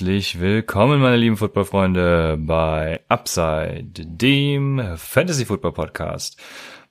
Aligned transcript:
Herzlich 0.00 0.40
willkommen, 0.40 1.02
meine 1.02 1.18
lieben 1.18 1.36
Footballfreunde, 1.36 2.38
bei 2.40 3.02
Upside, 3.10 3.84
dem 3.84 4.96
Fantasy 4.96 5.44
Football 5.44 5.72
Podcast. 5.72 6.40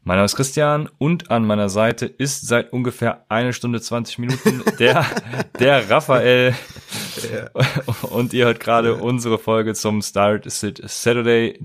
Mein 0.04 0.18
Name 0.18 0.26
ist 0.26 0.36
Christian 0.36 0.88
und 1.00 1.32
an 1.32 1.44
meiner 1.44 1.70
Seite 1.70 2.06
ist 2.06 2.46
seit 2.46 2.72
ungefähr 2.72 3.26
eine 3.28 3.52
Stunde 3.52 3.82
20 3.82 4.20
Minuten 4.20 4.62
der, 4.78 5.08
der 5.60 5.90
Raphael. 5.90 6.54
Und 8.12 8.32
ihr 8.34 8.46
hört 8.46 8.60
gerade 8.60 8.94
unsere 8.94 9.40
Folge 9.40 9.74
zum 9.74 10.04
Start 10.04 10.48
Sit 10.48 10.80
Saturday, 10.86 11.60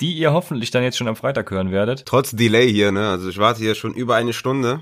die 0.00 0.12
ihr 0.12 0.32
hoffentlich 0.32 0.70
dann 0.70 0.82
jetzt 0.82 0.98
schon 0.98 1.08
am 1.08 1.16
Freitag 1.16 1.50
hören 1.50 1.72
werdet. 1.72 2.04
Trotz 2.06 2.32
Delay 2.32 2.70
hier, 2.70 2.92
ne? 2.92 3.08
Also 3.08 3.28
ich 3.28 3.38
warte 3.38 3.60
hier 3.60 3.74
schon 3.74 3.94
über 3.94 4.14
eine 4.14 4.32
Stunde 4.32 4.80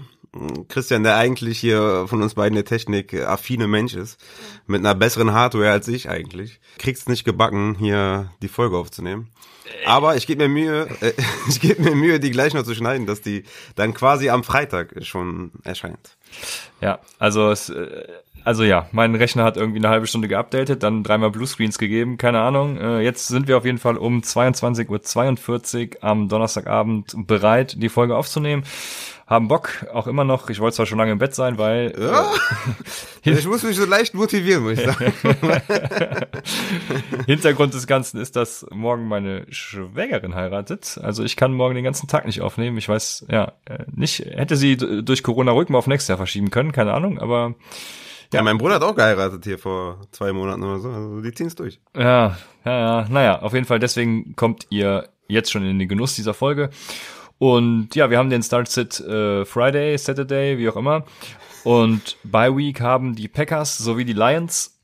Christian, 0.68 1.04
der 1.04 1.16
eigentlich 1.16 1.58
hier 1.58 2.06
von 2.08 2.22
uns 2.22 2.34
beiden 2.34 2.54
der 2.54 2.64
Technik 2.64 3.12
äh, 3.12 3.22
affine 3.22 3.68
Mensch 3.68 3.94
ist, 3.94 4.18
mit 4.66 4.80
einer 4.80 4.94
besseren 4.94 5.32
Hardware 5.32 5.70
als 5.70 5.88
ich 5.88 6.08
eigentlich, 6.08 6.60
kriegt's 6.78 7.06
nicht 7.06 7.24
gebacken, 7.24 7.76
hier 7.78 8.30
die 8.42 8.48
Folge 8.48 8.76
aufzunehmen. 8.76 9.30
Aber 9.86 10.16
ich 10.16 10.26
gebe 10.26 10.42
mir 10.42 10.48
Mühe, 10.48 10.88
äh, 11.00 11.12
ich 11.48 11.60
gebe 11.60 11.82
mir 11.82 11.94
Mühe, 11.94 12.20
die 12.20 12.30
gleich 12.30 12.54
noch 12.54 12.64
zu 12.64 12.74
schneiden, 12.74 13.06
dass 13.06 13.20
die 13.20 13.44
dann 13.76 13.94
quasi 13.94 14.28
am 14.28 14.44
Freitag 14.44 14.94
schon 15.04 15.52
erscheint. 15.62 16.16
Ja, 16.80 16.98
also 17.18 17.50
es, 17.50 17.68
äh, 17.68 18.04
also 18.44 18.64
ja, 18.64 18.86
mein 18.92 19.14
Rechner 19.14 19.44
hat 19.44 19.56
irgendwie 19.56 19.78
eine 19.78 19.88
halbe 19.88 20.06
Stunde 20.06 20.28
geupdatet, 20.28 20.82
dann 20.82 21.02
dreimal 21.02 21.30
Bluescreens 21.30 21.78
gegeben, 21.78 22.18
keine 22.18 22.40
Ahnung. 22.40 22.78
Äh, 22.78 23.00
jetzt 23.00 23.28
sind 23.28 23.48
wir 23.48 23.56
auf 23.56 23.64
jeden 23.64 23.78
Fall 23.78 23.96
um 23.96 24.20
22.42 24.20 25.96
Uhr 25.96 26.04
am 26.04 26.28
Donnerstagabend 26.28 27.14
bereit, 27.26 27.82
die 27.82 27.88
Folge 27.88 28.16
aufzunehmen 28.16 28.64
haben 29.26 29.48
Bock, 29.48 29.86
auch 29.92 30.06
immer 30.06 30.24
noch. 30.24 30.50
Ich 30.50 30.60
wollte 30.60 30.76
zwar 30.76 30.86
schon 30.86 30.98
lange 30.98 31.12
im 31.12 31.18
Bett 31.18 31.34
sein, 31.34 31.56
weil. 31.56 31.94
Ja, 31.98 32.30
äh, 33.24 33.30
ich 33.30 33.46
muss 33.46 33.62
mich 33.62 33.76
so 33.76 33.86
leicht 33.86 34.14
motivieren, 34.14 34.64
muss 34.64 34.78
ich 34.78 34.80
sagen. 34.84 35.12
Hintergrund 37.26 37.72
des 37.72 37.86
Ganzen 37.86 38.20
ist, 38.20 38.36
dass 38.36 38.66
morgen 38.70 39.08
meine 39.08 39.46
Schwägerin 39.50 40.34
heiratet. 40.34 41.00
Also 41.02 41.24
ich 41.24 41.36
kann 41.36 41.54
morgen 41.54 41.74
den 41.74 41.84
ganzen 41.84 42.06
Tag 42.06 42.26
nicht 42.26 42.42
aufnehmen. 42.42 42.76
Ich 42.76 42.88
weiß, 42.88 43.26
ja, 43.30 43.52
äh, 43.64 43.84
nicht, 43.94 44.20
hätte 44.20 44.56
sie 44.56 44.76
durch 44.76 45.22
Corona 45.22 45.52
ruhig 45.52 45.70
mal 45.70 45.78
auf 45.78 45.86
nächstes 45.86 46.08
Jahr 46.08 46.18
verschieben 46.18 46.50
können, 46.50 46.72
keine 46.72 46.92
Ahnung, 46.92 47.18
aber. 47.18 47.54
Ja, 48.34 48.42
mein 48.42 48.58
Bruder 48.58 48.76
hat 48.76 48.82
auch 48.82 48.94
geheiratet 48.94 49.44
hier 49.44 49.58
vor 49.58 50.00
zwei 50.10 50.32
Monaten 50.32 50.62
oder 50.62 50.78
so. 50.78 50.90
Also 50.90 51.20
die 51.20 51.32
ziehen's 51.32 51.54
durch. 51.54 51.80
Ja, 51.96 52.36
ja, 52.64 52.78
ja. 52.78 53.08
Naja, 53.08 53.42
auf 53.42 53.54
jeden 53.54 53.66
Fall, 53.66 53.78
deswegen 53.78 54.34
kommt 54.36 54.66
ihr 54.70 55.08
jetzt 55.28 55.50
schon 55.50 55.64
in 55.64 55.78
den 55.78 55.88
Genuss 55.88 56.16
dieser 56.16 56.34
Folge. 56.34 56.70
Und 57.38 57.94
ja, 57.94 58.10
wir 58.10 58.18
haben 58.18 58.30
den 58.30 58.42
Start 58.42 58.68
Sit 58.68 59.00
äh, 59.00 59.44
Friday, 59.44 59.96
Saturday, 59.98 60.58
wie 60.58 60.68
auch 60.68 60.76
immer. 60.76 61.04
Und 61.64 62.16
by 62.24 62.54
Week 62.54 62.80
haben 62.80 63.14
die 63.14 63.28
Packers 63.28 63.78
sowie 63.78 64.04
die 64.04 64.12
Lions. 64.12 64.78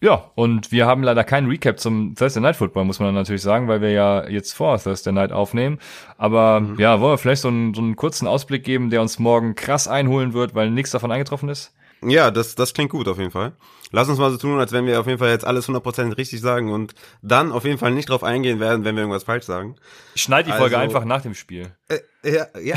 Ja, 0.00 0.30
und 0.34 0.70
wir 0.70 0.86
haben 0.86 1.02
leider 1.02 1.24
keinen 1.24 1.48
Recap 1.48 1.78
zum 1.78 2.14
Thursday 2.14 2.42
Night 2.42 2.56
Football, 2.56 2.84
muss 2.84 3.00
man 3.00 3.14
natürlich 3.14 3.40
sagen, 3.40 3.68
weil 3.68 3.80
wir 3.80 3.90
ja 3.90 4.28
jetzt 4.28 4.52
vor 4.52 4.78
Thursday 4.78 5.12
Night 5.12 5.32
aufnehmen. 5.32 5.78
Aber 6.18 6.60
mhm. 6.60 6.78
ja, 6.78 7.00
wollen 7.00 7.14
wir 7.14 7.18
vielleicht 7.18 7.42
so 7.42 7.48
einen, 7.48 7.72
so 7.72 7.80
einen 7.80 7.96
kurzen 7.96 8.26
Ausblick 8.26 8.64
geben, 8.64 8.90
der 8.90 9.00
uns 9.00 9.18
morgen 9.18 9.54
krass 9.54 9.88
einholen 9.88 10.34
wird, 10.34 10.54
weil 10.54 10.70
nichts 10.70 10.90
davon 10.90 11.10
eingetroffen 11.10 11.48
ist? 11.48 11.72
Ja, 12.06 12.30
das, 12.30 12.54
das 12.54 12.74
klingt 12.74 12.90
gut 12.90 13.08
auf 13.08 13.18
jeden 13.18 13.30
Fall. 13.30 13.52
Lass 13.90 14.08
uns 14.08 14.18
mal 14.18 14.30
so 14.30 14.38
tun, 14.38 14.58
als 14.58 14.72
wenn 14.72 14.86
wir 14.86 14.98
auf 14.98 15.06
jeden 15.06 15.18
Fall 15.18 15.30
jetzt 15.30 15.46
alles 15.46 15.68
100% 15.68 16.16
richtig 16.16 16.40
sagen 16.40 16.72
und 16.72 16.94
dann 17.22 17.52
auf 17.52 17.64
jeden 17.64 17.78
Fall 17.78 17.92
nicht 17.92 18.08
drauf 18.08 18.24
eingehen 18.24 18.58
werden, 18.58 18.84
wenn 18.84 18.96
wir 18.96 19.02
irgendwas 19.02 19.24
falsch 19.24 19.44
sagen. 19.44 19.76
Schneid 20.16 20.46
die 20.46 20.50
also, 20.50 20.62
Folge 20.62 20.78
einfach 20.78 21.04
nach 21.04 21.22
dem 21.22 21.34
Spiel. 21.34 21.72
Äh, 21.88 22.00
ja, 22.24 22.46
ja, 22.60 22.76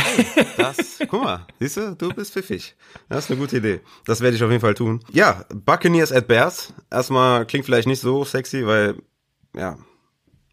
das, 0.57 0.99
guck 1.09 1.23
mal, 1.23 1.47
siehst 1.59 1.77
du, 1.77 1.95
du 1.95 2.09
bist 2.13 2.33
pfiffig. 2.33 2.75
Das 3.09 3.25
ist 3.25 3.31
eine 3.31 3.39
gute 3.39 3.57
Idee. 3.57 3.81
Das 4.05 4.21
werde 4.21 4.35
ich 4.35 4.43
auf 4.43 4.51
jeden 4.51 4.61
Fall 4.61 4.75
tun. 4.75 5.03
Ja, 5.11 5.45
Buccaneers 5.53 6.11
at 6.11 6.27
Bears. 6.27 6.73
Erstmal 6.91 7.45
klingt 7.45 7.65
vielleicht 7.65 7.87
nicht 7.87 8.01
so 8.01 8.23
sexy, 8.23 8.67
weil, 8.67 8.95
ja, 9.55 9.77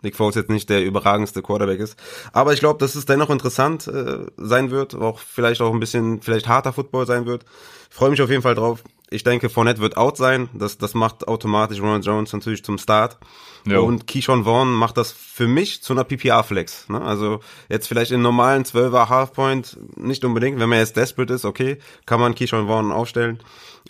Nick 0.04 0.16
Foles 0.16 0.36
jetzt 0.36 0.50
nicht 0.50 0.70
der 0.70 0.84
überragendste 0.84 1.42
Quarterback 1.42 1.80
ist. 1.80 1.96
Aber 2.32 2.52
ich 2.52 2.60
glaube, 2.60 2.78
dass 2.78 2.94
es 2.94 3.06
dennoch 3.06 3.30
interessant 3.30 3.88
äh, 3.88 4.26
sein 4.36 4.70
wird, 4.70 4.94
auch 4.94 5.18
vielleicht 5.18 5.60
auch 5.60 5.72
ein 5.72 5.80
bisschen, 5.80 6.22
vielleicht 6.22 6.48
harter 6.48 6.72
Football 6.72 7.06
sein 7.06 7.26
wird. 7.26 7.44
Freue 7.90 8.10
mich 8.10 8.22
auf 8.22 8.30
jeden 8.30 8.42
Fall 8.42 8.54
drauf. 8.54 8.82
Ich 9.10 9.22
denke, 9.22 9.48
Fournette 9.48 9.80
wird 9.80 9.96
out 9.96 10.16
sein. 10.16 10.48
Das, 10.54 10.78
das 10.78 10.94
macht 10.94 11.28
automatisch 11.28 11.80
Ronald 11.80 12.04
Jones 12.04 12.32
natürlich 12.32 12.64
zum 12.64 12.78
Start. 12.78 13.18
Jo. 13.66 13.84
Und 13.84 14.06
Keyshawn 14.06 14.44
Vaughn 14.44 14.72
macht 14.72 14.96
das 14.96 15.12
für 15.12 15.46
mich 15.46 15.82
zu 15.82 15.92
einer 15.92 16.04
PPR-Flex. 16.04 16.88
Ne? 16.88 17.00
Also 17.00 17.40
jetzt 17.68 17.86
vielleicht 17.86 18.10
in 18.10 18.22
normalen 18.22 18.64
12er 18.64 19.08
Halfpoint 19.08 19.78
nicht 19.96 20.24
unbedingt. 20.24 20.58
Wenn 20.58 20.68
man 20.68 20.78
jetzt 20.78 20.96
desperate 20.96 21.32
ist, 21.32 21.44
okay, 21.44 21.78
kann 22.06 22.20
man 22.20 22.34
Keyshawn 22.34 22.66
Vaughn 22.66 22.92
aufstellen. 22.92 23.38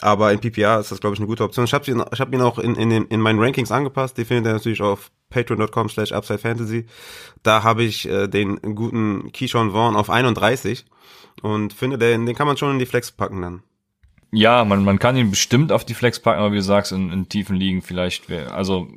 Aber 0.01 0.33
in 0.33 0.41
PPR 0.41 0.81
ist 0.81 0.91
das, 0.91 1.01
glaube 1.01 1.15
ich, 1.15 1.21
eine 1.21 1.29
gute 1.29 1.45
Option. 1.45 1.65
Ich 1.65 1.75
habe 1.75 1.91
ihn, 1.91 2.05
ich 2.13 2.21
hab 2.21 2.33
ihn 2.33 2.41
auch 2.41 2.59
in, 2.59 2.75
in, 2.75 2.91
in 2.91 3.21
meinen 3.21 3.41
Rankings 3.41 3.73
angepasst. 3.73 4.19
Die 4.19 4.25
findet 4.25 4.47
ihr 4.47 4.53
natürlich 4.53 4.83
auf 4.83 5.11
patreon.com 5.35 5.89
slash 5.89 6.13
upsidefantasy. 6.13 6.87
Da 7.43 7.63
habe 7.63 7.83
ich 7.83 8.09
äh, 8.09 8.29
den 8.29 8.57
guten 8.75 9.33
Keyshawn 9.33 9.73
Vaughn 9.73 9.97
auf 9.97 10.09
31 10.09 10.87
und 11.43 11.73
finde, 11.73 11.99
den, 11.99 12.25
den 12.25 12.35
kann 12.35 12.47
man 12.47 12.57
schon 12.57 12.73
in 12.73 12.79
die 12.79 12.87
Flex 12.87 13.11
packen 13.11 13.43
dann. 13.43 13.63
Ja, 14.33 14.65
man, 14.65 14.85
man 14.85 14.99
kann 14.99 15.17
ihn 15.17 15.31
bestimmt 15.31 15.71
auf 15.71 15.85
die 15.85 15.95
Flex 15.95 16.21
packen, 16.21 16.41
aber 16.41 16.53
wie 16.53 16.57
du 16.57 16.63
sagst, 16.63 16.93
in, 16.93 17.13
in 17.13 17.29
tiefen 17.29 17.57
Ligen 17.57 17.83
vielleicht, 17.83 18.31
also 18.31 18.89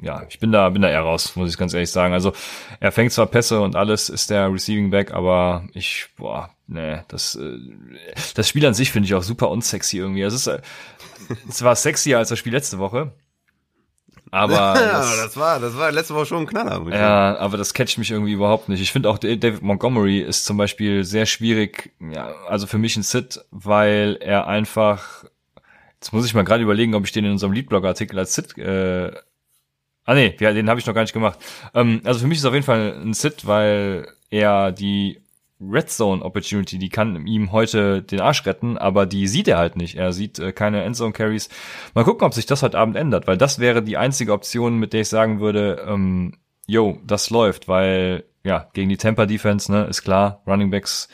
ja, 0.00 0.24
ich 0.28 0.38
bin 0.38 0.52
da, 0.52 0.68
bin 0.70 0.82
da 0.82 0.88
eher 0.88 1.02
raus, 1.02 1.36
muss 1.36 1.50
ich 1.50 1.58
ganz 1.58 1.74
ehrlich 1.74 1.90
sagen. 1.90 2.14
Also 2.14 2.32
er 2.80 2.92
fängt 2.92 3.12
zwar 3.12 3.26
Pässe 3.26 3.60
und 3.60 3.76
alles, 3.76 4.08
ist 4.08 4.30
der 4.30 4.52
Receiving 4.52 4.90
Back, 4.90 5.12
aber 5.12 5.68
ich, 5.74 6.08
boah, 6.16 6.50
nee, 6.66 7.00
das, 7.08 7.36
äh, 7.36 7.58
das 8.34 8.48
Spiel 8.48 8.66
an 8.66 8.74
sich 8.74 8.90
finde 8.90 9.06
ich 9.06 9.14
auch 9.14 9.22
super 9.22 9.50
unsexy 9.50 9.98
irgendwie. 9.98 10.22
Es 10.22 10.34
ist 10.34 10.46
äh, 10.46 10.60
zwar 11.48 11.76
sexier 11.76 12.18
als 12.18 12.30
das 12.30 12.38
Spiel 12.38 12.52
letzte 12.52 12.78
Woche, 12.78 13.12
aber 14.30 14.54
ja, 14.56 14.74
das, 14.74 15.16
das, 15.16 15.36
war, 15.36 15.60
das 15.60 15.76
war 15.76 15.90
letzte 15.90 16.14
Woche 16.14 16.26
schon 16.26 16.38
ein 16.40 16.46
Knaller. 16.46 16.82
Ja, 16.94 17.36
aber 17.38 17.56
das 17.56 17.74
catcht 17.74 17.98
mich 17.98 18.10
irgendwie 18.10 18.32
überhaupt 18.32 18.68
nicht. 18.68 18.80
Ich 18.80 18.92
finde 18.92 19.10
auch 19.10 19.18
David 19.18 19.62
Montgomery 19.62 20.20
ist 20.20 20.44
zum 20.44 20.56
Beispiel 20.56 21.04
sehr 21.04 21.26
schwierig, 21.26 21.92
ja, 22.00 22.32
also 22.48 22.66
für 22.66 22.78
mich 22.78 22.96
ein 22.96 23.02
Sit, 23.02 23.44
weil 23.50 24.18
er 24.20 24.46
einfach, 24.46 25.24
jetzt 25.94 26.12
muss 26.12 26.26
ich 26.26 26.34
mal 26.34 26.44
gerade 26.44 26.62
überlegen, 26.62 26.94
ob 26.94 27.04
ich 27.04 27.12
den 27.12 27.24
in 27.24 27.32
unserem 27.32 27.52
Leadblog-Artikel 27.52 28.18
als 28.18 28.34
Sit, 28.34 28.56
äh, 28.58 29.12
ah 30.04 30.14
nee, 30.14 30.36
ja, 30.40 30.52
den 30.52 30.68
habe 30.68 30.80
ich 30.80 30.86
noch 30.86 30.94
gar 30.94 31.02
nicht 31.02 31.12
gemacht. 31.12 31.38
Ähm, 31.74 32.00
also 32.04 32.20
für 32.20 32.26
mich 32.26 32.38
ist 32.38 32.44
auf 32.44 32.54
jeden 32.54 32.66
Fall 32.66 33.00
ein 33.02 33.14
Sit, 33.14 33.46
weil 33.46 34.08
er 34.30 34.72
die 34.72 35.20
Red 35.60 35.90
Zone 35.90 36.24
Opportunity, 36.24 36.78
die 36.78 36.88
kann 36.88 37.26
ihm 37.26 37.52
heute 37.52 38.02
den 38.02 38.20
Arsch 38.20 38.46
retten, 38.46 38.78
aber 38.78 39.06
die 39.06 39.26
sieht 39.26 39.48
er 39.48 39.58
halt 39.58 39.76
nicht. 39.76 39.96
Er 39.96 40.12
sieht 40.12 40.38
äh, 40.38 40.52
keine 40.52 40.82
Endzone 40.82 41.12
Carries. 41.12 41.48
Mal 41.94 42.04
gucken, 42.04 42.26
ob 42.26 42.34
sich 42.34 42.46
das 42.46 42.62
heute 42.62 42.78
Abend 42.78 42.96
ändert, 42.96 43.26
weil 43.26 43.36
das 43.36 43.58
wäre 43.58 43.82
die 43.82 43.96
einzige 43.96 44.32
Option, 44.32 44.78
mit 44.78 44.92
der 44.92 45.02
ich 45.02 45.08
sagen 45.08 45.40
würde, 45.40 45.84
ähm, 45.86 46.34
yo, 46.66 46.98
das 47.04 47.30
läuft, 47.30 47.68
weil 47.68 48.24
ja, 48.42 48.68
gegen 48.72 48.88
die 48.88 48.96
Tampa 48.96 49.26
Defense, 49.26 49.70
ne, 49.70 49.84
ist 49.84 50.02
klar, 50.02 50.42
Running 50.46 50.70
Backs 50.70 51.08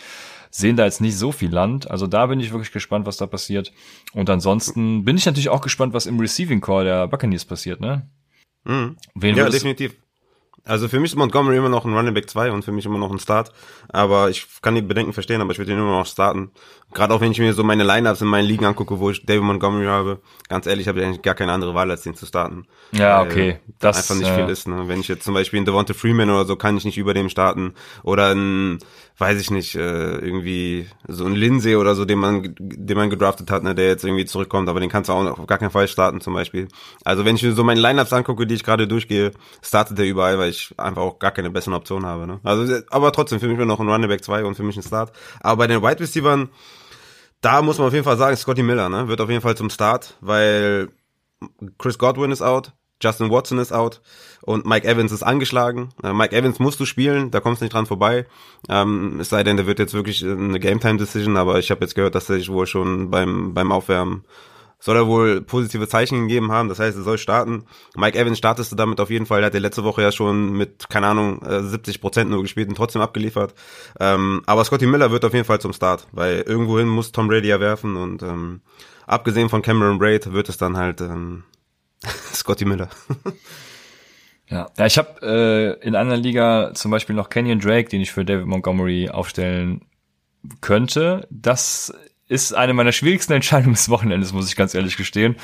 sehen 0.51 0.77
da 0.77 0.85
jetzt 0.85 1.01
nicht 1.01 1.19
so 1.19 1.33
viel 1.33 1.51
Land. 1.51 1.91
Also 1.91 2.07
da 2.07 2.27
bin 2.27 2.41
ich 2.41 2.53
wirklich 2.53 2.73
gespannt, 2.73 3.05
was 3.05 3.17
da 3.17 3.27
passiert. 3.27 3.73
Und 4.15 4.31
ansonsten 4.31 5.05
bin 5.05 5.17
ich 5.17 5.27
natürlich 5.27 5.49
auch 5.49 5.61
gespannt, 5.61 5.93
was 5.93 6.07
im 6.07 6.19
Receiving 6.19 6.61
Core 6.61 6.85
der 6.85 7.09
Buccaneers 7.09 7.45
passiert, 7.45 7.81
ne? 7.81 8.09
Mhm. 8.65 8.97
Wen 9.15 9.37
ja, 9.37 9.49
definitiv. 9.49 9.97
Also 10.67 10.89
für 10.89 10.99
mich 10.99 11.13
ist 11.13 11.17
Montgomery 11.17 11.57
immer 11.57 11.69
noch 11.69 11.85
ein 11.85 11.95
Running 11.95 12.13
Back 12.13 12.29
2 12.29 12.51
und 12.51 12.65
für 12.65 12.73
mich 12.73 12.85
immer 12.85 12.99
noch 12.99 13.13
ein 13.13 13.21
Start. 13.21 13.53
Aber 13.89 14.31
ich 14.31 14.47
kann 14.63 14.75
die 14.75 14.83
Bedenken 14.83 15.13
verstehen, 15.13 15.41
aber 15.41 15.53
ich 15.53 15.59
würde 15.59 15.73
ihn 15.73 15.79
immer 15.79 15.99
noch 15.99 16.07
starten. 16.07 16.51
Gerade 16.93 17.15
auch 17.15 17.21
wenn 17.21 17.31
ich 17.31 17.39
mir 17.39 17.53
so 17.53 17.63
meine 17.63 17.85
Lineups 17.85 18.21
in 18.21 18.27
meinen 18.27 18.47
Ligen 18.47 18.65
angucke, 18.65 18.99
wo 18.99 19.11
ich 19.11 19.25
David 19.25 19.45
Montgomery 19.45 19.87
habe, 19.87 20.21
ganz 20.49 20.67
ehrlich, 20.67 20.89
habe 20.89 20.99
ich 20.99 21.07
eigentlich 21.07 21.23
gar 21.23 21.35
keine 21.35 21.53
andere 21.53 21.75
Wahl, 21.75 21.91
als 21.91 22.03
den 22.03 22.17
zu 22.17 22.27
starten. 22.27 22.67
Ja, 22.91 23.23
okay. 23.23 23.61
Das 23.79 23.97
einfach 23.97 24.17
nicht 24.17 24.31
äh, 24.31 24.35
viel 24.35 24.49
ist. 24.49 24.67
Ne? 24.67 24.89
Wenn 24.89 25.01
ich 25.01 25.09
jetzt 25.09 25.25
zum 25.25 25.35
Beispiel 25.35 25.59
einen 25.59 25.67
Devonta 25.67 25.95
Freeman 25.95 26.31
oder 26.31 26.45
so, 26.45 26.57
kann 26.57 26.77
ich 26.77 26.85
nicht 26.85 26.99
über 26.99 27.15
dem 27.15 27.29
starten. 27.29 27.75
Oder 28.03 28.35
ein, 28.35 28.79
weiß 29.19 29.41
ich 29.41 29.51
nicht, 29.51 29.75
äh, 29.75 30.19
irgendwie 30.19 30.89
so 31.09 31.25
ein 31.25 31.35
Lindsay 31.35 31.77
oder 31.77 31.95
so, 31.95 32.05
den 32.05 32.19
man, 32.19 32.55
den 32.59 32.97
man 32.97 33.09
gedraftet 33.09 33.51
hat, 33.51 33.63
ne, 33.63 33.75
der 33.75 33.87
jetzt 33.87 34.05
irgendwie 34.05 34.27
zurückkommt, 34.27 34.69
aber 34.69 34.81
den 34.81 34.91
kannst 34.91 35.09
du 35.09 35.15
auch 35.15 35.39
auf 35.39 35.47
gar 35.47 35.59
keinen 35.59 35.71
Fall 35.71 35.89
starten 35.89 36.21
zum 36.21 36.35
Beispiel. 36.35 36.69
Also 37.03 37.25
wenn 37.25 37.37
ich 37.37 37.43
mir 37.43 37.53
so 37.53 37.65
meine 37.65 37.81
Lineups 37.81 38.13
angucke, 38.13 38.47
die 38.47 38.55
ich 38.55 38.65
gerade 38.65 38.87
durchgehe, 38.87 39.31
startet 39.63 39.97
der 39.99 40.07
überall, 40.07 40.39
weil 40.39 40.51
ich 40.51 40.75
einfach 40.77 41.03
auch 41.03 41.19
gar 41.19 41.31
keine 41.31 41.51
besseren 41.51 41.75
Optionen 41.75 42.07
habe. 42.07 42.27
Ne? 42.27 42.41
Also, 42.43 42.81
aber 42.91 43.11
trotzdem 43.13 43.41
für 43.41 43.49
mich 43.49 43.57
nur 43.57 43.67
noch 43.67 43.81
ein 43.81 43.89
Running 43.89 44.09
Back 44.09 44.23
2 44.23 44.45
und 44.45 44.55
für 44.55 44.63
mich 44.63 44.77
ein 44.77 44.83
Start. 44.83 45.13
Aber 45.41 45.57
bei 45.57 45.67
den 45.67 45.83
Wide 45.83 46.01
Receivers, 46.01 46.49
da 47.41 47.63
muss 47.63 47.79
man 47.79 47.89
auf 47.89 47.95
jeden 47.95 48.05
Fall 48.05 48.19
sagen, 48.19 48.37
Scotty 48.37 48.63
Miller, 48.63 48.91
ne, 48.91 49.09
wird 49.09 49.21
auf 49.23 49.31
jeden 49.31 49.43
Fall 49.43 49.57
zum 49.57 49.71
Start, 49.71 50.17
weil 50.21 50.89
Chris 51.79 51.99
Godwin 51.99 52.33
ist 52.33 52.43
out, 52.43 52.73
Justin 53.03 53.31
Watson 53.31 53.59
ist 53.59 53.73
out 53.73 54.01
und 54.43 54.67
Mike 54.67 54.87
Evans 54.87 55.13
ist 55.13 55.23
angeschlagen. 55.23 55.91
Äh, 56.03 56.13
Mike 56.13 56.35
Evans 56.35 56.59
musst 56.59 56.81
du 56.81 56.87
spielen, 56.87 57.31
da 57.31 57.41
kommst 57.41 57.61
du 57.61 57.65
nicht 57.65 57.75
dran 57.75 57.87
vorbei. 57.87 58.27
Ähm, 58.69 59.21
es 59.21 59.29
sei 59.29 59.43
denn, 59.45 59.57
der 59.57 59.67
wird 59.67 59.79
jetzt 59.79 59.95
wirklich 59.95 60.25
eine 60.25 60.61
Game-Time-Decision, 60.61 61.37
aber 61.37 61.59
ich 61.59 61.71
habe 61.71 61.83
jetzt 61.83 61.95
gehört, 61.95 62.15
dass 62.15 62.31
er 62.31 62.37
sich 62.37 62.49
wohl 62.49 62.67
schon 62.67 63.11
beim, 63.11 63.55
beim 63.55 63.73
Aufwärmen 63.73 64.25
soll 64.79 64.97
er 64.97 65.07
wohl 65.07 65.41
positive 65.41 65.89
Zeichen 65.89 66.29
gegeben 66.29 66.53
haben. 66.53 66.69
Das 66.69 66.79
heißt, 66.79 66.97
er 66.97 67.03
soll 67.03 67.19
starten. 67.19 67.65
Mike 67.97 68.19
Evans 68.19 68.39
startest 68.39 68.73
du 68.73 68.77
damit 68.77 69.01
auf 69.01 69.11
jeden 69.11 69.27
Fall. 69.27 69.41
Er 69.41 69.47
hat 69.47 69.55
ja 69.55 69.61
letzte 69.61 69.85
Woche 69.85 70.03
ja 70.03 70.13
schon 70.13 70.53
mit, 70.53 70.89
keine 70.89 71.07
Ahnung, 71.09 71.41
70 71.43 71.97
äh, 71.97 71.99
Prozent 71.99 72.31
nur 72.31 72.43
gespielt 72.43 72.69
und 72.69 72.77
trotzdem 72.77 73.03
abgeliefert. 73.03 73.55
Ähm, 73.99 74.43
aber 74.47 74.65
Scotty 74.65 74.87
Miller 74.87 75.11
wird 75.11 75.25
auf 75.25 75.33
jeden 75.33 75.45
Fall 75.45 75.61
zum 75.61 75.73
Start, 75.73 76.07
weil 76.13 76.43
irgendwohin 76.43 76.89
muss 76.89 77.13
Tom 77.13 77.29
Brady 77.29 77.49
ja 77.49 77.61
werfen 77.61 77.97
und 77.97 78.23
ähm, 78.23 78.61
abgesehen 79.07 79.49
von 79.49 79.63
Cameron 79.63 79.99
Braid 79.99 80.33
wird 80.33 80.49
es 80.49 80.59
dann 80.59 80.77
halt 80.77 81.01
ähm, 81.01 81.45
Scotty 82.33 82.65
Miller. 82.65 82.89
Ja, 84.49 84.69
ja 84.79 84.87
ich 84.87 84.99
habe 84.99 85.79
äh, 85.83 85.87
in 85.87 85.97
einer 85.97 86.17
Liga 86.17 86.73
zum 86.75 86.91
Beispiel 86.91 87.17
noch 87.17 87.29
Kenyon 87.29 87.61
Drake, 87.61 87.89
den 87.89 88.01
ich 88.01 88.13
für 88.13 88.25
David 88.25 88.47
Montgomery 88.47 89.11
aufstellen 89.11 89.83
könnte. 90.61 91.27
Das 91.31 91.93
ist 92.29 92.53
eine 92.53 92.75
meiner 92.75 92.93
schwierigsten 92.93 93.33
Entscheidungen 93.33 93.75
des 93.75 93.89
Wochenendes, 93.89 94.33
muss 94.33 94.49
ich 94.49 94.57
ganz 94.57 94.75
ehrlich 94.75 94.97
gestehen. 94.97 95.37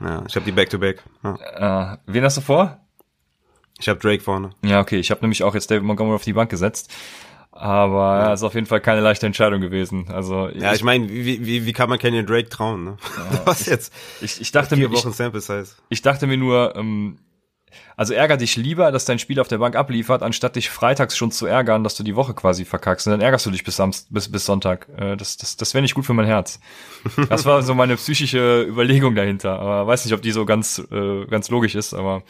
Ja, 0.00 0.24
ich 0.26 0.34
habe 0.34 0.44
die 0.44 0.52
Back-to-Back. 0.52 1.02
-back. 1.22 1.38
Ja. 1.60 1.94
Äh, 1.94 1.98
wen 2.06 2.24
hast 2.24 2.36
du 2.36 2.40
vor? 2.40 2.78
Ich 3.78 3.88
habe 3.88 3.98
Drake 3.98 4.22
vorne. 4.22 4.50
Ja, 4.64 4.80
okay. 4.80 4.98
Ich 4.98 5.10
habe 5.10 5.20
nämlich 5.22 5.42
auch 5.42 5.54
jetzt 5.54 5.70
David 5.70 5.84
Montgomery 5.84 6.14
auf 6.14 6.24
die 6.24 6.32
Bank 6.32 6.50
gesetzt. 6.50 6.92
Aber 7.52 8.18
ja, 8.18 8.32
ist 8.32 8.42
auf 8.42 8.54
jeden 8.54 8.66
Fall 8.66 8.80
keine 8.80 9.02
leichte 9.02 9.26
Entscheidung 9.26 9.60
gewesen. 9.60 10.06
Also 10.08 10.48
ja, 10.48 10.72
ich 10.72 10.82
meine, 10.82 11.08
wie, 11.08 11.44
wie, 11.44 11.66
wie 11.66 11.72
kann 11.74 11.90
man 11.90 11.98
Kenyon 11.98 12.24
Drake 12.24 12.48
trauen? 12.48 12.84
Ne? 12.84 12.96
Ja, 13.16 13.40
Was 13.44 13.66
jetzt? 13.66 13.92
Ich, 14.22 14.40
ich 14.40 14.52
dachte 14.52 14.74
mir, 14.76 14.90
ich, 14.90 15.04
ich, 15.90 16.02
dachte 16.02 16.26
mir 16.26 16.38
nur, 16.38 16.74
ähm, 16.76 17.18
also 17.96 18.14
ärger 18.14 18.36
dich 18.36 18.56
lieber, 18.56 18.92
dass 18.92 19.04
dein 19.04 19.18
Spiel 19.18 19.40
auf 19.40 19.48
der 19.48 19.58
Bank 19.58 19.76
abliefert, 19.76 20.22
anstatt 20.22 20.56
dich 20.56 20.70
freitags 20.70 21.16
schon 21.16 21.30
zu 21.30 21.46
ärgern, 21.46 21.84
dass 21.84 21.94
du 21.94 22.02
die 22.02 22.16
Woche 22.16 22.34
quasi 22.34 22.64
verkackst. 22.64 23.06
Und 23.06 23.12
dann 23.12 23.20
ärgerst 23.20 23.46
du 23.46 23.50
dich 23.50 23.64
bis, 23.64 23.76
Samst, 23.76 24.12
bis, 24.12 24.30
bis 24.30 24.46
Sonntag. 24.46 24.88
Äh, 24.96 25.16
das 25.16 25.36
das, 25.36 25.56
das 25.56 25.74
wäre 25.74 25.82
nicht 25.82 25.94
gut 25.94 26.06
für 26.06 26.14
mein 26.14 26.26
Herz. 26.26 26.60
Das 27.28 27.44
war 27.46 27.62
so 27.62 27.74
meine 27.74 27.96
psychische 27.96 28.66
Überlegung 28.68 29.14
dahinter. 29.14 29.58
Aber 29.58 29.86
weiß 29.86 30.04
nicht, 30.04 30.14
ob 30.14 30.22
die 30.22 30.32
so 30.32 30.44
ganz, 30.44 30.82
äh, 30.90 31.24
ganz 31.26 31.48
logisch 31.50 31.74
ist, 31.74 31.94
aber 31.94 32.22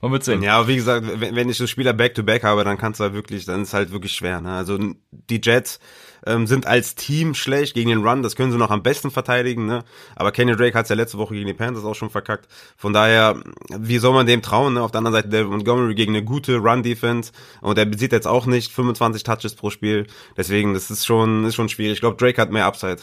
man 0.00 0.12
wird 0.12 0.24
sehen. 0.24 0.42
Ja, 0.42 0.58
aber 0.58 0.68
wie 0.68 0.76
gesagt, 0.76 1.06
wenn, 1.20 1.34
wenn 1.36 1.48
ich 1.48 1.56
so 1.56 1.66
Spieler 1.66 1.92
back-to-back 1.92 2.42
-back 2.42 2.46
habe, 2.46 2.64
dann 2.64 2.78
kannst 2.78 3.00
du 3.00 3.04
halt 3.04 3.14
wirklich, 3.14 3.44
dann 3.44 3.62
ist 3.62 3.74
halt 3.74 3.92
wirklich 3.92 4.12
schwer. 4.12 4.40
Ne? 4.40 4.52
Also 4.52 4.78
die 5.10 5.40
Jets 5.42 5.78
ähm, 6.26 6.46
sind 6.46 6.66
als 6.66 6.94
Team 6.94 7.34
schlecht 7.34 7.74
gegen 7.74 7.90
den 7.90 8.06
Run, 8.06 8.22
das 8.22 8.36
können 8.36 8.52
sie 8.52 8.58
noch 8.58 8.70
am 8.70 8.82
besten 8.82 9.10
verteidigen, 9.10 9.66
ne? 9.66 9.84
Aber 10.14 10.32
Kenny 10.32 10.54
Drake 10.56 10.76
hat 10.76 10.84
es 10.84 10.88
ja 10.90 10.96
letzte 10.96 11.18
Woche 11.18 11.34
gegen 11.34 11.46
die 11.46 11.54
Panthers 11.54 11.84
auch 11.84 11.94
schon 11.94 12.10
verkackt. 12.10 12.48
Von 12.76 12.92
daher, 12.92 13.42
wie 13.76 13.98
soll 13.98 14.12
man 14.12 14.26
dem 14.26 14.42
trauen, 14.42 14.74
ne? 14.74 14.82
Auf 14.82 14.90
der 14.90 14.98
anderen 14.98 15.14
Seite 15.14 15.28
David 15.28 15.50
Montgomery 15.50 15.94
gegen 15.94 16.14
eine 16.14 16.24
gute 16.24 16.56
Run-Defense 16.56 17.32
und 17.60 17.78
er 17.78 17.86
besieht 17.86 18.12
jetzt 18.12 18.26
auch 18.26 18.46
nicht 18.46 18.72
25 18.72 19.22
Touches 19.22 19.54
pro 19.54 19.70
Spiel. 19.70 20.06
Deswegen, 20.36 20.74
das 20.74 20.90
ist 20.90 21.06
schon, 21.06 21.44
ist 21.44 21.54
schon 21.54 21.68
schwierig. 21.68 21.94
Ich 21.94 22.00
glaube, 22.00 22.16
Drake 22.16 22.40
hat 22.40 22.50
mehr 22.50 22.66
Upside. 22.66 22.98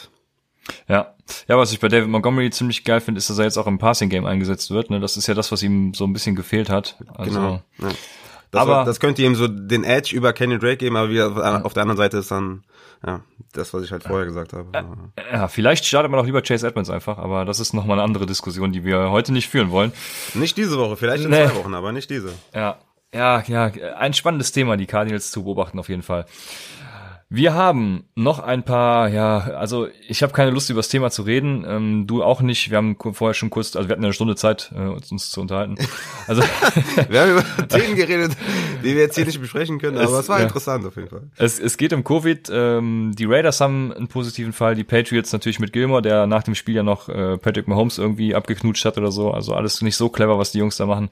Ja. 0.88 1.14
Ja, 1.48 1.58
was 1.58 1.72
ich 1.72 1.80
bei 1.80 1.88
David 1.88 2.10
Montgomery 2.10 2.50
ziemlich 2.50 2.84
geil 2.84 3.02
finde, 3.02 3.20
ist, 3.20 3.30
dass 3.30 3.38
er 3.38 3.46
jetzt 3.46 3.58
auch 3.58 3.68
im 3.68 3.80
Passing 3.80 4.10
Game 4.10 4.26
eingesetzt 4.26 4.72
wird. 4.72 4.90
Ne? 4.90 5.00
Das 5.00 5.18
ist 5.18 5.28
ja 5.28 5.34
das, 5.34 5.52
was 5.52 5.64
ihm 5.64 5.94
so 5.94 6.06
ein 6.06 6.14
bisschen 6.14 6.36
gefehlt 6.36 6.70
hat. 6.70 6.98
Also, 7.16 7.32
genau. 7.32 7.62
Ja. 7.80 7.90
Das, 8.52 8.62
aber 8.62 8.86
das 8.86 9.00
könnte 9.00 9.24
ihm 9.24 9.36
so 9.36 9.48
den 9.48 9.84
Edge 9.84 10.16
über 10.16 10.32
Kenny 10.32 10.60
Drake 10.60 10.78
geben, 10.78 10.96
aber 10.96 11.10
wieder 11.10 11.66
auf 11.66 11.74
der 11.74 11.82
anderen 11.82 11.98
Seite 11.98 12.18
ist 12.18 12.30
dann 12.30 12.64
ja 13.06 13.22
das, 13.54 13.74
was 13.74 13.84
ich 13.84 13.92
halt 13.92 14.04
vorher 14.04 14.26
gesagt 14.26 14.54
habe. 14.54 14.70
Ja, 15.32 15.48
vielleicht 15.48 15.86
startet 15.86 16.12
man 16.12 16.20
auch 16.20 16.26
lieber 16.26 16.42
Chase 16.42 16.68
Edmonds 16.68 16.90
einfach, 16.90 17.18
aber 17.18 17.46
das 17.46 17.60
ist 17.60 17.74
nochmal 17.74 18.00
eine 18.00 18.04
andere 18.04 18.26
Diskussion, 18.26 18.72
die 18.72 18.84
wir 18.84 19.12
heute 19.12 19.32
nicht 19.32 19.48
führen 19.50 19.72
wollen. 19.72 19.92
Nicht 20.34 20.58
diese 20.58 20.78
Woche, 20.78 20.98
vielleicht 20.98 21.24
in 21.24 21.30
nee. 21.30 21.46
zwei 21.46 21.56
Wochen, 21.56 21.74
aber 21.74 21.92
nicht 21.92 22.10
diese. 22.10 22.34
Ja, 22.54 22.78
ja, 23.14 23.44
ja, 23.46 23.66
ein 23.98 24.14
spannendes 24.14 24.52
Thema, 24.52 24.76
die 24.76 24.88
Cardinals 24.88 25.32
zu 25.32 25.44
beobachten 25.44 25.78
auf 25.80 25.90
jeden 25.90 26.02
Fall. 26.02 26.26
Wir 27.36 27.56
haben 27.56 28.04
noch 28.14 28.38
ein 28.38 28.62
paar, 28.62 29.10
ja, 29.10 29.40
also 29.40 29.88
ich 30.08 30.22
habe 30.22 30.34
keine 30.34 30.52
Lust 30.52 30.70
über 30.70 30.78
das 30.78 30.90
Thema 30.90 31.10
zu 31.10 31.24
reden, 31.24 31.66
ähm, 31.68 32.06
du 32.06 32.22
auch 32.22 32.42
nicht. 32.42 32.70
Wir 32.70 32.78
haben 32.78 32.96
vorher 32.96 33.34
schon 33.34 33.50
kurz, 33.50 33.76
also 33.76 33.90
wir 33.90 33.94
hatten 33.94 34.04
eine 34.04 34.14
Stunde 34.14 34.36
Zeit, 34.36 34.72
äh, 34.76 34.82
uns 34.82 35.32
zu 35.32 35.42
unterhalten. 35.42 35.74
Also 36.28 36.44
wir 37.10 37.22
haben 37.22 37.32
über 37.32 37.68
Themen 37.70 37.96
geredet, 37.96 38.38
die 38.84 38.94
wir 38.94 39.02
jetzt 39.02 39.16
hier 39.16 39.26
nicht 39.26 39.42
besprechen 39.42 39.80
können, 39.80 39.98
aber 39.98 40.14
es, 40.14 40.20
es 40.20 40.30
war 40.30 40.38
ja. 40.38 40.44
interessant 40.44 40.86
auf 40.86 40.96
jeden 40.96 41.10
Fall. 41.10 41.24
Es, 41.36 41.60
es 41.60 41.78
geht 41.78 41.92
um 41.92 42.04
Covid. 42.04 42.52
Ähm, 42.54 43.14
die 43.18 43.26
Raiders 43.26 43.60
haben 43.62 43.92
einen 43.92 44.10
positiven 44.10 44.54
Fall, 44.54 44.76
die 44.76 44.84
Patriots 44.84 45.34
natürlich 45.34 45.60
mit 45.60 45.74
Gilmore, 45.74 46.04
der 46.04 46.28
nach 46.28 46.44
dem 46.44 46.54
Spiel 46.54 46.76
ja 46.76 46.84
noch 46.84 47.10
äh, 47.10 47.40
Patrick 47.40 47.68
Mahomes 47.68 47.98
irgendwie 47.98 48.36
abgeknutscht 48.36 48.86
hat 48.86 49.00
oder 49.00 49.12
so. 49.12 49.32
Also 49.32 49.56
alles 49.56 49.82
nicht 49.82 49.96
so 49.96 50.10
clever, 50.10 50.38
was 50.38 50.52
die 50.52 50.60
Jungs 50.60 50.78
da 50.78 50.86
machen. 50.86 51.10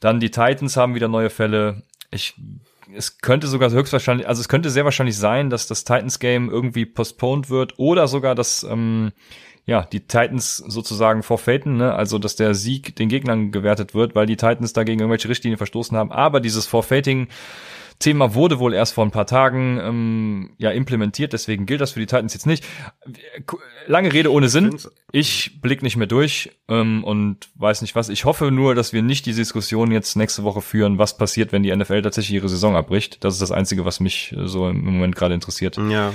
Dann 0.00 0.18
die 0.18 0.30
Titans 0.30 0.78
haben 0.78 0.94
wieder 0.94 1.08
neue 1.08 1.28
Fälle. 1.28 1.82
Ich 2.10 2.36
es 2.94 3.18
könnte 3.18 3.46
sogar 3.46 3.70
höchstwahrscheinlich, 3.70 4.28
also 4.28 4.40
es 4.40 4.48
könnte 4.48 4.70
sehr 4.70 4.84
wahrscheinlich 4.84 5.16
sein, 5.16 5.50
dass 5.50 5.66
das 5.66 5.84
Titans 5.84 6.18
Game 6.18 6.50
irgendwie 6.50 6.86
postponed 6.86 7.50
wird 7.50 7.78
oder 7.78 8.08
sogar, 8.08 8.34
dass 8.34 8.62
ähm, 8.64 9.12
ja 9.66 9.82
die 9.84 10.00
Titans 10.00 10.56
sozusagen 10.56 11.22
forfaiten, 11.22 11.76
ne? 11.76 11.94
also 11.94 12.18
dass 12.18 12.36
der 12.36 12.54
Sieg 12.54 12.96
den 12.96 13.08
Gegnern 13.08 13.52
gewertet 13.52 13.94
wird, 13.94 14.14
weil 14.14 14.26
die 14.26 14.36
Titans 14.36 14.72
dagegen 14.72 15.00
irgendwelche 15.00 15.28
Richtlinien 15.28 15.58
verstoßen 15.58 15.96
haben. 15.96 16.10
Aber 16.12 16.40
dieses 16.40 16.66
Forfeiting 16.66 17.28
Thema 17.98 18.34
wurde 18.34 18.58
wohl 18.60 18.74
erst 18.74 18.94
vor 18.94 19.04
ein 19.04 19.10
paar 19.10 19.26
Tagen 19.26 19.80
ähm, 19.82 20.50
ja 20.58 20.70
implementiert, 20.70 21.32
deswegen 21.32 21.66
gilt 21.66 21.80
das 21.80 21.92
für 21.92 22.00
die 22.00 22.06
Titans 22.06 22.32
jetzt 22.32 22.46
nicht. 22.46 22.64
Lange 23.86 24.12
Rede 24.12 24.32
ohne 24.32 24.48
Sinn. 24.48 24.78
Ich 25.10 25.60
blick 25.60 25.82
nicht 25.82 25.96
mehr 25.96 26.06
durch 26.06 26.50
ähm, 26.68 27.02
und 27.02 27.48
weiß 27.56 27.82
nicht 27.82 27.96
was. 27.96 28.08
Ich 28.08 28.24
hoffe 28.24 28.50
nur, 28.52 28.74
dass 28.74 28.92
wir 28.92 29.02
nicht 29.02 29.26
die 29.26 29.32
Diskussion 29.32 29.90
jetzt 29.90 30.16
nächste 30.16 30.44
Woche 30.44 30.60
führen, 30.60 30.98
was 30.98 31.16
passiert, 31.16 31.50
wenn 31.52 31.62
die 31.62 31.74
NFL 31.74 32.02
tatsächlich 32.02 32.36
ihre 32.36 32.48
Saison 32.48 32.76
abbricht. 32.76 33.24
Das 33.24 33.34
ist 33.34 33.42
das 33.42 33.50
Einzige, 33.50 33.84
was 33.84 33.98
mich 33.98 34.34
so 34.44 34.68
im 34.68 34.84
Moment 34.84 35.16
gerade 35.16 35.34
interessiert. 35.34 35.76
Ja. 35.90 36.12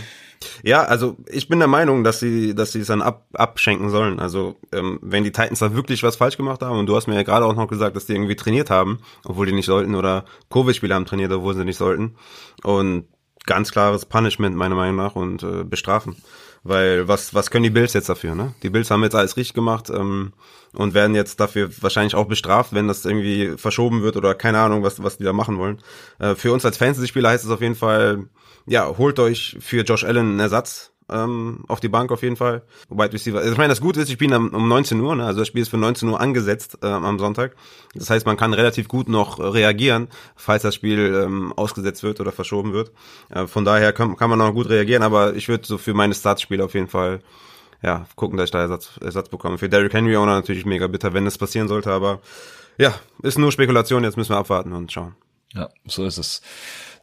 Ja, 0.63 0.83
also 0.83 1.17
ich 1.29 1.47
bin 1.47 1.59
der 1.59 1.67
Meinung, 1.67 2.03
dass 2.03 2.19
sie, 2.19 2.55
dass 2.55 2.71
sie 2.71 2.81
es 2.81 2.87
dann 2.87 3.01
ab, 3.01 3.25
abschenken 3.33 3.89
sollen. 3.89 4.19
Also 4.19 4.55
ähm, 4.71 4.99
wenn 5.01 5.23
die 5.23 5.31
Titans 5.31 5.59
da 5.59 5.75
wirklich 5.75 6.03
was 6.03 6.15
falsch 6.15 6.37
gemacht 6.37 6.61
haben 6.61 6.79
und 6.79 6.87
du 6.87 6.95
hast 6.95 7.07
mir 7.07 7.15
ja 7.15 7.23
gerade 7.23 7.45
auch 7.45 7.55
noch 7.55 7.67
gesagt, 7.67 7.95
dass 7.95 8.05
die 8.05 8.13
irgendwie 8.13 8.35
trainiert 8.35 8.69
haben, 8.69 8.99
obwohl 9.25 9.45
die 9.45 9.53
nicht 9.53 9.65
sollten 9.65 9.95
oder 9.95 10.25
Covid-Spieler 10.49 10.95
haben 10.95 11.05
trainiert, 11.05 11.31
obwohl 11.31 11.55
sie 11.55 11.65
nicht 11.65 11.77
sollten 11.77 12.15
und 12.63 13.05
ganz 13.45 13.71
klares 13.71 14.05
Punishment 14.05 14.55
meiner 14.55 14.75
Meinung 14.75 14.95
nach 14.95 15.15
und 15.15 15.43
äh, 15.43 15.63
bestrafen. 15.63 16.15
Weil 16.65 17.09
was, 17.09 17.33
was 17.33 17.51
können 17.51 17.63
die 17.63 17.69
Bills 17.69 17.91
jetzt 17.93 18.07
dafür, 18.07 18.35
ne? 18.35 18.53
Die 18.63 18.69
Bills 18.69 18.89
haben 18.89 19.03
jetzt 19.03 19.15
alles 19.15 19.35
richtig 19.35 19.53
gemacht 19.53 19.89
ähm, 19.89 20.31
und 20.73 20.93
werden 20.93 21.13
jetzt 21.13 21.41
dafür 21.41 21.69
wahrscheinlich 21.81 22.15
auch 22.15 22.25
bestraft, 22.25 22.73
wenn 22.73 22.87
das 22.87 23.03
irgendwie 23.03 23.57
verschoben 23.57 24.01
wird 24.01 24.15
oder 24.15 24.33
keine 24.33 24.59
Ahnung, 24.59 24.81
was, 24.81 25.03
was 25.03 25.17
die 25.17 25.25
da 25.25 25.33
machen 25.33 25.57
wollen. 25.57 25.79
Äh, 26.19 26.35
für 26.35 26.53
uns 26.53 26.63
als 26.63 26.77
Fantasy-Spieler 26.77 27.29
heißt 27.29 27.43
es 27.43 27.51
auf 27.51 27.59
jeden 27.59 27.75
Fall, 27.75 28.29
ja, 28.65 28.97
holt 28.97 29.19
euch 29.19 29.57
für 29.59 29.83
Josh 29.83 30.03
Allen 30.03 30.29
einen 30.29 30.39
Ersatz 30.39 30.93
ähm, 31.09 31.63
auf 31.67 31.79
die 31.79 31.89
Bank 31.89 32.11
auf 32.11 32.23
jeden 32.23 32.35
Fall. 32.35 32.63
Wide 32.89 33.13
Receiver. 33.13 33.39
Also 33.39 33.51
ich 33.51 33.57
meine, 33.57 33.69
das 33.69 33.81
Gute 33.81 34.01
ist, 34.01 34.09
ich 34.09 34.17
bin 34.17 34.33
um 34.33 34.67
19 34.67 34.99
Uhr, 34.99 35.15
ne? 35.15 35.25
also 35.25 35.39
das 35.39 35.47
Spiel 35.47 35.61
ist 35.61 35.69
für 35.69 35.77
19 35.77 36.09
Uhr 36.09 36.19
angesetzt 36.19 36.79
äh, 36.81 36.87
am 36.87 37.19
Sonntag. 37.19 37.55
Das 37.93 38.09
heißt, 38.09 38.25
man 38.25 38.37
kann 38.37 38.53
relativ 38.53 38.87
gut 38.87 39.09
noch 39.09 39.39
reagieren, 39.39 40.07
falls 40.35 40.63
das 40.63 40.75
Spiel 40.75 41.23
ähm, 41.23 41.53
ausgesetzt 41.53 42.03
wird 42.03 42.19
oder 42.19 42.31
verschoben 42.31 42.73
wird. 42.73 42.91
Äh, 43.29 43.47
von 43.47 43.65
daher 43.65 43.93
kann, 43.93 44.15
kann 44.15 44.29
man 44.29 44.39
noch 44.39 44.53
gut 44.53 44.69
reagieren, 44.69 45.03
aber 45.03 45.35
ich 45.35 45.49
würde 45.49 45.65
so 45.65 45.77
für 45.77 45.93
meine 45.93 46.13
Startspiele 46.13 46.63
auf 46.63 46.73
jeden 46.73 46.87
Fall 46.87 47.21
ja, 47.81 48.05
gucken, 48.15 48.37
dass 48.37 48.45
ich 48.45 48.51
da 48.51 48.61
Ersatz, 48.61 48.97
Ersatz 49.01 49.29
bekomme. 49.29 49.57
Für 49.57 49.67
Derrick 49.67 49.93
Henry 49.93 50.15
Owner 50.15 50.35
natürlich 50.35 50.65
mega 50.65 50.87
bitter, 50.87 51.13
wenn 51.13 51.25
das 51.25 51.37
passieren 51.37 51.67
sollte, 51.67 51.91
aber 51.91 52.21
ja, 52.77 52.95
ist 53.21 53.37
nur 53.37 53.51
Spekulation, 53.51 54.03
jetzt 54.03 54.17
müssen 54.17 54.31
wir 54.31 54.37
abwarten 54.37 54.71
und 54.71 54.91
schauen. 54.91 55.15
Ja, 55.53 55.69
so 55.85 56.05
ist 56.05 56.17
es. 56.17 56.41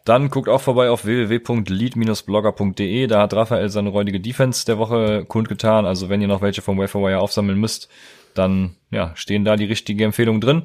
Dann 0.04 0.30
guckt 0.30 0.48
auch 0.48 0.60
vorbei 0.60 0.90
auf 0.90 1.04
www.lead-blogger.de. 1.04 3.06
Da 3.06 3.22
hat 3.22 3.34
Raphael 3.34 3.68
seine 3.68 3.90
räudige 3.90 4.18
Defense 4.20 4.64
der 4.64 4.78
Woche 4.78 5.24
kundgetan. 5.26 5.86
Also 5.86 6.08
wenn 6.08 6.22
ihr 6.22 6.28
noch 6.28 6.42
welche 6.42 6.62
vom 6.62 6.78
Waferwire 6.78 7.20
aufsammeln 7.20 7.58
müsst, 7.58 7.88
dann 8.34 8.76
ja, 8.90 9.12
stehen 9.14 9.44
da 9.44 9.54
die 9.56 9.66
richtigen 9.66 10.00
Empfehlungen 10.00 10.40
drin. 10.40 10.62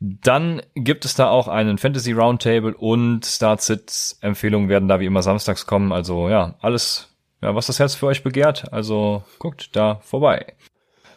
Dann 0.00 0.60
gibt 0.74 1.04
es 1.04 1.14
da 1.14 1.28
auch 1.28 1.46
einen 1.48 1.78
Fantasy 1.78 2.12
Roundtable 2.12 2.74
und 2.74 3.24
Start-Sit 3.24 4.16
Empfehlungen 4.20 4.68
werden 4.68 4.88
da 4.88 4.98
wie 5.00 5.06
immer 5.06 5.22
samstags 5.22 5.66
kommen. 5.66 5.92
Also 5.92 6.28
ja, 6.28 6.56
alles, 6.60 7.14
ja, 7.42 7.54
was 7.54 7.68
das 7.68 7.78
Herz 7.78 7.94
für 7.94 8.06
euch 8.06 8.22
begehrt. 8.22 8.70
Also 8.72 9.22
guckt 9.38 9.76
da 9.76 10.00
vorbei. 10.02 10.54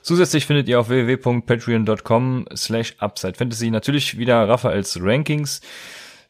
Zusätzlich 0.02 0.46
findet 0.46 0.70
ihr 0.70 0.80
auf 0.80 0.88
www.patreon.com 0.88 2.46
slash 2.56 2.96
UpsideFantasy 3.02 3.72
natürlich 3.72 4.18
wieder 4.18 4.48
Raphaels 4.48 4.98
Rankings 5.02 5.60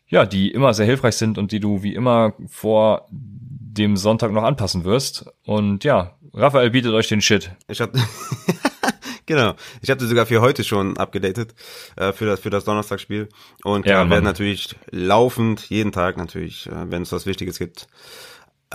ja, 0.07 0.25
die 0.25 0.51
immer 0.51 0.73
sehr 0.73 0.85
hilfreich 0.85 1.15
sind 1.15 1.37
und 1.37 1.51
die 1.51 1.59
du 1.59 1.83
wie 1.83 1.93
immer 1.93 2.33
vor 2.47 3.07
dem 3.11 3.97
Sonntag 3.97 4.31
noch 4.31 4.43
anpassen 4.43 4.83
wirst. 4.85 5.25
Und 5.45 5.83
ja, 5.83 6.17
Raphael 6.33 6.69
bietet 6.71 6.93
euch 6.93 7.07
den 7.07 7.21
Shit. 7.21 7.51
Ich 7.67 7.81
hab 7.81 7.93
genau, 9.25 9.53
ich 9.81 9.89
hatte 9.89 10.07
sogar 10.07 10.25
für 10.25 10.41
heute 10.41 10.63
schon 10.63 10.97
abgedatet 10.97 11.53
äh, 11.95 12.13
für 12.13 12.25
das 12.25 12.39
für 12.39 12.49
das 12.49 12.63
Donnerstagsspiel 12.63 13.29
und 13.63 13.85
ja, 13.85 14.03
äh, 14.03 14.09
werden 14.09 14.23
natürlich 14.23 14.75
laufend 14.89 15.69
jeden 15.69 15.91
Tag 15.91 16.17
natürlich, 16.17 16.67
äh, 16.67 16.91
wenn 16.91 17.03
es 17.03 17.11
was 17.11 17.25
Wichtiges 17.25 17.59
gibt, 17.59 17.87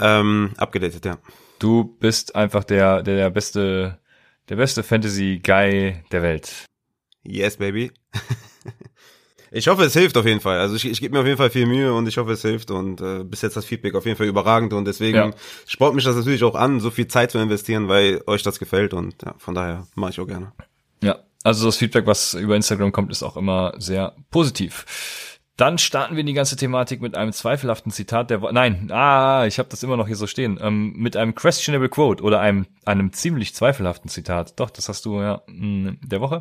ähm, 0.00 0.50
abgedatet. 0.56 1.04
Ja. 1.04 1.18
Du 1.58 1.84
bist 1.84 2.36
einfach 2.36 2.64
der 2.64 3.02
der, 3.02 3.16
der 3.16 3.30
beste 3.30 3.98
der 4.48 4.56
beste 4.56 4.82
Fantasy 4.82 5.40
Guy 5.42 6.02
der 6.10 6.22
Welt. 6.22 6.66
Yes, 7.24 7.56
baby. 7.56 7.90
ich 9.52 9.68
hoffe, 9.68 9.84
es 9.84 9.92
hilft 9.92 10.16
auf 10.16 10.26
jeden 10.26 10.40
Fall. 10.40 10.58
Also 10.58 10.74
ich, 10.76 10.84
ich 10.86 11.00
gebe 11.00 11.14
mir 11.14 11.20
auf 11.20 11.26
jeden 11.26 11.38
Fall 11.38 11.50
viel 11.50 11.66
Mühe 11.66 11.92
und 11.92 12.06
ich 12.08 12.16
hoffe, 12.18 12.32
es 12.32 12.42
hilft. 12.42 12.70
Und 12.70 13.00
äh, 13.00 13.22
bis 13.24 13.42
jetzt 13.42 13.56
das 13.56 13.64
Feedback 13.64 13.94
auf 13.94 14.04
jeden 14.06 14.16
Fall 14.16 14.26
überragend 14.26 14.72
und 14.72 14.84
deswegen 14.86 15.16
Ja. 15.16 15.30
spornt 15.66 15.94
mich 15.94 16.04
das 16.04 16.16
natürlich 16.16 16.42
auch 16.44 16.54
an, 16.54 16.80
so 16.80 16.90
viel 16.90 17.06
Zeit 17.08 17.30
zu 17.30 17.38
investieren, 17.38 17.88
weil 17.88 18.22
euch 18.26 18.42
das 18.42 18.58
gefällt 18.58 18.94
und 18.94 19.14
ja, 19.24 19.34
von 19.38 19.54
daher 19.54 19.86
mache 19.94 20.10
ich 20.12 20.20
auch 20.20 20.26
gerne. 20.26 20.52
Ja, 21.02 21.18
also 21.44 21.66
das 21.66 21.76
Feedback, 21.76 22.06
was 22.06 22.34
über 22.34 22.56
Instagram 22.56 22.92
kommt, 22.92 23.10
ist 23.12 23.22
auch 23.22 23.36
immer 23.36 23.74
sehr 23.78 24.14
positiv. 24.30 24.86
Dann 25.58 25.76
starten 25.76 26.14
wir 26.16 26.20
in 26.22 26.26
die 26.26 26.32
ganze 26.32 26.56
Thematik 26.56 27.02
mit 27.02 27.14
einem 27.14 27.32
zweifelhaften 27.32 27.92
Zitat 27.92 28.30
der 28.30 28.40
Woche. 28.40 28.54
Nein, 28.54 28.88
ah, 28.90 29.44
ich 29.46 29.58
habe 29.58 29.68
das 29.68 29.82
immer 29.82 29.98
noch 29.98 30.06
hier 30.06 30.16
so 30.16 30.26
stehen. 30.26 30.58
Ähm, 30.62 30.94
mit 30.96 31.14
einem 31.14 31.34
questionable 31.34 31.90
Quote 31.90 32.22
oder 32.24 32.40
einem, 32.40 32.66
einem 32.86 33.12
ziemlich 33.12 33.54
zweifelhaften 33.54 34.08
Zitat. 34.08 34.58
Doch, 34.58 34.70
das 34.70 34.88
hast 34.88 35.04
du 35.04 35.20
ja 35.20 35.42
mh, 35.46 35.96
der 36.02 36.20
Woche. 36.22 36.40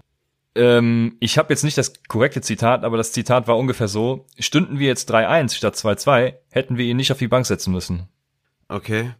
Ähm, 0.56 1.16
ich 1.20 1.38
habe 1.38 1.54
jetzt 1.54 1.64
nicht 1.64 1.78
das 1.78 1.94
korrekte 2.08 2.42
Zitat, 2.42 2.84
aber 2.84 2.98
das 2.98 3.12
Zitat 3.14 3.48
war 3.48 3.58
ungefähr 3.58 3.88
so, 3.88 4.26
stünden 4.38 4.80
wir 4.80 4.88
jetzt 4.88 5.10
3-1 5.14 5.56
statt 5.56 5.76
2-2, 5.76 6.34
hätten 6.52 6.78
wir 6.78 6.86
ihn 6.86 6.98
nicht 6.98 7.12
auf 7.12 7.18
die 7.20 7.28
Bank 7.30 7.46
setzen 7.46 7.72
müssen. 7.72 8.08
Okay. 8.68 9.12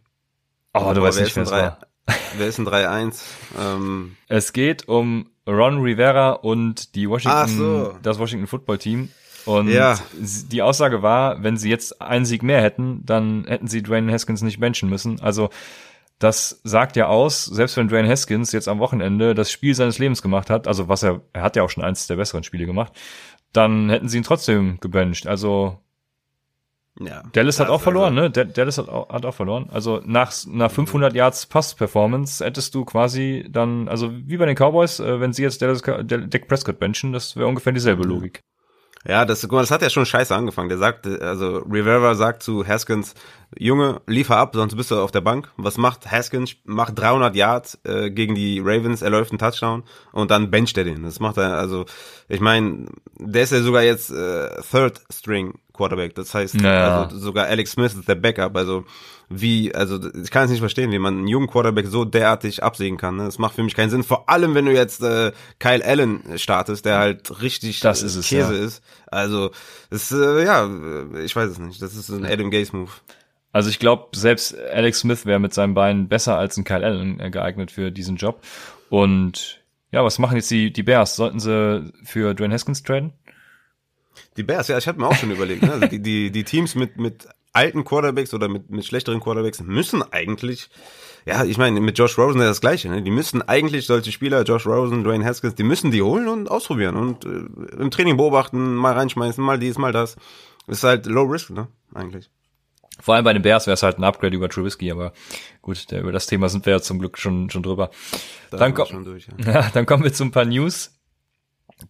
Oh, 0.74 0.80
du 0.80 0.86
Aber 0.86 1.02
weißt 1.04 1.18
wer 1.18 1.24
nicht, 1.24 1.36
wer 1.36 1.42
es 1.44 1.50
war. 1.50 1.78
Wer 2.36 2.46
ist 2.48 2.58
ein 2.58 2.66
3-1? 2.66 3.22
Ähm, 3.58 4.16
Es 4.28 4.52
geht 4.52 4.88
um 4.88 5.30
Ron 5.46 5.80
Rivera 5.80 6.32
und 6.32 6.94
die 6.94 7.08
Washington, 7.08 7.48
so. 7.48 7.98
das 8.02 8.18
Washington 8.18 8.46
Football 8.46 8.78
Team. 8.78 9.08
Und 9.44 9.68
Ja. 9.68 9.98
die 10.20 10.62
Aussage 10.62 11.02
war, 11.02 11.42
wenn 11.42 11.56
sie 11.56 11.68
jetzt 11.70 12.00
einen 12.00 12.24
Sieg 12.24 12.42
mehr 12.42 12.62
hätten, 12.62 13.04
dann 13.04 13.44
hätten 13.46 13.66
sie 13.66 13.82
Dwayne 13.82 14.12
Haskins 14.12 14.42
nicht 14.42 14.60
benchen 14.60 14.88
müssen. 14.88 15.20
Also 15.20 15.50
das 16.22 16.60
sagt 16.64 16.96
ja 16.96 17.06
aus, 17.06 17.44
selbst 17.44 17.76
wenn 17.76 17.88
Dwayne 17.88 18.08
Haskins 18.08 18.52
jetzt 18.52 18.68
am 18.68 18.78
Wochenende 18.78 19.34
das 19.34 19.50
Spiel 19.50 19.74
seines 19.74 19.98
Lebens 19.98 20.22
gemacht 20.22 20.50
hat, 20.50 20.68
also 20.68 20.88
was 20.88 21.02
er, 21.02 21.22
er 21.32 21.42
hat 21.42 21.56
ja 21.56 21.62
auch 21.62 21.70
schon 21.70 21.82
eins 21.84 22.06
der 22.06 22.16
besseren 22.16 22.44
Spiele 22.44 22.66
gemacht, 22.66 22.92
dann 23.52 23.90
hätten 23.90 24.08
sie 24.08 24.18
ihn 24.18 24.22
trotzdem 24.24 24.78
gebencht. 24.80 25.26
Also 25.26 25.78
ja. 27.00 27.22
Dallas 27.32 27.58
hat 27.58 27.70
auch 27.70 27.80
verloren, 27.80 28.18
also- 28.18 28.22
ne? 28.22 28.30
Da- 28.30 28.44
Dallas 28.44 28.76
hat 28.78 28.88
auch, 28.88 29.08
hat 29.08 29.24
auch 29.24 29.34
verloren. 29.34 29.68
Also 29.72 30.02
nach, 30.04 30.32
nach 30.46 30.70
500 30.70 31.14
Yards 31.14 31.46
Pass-Performance 31.46 32.44
hättest 32.44 32.74
du 32.74 32.84
quasi 32.84 33.46
dann, 33.50 33.88
also 33.88 34.12
wie 34.12 34.36
bei 34.36 34.44
den 34.46 34.54
Cowboys, 34.56 35.00
äh, 35.00 35.18
wenn 35.18 35.32
sie 35.32 35.42
jetzt 35.42 35.62
Dallas, 35.62 35.80
Dak 35.82 36.48
Prescott 36.48 36.78
benchen, 36.78 37.12
das 37.12 37.34
wäre 37.36 37.46
ungefähr 37.48 37.72
dieselbe 37.72 38.04
Logik. 38.04 38.40
Ja, 39.06 39.24
das, 39.24 39.40
guck 39.42 39.52
mal, 39.52 39.60
das 39.62 39.70
hat 39.72 39.82
ja 39.82 39.90
schon 39.90 40.06
scheiße 40.06 40.34
angefangen. 40.34 40.68
Der 40.68 40.78
sagt, 40.78 41.06
also 41.06 41.58
Rivera 41.58 42.14
sagt 42.14 42.42
zu 42.42 42.64
Haskins, 42.66 43.14
Junge, 43.58 44.00
liefer 44.06 44.36
ab, 44.36 44.52
sonst 44.54 44.76
bist 44.76 44.90
du 44.90 45.00
auf 45.00 45.10
der 45.10 45.20
Bank. 45.20 45.50
Was 45.56 45.76
macht 45.76 46.10
Haskins? 46.10 46.52
Macht 46.64 46.98
300 46.98 47.34
Yards 47.34 47.78
äh, 47.84 48.10
gegen 48.10 48.34
die 48.34 48.60
Ravens, 48.60 49.02
er 49.02 49.10
läuft 49.10 49.30
einen 49.32 49.38
Touchdown 49.38 49.82
und 50.12 50.30
dann 50.30 50.50
bencht 50.50 50.78
er 50.78 50.84
den. 50.84 51.02
Das 51.02 51.18
macht 51.20 51.36
er, 51.36 51.58
also 51.58 51.84
ich 52.28 52.40
meine, 52.40 52.86
der 53.18 53.42
ist 53.42 53.52
ja 53.52 53.60
sogar 53.60 53.82
jetzt 53.82 54.10
äh, 54.10 54.48
Third 54.70 55.00
String 55.12 55.58
Quarterback. 55.74 56.14
Das 56.14 56.32
heißt, 56.34 56.60
Ja. 56.60 57.02
also 57.02 57.18
sogar 57.18 57.46
Alex 57.46 57.72
Smith 57.72 57.94
ist 57.94 58.08
der 58.08 58.14
Backup. 58.14 58.56
Also 58.56 58.84
wie, 59.40 59.74
also 59.74 59.98
ich 60.14 60.30
kann 60.30 60.44
es 60.44 60.50
nicht 60.50 60.60
verstehen, 60.60 60.92
wie 60.92 60.98
man 60.98 61.18
einen 61.18 61.28
jungen 61.28 61.48
Quarterback 61.48 61.86
so 61.86 62.04
derartig 62.04 62.62
absägen 62.62 62.98
kann. 62.98 63.16
Ne? 63.16 63.24
Das 63.24 63.38
macht 63.38 63.54
für 63.54 63.62
mich 63.62 63.74
keinen 63.74 63.90
Sinn. 63.90 64.02
Vor 64.02 64.28
allem, 64.28 64.54
wenn 64.54 64.66
du 64.66 64.72
jetzt 64.72 65.02
äh, 65.02 65.32
Kyle 65.58 65.84
Allen 65.84 66.22
startest, 66.36 66.84
der 66.84 66.98
halt 66.98 67.42
richtig 67.42 67.80
Das 67.80 68.02
ist 68.02 68.16
es, 68.16 68.28
Käse 68.28 68.56
ja. 68.56 68.64
ist. 68.64 68.82
Also, 69.06 69.50
es, 69.90 70.12
äh, 70.12 70.44
ja, 70.44 70.68
ich 71.24 71.34
weiß 71.34 71.50
es 71.50 71.58
nicht. 71.58 71.80
Das 71.80 71.94
ist 71.94 72.08
ein 72.08 72.24
Adam 72.24 72.50
Gaze 72.50 72.76
Move. 72.76 72.90
Also 73.52 73.68
ich 73.68 73.78
glaube, 73.78 74.16
selbst 74.16 74.58
Alex 74.58 75.00
Smith 75.00 75.26
wäre 75.26 75.38
mit 75.38 75.52
seinen 75.52 75.74
Beinen 75.74 76.08
besser 76.08 76.38
als 76.38 76.56
ein 76.56 76.64
Kyle 76.64 76.84
Allen 76.84 77.20
äh, 77.20 77.30
geeignet 77.30 77.70
für 77.70 77.90
diesen 77.90 78.16
Job. 78.16 78.40
Und 78.88 79.60
ja, 79.90 80.02
was 80.04 80.18
machen 80.18 80.36
jetzt 80.36 80.50
die, 80.50 80.72
die 80.72 80.82
Bears? 80.82 81.16
Sollten 81.16 81.38
sie 81.38 81.92
für 82.04 82.34
Dwayne 82.34 82.54
Haskins 82.54 82.82
traden? 82.82 83.12
Die 84.36 84.42
Bears, 84.42 84.68
ja, 84.68 84.78
ich 84.78 84.88
habe 84.88 84.98
mir 84.98 85.06
auch 85.06 85.14
schon 85.14 85.30
überlegt. 85.30 85.62
Ne? 85.62 85.72
Also 85.72 85.86
die, 85.86 86.00
die, 86.00 86.30
die 86.30 86.44
Teams 86.44 86.74
mit, 86.74 86.96
mit 86.96 87.28
alten 87.52 87.84
Quarterbacks 87.84 88.32
oder 88.34 88.48
mit, 88.48 88.70
mit 88.70 88.84
schlechteren 88.84 89.20
Quarterbacks 89.20 89.60
müssen 89.60 90.02
eigentlich, 90.02 90.70
ja, 91.26 91.44
ich 91.44 91.58
meine, 91.58 91.80
mit 91.80 91.98
Josh 91.98 92.18
Rosen 92.18 92.40
ist 92.40 92.48
das 92.48 92.60
Gleiche. 92.60 92.88
Ne? 92.88 93.02
Die 93.02 93.10
müssen 93.10 93.42
eigentlich 93.42 93.86
solche 93.86 94.12
Spieler, 94.12 94.42
Josh 94.42 94.66
Rosen, 94.66 95.04
Dwayne 95.04 95.24
Haskins, 95.24 95.54
die 95.54 95.62
müssen 95.62 95.90
die 95.90 96.02
holen 96.02 96.28
und 96.28 96.50
ausprobieren 96.50 96.96
und 96.96 97.24
äh, 97.24 97.80
im 97.80 97.90
Training 97.90 98.16
beobachten, 98.16 98.74
mal 98.74 98.94
reinschmeißen, 98.94 99.42
mal 99.42 99.58
dies, 99.58 99.78
mal 99.78 99.92
das. 99.92 100.16
Ist 100.66 100.84
halt 100.84 101.06
low 101.06 101.24
risk, 101.24 101.50
ne? 101.50 101.68
Eigentlich. 101.94 102.30
Vor 103.00 103.14
allem 103.14 103.24
bei 103.24 103.32
den 103.32 103.42
Bears 103.42 103.66
wäre 103.66 103.74
es 103.74 103.82
halt 103.82 103.98
ein 103.98 104.04
Upgrade 104.04 104.36
über 104.36 104.48
Trubisky, 104.48 104.90
aber 104.90 105.12
gut, 105.60 105.90
der, 105.90 106.02
über 106.02 106.12
das 106.12 106.26
Thema 106.26 106.48
sind 106.48 106.66
wir 106.66 106.74
ja 106.74 106.80
zum 106.80 106.98
Glück 106.98 107.18
schon, 107.18 107.50
schon 107.50 107.62
drüber. 107.62 107.90
Da 108.50 108.58
Dann 108.58 108.74
durch. 109.04 109.26
Ja. 109.26 109.52
Ja, 109.54 109.70
dann 109.72 109.86
kommen 109.86 110.04
wir 110.04 110.12
zu 110.12 110.24
ein 110.24 110.30
paar 110.30 110.44
News, 110.44 110.92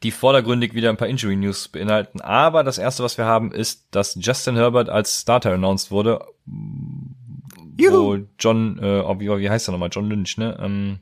die 0.03 0.11
vordergründig 0.11 0.75
wieder 0.75 0.91
ein 0.91 0.97
paar 0.97 1.09
Injury-News 1.09 1.69
beinhalten. 1.69 2.21
Aber 2.21 2.65
das 2.65 2.79
erste, 2.79 3.03
was 3.03 3.19
wir 3.19 3.25
haben, 3.25 3.53
ist, 3.53 3.89
dass 3.91 4.17
Justin 4.21 4.57
Herbert 4.57 4.89
als 4.89 5.21
Starter 5.21 5.53
announced 5.53 5.91
wurde. 5.91 6.25
Wo 6.47 8.19
John, 8.39 8.79
äh, 8.83 9.01
oh, 9.01 9.19
wie, 9.19 9.29
wie 9.29 9.51
heißt 9.51 9.69
er 9.69 9.73
nochmal? 9.73 9.91
John 9.93 10.09
Lynch, 10.09 10.37
ne? 10.39 10.59
Ähm, 10.61 11.01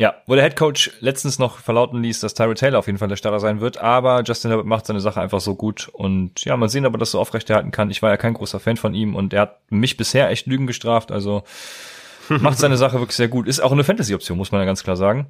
ja, 0.00 0.14
wo 0.26 0.34
der 0.34 0.44
Head 0.44 0.56
Coach 0.56 0.92
letztens 1.00 1.38
noch 1.38 1.58
verlauten 1.58 2.02
ließ, 2.02 2.20
dass 2.20 2.32
Tyrod 2.32 2.58
Taylor 2.58 2.78
auf 2.78 2.86
jeden 2.86 2.98
Fall 2.98 3.08
der 3.08 3.16
Starter 3.16 3.38
sein 3.38 3.60
wird, 3.60 3.76
aber 3.76 4.22
Justin 4.24 4.50
Herbert 4.50 4.66
macht 4.66 4.86
seine 4.86 5.00
Sache 5.00 5.20
einfach 5.20 5.40
so 5.40 5.54
gut 5.54 5.90
und 5.92 6.42
ja, 6.46 6.56
mal 6.56 6.70
sehen, 6.70 6.86
ob 6.86 6.94
er 6.94 6.98
das 6.98 7.10
so 7.10 7.20
aufrechterhalten 7.20 7.70
kann. 7.70 7.90
Ich 7.90 8.00
war 8.00 8.08
ja 8.08 8.16
kein 8.16 8.32
großer 8.32 8.60
Fan 8.60 8.78
von 8.78 8.94
ihm 8.94 9.14
und 9.14 9.34
er 9.34 9.42
hat 9.42 9.70
mich 9.70 9.98
bisher 9.98 10.30
echt 10.30 10.46
Lügen 10.46 10.66
gestraft, 10.66 11.12
also 11.12 11.42
macht 12.30 12.56
seine 12.56 12.78
Sache 12.78 12.98
wirklich 12.98 13.16
sehr 13.16 13.28
gut. 13.28 13.46
Ist 13.46 13.60
auch 13.60 13.72
eine 13.72 13.84
Fantasy-Option, 13.84 14.38
muss 14.38 14.52
man 14.52 14.62
ja 14.62 14.64
ganz 14.64 14.82
klar 14.82 14.96
sagen. 14.96 15.26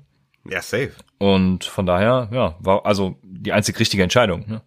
Ja, 0.48 0.62
safe. 0.62 0.92
Und 1.18 1.64
von 1.64 1.86
daher, 1.86 2.28
ja, 2.32 2.56
war 2.60 2.86
also 2.86 3.18
die 3.22 3.52
einzig 3.52 3.78
richtige 3.78 4.02
Entscheidung. 4.02 4.48
Ne? 4.48 4.62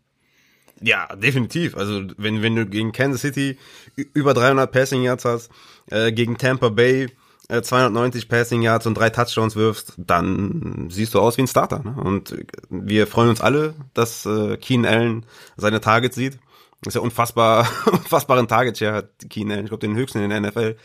Ja, 0.82 1.16
definitiv. 1.16 1.78
Also 1.78 2.04
wenn 2.18 2.42
wenn 2.42 2.56
du 2.56 2.66
gegen 2.66 2.92
Kansas 2.92 3.22
City 3.22 3.58
über 3.96 4.34
300 4.34 4.72
Passing 4.72 5.04
Yards 5.04 5.26
hast, 5.26 5.50
äh, 5.90 6.12
gegen 6.12 6.38
Tampa 6.38 6.70
Bay 6.70 7.08
äh, 7.48 7.62
290 7.62 8.28
Passing 8.28 8.62
Yards 8.62 8.86
und 8.86 8.96
drei 8.96 9.10
Touchdowns 9.10 9.56
wirfst, 9.56 9.94
dann 9.98 10.88
siehst 10.90 11.14
du 11.14 11.20
aus 11.20 11.38
wie 11.38 11.44
ein 11.44 11.48
Starter. 11.48 11.80
Ne? 11.84 11.96
Und 12.04 12.34
äh, 12.34 12.46
wir 12.70 13.08
freuen 13.08 13.30
uns 13.30 13.42
alle, 13.42 13.76
dass 13.94 14.26
äh, 14.26 14.58
Keen 14.58 14.86
Allen 14.86 15.26
seine 15.56 15.82
Targets 15.82 16.16
sieht. 16.16 16.38
Ist 16.86 16.96
ja 16.96 17.02
unfassbar, 17.02 17.68
unfassbaren 17.86 18.48
Target 18.48 18.78
Share 18.78 18.94
hat 18.94 19.10
Keen 19.30 19.52
Allen. 19.52 19.64
Ich 19.64 19.70
glaube 19.70 19.88
den 19.88 19.96
höchsten 19.96 20.22
in 20.22 20.30
der 20.30 20.42
NFL. 20.42 20.76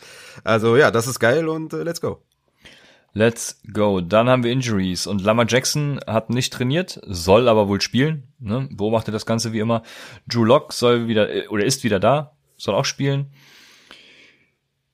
Also 0.43 0.77
ja, 0.77 0.91
das 0.91 1.07
ist 1.07 1.19
geil 1.19 1.49
und 1.49 1.73
äh, 1.73 1.83
let's 1.83 2.01
go. 2.01 2.21
Let's 3.13 3.61
go. 3.73 4.01
Dann 4.01 4.29
haben 4.29 4.43
wir 4.43 4.51
Injuries 4.51 5.07
und 5.07 5.21
Lamar 5.23 5.45
Jackson 5.47 5.99
hat 6.05 6.29
nicht 6.29 6.53
trainiert, 6.53 6.99
soll 7.07 7.47
aber 7.49 7.67
wohl 7.67 7.81
spielen. 7.81 8.23
Ne? 8.39 8.69
Beobachtet 8.71 9.13
das 9.15 9.25
Ganze 9.25 9.51
wie 9.51 9.59
immer. 9.59 9.81
Drew 10.27 10.43
Lock 10.45 10.73
soll 10.73 11.07
wieder 11.07 11.29
äh, 11.33 11.47
oder 11.47 11.65
ist 11.65 11.83
wieder 11.83 11.99
da, 11.99 12.33
soll 12.57 12.75
auch 12.75 12.85
spielen. 12.85 13.31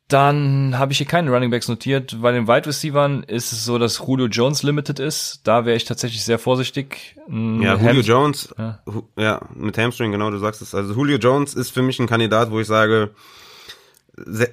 Dann 0.08 0.78
habe 0.78 0.92
ich 0.92 1.00
hier 1.00 1.08
keine 1.08 1.32
Running 1.32 1.50
Backs 1.50 1.68
notiert. 1.68 2.22
Bei 2.22 2.32
den 2.32 2.48
Wide 2.48 2.68
Receivern 2.68 3.24
ist 3.24 3.52
es 3.52 3.66
so, 3.66 3.80
dass 3.80 3.98
Julio 4.06 4.28
Jones 4.28 4.62
limited 4.62 5.00
ist. 5.00 5.42
Da 5.46 5.66
wäre 5.66 5.76
ich 5.76 5.86
tatsächlich 5.86 6.24
sehr 6.24 6.38
vorsichtig. 6.38 7.16
Ja, 7.28 7.34
Ham- 7.34 7.88
Julio 7.88 8.02
Jones, 8.02 8.54
ja. 8.56 8.84
ja, 9.18 9.42
mit 9.56 9.76
Hamstring, 9.80 10.12
genau, 10.12 10.30
du 10.30 10.38
sagst 10.38 10.62
es. 10.62 10.76
Also 10.76 10.94
Julio 10.94 11.18
Jones 11.18 11.56
ist 11.56 11.72
für 11.72 11.82
mich 11.82 11.98
ein 12.00 12.06
Kandidat, 12.06 12.52
wo 12.52 12.60
ich 12.60 12.68
sage, 12.68 13.16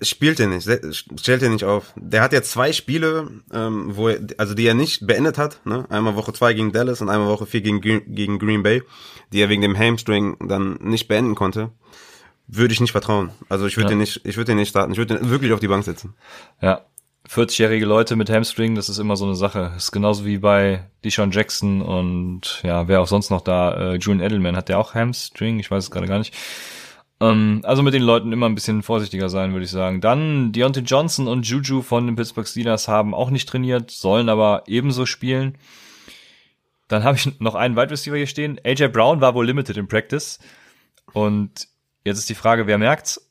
spielt 0.02 0.40
er 0.40 0.49
nicht, 0.49 0.69
stellt 1.21 1.42
er 1.42 1.49
nicht 1.50 1.64
auf. 1.64 1.92
Der 1.97 2.23
hat 2.23 2.33
ja 2.33 2.42
zwei 2.42 2.73
Spiele, 2.73 3.31
ähm, 3.52 3.97
wo 3.97 4.09
er, 4.09 4.21
also 4.38 4.54
die 4.54 4.66
er 4.66 4.75
nicht 4.75 5.07
beendet 5.07 5.38
hat, 5.38 5.61
ne? 5.64 5.87
Einmal 5.88 6.16
Woche 6.16 6.33
zwei 6.33 6.52
gegen 6.52 6.73
Dallas 6.73 7.00
und 7.00 7.09
einmal 7.09 7.28
Woche 7.28 7.47
vier 7.47 7.61
gegen, 7.61 7.81
Green- 7.81 8.14
gegen 8.14 8.38
Green 8.38 8.62
Bay, 8.62 8.83
die 9.33 9.40
er 9.40 9.49
wegen 9.49 9.62
dem 9.62 9.78
Hamstring 9.78 10.37
dann 10.49 10.75
nicht 10.81 11.07
beenden 11.09 11.35
konnte. 11.35 11.71
Würde 12.49 12.75
ich 12.75 12.81
nicht 12.81 12.92
vertrauen. 12.92 13.31
Also 13.49 13.66
ich 13.66 13.76
würde 13.76 13.85
Ja. 13.85 13.88
den 13.90 13.99
nicht, 13.99 14.21
ich 14.25 14.37
würde 14.37 14.50
den 14.50 14.59
nicht 14.59 14.71
starten. 14.71 14.92
Ich 14.92 14.99
würde 14.99 15.16
den 15.16 15.31
wirklich 15.31 15.52
auf 15.52 15.61
die 15.61 15.69
Bank 15.69 15.85
setzen. 15.85 16.14
Ja. 16.61 16.83
40-jährige 17.31 17.87
Leute 17.87 18.16
mit 18.16 18.28
Hamstring, 18.31 18.75
das 18.75 18.88
ist 18.88 18.99
immer 18.99 19.14
so 19.16 19.25
eine 19.25 19.37
Sache. 19.37 19.71
Das 19.75 19.85
ist 19.85 19.92
genauso 19.92 20.25
wie 20.26 20.38
bei 20.38 20.90
Deshaun 21.04 21.31
Jackson 21.31 21.81
und 21.81 22.61
ja, 22.64 22.88
wer 22.88 23.00
auch 23.00 23.07
sonst 23.07 23.31
noch 23.31 23.42
da, 23.42 23.92
äh, 23.92 23.95
Julian 23.95 24.26
Edelman 24.26 24.57
hat 24.57 24.69
der 24.69 24.78
auch 24.81 24.95
Hamstring, 24.95 25.61
ich 25.61 25.71
weiß 25.71 25.85
es 25.85 25.90
gerade 25.92 26.09
gar 26.09 26.19
nicht. 26.19 26.35
Ähm, 27.23 27.61
also 27.62 27.85
mit 27.85 27.95
den 27.95 28.02
Leuten 28.02 28.33
immer 28.33 28.49
ein 28.49 28.57
bisschen 28.57 28.83
vorsichtiger 28.83 29.29
sein, 29.29 29.52
würde 29.52 29.64
ich 29.64 29.71
sagen. 29.71 30.00
Dann 30.00 30.50
Deontay 30.50 30.81
Johnson 30.81 31.29
und 31.29 31.47
Juju 31.47 31.81
von 31.83 32.07
den 32.07 32.17
Pittsburgh 32.17 32.49
Steelers 32.49 32.88
haben 32.88 33.14
auch 33.14 33.31
nicht 33.31 33.49
trainiert, 33.49 33.93
sollen 33.93 34.29
aber 34.29 34.64
ebenso 34.67 35.07
spielen. 35.07 35.57
Dann 36.88 37.05
habe 37.05 37.17
ich 37.17 37.38
noch 37.41 37.55
einen 37.55 37.76
Wide 37.76 37.91
Receiver 37.91 38.17
hier 38.17 38.26
stehen. 38.26 38.61
AJ 38.64 38.88
Brown 38.88 39.21
war 39.21 39.35
wohl 39.35 39.47
limited 39.47 39.76
in 39.76 39.87
Practice. 39.87 40.41
Und 41.12 41.69
jetzt 42.05 42.19
ist 42.19 42.29
die 42.29 42.35
Frage, 42.35 42.67
wer 42.67 42.79
merkt's? 42.79 43.31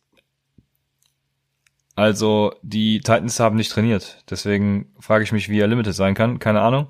Also, 1.96 2.56
die 2.62 3.00
Titans 3.00 3.40
haben 3.42 3.58
nicht 3.58 3.72
trainiert. 3.72 4.24
Deswegen 4.30 4.94
frage 5.00 5.26
ich 5.26 5.34
mich, 5.34 5.50
wie 5.50 5.60
er 5.60 5.68
limited 5.68 5.94
sein 5.94 6.16
kann. 6.16 6.40
Keine 6.40 6.62
Ahnung. 6.62 6.88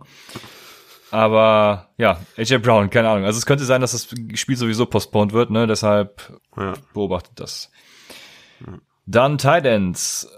Aber 1.12 1.90
ja, 1.98 2.20
AJ 2.38 2.60
Brown, 2.60 2.90
keine 2.90 3.10
Ahnung. 3.10 3.26
Also 3.26 3.38
es 3.38 3.46
könnte 3.46 3.66
sein, 3.66 3.82
dass 3.82 3.92
das 3.92 4.08
Spiel 4.40 4.56
sowieso 4.58 4.86
postponed 4.86 5.34
wird, 5.34 5.50
ne? 5.52 5.68
Deshalb 5.68 6.40
Ja. 6.58 6.74
beobachtet 6.94 7.34
das. 7.40 7.70
Dann 9.06 9.38
Titans. 9.38 10.30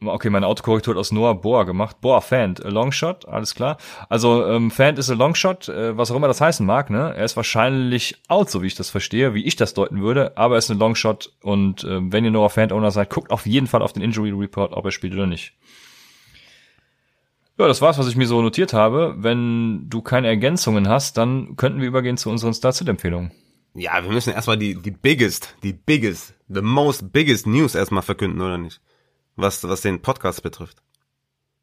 Okay, 0.00 0.30
meine 0.30 0.46
Autokorrektur 0.46 0.94
hat 0.94 0.98
aus 1.00 1.10
Noah 1.10 1.34
Boa 1.40 1.64
gemacht. 1.64 2.00
Boa 2.00 2.20
Fant, 2.20 2.64
a 2.64 2.68
Longshot, 2.68 3.26
alles 3.26 3.56
klar. 3.56 3.78
Also 4.08 4.46
ähm, 4.46 4.70
Fant 4.70 4.96
ist 4.96 5.10
a 5.10 5.14
Longshot, 5.14 5.68
äh, 5.68 5.96
was 5.98 6.12
auch 6.12 6.14
immer 6.16 6.28
das 6.28 6.40
heißen 6.40 6.64
mag. 6.64 6.88
Ne, 6.90 7.14
er 7.16 7.24
ist 7.24 7.36
wahrscheinlich 7.36 8.14
out, 8.28 8.48
so 8.48 8.62
wie 8.62 8.68
ich 8.68 8.76
das 8.76 8.90
verstehe, 8.90 9.34
wie 9.34 9.44
ich 9.44 9.56
das 9.56 9.74
deuten 9.74 10.00
würde. 10.00 10.36
Aber 10.36 10.54
er 10.54 10.58
ist 10.58 10.70
ein 10.70 10.78
Longshot 10.78 11.32
und 11.42 11.82
äh, 11.82 11.98
wenn 12.12 12.24
ihr 12.24 12.30
Noah 12.30 12.50
Fant 12.50 12.70
Owner 12.72 12.92
seid, 12.92 13.10
guckt 13.10 13.32
auf 13.32 13.44
jeden 13.44 13.66
Fall 13.66 13.82
auf 13.82 13.92
den 13.92 14.04
Injury 14.04 14.30
Report, 14.30 14.72
ob 14.72 14.84
er 14.84 14.92
spielt 14.92 15.14
oder 15.14 15.26
nicht. 15.26 15.54
Ja, 17.58 17.66
das 17.66 17.82
war's, 17.82 17.98
was 17.98 18.08
ich 18.08 18.16
mir 18.16 18.26
so 18.26 18.40
notiert 18.40 18.72
habe. 18.72 19.16
Wenn 19.18 19.88
du 19.88 20.00
keine 20.00 20.28
Ergänzungen 20.28 20.88
hast, 20.88 21.18
dann 21.18 21.56
könnten 21.56 21.80
wir 21.80 21.88
übergehen 21.88 22.16
zu 22.16 22.30
unseren 22.30 22.54
Start-Empfehlungen. 22.54 23.32
Ja, 23.74 24.02
wir 24.02 24.10
müssen 24.10 24.32
erstmal 24.32 24.56
die, 24.56 24.74
die 24.76 24.92
biggest, 24.92 25.56
die 25.64 25.72
biggest, 25.72 26.34
the 26.48 26.62
most 26.62 27.12
biggest 27.12 27.46
News 27.46 27.74
erstmal 27.74 28.02
verkünden, 28.02 28.40
oder 28.40 28.58
nicht? 28.58 28.80
Was, 29.34 29.62
was 29.68 29.80
den 29.80 30.02
Podcast 30.02 30.42
betrifft. 30.42 30.78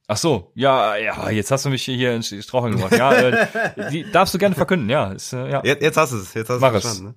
Ach 0.08 0.18
so, 0.18 0.52
ja, 0.54 0.98
ja, 0.98 1.30
jetzt 1.30 1.50
hast 1.50 1.66
du 1.66 1.70
mich 1.70 1.84
hier 1.84 2.14
in 2.14 2.24
Straucheln 2.24 2.76
gemacht. 2.76 2.96
Ja, 2.96 3.14
äh, 3.14 3.90
die 3.92 4.10
darfst 4.12 4.34
du 4.34 4.38
gerne 4.38 4.54
verkünden, 4.54 4.90
ja. 4.90 5.12
Ist, 5.12 5.34
äh, 5.34 5.50
ja. 5.50 5.62
Jetzt, 5.64 5.82
jetzt 5.82 5.98
hast 5.98 6.12
du 6.14 6.18
es, 6.18 6.34
jetzt 6.34 6.50
hast 6.50 6.60
Mach 6.60 6.72
du 6.72 6.78
es. 6.78 6.84
verstanden. 6.84 7.10
Ne? 7.10 7.16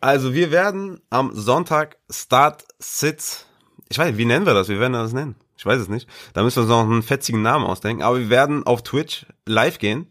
Also 0.00 0.34
wir 0.34 0.50
werden 0.50 1.00
am 1.10 1.34
Sonntag 1.34 1.98
Start 2.10 2.64
Sits, 2.78 3.46
ich 3.88 3.98
weiß 3.98 4.06
nicht, 4.06 4.18
wie 4.18 4.24
nennen 4.24 4.46
wir 4.46 4.54
das? 4.54 4.68
Wie 4.68 4.80
werden 4.80 4.92
wir 4.92 5.02
das 5.02 5.12
nennen? 5.12 5.36
Ich 5.62 5.66
weiß 5.66 5.80
es 5.80 5.88
nicht. 5.88 6.08
Da 6.32 6.42
müssen 6.42 6.56
wir 6.56 6.62
uns 6.62 6.70
noch 6.70 6.80
einen 6.80 7.04
fetzigen 7.04 7.40
Namen 7.40 7.64
ausdenken. 7.64 8.02
Aber 8.02 8.18
wir 8.18 8.30
werden 8.30 8.66
auf 8.66 8.82
Twitch 8.82 9.26
live 9.46 9.78
gehen 9.78 10.08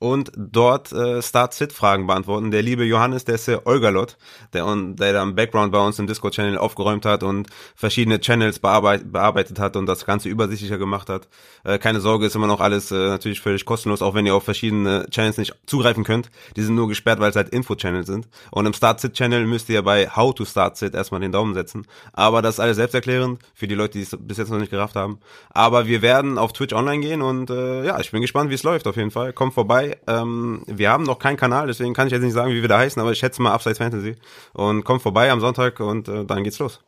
und 0.00 0.32
dort 0.34 0.92
äh, 0.92 1.22
Start-Sit-Fragen 1.22 2.06
beantworten. 2.06 2.50
Der 2.50 2.62
liebe 2.62 2.84
Johannes, 2.84 3.26
der 3.26 3.34
ist 3.36 3.46
der 3.46 3.66
Olgalot, 3.66 4.16
der, 4.54 4.64
der 4.74 5.12
da 5.12 5.22
im 5.22 5.34
Background 5.34 5.72
bei 5.72 5.78
uns 5.78 5.98
im 5.98 6.06
Discord-Channel 6.06 6.56
aufgeräumt 6.56 7.04
hat 7.04 7.22
und 7.22 7.48
verschiedene 7.76 8.18
Channels 8.18 8.58
bearbeit, 8.58 9.12
bearbeitet 9.12 9.58
hat 9.58 9.76
und 9.76 9.84
das 9.86 10.06
Ganze 10.06 10.30
übersichtlicher 10.30 10.78
gemacht 10.78 11.10
hat. 11.10 11.28
Äh, 11.64 11.78
keine 11.78 12.00
Sorge, 12.00 12.26
ist 12.26 12.34
immer 12.34 12.46
noch 12.46 12.60
alles 12.60 12.90
äh, 12.90 12.94
natürlich 12.94 13.42
völlig 13.42 13.66
kostenlos, 13.66 14.00
auch 14.00 14.14
wenn 14.14 14.24
ihr 14.24 14.34
auf 14.34 14.42
verschiedene 14.42 15.06
Channels 15.10 15.36
nicht 15.36 15.54
zugreifen 15.66 16.02
könnt. 16.02 16.30
Die 16.56 16.62
sind 16.62 16.76
nur 16.76 16.88
gesperrt, 16.88 17.20
weil 17.20 17.30
es 17.30 17.36
halt 17.36 17.50
Info-Channel 17.50 18.06
sind. 18.06 18.26
Und 18.50 18.64
im 18.64 18.72
Start-Sit-Channel 18.72 19.46
müsst 19.46 19.68
ihr 19.68 19.82
bei 19.82 20.08
How 20.08 20.34
to 20.34 20.46
Start-Sit 20.46 20.94
erstmal 20.94 21.20
den 21.20 21.32
Daumen 21.32 21.52
setzen. 21.52 21.86
Aber 22.14 22.40
das 22.40 22.54
ist 22.54 22.60
alles 22.60 22.76
selbsterklärend 22.76 23.38
für 23.54 23.68
die 23.68 23.74
Leute, 23.74 23.98
die 23.98 24.02
es 24.02 24.16
bis 24.18 24.38
jetzt 24.38 24.50
noch 24.50 24.58
nicht 24.58 24.70
gerafft 24.70 24.96
haben. 24.96 25.18
Aber 25.50 25.86
wir 25.86 26.00
werden 26.00 26.38
auf 26.38 26.54
Twitch 26.54 26.72
online 26.72 27.00
gehen 27.00 27.20
und 27.20 27.50
äh, 27.50 27.84
ja, 27.84 28.00
ich 28.00 28.10
bin 28.10 28.22
gespannt, 28.22 28.48
wie 28.48 28.54
es 28.54 28.62
läuft 28.62 28.86
auf 28.86 28.96
jeden 28.96 29.10
Fall. 29.10 29.34
Kommt 29.34 29.52
vorbei. 29.52 29.89
Ähm, 30.06 30.62
wir 30.66 30.90
haben 30.90 31.04
noch 31.04 31.18
keinen 31.18 31.36
Kanal, 31.36 31.66
deswegen 31.66 31.94
kann 31.94 32.06
ich 32.06 32.12
jetzt 32.12 32.22
nicht 32.22 32.32
sagen, 32.32 32.52
wie 32.52 32.60
wir 32.62 32.68
da 32.68 32.78
heißen, 32.78 33.00
aber 33.00 33.12
ich 33.12 33.18
schätze 33.18 33.42
mal 33.42 33.54
Upsides 33.54 33.78
Fantasy. 33.78 34.16
Und 34.52 34.84
kommt 34.84 35.02
vorbei 35.02 35.30
am 35.30 35.40
Sonntag 35.40 35.80
und 35.80 36.08
äh, 36.08 36.24
dann 36.24 36.44
geht's 36.44 36.58
los. 36.58 36.80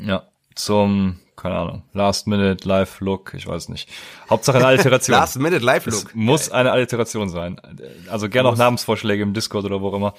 Ja, 0.00 0.24
zum, 0.54 1.18
keine 1.36 1.56
Ahnung, 1.56 1.82
Last 1.92 2.26
Minute 2.26 2.66
Live 2.68 3.00
Look, 3.00 3.34
ich 3.34 3.46
weiß 3.46 3.68
nicht. 3.68 3.88
Hauptsache 4.28 4.58
eine 4.58 4.66
Alliteration. 4.66 5.16
Last 5.18 5.38
Minute 5.38 5.64
Live 5.64 5.86
Es 5.86 6.04
Look. 6.04 6.14
muss 6.14 6.50
eine 6.50 6.72
Alliteration 6.72 7.28
sein. 7.28 7.60
Also 8.10 8.28
gerne 8.28 8.48
auch 8.48 8.56
Namensvorschläge 8.56 9.22
im 9.22 9.34
Discord 9.34 9.64
oder 9.64 9.80
wo 9.80 9.88
auch 9.88 9.94
immer. 9.94 10.14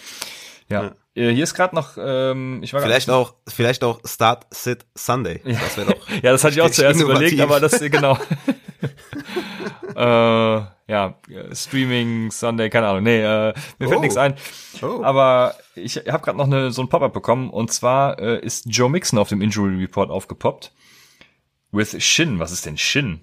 Ja. 0.69 0.91
Äh, 1.15 1.31
Hier 1.33 1.43
ist 1.43 1.55
gerade 1.55 1.75
noch, 1.75 1.97
ähm, 1.99 2.61
ich 2.61 2.73
war 2.73 2.81
Vielleicht 2.81 3.09
auch, 3.09 3.33
vielleicht 3.47 3.83
auch 3.83 3.99
Start 4.05 4.45
Sit 4.51 4.85
Sunday. 4.95 5.41
Das 5.43 5.77
wäre 5.77 5.93
doch. 5.93 6.09
Ja, 6.23 6.31
das 6.31 6.43
hatte 6.43 6.53
ich 6.55 6.61
auch 6.61 6.69
zuerst 6.69 6.99
innovativ. 7.01 7.33
überlegt, 7.33 7.41
aber 7.41 7.59
das, 7.59 7.79
genau. 7.79 8.17
äh, 9.95 10.61
ja, 10.89 11.15
Streaming, 11.53 12.31
Sunday, 12.31 12.69
keine 12.69 12.87
Ahnung. 12.87 13.03
Nee, 13.03 13.19
äh, 13.21 13.53
mir 13.77 13.87
fällt 13.87 13.99
Oh. 13.99 14.01
nichts 14.01 14.17
ein. 14.17 14.35
Oh. 14.81 15.01
Aber 15.03 15.55
ich 15.75 15.95
habe 15.97 16.23
gerade 16.23 16.37
noch 16.37 16.45
eine, 16.47 16.71
so 16.71 16.81
ein 16.81 16.89
Pop-up 16.89 17.13
bekommen 17.13 17.49
und 17.49 17.71
zwar 17.71 18.19
äh, 18.19 18.39
ist 18.43 18.65
Joe 18.67 18.89
Mixon 18.89 19.19
auf 19.19 19.29
dem 19.29 19.41
Injury 19.41 19.75
Report 19.79 20.09
aufgepoppt. 20.09 20.73
With 21.71 22.01
Shin. 22.03 22.39
Was 22.39 22.51
ist 22.51 22.65
denn 22.65 22.77
Shin? 22.77 23.21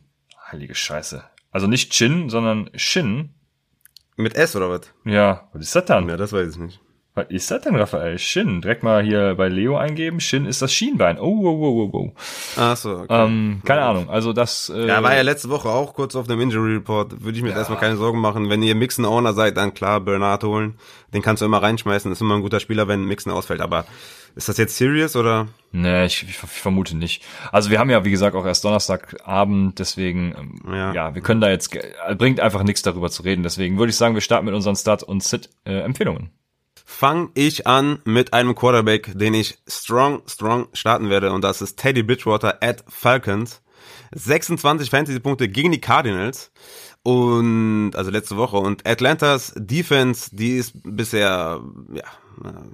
Heilige 0.50 0.74
Scheiße. 0.76 1.24
Also 1.50 1.66
nicht 1.66 1.90
Chin, 1.92 2.30
sondern 2.30 2.70
Shin. 2.74 3.34
Mit 4.16 4.34
S 4.36 4.54
oder 4.56 4.70
was? 4.70 4.82
Ja, 5.04 5.48
was 5.52 5.62
ist 5.62 5.74
das 5.76 5.84
dann? 5.86 6.08
Ja, 6.08 6.16
das 6.16 6.32
weiß 6.32 6.52
ich 6.52 6.56
nicht. 6.58 6.80
Was 7.16 7.30
ist 7.30 7.50
das 7.50 7.62
denn, 7.62 7.74
Raphael? 7.76 8.18
Shin. 8.18 8.60
Direkt 8.60 8.82
mal 8.82 9.02
hier 9.02 9.34
bei 9.36 9.48
Leo 9.48 9.78
eingeben. 9.78 10.20
Shin 10.20 10.44
ist 10.44 10.60
das 10.60 10.70
Schienbein. 10.70 11.18
Oh, 11.18 11.42
wow, 11.42 11.58
wow, 11.58 11.74
wow, 11.74 11.92
wow. 11.92 12.12
Ach 12.58 12.76
so, 12.76 12.90
okay. 12.90 13.06
Ähm, 13.08 13.62
keine 13.64 13.82
Ahnung. 13.82 14.10
Also 14.10 14.34
das. 14.34 14.68
Äh, 14.68 14.86
Ja, 14.86 15.02
war 15.02 15.16
ja 15.16 15.22
letzte 15.22 15.48
Woche 15.48 15.70
auch 15.70 15.94
kurz 15.94 16.14
auf 16.14 16.26
dem 16.26 16.38
Injury 16.42 16.74
Report. 16.74 17.24
Würde 17.24 17.38
ich 17.38 17.42
mir 17.42 17.48
jetzt 17.48 17.56
erstmal 17.56 17.80
keine 17.80 17.96
Sorgen 17.96 18.20
machen. 18.20 18.50
Wenn 18.50 18.62
ihr 18.62 18.74
Mixen 18.74 19.06
Owner 19.06 19.32
seid, 19.32 19.56
dann 19.56 19.72
klar, 19.72 20.00
Bernard 20.00 20.44
holen. 20.44 20.74
Den 21.14 21.22
kannst 21.22 21.40
du 21.40 21.46
immer 21.46 21.62
reinschmeißen. 21.62 22.12
Ist 22.12 22.20
immer 22.20 22.34
ein 22.34 22.42
guter 22.42 22.60
Spieler, 22.60 22.86
wenn 22.86 23.06
Mixen 23.06 23.32
ausfällt. 23.32 23.62
Aber 23.62 23.86
ist 24.34 24.50
das 24.50 24.58
jetzt 24.58 24.76
serious 24.76 25.16
oder? 25.16 25.46
Nee, 25.72 26.04
ich, 26.04 26.22
ich, 26.22 26.36
vermute 26.36 26.98
nicht. 26.98 27.22
Also 27.50 27.70
wir 27.70 27.78
haben 27.78 27.88
ja, 27.88 28.04
wie 28.04 28.10
gesagt, 28.10 28.36
auch 28.36 28.44
erst 28.44 28.62
Donnerstagabend, 28.62 29.78
deswegen, 29.78 30.34
ähm, 30.38 30.60
ja. 30.70 30.92
Ja. 30.92 31.14
wir 31.14 31.22
können 31.22 31.40
da 31.40 31.48
jetzt, 31.48 31.74
bringt 32.18 32.40
einfach 32.40 32.62
nichts 32.62 32.82
darüber 32.82 33.08
zu 33.08 33.22
reden. 33.22 33.42
Deswegen 33.42 33.78
würde 33.78 33.88
ich 33.88 33.96
sagen, 33.96 34.12
wir 34.12 34.20
starten 34.20 34.44
mit 34.44 34.54
unseren 34.54 34.76
Start- 34.76 35.02
und 35.02 35.22
Sit-Empfehlungen. 35.22 36.28
Fang 36.88 37.30
ich 37.34 37.66
an 37.66 37.98
mit 38.04 38.32
einem 38.32 38.54
Quarterback, 38.54 39.10
den 39.18 39.34
ich 39.34 39.58
strong, 39.66 40.22
strong 40.28 40.68
starten 40.72 41.10
werde. 41.10 41.32
Und 41.32 41.42
das 41.42 41.60
ist 41.60 41.76
Teddy 41.76 42.04
Bridgewater 42.04 42.62
at 42.62 42.84
Falcons. 42.88 43.60
26 44.14 44.88
Fantasy-Punkte 44.88 45.48
gegen 45.48 45.72
die 45.72 45.80
Cardinals. 45.80 46.52
Und, 47.02 47.92
also 47.96 48.10
letzte 48.12 48.36
Woche. 48.36 48.56
Und 48.56 48.86
Atlantas 48.86 49.52
Defense, 49.56 50.30
die 50.32 50.56
ist 50.56 50.74
bisher, 50.84 51.60
ja, 51.92 52.04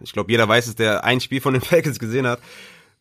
ich 0.03 0.13
glaube, 0.13 0.31
jeder 0.31 0.47
weiß 0.47 0.67
es, 0.69 0.75
der 0.75 1.05
ein 1.05 1.21
Spiel 1.21 1.41
von 1.41 1.55
den 1.55 1.63
Falcons 1.63 1.99
gesehen 1.99 2.27
hat. 2.27 2.41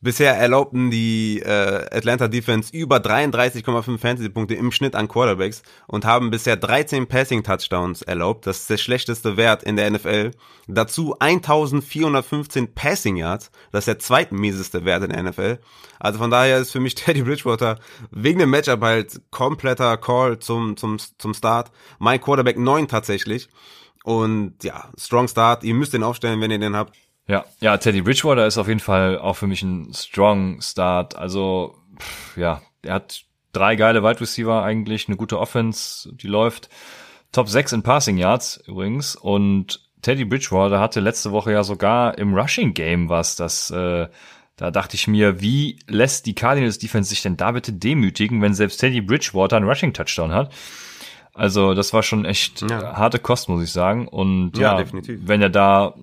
Bisher 0.04 0.36
erlaubten 0.36 0.90
die 0.90 1.42
äh, 1.42 1.86
Atlanta 1.96 2.28
Defense 2.28 2.76
über 2.76 2.98
33,5 2.98 4.00
Fantasy-Punkte 4.00 4.56
im 4.56 4.72
Schnitt 4.72 4.96
an 4.96 5.08
Quarterbacks 5.08 5.62
und 5.86 6.06
haben 6.06 6.32
bisher 6.32 6.58
13 6.58 7.06
Passing-Touchdowns 7.06 8.02
erlaubt. 8.02 8.48
Das 8.48 8.62
ist 8.62 8.70
der 8.72 8.78
schlechteste 8.78 9.38
Wert 9.38 9.62
in 9.62 9.76
der 9.76 9.92
NFL. 9.92 10.32
Dazu 10.68 11.16
1415 11.20 12.74
Passing 12.74 13.18
Yards. 13.18 13.52
Das 13.72 13.82
ist 13.82 13.88
der 13.90 14.00
zweitmieseste 14.00 14.86
Wert 14.86 15.04
in 15.04 15.12
der 15.12 15.22
NFL. 15.22 15.60
Also 16.00 16.18
von 16.18 16.32
daher 16.32 16.58
ist 16.58 16.72
für 16.72 16.80
mich 16.80 16.96
Teddy 16.96 17.22
Bridgewater 17.22 17.78
wegen 18.10 18.40
dem 18.40 18.50
Matchup 18.50 18.82
halt 18.82 19.22
kompletter 19.30 19.98
Call 19.98 20.40
zum, 20.40 20.78
zum, 20.78 20.98
zum 20.98 21.36
Start. 21.36 21.72
Mein 22.00 22.20
Quarterback 22.20 22.58
9 22.58 22.88
tatsächlich. 22.88 23.50
Und 24.04 24.64
ja, 24.64 24.90
strong 24.98 25.28
Start. 25.28 25.64
Ihr 25.64 25.76
müsst 25.76 25.94
den 25.94 26.02
aufstellen, 26.02 26.42
wenn 26.42 26.50
ihr 26.50 26.58
den 26.58 26.76
habt. 26.76 26.96
Ja, 27.32 27.46
ja, 27.62 27.78
Teddy 27.78 28.02
Bridgewater 28.02 28.46
ist 28.46 28.58
auf 28.58 28.67
jeden 28.67 28.82
Fall 28.82 29.17
auch 29.17 29.36
für 29.38 29.48
mich 29.48 29.63
ein 29.63 29.94
strong 29.94 30.60
Start. 30.62 31.15
Also, 31.15 31.76
pff, 31.98 32.36
ja, 32.36 32.62
er 32.84 32.96
hat 32.96 33.22
drei 33.54 33.78
geile 33.78 34.04
Wide 34.04 34.20
Receiver 34.20 34.62
eigentlich, 34.63 35.08
eine 35.08 35.15
gute 35.15 35.39
Offense, 35.39 36.12
die 36.13 36.28
läuft. 36.28 36.67
Top 37.32 37.48
6 37.48 37.72
in 37.72 37.84
Passing 37.84 38.17
Yards 38.17 38.62
übrigens. 38.67 39.15
Und 39.15 39.80
Teddy 40.02 40.26
Bridgewater 40.26 40.82
hatte 40.82 41.00
letzte 41.00 41.32
Woche 41.32 41.54
ja 41.54 41.63
sogar 41.63 42.17
im 42.17 42.34
Rushing 42.34 42.74
Game 42.74 43.08
was, 43.08 43.38
das, 43.38 43.72
äh, 43.72 44.10
da 44.58 44.70
dachte 44.72 44.96
ich 44.96 45.08
mir, 45.08 45.39
wie 45.39 45.80
lässt 45.88 46.26
die 46.26 46.36
Cardinals 46.36 46.80
Defense 46.80 47.10
sich 47.10 47.22
denn 47.22 47.38
da 47.38 47.52
bitte 47.54 47.72
demütigen, 47.72 48.41
wenn 48.41 48.54
selbst 48.54 48.80
Teddy 48.82 49.00
Bridgewater 49.00 49.56
einen 49.56 49.70
Rushing 49.70 49.94
Touchdown 49.94 50.34
hat? 50.34 50.52
Also, 51.34 51.74
das 51.76 51.94
war 51.94 52.04
schon 52.04 52.26
echt 52.26 52.62
Ja. 52.70 52.98
harte 52.98 53.20
Kost, 53.20 53.48
muss 53.48 53.63
ich 53.63 53.72
sagen. 53.72 54.10
Und 54.10 54.58
Ja, 54.58 54.74
ja, 54.74 54.78
definitiv. 54.84 55.22
wenn 55.24 55.41
er 55.41 55.50
da 55.50 55.94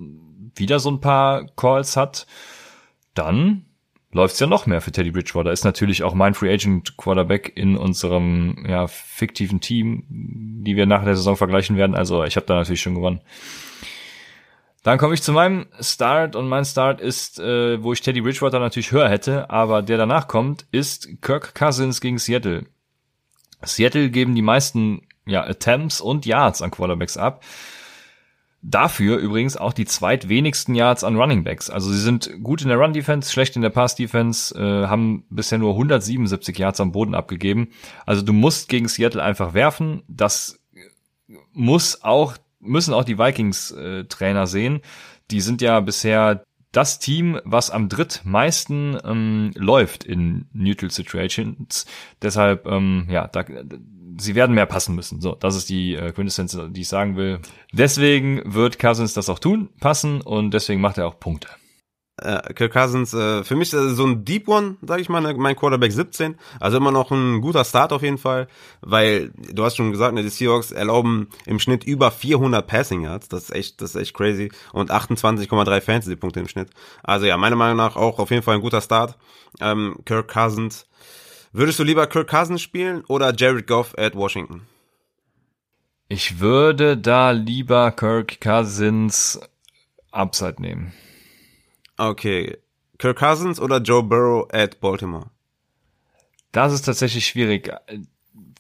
wieder 0.59 0.81
so 0.81 0.91
ein 0.91 1.01
paar 1.01 1.47
Calls 1.57 1.97
hat, 1.97 2.27
dann 3.15 3.65
läuft's 4.13 4.41
ja 4.41 4.47
noch 4.47 4.67
mehr 4.67 4.81
für 4.81 4.93
Teddy 4.93 5.11
Bridgewater. 5.11 5.53
Ist 5.53 5.65
natürlich 5.65 6.03
auch 6.03 6.15
mein 6.15 6.35
Free 6.35 6.53
Agent 6.53 6.97
Quarterback 6.97 7.53
in 7.55 7.77
unserem 7.77 8.65
ja, 8.69 8.87
fiktiven 8.87 9.61
Team, 9.61 10.05
die 10.09 10.77
wir 10.77 10.87
nach 10.87 11.05
der 11.05 11.17
Saison 11.17 11.37
vergleichen 11.37 11.77
werden. 11.77 11.95
Also 11.95 12.25
ich 12.25 12.37
habe 12.37 12.47
da 12.47 12.55
natürlich 12.55 12.81
schon 12.81 12.95
gewonnen. 12.95 13.21
Dann 14.83 14.99
komme 14.99 15.15
ich 15.15 15.23
zu 15.23 15.33
meinem 15.33 15.67
Start 15.81 16.37
und 16.37 16.49
mein 16.49 16.65
Start 16.65 17.01
ist, 17.01 17.39
äh, 17.41 17.83
wo 17.83 17.93
ich 17.93 18.01
Teddy 18.01 18.23
Bridgewater 18.23 18.61
natürlich 18.61 18.93
höher 18.93 19.09
hätte, 19.09 19.51
aber 19.51 19.83
der 19.83 19.99
danach 19.99 20.29
kommt, 20.29 20.67
ist 20.71 21.21
Kirk 21.21 21.55
Cousins 21.55 22.01
gegen 22.01 22.19
Seattle. 22.19 22.67
Seattle 23.63 24.09
geben 24.09 24.35
die 24.35 24.43
meisten 24.43 25.03
ja, 25.27 25.45
Attempts 25.45 26.01
und 26.01 26.25
Yards 26.25 26.63
an 26.63 26.71
Quarterbacks 26.71 27.17
ab. 27.17 27.43
Dafür 28.61 29.19
übrigens 29.19 29.57
auch 29.57 29.73
die 29.73 29.85
zweitwenigsten 29.85 30.75
Yards 30.75 31.05
an 31.05 31.17
Running 31.17 31.45
Backs. 31.45 31.71
Also 31.71 31.93
sie 31.93 32.01
sind 32.01 32.43
gut 32.43 32.63
in 32.63 32.69
der 32.69 32.79
Run 32.79 32.93
Defense, 32.93 33.33
schlecht 33.33 33.55
in 33.55 33.63
der 33.63 33.71
Pass 33.71 33.95
Defense, 33.95 34.55
äh, 34.59 34.89
haben 34.89 35.25
bisher 35.31 35.59
nur 35.59 35.75
177 35.75 36.59
Yards 36.59 36.81
am 36.81 36.91
Boden 36.91 37.15
abgegeben. 37.15 37.69
Also 38.05 38.23
du 38.23 38.33
musst 38.33 38.69
gegen 38.69 38.89
Seattle 38.89 39.23
einfach 39.23 39.55
werfen. 39.55 40.03
Das 40.09 40.59
muss 41.53 42.03
auch 42.03 42.37
müssen 42.61 42.95
auch 42.95 43.05
die 43.05 43.19
Vikings 43.19 43.71
äh, 43.71 44.05
Trainer 44.05 44.47
sehen. 44.47 44.81
Die 45.31 45.41
sind 45.41 45.63
ja 45.63 45.81
bisher 45.81 46.45
das 46.73 46.99
Team, 46.99 47.41
was 47.45 47.71
am 47.71 47.89
drittmeisten 47.89 48.99
ähm, 49.05 49.53
läuft 49.55 50.05
in 50.05 50.47
Neutral 50.53 50.91
Situations. 50.91 51.87
Deshalb, 52.21 52.67
ähm, 52.67 53.07
ja, 53.09 53.27
da, 53.27 53.45
sie 54.19 54.35
werden 54.35 54.55
mehr 54.55 54.67
passen 54.67 54.95
müssen. 54.95 55.21
So, 55.21 55.35
das 55.35 55.57
ist 55.57 55.69
die 55.69 55.95
äh, 55.95 56.13
Quintessenz, 56.13 56.59
die 56.71 56.81
ich 56.81 56.89
sagen 56.89 57.17
will. 57.17 57.41
Deswegen 57.73 58.43
wird 58.45 58.79
Cousins 58.79 59.15
das 59.15 59.29
auch 59.29 59.39
tun, 59.39 59.71
passen 59.81 60.21
und 60.21 60.53
deswegen 60.53 60.81
macht 60.81 60.99
er 60.99 61.07
auch 61.07 61.19
Punkte. 61.19 61.49
äh, 62.23 62.53
Kirk 62.55 62.73
Cousins, 62.73 63.15
äh, 63.15 63.45
für 63.45 63.57
mich 63.57 63.73
äh, 63.73 63.91
so 63.91 64.05
ein 64.05 64.25
Deep 64.25 64.49
One, 64.49 64.77
sag 64.83 65.01
ich 65.01 65.09
mal, 65.09 65.21
ne, 65.21 65.35
mein 65.35 65.57
Quarterback 65.57 65.93
17. 65.93 66.37
Also 66.61 66.77
immer 66.77 66.91
noch 66.91 67.11
ein 67.11 67.41
guter 67.41 67.65
Start 67.65 67.93
auf 67.93 68.03
jeden 68.03 68.19
Fall, 68.19 68.49
weil 68.81 69.31
du 69.53 69.65
hast 69.65 69.77
schon 69.77 69.93
gesagt, 69.93 70.15
ne, 70.15 70.23
die 70.23 70.29
Seahawks 70.29 70.73
erlauben 70.73 71.29
im 71.47 71.59
Schnitt 71.59 71.85
über 71.85 72.11
400 72.11 72.67
Passing 72.67 73.05
Yards. 73.05 73.29
Das 73.29 73.45
ist 73.45 73.55
echt, 73.55 73.81
das 73.81 73.95
ist 73.95 74.01
echt 74.01 74.15
crazy 74.15 74.51
und 74.73 74.91
28,3 74.91 75.81
Fantasy 75.81 76.17
Punkte 76.17 76.41
im 76.41 76.49
Schnitt. 76.49 76.71
Also 77.03 77.27
ja, 77.27 77.37
meiner 77.37 77.57
Meinung 77.57 77.77
nach 77.77 77.97
auch 77.97 78.19
auf 78.19 78.31
jeden 78.31 78.43
Fall 78.43 78.57
ein 78.57 78.63
guter 78.63 78.81
Start. 78.81 79.17
Ähm, 79.61 79.97
Kirk 80.05 80.29
Cousins. 80.29 80.87
Würdest 81.59 81.81
du 81.81 81.83
lieber 81.83 82.07
Kirk 82.07 82.29
Cousins 82.31 82.63
spielen 82.63 83.05
oder 83.09 83.35
Jared 83.35 83.67
Goff 83.67 83.93
at 83.99 84.15
Washington? 84.15 84.69
Ich 86.07 86.39
würde 86.39 86.97
da 86.97 87.33
lieber 87.33 87.91
Kirk 87.91 88.41
Cousins 88.41 89.41
Upside 90.13 90.63
nehmen. 90.63 90.93
Okay. 91.97 92.59
Kirk 92.99 93.19
Cousins 93.19 93.59
oder 93.59 93.79
Joe 93.79 94.05
Burrow 94.05 94.47
at 94.53 94.79
Baltimore? 94.79 95.31
Das 96.53 96.73
ist 96.73 96.83
tatsächlich 96.83 97.27
schwierig, 97.27 97.73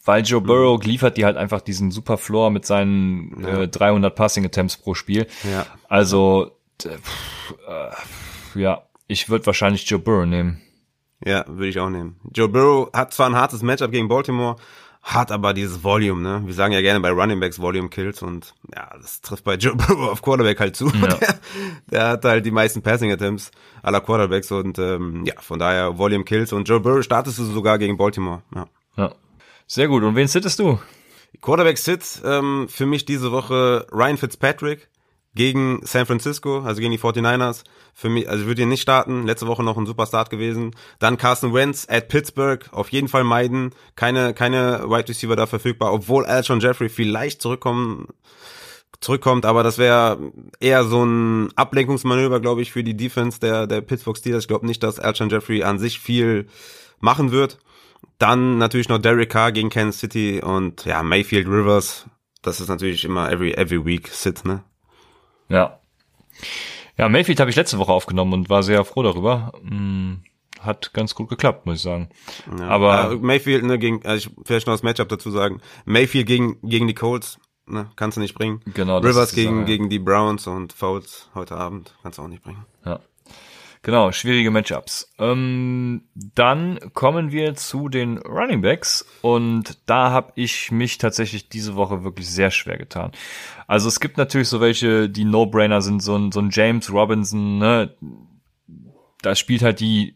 weil 0.04 0.24
Joe 0.24 0.40
Burrow 0.40 0.82
liefert 0.84 1.16
die 1.16 1.24
halt 1.24 1.36
einfach 1.36 1.60
diesen 1.60 1.92
super 1.92 2.18
Floor 2.18 2.50
mit 2.50 2.66
seinen 2.66 3.40
Ja. 3.40 3.62
äh, 3.62 3.68
300 3.68 4.12
Passing 4.12 4.44
Attempts 4.44 4.76
pro 4.76 4.94
Spiel. 4.94 5.28
Ja. 5.48 5.66
Also, 5.88 6.50
pff, 6.82 7.54
äh, 7.68 8.60
ja, 8.60 8.82
ich 9.06 9.28
würde 9.28 9.46
wahrscheinlich 9.46 9.88
Joe 9.88 10.00
Burrow 10.00 10.26
nehmen. 10.26 10.60
Ja, 11.24 11.44
würde 11.48 11.68
ich 11.68 11.78
auch 11.80 11.90
nehmen. 11.90 12.16
Joe 12.32 12.48
Burrow 12.48 12.90
hat 12.92 13.12
zwar 13.12 13.28
ein 13.28 13.36
hartes 13.36 13.62
Matchup 13.62 13.90
gegen 13.90 14.08
Baltimore, 14.08 14.56
hat 15.02 15.32
aber 15.32 15.54
dieses 15.54 15.82
Volume, 15.82 16.20
ne? 16.20 16.42
Wir 16.44 16.54
sagen 16.54 16.72
ja 16.72 16.80
gerne 16.80 17.00
bei 17.00 17.10
Running 17.10 17.40
Backs 17.40 17.60
Volume 17.60 17.88
Kills 17.88 18.22
und 18.22 18.54
ja, 18.74 18.90
das 19.00 19.20
trifft 19.20 19.44
bei 19.44 19.54
Joe 19.54 19.74
Burrow 19.76 20.10
auf 20.10 20.22
Quarterback 20.22 20.60
halt 20.60 20.76
zu. 20.76 20.88
Ja. 20.88 21.08
Der, 21.08 21.40
der 21.90 22.08
hat 22.08 22.24
halt 22.24 22.46
die 22.46 22.50
meisten 22.50 22.82
Passing 22.82 23.10
Attempts 23.10 23.50
aller 23.82 24.00
Quarterbacks 24.00 24.52
und 24.52 24.78
ähm, 24.78 25.24
ja, 25.24 25.34
von 25.40 25.58
daher 25.58 25.98
Volume 25.98 26.24
Kills 26.24 26.52
und 26.52 26.68
Joe 26.68 26.80
Burrow 26.80 27.02
startest 27.02 27.38
du 27.38 27.44
sogar 27.44 27.78
gegen 27.78 27.96
Baltimore. 27.96 28.42
Ja. 28.54 28.66
Ja. 28.96 29.14
Sehr 29.66 29.88
gut. 29.88 30.02
Und 30.02 30.14
wen 30.14 30.28
sittest 30.28 30.58
du? 30.58 30.78
Quarterback 31.40 31.78
Sit 31.78 32.22
ähm, 32.24 32.66
für 32.68 32.86
mich 32.86 33.04
diese 33.04 33.32
Woche 33.32 33.86
Ryan 33.92 34.16
Fitzpatrick 34.16 34.88
gegen 35.34 35.80
San 35.84 36.06
Francisco, 36.06 36.60
also 36.60 36.80
gegen 36.80 36.92
die 36.92 36.98
49ers. 36.98 37.64
Für 37.94 38.08
mich, 38.08 38.28
also 38.28 38.42
ich 38.42 38.48
würde 38.48 38.62
ihn 38.62 38.68
nicht 38.68 38.82
starten. 38.82 39.26
Letzte 39.26 39.46
Woche 39.46 39.62
noch 39.62 39.76
ein 39.76 39.86
super 39.86 40.06
Start 40.06 40.30
gewesen. 40.30 40.72
Dann 40.98 41.16
Carson 41.16 41.54
Wentz 41.54 41.86
at 41.88 42.08
Pittsburgh, 42.08 42.64
auf 42.72 42.90
jeden 42.90 43.08
Fall 43.08 43.24
meiden. 43.24 43.72
Keine, 43.96 44.34
keine 44.34 44.84
Wide 44.88 45.08
Receiver 45.08 45.36
da 45.36 45.46
verfügbar, 45.46 45.92
obwohl 45.92 46.24
Alshon 46.26 46.60
Jeffrey 46.60 46.88
vielleicht 46.88 47.42
zurückkommen, 47.42 48.08
zurückkommt, 49.00 49.46
aber 49.46 49.62
das 49.62 49.78
wäre 49.78 50.32
eher 50.60 50.84
so 50.84 51.04
ein 51.04 51.50
Ablenkungsmanöver, 51.56 52.40
glaube 52.40 52.62
ich, 52.62 52.72
für 52.72 52.82
die 52.82 52.96
Defense 52.96 53.38
der, 53.38 53.66
der 53.66 53.80
Pittsburgh 53.80 54.16
Steelers. 54.16 54.44
Ich 54.44 54.48
glaube 54.48 54.66
nicht, 54.66 54.82
dass 54.82 54.98
Alshon 54.98 55.30
Jeffrey 55.30 55.62
an 55.62 55.78
sich 55.78 56.00
viel 56.00 56.46
machen 57.00 57.30
wird. 57.30 57.58
Dann 58.18 58.58
natürlich 58.58 58.88
noch 58.88 58.98
Derek 58.98 59.30
Carr 59.30 59.52
gegen 59.52 59.70
Kansas 59.70 60.00
City 60.00 60.40
und 60.42 60.84
ja, 60.84 61.02
Mayfield 61.02 61.46
Rivers. 61.46 62.06
Das 62.42 62.60
ist 62.60 62.68
natürlich 62.68 63.04
immer 63.04 63.30
every, 63.30 63.52
every 63.52 63.84
week 63.84 64.08
sit, 64.08 64.44
ne? 64.44 64.64
Ja. 65.48 65.80
Ja, 66.96 67.08
Mayfield 67.08 67.40
habe 67.40 67.50
ich 67.50 67.56
letzte 67.56 67.78
Woche 67.78 67.92
aufgenommen 67.92 68.32
und 68.32 68.50
war 68.50 68.62
sehr 68.62 68.84
froh 68.84 69.02
darüber. 69.02 69.52
Hm, 69.62 70.22
Hat 70.60 70.92
ganz 70.92 71.14
gut 71.14 71.28
geklappt, 71.28 71.66
muss 71.66 71.76
ich 71.76 71.82
sagen. 71.82 72.08
Ja. 72.58 72.66
Aber- 72.68 73.12
äh, 73.12 73.16
Mayfield, 73.16 73.62
ne, 73.64 73.78
gegen, 73.78 74.04
also 74.04 74.28
ich 74.28 74.36
vielleicht 74.44 74.66
noch 74.66 74.74
das 74.74 74.82
Matchup 74.82 75.08
dazu 75.08 75.30
sagen. 75.30 75.60
Mayfield 75.84 76.26
gegen, 76.26 76.58
gegen 76.62 76.88
die 76.88 76.94
Colts, 76.94 77.38
ne, 77.66 77.90
kannst 77.94 78.16
du 78.16 78.20
nicht 78.20 78.34
bringen. 78.34 78.60
Genau, 78.74 78.98
das 78.98 79.08
Rivers 79.10 79.32
gegen, 79.34 79.50
Sache, 79.50 79.60
ja. 79.60 79.66
gegen 79.66 79.88
die 79.88 80.00
Browns 80.00 80.48
und 80.48 80.72
Fouls 80.72 81.30
heute 81.34 81.56
Abend, 81.56 81.94
kannst 82.02 82.18
du 82.18 82.22
auch 82.22 82.28
nicht 82.28 82.42
bringen. 82.42 82.66
Ja. 82.84 82.98
Genau, 83.88 84.12
schwierige 84.12 84.50
Matchups. 84.50 85.14
Ähm, 85.18 86.02
dann 86.14 86.78
kommen 86.92 87.32
wir 87.32 87.54
zu 87.54 87.88
den 87.88 88.18
Running 88.18 88.60
Backs 88.60 89.02
und 89.22 89.78
da 89.86 90.10
habe 90.10 90.30
ich 90.34 90.70
mich 90.70 90.98
tatsächlich 90.98 91.48
diese 91.48 91.74
Woche 91.74 92.04
wirklich 92.04 92.28
sehr 92.28 92.50
schwer 92.50 92.76
getan. 92.76 93.12
Also 93.66 93.88
es 93.88 93.98
gibt 93.98 94.18
natürlich 94.18 94.48
so 94.50 94.60
welche, 94.60 95.08
die 95.08 95.24
No-Brainer 95.24 95.80
sind, 95.80 96.02
so 96.02 96.16
ein, 96.16 96.32
so 96.32 96.40
ein 96.40 96.50
James 96.52 96.92
Robinson, 96.92 97.56
ne? 97.56 97.94
Da 99.22 99.34
spielt 99.34 99.62
halt 99.62 99.80
die 99.80 100.12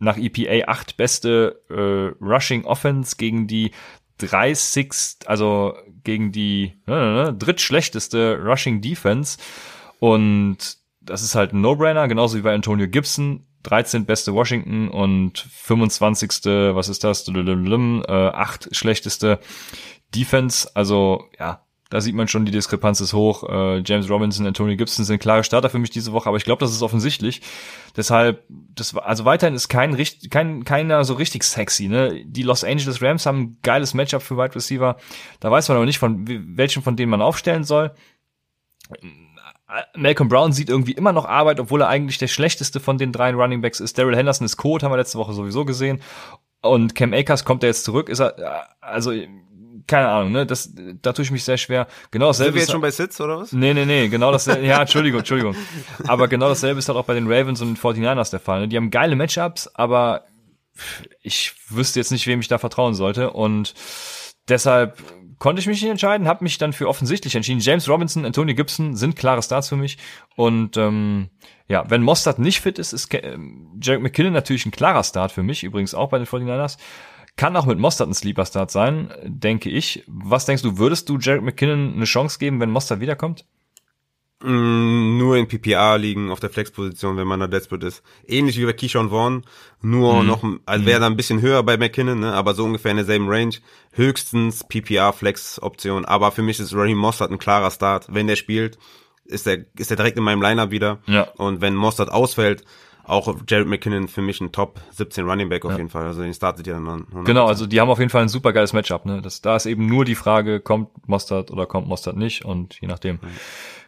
nach 0.00 0.16
EPA 0.16 0.68
8 0.68 0.96
beste 0.96 1.62
äh, 1.70 2.20
Rushing 2.20 2.64
Offense 2.64 3.14
gegen 3.16 3.46
die 3.46 3.70
30, 4.18 4.88
also 5.26 5.76
gegen 6.02 6.32
die 6.32 6.72
ne, 6.88 6.96
ne, 6.96 7.24
ne, 7.26 7.34
drittschlechteste 7.34 8.40
Rushing 8.42 8.80
Defense 8.80 9.38
und 10.00 10.81
das 11.04 11.22
ist 11.22 11.34
halt 11.34 11.52
ein 11.52 11.60
No-Brainer, 11.60 12.08
genauso 12.08 12.36
wie 12.36 12.42
bei 12.42 12.54
Antonio 12.54 12.88
Gibson. 12.88 13.46
13 13.64 14.06
beste 14.06 14.34
Washington 14.34 14.88
und 14.88 15.38
25. 15.38 16.30
was 16.74 16.88
ist 16.88 17.04
das? 17.04 17.28
Äh, 17.28 18.02
8 18.10 18.74
schlechteste 18.74 19.38
Defense. 20.14 20.68
Also 20.74 21.26
ja, 21.38 21.62
da 21.92 22.00
sieht 22.00 22.14
man 22.14 22.26
schon, 22.26 22.46
die 22.46 22.52
Diskrepanz 22.52 23.02
ist 23.02 23.12
hoch. 23.12 23.44
Äh, 23.48 23.82
James 23.84 24.08
Robinson, 24.08 24.46
Antonio 24.46 24.76
Gibson 24.76 25.04
sind 25.04 25.20
klare 25.20 25.44
Starter 25.44 25.68
für 25.68 25.78
mich 25.78 25.90
diese 25.90 26.12
Woche, 26.12 26.26
aber 26.26 26.38
ich 26.38 26.44
glaube, 26.44 26.60
das 26.60 26.72
ist 26.72 26.80
offensichtlich. 26.80 27.42
Deshalb, 27.96 28.44
das 28.48 28.94
war, 28.94 29.04
also 29.04 29.26
weiterhin 29.26 29.54
ist 29.54 29.68
kein, 29.68 29.94
kein 30.30 30.64
keiner 30.64 31.04
so 31.04 31.12
richtig 31.12 31.44
sexy. 31.44 31.88
Ne? 31.88 32.24
Die 32.24 32.44
Los 32.44 32.64
Angeles 32.64 33.02
Rams 33.02 33.26
haben 33.26 33.40
ein 33.40 33.58
geiles 33.62 33.92
Matchup 33.92 34.22
für 34.22 34.38
Wide 34.38 34.54
Receiver. 34.54 34.96
Da 35.40 35.50
weiß 35.50 35.68
man 35.68 35.76
aber 35.76 35.84
nicht, 35.84 35.98
von 35.98 36.24
welchen 36.56 36.82
von 36.82 36.96
denen 36.96 37.10
man 37.10 37.20
aufstellen 37.20 37.64
soll. 37.64 37.92
Malcolm 39.94 40.28
Brown 40.28 40.52
sieht 40.52 40.68
irgendwie 40.68 40.92
immer 40.92 41.12
noch 41.12 41.24
Arbeit, 41.24 41.60
obwohl 41.60 41.80
er 41.80 41.88
eigentlich 41.88 42.18
der 42.18 42.28
schlechteste 42.28 42.80
von 42.80 42.98
den 42.98 43.12
drei 43.12 43.32
Running 43.32 43.60
Backs 43.60 43.80
ist. 43.80 43.98
Daryl 43.98 44.16
Henderson 44.16 44.44
ist 44.44 44.56
Code, 44.56 44.84
haben 44.84 44.92
wir 44.92 44.96
letzte 44.96 45.18
Woche 45.18 45.32
sowieso 45.32 45.64
gesehen. 45.64 46.00
Und 46.60 46.94
Cam 46.94 47.12
Akers 47.12 47.44
kommt 47.44 47.62
er 47.64 47.68
jetzt 47.68 47.84
zurück, 47.84 48.08
ist 48.08 48.20
er, 48.20 48.38
äh, 48.38 48.62
also, 48.80 49.12
keine 49.86 50.08
Ahnung, 50.08 50.32
ne, 50.32 50.46
das, 50.46 50.72
da 51.02 51.12
tue 51.12 51.24
ich 51.24 51.30
mich 51.30 51.42
sehr 51.42 51.56
schwer. 51.56 51.88
Genau 52.10 52.26
Sind 52.26 52.40
dasselbe 52.40 52.54
wir 52.54 52.58
ist, 52.58 52.68
jetzt 52.68 52.72
schon 52.72 52.80
bei 52.80 52.90
Sits 52.90 53.20
oder 53.20 53.38
was? 53.40 53.52
Nee, 53.52 53.74
nee, 53.74 53.84
nee, 53.84 54.08
genau 54.08 54.30
dasselbe, 54.30 54.64
ja, 54.64 54.80
Entschuldigung, 54.80 55.20
Entschuldigung. 55.20 55.56
Aber 56.06 56.28
genau 56.28 56.48
dasselbe 56.48 56.78
ist 56.78 56.88
halt 56.88 56.98
auch 56.98 57.04
bei 57.04 57.14
den 57.14 57.26
Ravens 57.26 57.60
und 57.60 57.68
den 57.68 57.76
49ers 57.76 58.30
der 58.30 58.40
Fall. 58.40 58.60
Ne? 58.60 58.68
Die 58.68 58.76
haben 58.76 58.90
geile 58.90 59.16
Matchups, 59.16 59.68
aber 59.74 60.24
ich 61.22 61.54
wüsste 61.68 61.98
jetzt 61.98 62.12
nicht, 62.12 62.26
wem 62.26 62.40
ich 62.40 62.48
da 62.48 62.58
vertrauen 62.58 62.94
sollte. 62.94 63.30
Und 63.30 63.74
deshalb 64.48 64.98
konnte 65.42 65.58
ich 65.58 65.66
mich 65.66 65.82
nicht 65.82 65.90
entscheiden, 65.90 66.28
habe 66.28 66.44
mich 66.44 66.56
dann 66.58 66.72
für 66.72 66.88
offensichtlich 66.88 67.34
entschieden. 67.34 67.58
James 67.58 67.88
Robinson, 67.88 68.24
Antonio 68.24 68.54
Gibson 68.54 68.94
sind 68.94 69.16
klare 69.16 69.42
Starts 69.42 69.68
für 69.68 69.76
mich. 69.76 69.98
Und 70.36 70.76
ähm, 70.76 71.30
ja, 71.66 71.84
wenn 71.90 72.00
Mostert 72.00 72.38
nicht 72.38 72.60
fit 72.60 72.78
ist, 72.78 72.92
ist 72.92 73.12
Jarek 73.12 74.02
McKinnon 74.02 74.32
natürlich 74.32 74.64
ein 74.66 74.70
klarer 74.70 75.02
Start 75.02 75.32
für 75.32 75.42
mich, 75.42 75.64
übrigens 75.64 75.94
auch 75.94 76.10
bei 76.10 76.18
den 76.18 76.28
49ers. 76.28 76.78
Kann 77.34 77.56
auch 77.56 77.66
mit 77.66 77.80
Mostert 77.80 78.08
ein 78.08 78.14
Sleeper-Start 78.14 78.70
sein, 78.70 79.12
denke 79.24 79.68
ich. 79.68 80.04
Was 80.06 80.46
denkst 80.46 80.62
du, 80.62 80.78
würdest 80.78 81.08
du 81.08 81.18
Jarek 81.18 81.42
McKinnon 81.42 81.94
eine 81.94 82.04
Chance 82.04 82.38
geben, 82.38 82.60
wenn 82.60 82.70
Mostert 82.70 83.00
wiederkommt? 83.00 83.44
Mm, 84.42 85.18
nur 85.18 85.36
in 85.36 85.46
PPA 85.46 85.96
liegen 85.96 86.30
auf 86.30 86.40
der 86.40 86.50
Flexposition, 86.50 87.16
wenn 87.16 87.28
man 87.28 87.40
da 87.40 87.46
desperate 87.46 87.86
ist. 87.86 88.02
Ähnlich 88.26 88.58
wie 88.58 88.64
bei 88.64 88.72
Keyshawn 88.72 89.10
Vaughn, 89.10 89.44
nur 89.80 90.24
noch, 90.24 90.42
also 90.66 90.86
wäre 90.86 91.00
da 91.00 91.06
ein 91.06 91.16
bisschen 91.16 91.40
höher 91.40 91.62
bei 91.62 91.76
McKinnon, 91.76 92.20
ne, 92.20 92.32
aber 92.32 92.54
so 92.54 92.64
ungefähr 92.64 92.90
in 92.90 92.96
derselben 92.96 93.28
Range. 93.28 93.54
Höchstens 93.92 94.64
PPA 94.64 95.12
Flex 95.12 95.60
Option, 95.62 96.04
aber 96.04 96.32
für 96.32 96.42
mich 96.42 96.58
ist 96.58 96.74
Raheem 96.74 96.98
Mossad 96.98 97.30
ein 97.30 97.38
klarer 97.38 97.70
Start. 97.70 98.06
Wenn 98.10 98.26
der 98.26 98.36
spielt, 98.36 98.78
ist 99.24 99.46
der, 99.46 99.64
ist 99.78 99.90
der 99.90 99.96
direkt 99.96 100.18
in 100.18 100.24
meinem 100.24 100.42
Lineup 100.42 100.70
wieder. 100.70 100.98
Ja. 101.06 101.28
Und 101.36 101.60
wenn 101.60 101.74
Mossad 101.74 102.10
ausfällt, 102.10 102.64
auch 103.04 103.34
Jared 103.48 103.66
McKinnon 103.66 104.08
für 104.08 104.22
mich 104.22 104.40
ein 104.40 104.52
Top 104.52 104.80
17 104.90 105.28
Running 105.28 105.48
Back 105.48 105.64
auf 105.64 105.76
jeden 105.76 105.88
Fall. 105.88 106.06
Also 106.06 106.22
den 106.22 106.34
startet 106.34 106.66
ihr 106.66 106.74
dann. 106.74 106.84
dann 106.84 107.24
Genau, 107.24 107.46
also 107.46 107.66
die 107.66 107.80
haben 107.80 107.90
auf 107.90 107.98
jeden 107.98 108.10
Fall 108.10 108.22
ein 108.22 108.28
super 108.28 108.52
geiles 108.52 108.72
Matchup. 108.72 109.06
Ne? 109.06 109.20
Das, 109.22 109.40
da 109.40 109.56
ist 109.56 109.66
eben 109.66 109.86
nur 109.86 110.04
die 110.04 110.14
Frage, 110.14 110.60
kommt 110.60 111.08
Mostert 111.08 111.50
oder 111.50 111.66
kommt 111.66 111.88
Mostert 111.88 112.16
nicht 112.16 112.44
und 112.44 112.80
je 112.80 112.86
nachdem. 112.88 113.18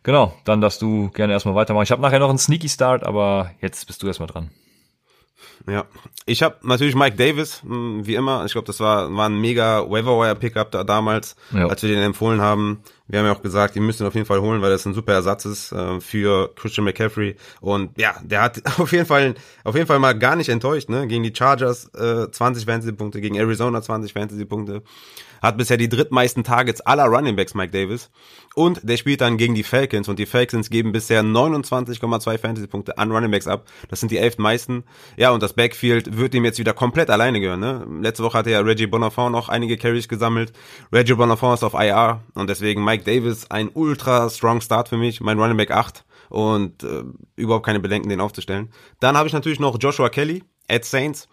Genau, 0.05 0.35
dann 0.45 0.61
darfst 0.61 0.81
du 0.83 1.09
gerne 1.11 1.33
erstmal 1.33 1.55
weitermachen. 1.57 1.85
Ich 1.85 1.91
habe 1.91 2.03
nachher 2.03 2.19
noch 2.21 2.29
einen 2.29 2.39
Sneaky 2.39 2.69
Start, 2.69 3.05
aber 3.05 3.51
jetzt 3.61 3.87
bist 3.87 4.03
du 4.03 4.07
erstmal 4.07 4.29
dran. 4.29 4.51
Ja, 5.67 5.85
ich 6.27 6.43
habe 6.43 6.57
natürlich 6.63 6.95
Mike 6.95 7.17
Davis, 7.17 7.63
mh, 7.65 8.07
wie 8.07 8.15
immer. 8.15 8.45
Ich 8.45 8.53
glaube, 8.53 8.67
das 8.67 8.81
war, 8.81 9.15
war 9.15 9.29
ein 9.29 9.41
mega 9.41 9.89
Waiver 9.91 10.35
Pickup 10.35 10.71
da 10.71 10.85
damals, 10.85 11.37
Ja. 11.53 11.67
als 11.69 11.83
wir 11.83 11.89
den 11.91 12.03
empfohlen 12.03 12.41
haben. 12.41 12.83
Wir 13.07 13.19
haben 13.19 13.27
ja 13.27 13.33
auch 13.33 13.43
gesagt, 13.43 13.75
die 13.75 13.81
müssen 13.81 14.03
ihn 14.03 14.07
auf 14.07 14.15
jeden 14.15 14.27
Fall 14.27 14.41
holen, 14.41 14.63
weil 14.63 14.71
das 14.71 14.87
ein 14.87 14.95
super 14.95 15.13
Ersatz 15.13 15.45
ist 15.45 15.73
äh, 15.73 16.01
für 16.01 16.55
Christian 16.55 16.85
McCaffrey. 16.87 17.37
Und 17.61 17.99
ja, 17.99 18.15
der 18.23 18.43
hat 18.43 18.63
auf 18.81 18.93
jeden 18.93 19.07
Fall 19.07 19.35
auf 19.63 19.75
jeden 19.75 19.87
Fall 19.87 19.99
mal 19.99 20.19
gar 20.19 20.37
nicht 20.37 20.49
enttäuscht, 20.49 20.89
ne? 20.89 21.07
Gegen 21.07 21.23
die 21.23 21.35
Chargers 21.35 21.93
äh, 21.95 22.31
20 22.31 22.65
Fantasy-Punkte, 22.65 23.21
gegen 23.21 23.37
Arizona 23.37 23.83
20 23.83 24.13
Fantasy-Punkte. 24.13 24.83
Hat 25.43 25.59
bisher 25.59 25.77
die 25.77 25.91
drittmeisten 25.91 26.43
Targets 26.43 26.81
aller 26.81 27.05
Running 27.05 27.37
Backs, 27.37 27.53
Mike 27.53 27.71
Davis. 27.71 28.11
Und 28.55 28.89
der 28.89 28.97
spielt 28.97 29.21
dann 29.21 29.37
gegen 29.37 29.55
die 29.55 29.63
Falcons 29.63 30.09
und 30.09 30.19
die 30.19 30.25
Falcons 30.25 30.71
geben 30.71 30.93
bisher 30.93 31.23
29,2 31.23 32.39
Fantasy-Punkte 32.39 32.97
an 32.97 33.11
Running 33.11 33.31
Backs 33.31 33.47
ab. 33.47 33.67
Das 33.89 34.01
sind 34.01 34.11
die 34.11 34.17
elf 34.17 34.39
meisten. 34.39 34.85
Ja, 35.19 35.33
und 35.33 35.43
das 35.43 35.53
Backfield 35.53 36.17
wird 36.17 36.35
ihm 36.35 36.45
jetzt 36.45 36.59
wieder 36.59 36.73
komplett 36.73 37.11
alleine 37.11 37.41
gehören. 37.41 37.61
Ne? 37.61 37.87
Letzte 38.01 38.23
Woche 38.23 38.39
hatte 38.39 38.51
ja 38.51 38.61
Reggie 38.61 38.87
Bonafont 38.87 39.33
noch 39.33 39.51
einige 39.51 39.77
Carries 39.77 40.09
gesammelt. 40.09 40.53
Reggie 40.93 41.15
Bonafont 41.15 41.59
ist 41.59 41.65
auf 41.65 41.75
IR 41.75 42.23
und 42.35 42.49
deswegen 42.49 42.83
Mike 42.83 42.94
Davis 43.03 43.51
ein 43.51 43.71
ultra 43.75 44.31
strong 44.31 44.61
Start 44.61 44.89
für 44.89 44.97
mich. 44.97 45.21
Mein 45.21 45.41
Running 45.41 45.57
Back 45.57 45.73
8 45.73 46.05
und 46.29 46.85
äh, 46.85 47.03
überhaupt 47.35 47.67
keine 47.67 47.81
Bedenken, 47.81 48.09
den 48.09 48.21
aufzustellen. 48.21 48.71
Dann 49.01 49.17
habe 49.17 49.27
ich 49.27 49.33
natürlich 49.35 49.59
noch 49.59 49.77
Joshua 49.81 50.09
Kelly, 50.09 50.45
at 50.69 50.85
Saints. 50.85 51.29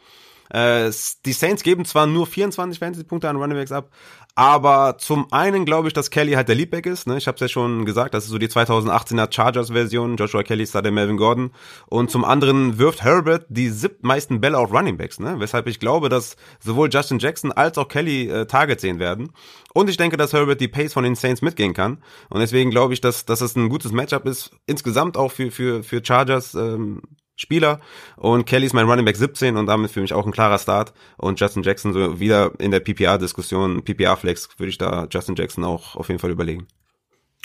Äh, 0.53 0.91
die 1.25 1.33
Saints 1.33 1.63
geben 1.63 1.85
zwar 1.85 2.07
nur 2.07 2.27
24 2.27 2.79
Fantasy-Punkte 2.79 3.29
an 3.29 3.37
Runningbacks 3.37 3.71
ab, 3.71 3.89
aber 4.35 4.97
zum 4.97 5.31
einen 5.31 5.65
glaube 5.65 5.89
ich, 5.89 5.93
dass 5.93 6.09
Kelly 6.09 6.33
halt 6.33 6.47
der 6.47 6.55
Leadback 6.55 6.85
ist. 6.85 7.05
Ne? 7.05 7.17
Ich 7.17 7.27
habe 7.27 7.35
es 7.35 7.41
ja 7.41 7.47
schon 7.49 7.85
gesagt, 7.85 8.13
das 8.13 8.25
ist 8.25 8.29
so 8.29 8.37
die 8.37 8.47
2018er 8.47 9.31
Chargers-Version. 9.31 10.15
Joshua 10.15 10.43
Kelly 10.43 10.63
ist 10.63 10.73
da 10.73 10.81
der 10.81 10.91
Melvin 10.91 11.17
Gordon. 11.17 11.51
Und 11.87 12.11
zum 12.11 12.23
anderen 12.23 12.77
wirft 12.77 13.03
Herbert 13.03 13.45
die 13.49 13.69
siebtmeisten 13.69 14.39
Bälle 14.39 14.57
auf 14.57 14.71
Runningbacks, 14.71 15.19
ne? 15.19 15.35
weshalb 15.39 15.67
ich 15.67 15.79
glaube, 15.79 16.07
dass 16.07 16.37
sowohl 16.59 16.89
Justin 16.91 17.19
Jackson 17.19 17.51
als 17.51 17.77
auch 17.77 17.89
Kelly 17.89 18.29
äh, 18.29 18.45
Targets 18.45 18.81
sehen 18.81 18.99
werden. 18.99 19.31
Und 19.73 19.89
ich 19.89 19.97
denke, 19.97 20.15
dass 20.15 20.33
Herbert 20.33 20.61
die 20.61 20.69
Pace 20.69 20.93
von 20.93 21.03
den 21.03 21.15
Saints 21.15 21.41
mitgehen 21.41 21.73
kann. 21.73 22.01
Und 22.29 22.39
deswegen 22.39 22.71
glaube 22.71 22.93
ich, 22.93 23.01
dass, 23.01 23.25
dass 23.25 23.41
es 23.41 23.55
ein 23.55 23.69
gutes 23.69 23.91
Matchup 23.91 24.25
ist. 24.25 24.51
Insgesamt 24.65 25.17
auch 25.17 25.31
für, 25.31 25.51
für, 25.51 25.83
für 25.83 26.01
Chargers 26.03 26.55
ähm, 26.55 27.01
Spieler 27.41 27.79
und 28.17 28.45
Kelly 28.45 28.67
ist 28.67 28.73
mein 28.73 28.87
Running 28.87 29.05
Back 29.05 29.17
17 29.17 29.57
und 29.57 29.65
damit 29.65 29.89
für 29.89 30.01
mich 30.01 30.13
auch 30.13 30.25
ein 30.25 30.31
klarer 30.31 30.59
Start 30.59 30.93
und 31.17 31.39
Justin 31.39 31.63
Jackson 31.63 31.91
so 31.91 32.19
wieder 32.19 32.51
in 32.59 32.69
der 32.69 32.79
PPR-Diskussion, 32.79 33.83
PPR-Flex 33.83 34.49
würde 34.57 34.69
ich 34.69 34.77
da 34.77 35.07
Justin 35.09 35.35
Jackson 35.35 35.63
auch 35.63 35.95
auf 35.95 36.09
jeden 36.09 36.19
Fall 36.19 36.29
überlegen. 36.29 36.67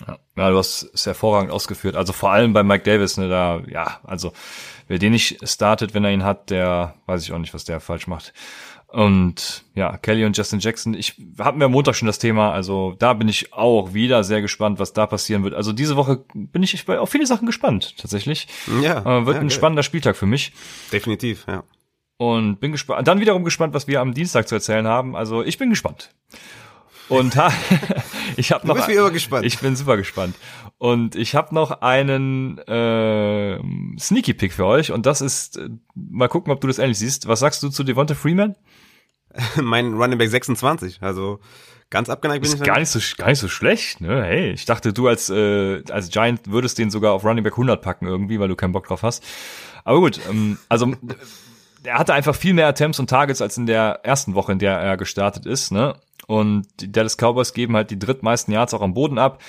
Ja, 0.07 0.19
ja, 0.37 0.51
du 0.51 0.59
hast 0.59 0.91
es 0.93 1.07
hervorragend 1.07 1.51
ausgeführt. 1.51 1.97
Also 1.97 2.13
vor 2.13 2.31
allem 2.31 2.53
bei 2.53 2.63
Mike 2.63 2.85
Davis, 2.85 3.17
ne, 3.17 3.31
da, 3.31 3.63
ja, 3.67 4.01
also 4.05 4.35
wer 4.87 4.99
den 4.99 5.13
nicht 5.13 5.49
startet, 5.49 5.95
wenn 5.95 6.05
er 6.05 6.13
ihn 6.13 6.25
hat, 6.25 6.51
der 6.51 6.97
weiß 7.07 7.23
ich 7.23 7.33
auch 7.33 7.39
nicht, 7.39 7.55
was 7.55 7.65
der 7.65 7.81
falsch 7.81 8.07
macht. 8.07 8.35
Und 8.97 9.67
ja, 9.75 9.99
Kelly 9.99 10.25
und 10.25 10.35
Justin 10.39 10.59
Jackson, 10.59 10.95
ich 10.95 11.21
hatten 11.39 11.59
wir 11.59 11.67
am 11.67 11.73
Montag 11.73 11.97
schon 11.97 12.07
das 12.07 12.19
Thema, 12.19 12.53
also 12.53 12.97
da 12.99 13.13
bin 13.13 13.29
ich 13.29 13.53
auch 13.53 13.93
wieder 13.93 14.25
sehr 14.25 14.41
gespannt, 14.41 14.79
was 14.79 14.95
da 14.95 15.07
passieren 15.07 15.45
wird. 15.45 15.53
Also 15.53 15.75
diese 15.75 15.97
Woche 15.97 16.25
bin 16.33 16.63
ich 16.63 16.89
auf 16.89 17.11
viele 17.11 17.27
Sachen 17.27 17.45
gespannt, 17.45 17.99
tatsächlich. 17.99 18.49
Ja. 18.81 19.01
Äh, 19.01 19.27
wird 19.27 19.37
ja, 19.37 19.43
ein 19.43 19.51
spannender 19.51 19.83
Spieltag 19.83 20.17
für 20.17 20.25
mich. 20.25 20.55
Definitiv, 20.93 21.45
ja. 21.47 21.63
Und 22.17 22.59
bin 22.59 22.73
gespannt, 22.73 23.07
dann 23.07 23.21
wiederum 23.21 23.45
gespannt, 23.45 23.75
was 23.75 23.87
wir 23.87 24.01
am 24.01 24.15
Dienstag 24.15 24.49
zu 24.49 24.55
erzählen 24.55 24.87
haben. 24.87 25.15
Also 25.15 25.43
ich 25.43 25.59
bin 25.59 25.69
gespannt. 25.69 26.09
Und 27.11 27.37
ha, 27.37 27.53
ich 28.39 28.51
habe 28.51 28.67
noch. 28.67 28.77
Du 28.77 28.81
bist 28.81 28.89
wie 28.89 28.95
immer 28.95 29.11
gespannt. 29.11 29.45
Ich 29.45 29.59
bin 29.59 29.77
super 29.77 29.99
gespannt. 29.99 30.37
Und 30.79 31.17
ich 31.17 31.35
habe 31.35 31.55
noch 31.55 31.83
einen 31.83 32.57
äh, 32.61 33.59
Sneaky 33.99 34.33
Pick 34.33 34.55
für 34.55 34.65
euch. 34.65 34.91
Und 34.91 35.05
das 35.05 35.21
ist, 35.21 35.59
äh, 35.59 35.69
mal 35.95 36.29
gucken, 36.29 36.51
ob 36.51 36.63
du 36.63 36.67
das 36.67 36.79
ähnlich 36.79 36.99
siehst. 36.99 37.29
Was 37.29 37.41
sagst 37.41 37.63
du 37.63 37.69
zu 37.69 37.85
Devonta 37.85 38.15
Freeman? 38.15 38.57
mein 39.63 39.95
Running 39.95 40.19
Back 40.19 40.31
26. 40.31 40.99
Also 41.01 41.41
ganz 41.91 42.09
abgeneigt 42.09 42.43
bin 42.43 42.51
ist 42.51 42.61
ich. 42.61 42.67
Gar 42.67 42.79
nicht 42.79 42.91
so 42.91 43.01
gar 43.17 43.29
nicht 43.29 43.39
so 43.39 43.49
schlecht, 43.49 44.01
ne? 44.01 44.23
Hey, 44.25 44.51
ich 44.53 44.65
dachte, 44.65 44.93
du 44.93 45.09
als 45.09 45.31
äh, 45.31 45.83
als 45.91 46.11
Giant 46.11 46.51
würdest 46.51 46.79
den 46.79 46.91
sogar 46.91 47.13
auf 47.13 47.25
Running 47.25 47.45
Back 47.45 47.55
100 47.55 47.81
packen 47.83 48.07
irgendwie, 48.07 48.41
weil 48.41 48.49
du 48.49 48.57
keinen 48.57 48.73
Bock 48.73 48.87
drauf 48.87 49.03
hast. 49.03 49.25
Aber 49.85 50.01
gut, 50.01 50.21
ähm, 50.29 50.59
also 50.69 50.93
er 51.85 51.99
hatte 51.99 52.15
einfach 52.15 52.35
viel 52.35 52.55
mehr 52.55 52.67
Attempts 52.67 52.99
und 52.99 53.11
Targets 53.11 53.41
als 53.43 53.57
in 53.57 53.67
der 53.67 54.01
ersten 54.03 54.35
Woche, 54.35 54.53
in 54.53 54.59
der 54.59 54.79
er 54.79 54.97
gestartet 54.97 55.47
ist, 55.47 55.73
ne? 55.73 55.95
Und 56.27 56.67
die 56.81 56.91
Dallas 56.91 57.17
Cowboys 57.17 57.53
geben 57.53 57.77
halt 57.77 57.91
die 57.91 57.99
drittmeisten 57.99 58.53
Yards 58.53 58.75
auch 58.75 58.83
am 58.83 58.95
Boden 58.95 59.19
ab. 59.19 59.41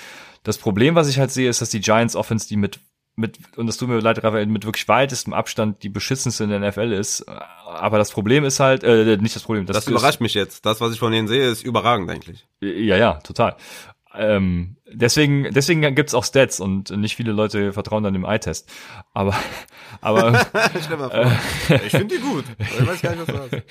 Das 0.44 0.58
Problem, 0.58 0.94
was 0.94 1.08
ich 1.08 1.18
halt 1.18 1.32
sehe, 1.32 1.48
ist, 1.50 1.60
dass 1.60 1.70
die 1.70 1.80
Giants 1.80 2.14
Offense 2.14 2.46
die 2.46 2.56
mit 2.56 2.78
mit, 3.18 3.36
und 3.56 3.66
das 3.66 3.76
tut 3.76 3.88
mir 3.88 3.98
leid, 3.98 4.22
Raphael, 4.22 4.46
mit 4.46 4.64
wirklich 4.64 4.86
weitestem 4.86 5.32
Abstand 5.32 5.82
die 5.82 5.88
beschissenste 5.88 6.44
in 6.44 6.50
der 6.50 6.60
NFL 6.60 6.92
ist. 6.92 7.28
Aber 7.28 7.98
das 7.98 8.12
Problem 8.12 8.44
ist 8.44 8.60
halt, 8.60 8.84
äh, 8.84 9.16
nicht 9.16 9.34
das 9.34 9.42
Problem. 9.42 9.66
Das, 9.66 9.76
das 9.76 9.88
überrascht 9.88 10.20
mich 10.20 10.34
jetzt. 10.34 10.64
Das, 10.64 10.80
was 10.80 10.92
ich 10.92 11.00
von 11.00 11.10
denen 11.10 11.26
sehe, 11.26 11.50
ist 11.50 11.64
überragend 11.64 12.08
eigentlich. 12.10 12.46
Ja, 12.60 12.96
ja, 12.96 13.14
total. 13.14 13.56
Ähm, 14.14 14.76
deswegen, 14.90 15.52
deswegen 15.52 15.94
gibt's 15.94 16.14
auch 16.14 16.24
Stats 16.24 16.60
und 16.60 16.90
nicht 16.90 17.14
viele 17.14 17.32
Leute 17.32 17.72
vertrauen 17.72 18.02
dann 18.02 18.14
dem 18.14 18.24
Eye-Test. 18.24 18.70
Aber, 19.12 19.34
aber 20.00 20.46
äh, 21.12 21.86
ich 21.86 21.92
finde 21.92 22.16
die 22.16 22.22
gut. 22.22 22.44
Ich 22.58 22.86
weiß 22.86 23.02
gar 23.02 23.14
nicht, 23.14 23.28
was 23.28 23.50
du 23.50 23.58
hast. 23.58 23.64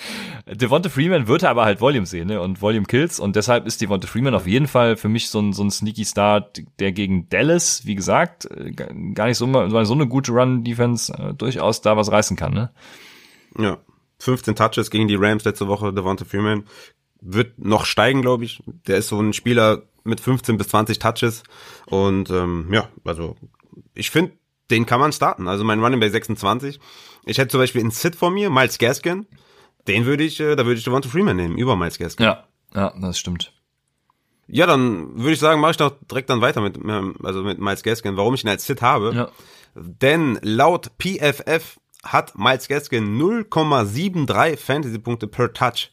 Devonta 0.62 0.90
Freeman 0.90 1.28
wird 1.28 1.44
aber 1.44 1.66
halt 1.66 1.82
Volume 1.82 2.06
sehen 2.06 2.28
ne? 2.28 2.40
und 2.40 2.62
Volume 2.62 2.86
Kills 2.86 3.20
und 3.20 3.36
deshalb 3.36 3.66
ist 3.66 3.82
Devonta 3.82 4.08
Freeman 4.08 4.36
auf 4.36 4.46
jeden 4.46 4.68
Fall 4.68 4.96
für 4.96 5.10
mich 5.10 5.30
so 5.30 5.40
ein, 5.40 5.54
so 5.54 5.64
ein 5.64 5.72
sneaky 5.72 6.06
Start, 6.06 6.62
der 6.80 6.92
gegen 6.92 7.30
Dallas, 7.30 7.86
wie 7.86 7.96
gesagt, 7.96 8.46
äh, 8.46 8.72
gar 8.72 9.28
nicht 9.28 9.38
so, 9.38 9.46
so 9.84 9.94
eine 9.94 10.08
gute 10.08 10.32
Run-Defense 10.32 11.14
äh, 11.14 11.34
durchaus 11.34 11.82
da 11.82 11.98
was 11.98 12.12
reißen 12.12 12.38
kann. 12.38 12.54
Ne? 12.54 12.72
Ja. 13.58 13.78
15 14.20 14.56
Touches 14.56 14.90
gegen 14.90 15.08
die 15.08 15.16
Rams 15.16 15.44
letzte 15.44 15.68
Woche, 15.68 15.94
Devonta 15.94 16.26
Freeman 16.26 16.64
wird 17.22 17.60
noch 17.60 17.86
steigen, 17.86 18.22
glaube 18.22 18.46
ich. 18.46 18.62
Der 18.88 18.98
ist 18.98 19.10
so 19.10 19.20
ein 19.20 19.34
Spieler, 19.34 19.84
mit 20.08 20.20
15 20.20 20.58
bis 20.58 20.70
20 20.70 21.00
Touches. 21.00 21.44
Und 21.86 22.30
ähm, 22.30 22.70
ja, 22.72 22.90
also 23.04 23.36
ich 23.94 24.10
finde, 24.10 24.34
den 24.70 24.86
kann 24.86 25.00
man 25.00 25.12
starten. 25.12 25.48
Also 25.48 25.64
mein 25.64 25.84
Running 25.84 26.00
Back 26.00 26.12
26. 26.12 26.80
Ich 27.26 27.38
hätte 27.38 27.50
zum 27.50 27.60
Beispiel 27.60 27.82
einen 27.82 27.92
Sit 27.92 28.16
vor 28.16 28.32
mir, 28.32 28.50
Miles 28.50 28.78
Gaskin. 28.78 29.28
Den 29.88 30.06
würde 30.06 30.24
ich, 30.24 30.40
äh, 30.40 30.56
da 30.56 30.66
würde 30.66 30.78
ich 30.78 30.84
Devonta 30.84 31.10
Freeman 31.10 31.38
nehmen, 31.38 31.58
über 31.58 31.76
Miles 31.76 31.98
Gaskin. 31.98 32.26
Ja, 32.26 32.46
ja, 32.74 32.94
das 33.00 33.20
stimmt. 33.20 33.54
Ja, 34.48 34.66
dann 34.66 35.18
würde 35.18 35.34
ich 35.34 35.40
sagen, 35.40 35.60
mache 35.60 35.72
ich 35.72 35.78
doch 35.78 35.94
direkt 36.10 36.30
dann 36.30 36.42
weiter 36.42 36.62
mit, 36.62 36.78
also 37.24 37.44
mit 37.44 37.60
Miles 37.60 37.84
Gaskin, 37.84 38.16
warum 38.16 38.34
ich 38.34 38.44
ihn 38.44 38.50
als 38.50 38.66
Sit 38.66 38.82
habe. 38.82 39.14
Ja. 39.14 39.30
Denn 39.76 40.40
laut 40.42 40.92
PFF 40.98 41.78
hat 42.04 42.38
Miles 42.38 42.68
Gaskin 42.68 43.20
0,73 43.20 44.58
Fantasy-Punkte 44.58 45.28
per 45.28 45.54
Touch. 45.54 45.92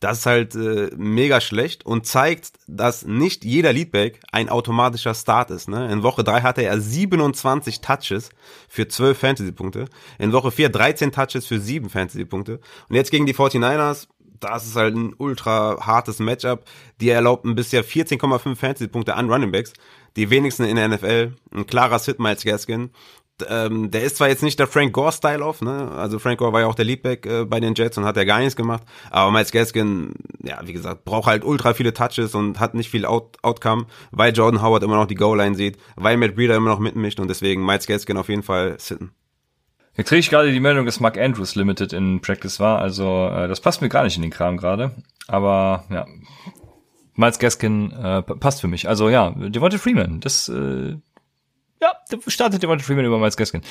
Das 0.00 0.18
ist 0.18 0.26
halt 0.26 0.54
äh, 0.54 0.90
mega 0.96 1.40
schlecht 1.40 1.86
und 1.86 2.06
zeigt, 2.06 2.52
dass 2.66 3.06
nicht 3.06 3.44
jeder 3.44 3.72
Leadback 3.72 4.20
ein 4.30 4.50
automatischer 4.50 5.14
Start 5.14 5.50
ist. 5.50 5.68
Ne? 5.68 5.90
In 5.90 6.02
Woche 6.02 6.22
3 6.22 6.42
hatte 6.42 6.62
er 6.62 6.78
27 6.78 7.80
Touches 7.80 8.28
für 8.68 8.88
12 8.88 9.18
Fantasy-Punkte. 9.18 9.86
In 10.18 10.32
Woche 10.32 10.50
4 10.50 10.68
13 10.68 11.12
Touches 11.12 11.46
für 11.46 11.58
7 11.58 11.88
Fantasy-Punkte. 11.88 12.60
Und 12.88 12.96
jetzt 12.96 13.10
gegen 13.10 13.24
die 13.24 13.34
49ers, 13.34 14.08
das 14.38 14.66
ist 14.66 14.76
halt 14.76 14.94
ein 14.94 15.14
ultra 15.16 15.78
hartes 15.86 16.18
Matchup. 16.18 16.64
Die 17.00 17.08
erlaubten 17.08 17.54
bisher 17.54 17.82
14,5 17.82 18.54
Fantasy-Punkte 18.54 19.14
an 19.14 19.30
Running 19.30 19.50
Backs. 19.50 19.72
Die 20.16 20.28
wenigsten 20.28 20.64
in 20.64 20.76
der 20.76 20.88
NFL. 20.88 21.32
Ein 21.54 21.66
klarer 21.66 21.98
Sit 21.98 22.18
Miles 22.18 22.44
Gaskin 22.44 22.90
ähm, 23.48 23.90
der 23.90 24.02
ist 24.02 24.16
zwar 24.16 24.28
jetzt 24.28 24.42
nicht 24.42 24.58
der 24.58 24.66
Frank 24.66 24.92
Gore-Style 24.92 25.44
auf, 25.44 25.62
ne? 25.62 25.90
Also 25.92 26.18
Frank 26.18 26.38
Gore 26.38 26.52
war 26.52 26.60
ja 26.60 26.66
auch 26.66 26.74
der 26.74 26.84
Leadback 26.84 27.26
äh, 27.26 27.44
bei 27.44 27.60
den 27.60 27.74
Jets 27.74 27.98
und 27.98 28.04
hat 28.04 28.16
ja 28.16 28.24
gar 28.24 28.38
nichts 28.38 28.56
gemacht. 28.56 28.82
Aber 29.10 29.30
Miles 29.30 29.52
Gaskin, 29.52 30.14
ja, 30.42 30.60
wie 30.64 30.72
gesagt, 30.72 31.04
braucht 31.04 31.26
halt 31.26 31.44
ultra 31.44 31.74
viele 31.74 31.92
Touches 31.92 32.34
und 32.34 32.60
hat 32.60 32.74
nicht 32.74 32.90
viel 32.90 33.04
Out 33.04 33.36
Outcome, 33.42 33.86
weil 34.10 34.34
Jordan 34.34 34.62
Howard 34.62 34.82
immer 34.82 34.96
noch 34.96 35.06
die 35.06 35.14
Goal-Line 35.14 35.54
sieht, 35.54 35.78
weil 35.96 36.16
Matt 36.16 36.34
Breeder 36.34 36.56
immer 36.56 36.70
noch 36.70 36.78
mitmischt 36.78 37.20
und 37.20 37.28
deswegen 37.28 37.64
Miles 37.64 37.86
Gaskin 37.86 38.16
auf 38.16 38.28
jeden 38.28 38.42
Fall 38.42 38.76
sitten. 38.78 39.12
Jetzt 39.96 40.08
kriege 40.08 40.20
ich 40.20 40.30
gerade 40.30 40.52
die 40.52 40.60
Meldung, 40.60 40.84
dass 40.84 41.00
Mark 41.00 41.16
Andrews 41.16 41.54
Limited 41.54 41.92
in 41.94 42.20
Practice 42.20 42.60
war, 42.60 42.80
also 42.80 43.28
äh, 43.28 43.48
das 43.48 43.60
passt 43.60 43.80
mir 43.80 43.88
gar 43.88 44.04
nicht 44.04 44.16
in 44.16 44.22
den 44.22 44.30
Kram 44.30 44.58
gerade. 44.58 44.92
Aber 45.26 45.84
ja, 45.90 46.06
Miles 47.14 47.38
Gaskin 47.38 47.92
äh, 47.92 48.22
passt 48.22 48.60
für 48.60 48.68
mich. 48.68 48.88
Also 48.88 49.08
ja, 49.08 49.30
Devonta 49.30 49.78
Freeman, 49.78 50.20
das 50.20 50.48
äh, 50.48 50.96
ja, 51.80 51.92
startet 52.26 52.62
Devonta 52.62 52.84
Freeman 52.84 53.04
über 53.04 53.18
Miles 53.18 53.36
Gaskin. 53.36 53.62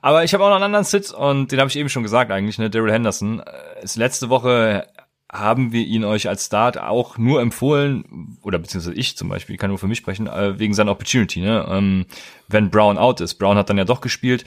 Aber 0.00 0.24
ich 0.24 0.34
habe 0.34 0.44
auch 0.44 0.48
noch 0.48 0.56
einen 0.56 0.64
anderen 0.64 0.84
Sit 0.84 1.10
und 1.10 1.52
den 1.52 1.60
habe 1.60 1.68
ich 1.68 1.76
eben 1.76 1.88
schon 1.88 2.02
gesagt 2.02 2.30
eigentlich, 2.30 2.58
ne, 2.58 2.70
Daryl 2.70 2.92
Henderson. 2.92 3.40
Äh, 3.40 3.84
ist 3.84 3.96
letzte 3.96 4.28
Woche 4.28 4.86
haben 5.32 5.72
wir 5.72 5.82
ihn 5.82 6.04
euch 6.04 6.28
als 6.28 6.44
Start 6.44 6.78
auch 6.78 7.16
nur 7.16 7.40
empfohlen, 7.40 8.36
oder 8.42 8.58
beziehungsweise 8.58 8.94
ich 8.94 9.16
zum 9.16 9.30
Beispiel, 9.30 9.56
kann 9.56 9.70
nur 9.70 9.78
für 9.78 9.86
mich 9.86 9.96
sprechen, 9.96 10.26
äh, 10.26 10.58
wegen 10.58 10.74
seiner 10.74 10.92
Opportunity, 10.92 11.40
ne? 11.40 11.66
Ähm, 11.70 12.04
wenn 12.48 12.68
Brown 12.68 12.98
out 12.98 13.22
ist. 13.22 13.34
Brown 13.36 13.56
hat 13.56 13.70
dann 13.70 13.78
ja 13.78 13.86
doch 13.86 14.02
gespielt. 14.02 14.44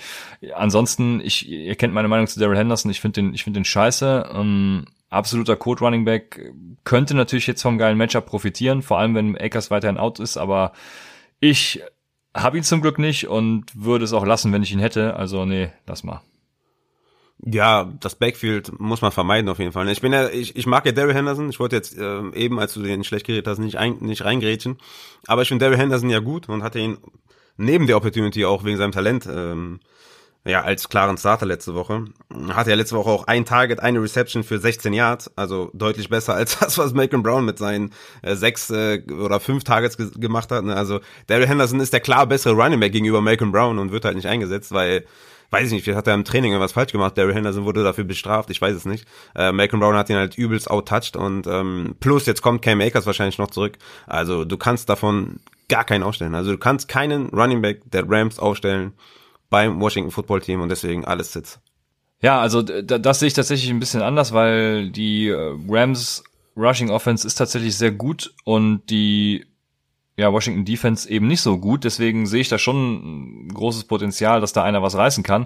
Ansonsten, 0.54 1.22
ich, 1.22 1.50
ihr 1.50 1.76
kennt 1.76 1.96
meine 1.96 2.08
Meinung 2.08 2.28
zu 2.28 2.40
Daryl 2.40 2.58
Henderson, 2.58 2.92
ich 2.92 3.02
finde 3.02 3.22
den, 3.22 3.34
ich 3.34 3.44
finde 3.44 3.60
den 3.60 3.66
scheiße. 3.66 4.30
Ähm, 4.32 4.86
absoluter 5.10 5.56
Code 5.56 5.84
Running 5.84 6.06
Back 6.06 6.54
könnte 6.84 7.16
natürlich 7.16 7.48
jetzt 7.48 7.64
vom 7.64 7.80
geilen 7.80 7.98
Matchup 7.98 8.28
profitieren, 8.28 8.84
vor 8.84 9.00
allem 9.00 9.16
wenn 9.16 9.36
Akers 9.38 9.72
weiterhin 9.72 9.98
out 9.98 10.20
ist, 10.20 10.38
aber 10.38 10.72
ich 11.40 11.82
hab 12.36 12.54
ihn 12.54 12.64
zum 12.64 12.82
Glück 12.82 13.00
nicht 13.00 13.28
und 13.28 13.66
würde 13.74 14.04
es 14.04 14.14
auch 14.14 14.26
lassen, 14.26 14.52
wenn 14.52 14.62
ich 14.62 14.72
ihn 14.72 14.80
hätte. 14.80 15.16
Also 15.16 15.46
nee, 15.46 15.72
lass 15.88 16.04
mal. 16.04 16.22
Ja, 17.44 17.92
das 18.00 18.16
Backfield 18.16 18.80
muss 18.80 19.02
man 19.02 19.12
vermeiden 19.12 19.50
auf 19.50 19.60
jeden 19.60 19.72
Fall. 19.72 19.88
Ich 19.90 20.02
bin 20.02 20.14
ja, 20.14 20.30
ich, 20.30 20.56
ich 20.56 20.68
mag 20.68 20.86
ja 20.86 20.92
Daryl 20.92 21.14
Henderson. 21.14 21.50
Ich 21.50 21.60
wollte 21.60 21.76
jetzt 21.76 21.98
äh, 21.98 22.30
eben, 22.34 22.60
als 22.60 22.74
du 22.74 22.82
den 22.82 23.04
schlecht 23.04 23.26
geredet 23.26 23.48
hast, 23.48 23.60
nicht, 23.60 23.78
ein, 23.78 23.98
nicht 24.02 24.24
reingrätschen. 24.24 24.78
Aber 25.28 25.42
ich 25.42 25.48
finde 25.48 25.66
Daryl 25.66 25.78
Henderson 25.78 26.10
ja 26.10 26.20
gut 26.20 26.50
und 26.50 26.64
hatte 26.64 26.80
ihn 26.80 26.98
neben 27.58 27.88
der 27.88 27.98
Opportunity 27.98 28.46
auch 28.46 28.64
wegen 28.64 28.78
seinem 28.78 28.92
Talent 28.92 29.28
ähm, 29.32 29.80
ja, 30.46 30.62
als 30.62 30.90
klaren 30.90 31.18
Starter 31.18 31.48
letzte 31.48 31.74
Woche. 31.74 32.06
Hatte 32.50 32.70
ja 32.70 32.76
letzte 32.76 32.96
Woche 32.96 33.10
auch 33.10 33.26
ein 33.26 33.46
Target, 33.46 33.80
eine 33.80 34.02
Reception 34.02 34.44
für 34.44 34.60
16 34.60 34.94
Yards, 34.94 35.32
also 35.36 35.72
deutlich 35.74 36.10
besser 36.10 36.36
als 36.36 36.60
das, 36.60 36.78
was 36.78 36.94
Malcolm 36.94 37.24
Brown 37.24 37.46
mit 37.46 37.58
seinen 37.58 37.92
äh, 38.22 38.36
sechs 38.36 38.70
äh, 38.70 39.02
oder 39.12 39.40
fünf 39.40 39.64
Targets 39.64 39.98
ge 39.98 40.12
gemacht 40.16 40.52
hat. 40.52 40.64
Ne? 40.64 40.76
Also 40.76 41.00
Daryl 41.28 41.48
Henderson 41.48 41.80
ist 41.80 41.94
der 41.94 42.00
klar 42.00 42.28
bessere 42.28 42.54
Running 42.54 42.80
Back 42.80 42.92
gegenüber 42.92 43.22
Malcolm 43.22 43.52
Brown 43.52 43.80
und 43.80 43.92
wird 43.92 44.06
halt 44.06 44.16
nicht 44.16 44.28
eingesetzt, 44.28 44.72
weil 44.72 45.06
weiß 45.50 45.68
ich 45.68 45.74
nicht, 45.74 45.84
vielleicht 45.84 45.98
hat 45.98 46.08
er 46.08 46.14
im 46.14 46.26
Training 46.26 46.52
irgendwas 46.52 46.74
falsch 46.74 46.92
gemacht. 46.92 47.18
Daryl 47.18 47.34
Henderson 47.34 47.66
wurde 47.66 47.84
dafür 47.84 48.04
bestraft, 48.04 48.50
ich 48.52 48.62
weiß 48.62 48.76
es 48.76 48.86
nicht. 48.86 49.08
Äh, 49.36 49.52
Malcolm 49.52 49.80
Brown 49.80 49.96
hat 49.96 50.10
ihn 50.10 50.16
halt 50.16 50.38
übelst 50.38 50.70
outtouched 50.70 51.16
und 51.16 51.48
ähm, 51.48 51.96
plus 52.00 52.28
jetzt 52.28 52.44
kommt 52.44 52.62
Cam 52.62 52.82
Akers 52.82 53.08
wahrscheinlich 53.08 53.40
noch 53.40 53.50
zurück. 53.50 53.78
Also 54.06 54.46
du 54.46 54.58
kannst 54.58 54.90
davon 54.90 55.40
gar 55.70 55.86
keinen 55.86 56.04
aufstellen. 56.04 56.36
Also 56.36 56.52
du 56.52 56.58
kannst 56.60 56.88
keinen 56.88 57.30
Running 57.30 57.64
Back 57.64 57.82
der 57.86 58.08
Rams 58.08 58.38
aufstellen 58.38 58.94
beim 59.50 59.80
Washington 59.80 60.12
Football 60.12 60.42
Team 60.42 60.62
und 60.62 60.70
deswegen 60.70 61.06
alles 61.06 61.34
Sitz. 61.34 61.60
Ja, 62.22 62.40
also 62.40 62.62
das 62.62 63.20
sehe 63.20 63.28
ich 63.28 63.34
tatsächlich 63.34 63.70
ein 63.70 63.80
bisschen 63.80 64.02
anders, 64.02 64.34
weil 64.34 64.90
die 64.90 65.28
äh, 65.28 65.56
Rams 65.68 66.24
Rushing 66.58 66.90
Offense 66.90 67.28
ist 67.28 67.36
tatsächlich 67.36 67.78
sehr 67.78 67.92
gut 67.92 68.34
und 68.46 68.90
die 68.90 69.46
ja, 70.18 70.32
Washington 70.32 70.64
Defense 70.64 71.10
eben 71.10 71.28
nicht 71.28 71.42
so 71.42 71.58
gut. 71.58 71.84
Deswegen 71.84 72.26
sehe 72.26 72.42
ich 72.42 72.50
da 72.50 72.58
schon 72.58 73.46
ein 73.46 73.50
großes 73.50 73.84
Potenzial, 73.84 74.40
dass 74.40 74.54
da 74.54 74.64
einer 74.64 74.82
was 74.82 74.96
reißen 74.96 75.24
kann. 75.24 75.46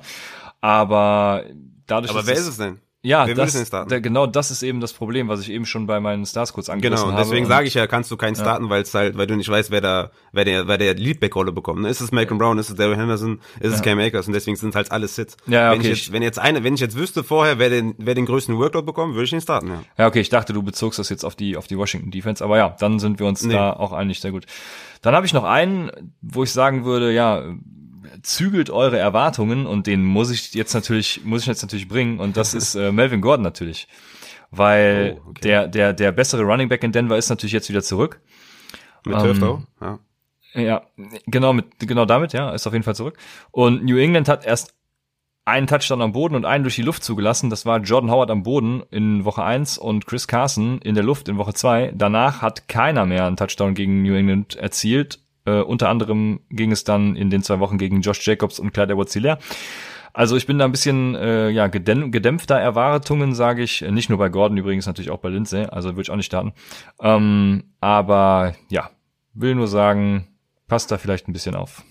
Aber 0.61 1.43
dadurch. 1.87 2.11
Aber 2.11 2.27
wer 2.27 2.35
ist 2.35 2.47
es 2.47 2.57
denn? 2.57 2.79
Ja, 3.01 3.27
Wer 3.27 3.33
das, 3.33 3.69
der, 3.69 4.01
genau 4.01 4.27
das 4.27 4.51
ist 4.51 4.61
eben 4.61 4.81
das 4.81 4.91
Problem, 4.91 5.29
was 5.29 5.39
ich 5.39 5.49
eben 5.49 5.65
schon 5.65 5.87
bei 5.87 6.01
meinen 6.01 6.25
Stars 6.25 6.51
kurz 6.51 6.67
angerissen 6.67 7.05
genau, 7.05 7.13
habe. 7.13 7.21
Genau, 7.21 7.29
deswegen 7.29 7.45
sage 7.47 7.65
ich 7.65 7.73
ja, 7.73 7.87
kannst 7.87 8.11
du 8.11 8.17
keinen 8.17 8.35
ja. 8.35 8.41
starten, 8.41 8.69
weil 8.69 8.81
es 8.81 8.93
halt, 8.93 9.17
weil 9.17 9.25
du 9.25 9.37
nicht 9.37 9.47
weißt, 9.47 9.71
wer 9.71 9.79
da, 9.79 10.11
wer 10.33 10.43
der, 10.43 10.67
wer 10.67 10.77
der 10.77 10.95
Leadback-Rolle 10.95 11.53
bekommt. 11.53 11.85
Ist 11.85 12.01
es 12.01 12.11
Malcolm 12.11 12.39
Brown, 12.39 12.57
ist 12.57 12.69
es 12.69 12.75
Daryl 12.75 12.97
Henderson, 12.97 13.39
ist 13.61 13.73
es 13.73 13.81
Cam 13.81 13.99
Akers 13.99 14.27
und 14.27 14.33
deswegen 14.33 14.57
sind 14.57 14.75
halt 14.75 14.91
alles 14.91 15.15
Sits. 15.15 15.37
Ja, 15.47 15.69
okay. 15.69 15.79
Wenn 15.79 15.81
ich 15.81 15.97
jetzt, 15.97 16.11
wenn 16.11 16.23
jetzt 16.23 16.39
eine, 16.39 16.65
wenn 16.65 16.73
ich 16.73 16.81
jetzt 16.81 16.97
wüsste 16.97 17.23
vorher, 17.23 17.57
wer 17.57 17.69
den, 17.69 17.95
wer 17.99 18.15
den 18.15 18.25
größten 18.25 18.57
Workload 18.57 18.85
bekommt, 18.85 19.13
würde 19.13 19.23
ich 19.23 19.31
ihn 19.31 19.39
starten, 19.39 19.69
ja. 19.69 19.83
Ja, 19.97 20.07
okay, 20.07 20.19
ich 20.19 20.29
dachte, 20.29 20.51
du 20.51 20.61
bezogst 20.61 20.99
das 20.99 21.07
jetzt 21.07 21.23
auf 21.23 21.37
die, 21.37 21.55
auf 21.55 21.67
die 21.67 21.77
Washington 21.77 22.11
Defense, 22.11 22.43
aber 22.43 22.57
ja, 22.57 22.75
dann 22.79 22.99
sind 22.99 23.19
wir 23.19 23.27
uns 23.27 23.43
nee. 23.43 23.53
da 23.53 23.71
auch 23.71 23.93
einig, 23.93 24.19
sehr 24.19 24.31
gut. 24.31 24.45
Dann 25.01 25.15
habe 25.15 25.25
ich 25.25 25.33
noch 25.33 25.45
einen, 25.45 25.89
wo 26.21 26.43
ich 26.43 26.51
sagen 26.51 26.83
würde, 26.83 27.13
ja, 27.13 27.43
zügelt 28.21 28.69
eure 28.69 28.97
Erwartungen 28.97 29.65
und 29.65 29.87
den 29.87 30.03
muss 30.03 30.31
ich 30.31 30.53
jetzt 30.53 30.73
natürlich, 30.73 31.23
muss 31.23 31.41
ich 31.41 31.47
jetzt 31.47 31.61
natürlich 31.61 31.87
bringen 31.87 32.19
und 32.19 32.37
das 32.37 32.53
ist 32.53 32.75
äh, 32.75 32.91
Melvin 32.91 33.21
Gordon 33.21 33.43
natürlich. 33.43 33.87
Weil 34.51 35.19
oh, 35.19 35.29
okay. 35.29 35.41
der, 35.41 35.67
der, 35.67 35.93
der 35.93 36.11
bessere 36.11 36.43
Running 36.43 36.69
Back 36.69 36.83
in 36.83 36.91
Denver 36.91 37.17
ist 37.17 37.29
natürlich 37.29 37.53
jetzt 37.53 37.69
wieder 37.69 37.83
zurück. 37.83 38.21
Mit 39.05 39.15
ähm, 39.15 39.39
Turf 39.39 39.61
ja. 39.81 39.99
Ja, 40.55 40.81
genau, 41.27 41.53
mit, 41.53 41.79
genau 41.79 42.05
damit, 42.05 42.33
ja, 42.33 42.51
ist 42.51 42.65
auf 42.65 42.73
jeden 42.73 42.83
Fall 42.83 42.95
zurück. 42.95 43.17
Und 43.51 43.85
New 43.85 43.97
England 43.97 44.27
hat 44.27 44.45
erst 44.45 44.73
einen 45.45 45.67
Touchdown 45.67 46.01
am 46.01 46.11
Boden 46.11 46.35
und 46.35 46.45
einen 46.45 46.63
durch 46.63 46.75
die 46.75 46.81
Luft 46.81 47.03
zugelassen. 47.03 47.49
Das 47.49 47.65
war 47.65 47.79
Jordan 47.79 48.11
Howard 48.11 48.31
am 48.31 48.43
Boden 48.43 48.83
in 48.91 49.25
Woche 49.25 49.43
1 49.43 49.77
und 49.77 50.05
Chris 50.05 50.27
Carson 50.27 50.79
in 50.79 50.95
der 50.95 51.03
Luft 51.03 51.27
in 51.27 51.37
Woche 51.37 51.53
2. 51.53 51.93
Danach 51.95 52.41
hat 52.41 52.67
keiner 52.67 53.05
mehr 53.05 53.25
einen 53.25 53.37
Touchdown 53.37 53.73
gegen 53.73 54.03
New 54.03 54.13
England 54.13 54.55
erzielt. 54.55 55.19
Äh, 55.49 55.61
unter 55.61 55.89
anderem 55.89 56.41
ging 56.49 56.71
es 56.71 56.83
dann 56.83 57.15
in 57.15 57.29
den 57.29 57.43
zwei 57.43 57.59
Wochen 57.59 57.77
gegen 57.77 58.01
Josh 58.01 58.25
Jacobs 58.25 58.59
und 58.59 58.73
Clyde 58.73 58.93
edwards 58.93 59.17
Also 60.13 60.35
ich 60.35 60.45
bin 60.45 60.59
da 60.59 60.65
ein 60.65 60.71
bisschen 60.71 61.15
äh, 61.15 61.49
ja 61.49 61.67
gedämpfter 61.67 62.59
Erwartungen, 62.59 63.33
sage 63.33 63.63
ich. 63.63 63.81
Nicht 63.81 64.09
nur 64.09 64.19
bei 64.19 64.29
Gordon 64.29 64.57
übrigens, 64.57 64.85
natürlich 64.85 65.11
auch 65.11 65.19
bei 65.19 65.29
Lindsay. 65.29 65.65
Also 65.65 65.89
würde 65.89 66.01
ich 66.01 66.11
auch 66.11 66.15
nicht 66.15 66.27
starten. 66.27 66.53
Ähm, 67.01 67.63
aber 67.79 68.55
ja, 68.69 68.89
will 69.33 69.55
nur 69.55 69.67
sagen, 69.67 70.27
passt 70.67 70.91
da 70.91 70.97
vielleicht 70.97 71.27
ein 71.27 71.33
bisschen 71.33 71.55
auf. 71.55 71.83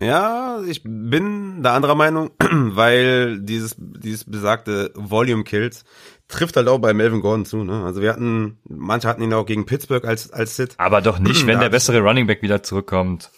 Ja, 0.00 0.60
ich 0.66 0.82
bin 0.84 1.62
da 1.62 1.74
anderer 1.74 1.94
Meinung, 1.94 2.30
weil 2.38 3.40
dieses, 3.40 3.76
dieses 3.78 4.24
besagte 4.24 4.92
Volume 4.94 5.44
Kills 5.44 5.84
trifft 6.28 6.56
halt 6.56 6.68
auch 6.68 6.78
bei 6.78 6.92
Melvin 6.92 7.20
Gordon 7.20 7.44
zu. 7.44 7.64
Ne? 7.64 7.84
Also 7.84 8.02
wir 8.02 8.12
hatten, 8.12 8.58
manche 8.68 9.08
hatten 9.08 9.22
ihn 9.22 9.32
auch 9.32 9.46
gegen 9.46 9.66
Pittsburgh 9.66 10.04
als 10.04 10.32
als 10.32 10.56
Sit. 10.56 10.74
Aber 10.78 11.00
doch 11.00 11.18
nicht, 11.18 11.46
wenn 11.46 11.60
der 11.60 11.70
bessere 11.70 12.00
Running 12.00 12.26
Back 12.26 12.42
wieder 12.42 12.62
zurückkommt. 12.62 13.30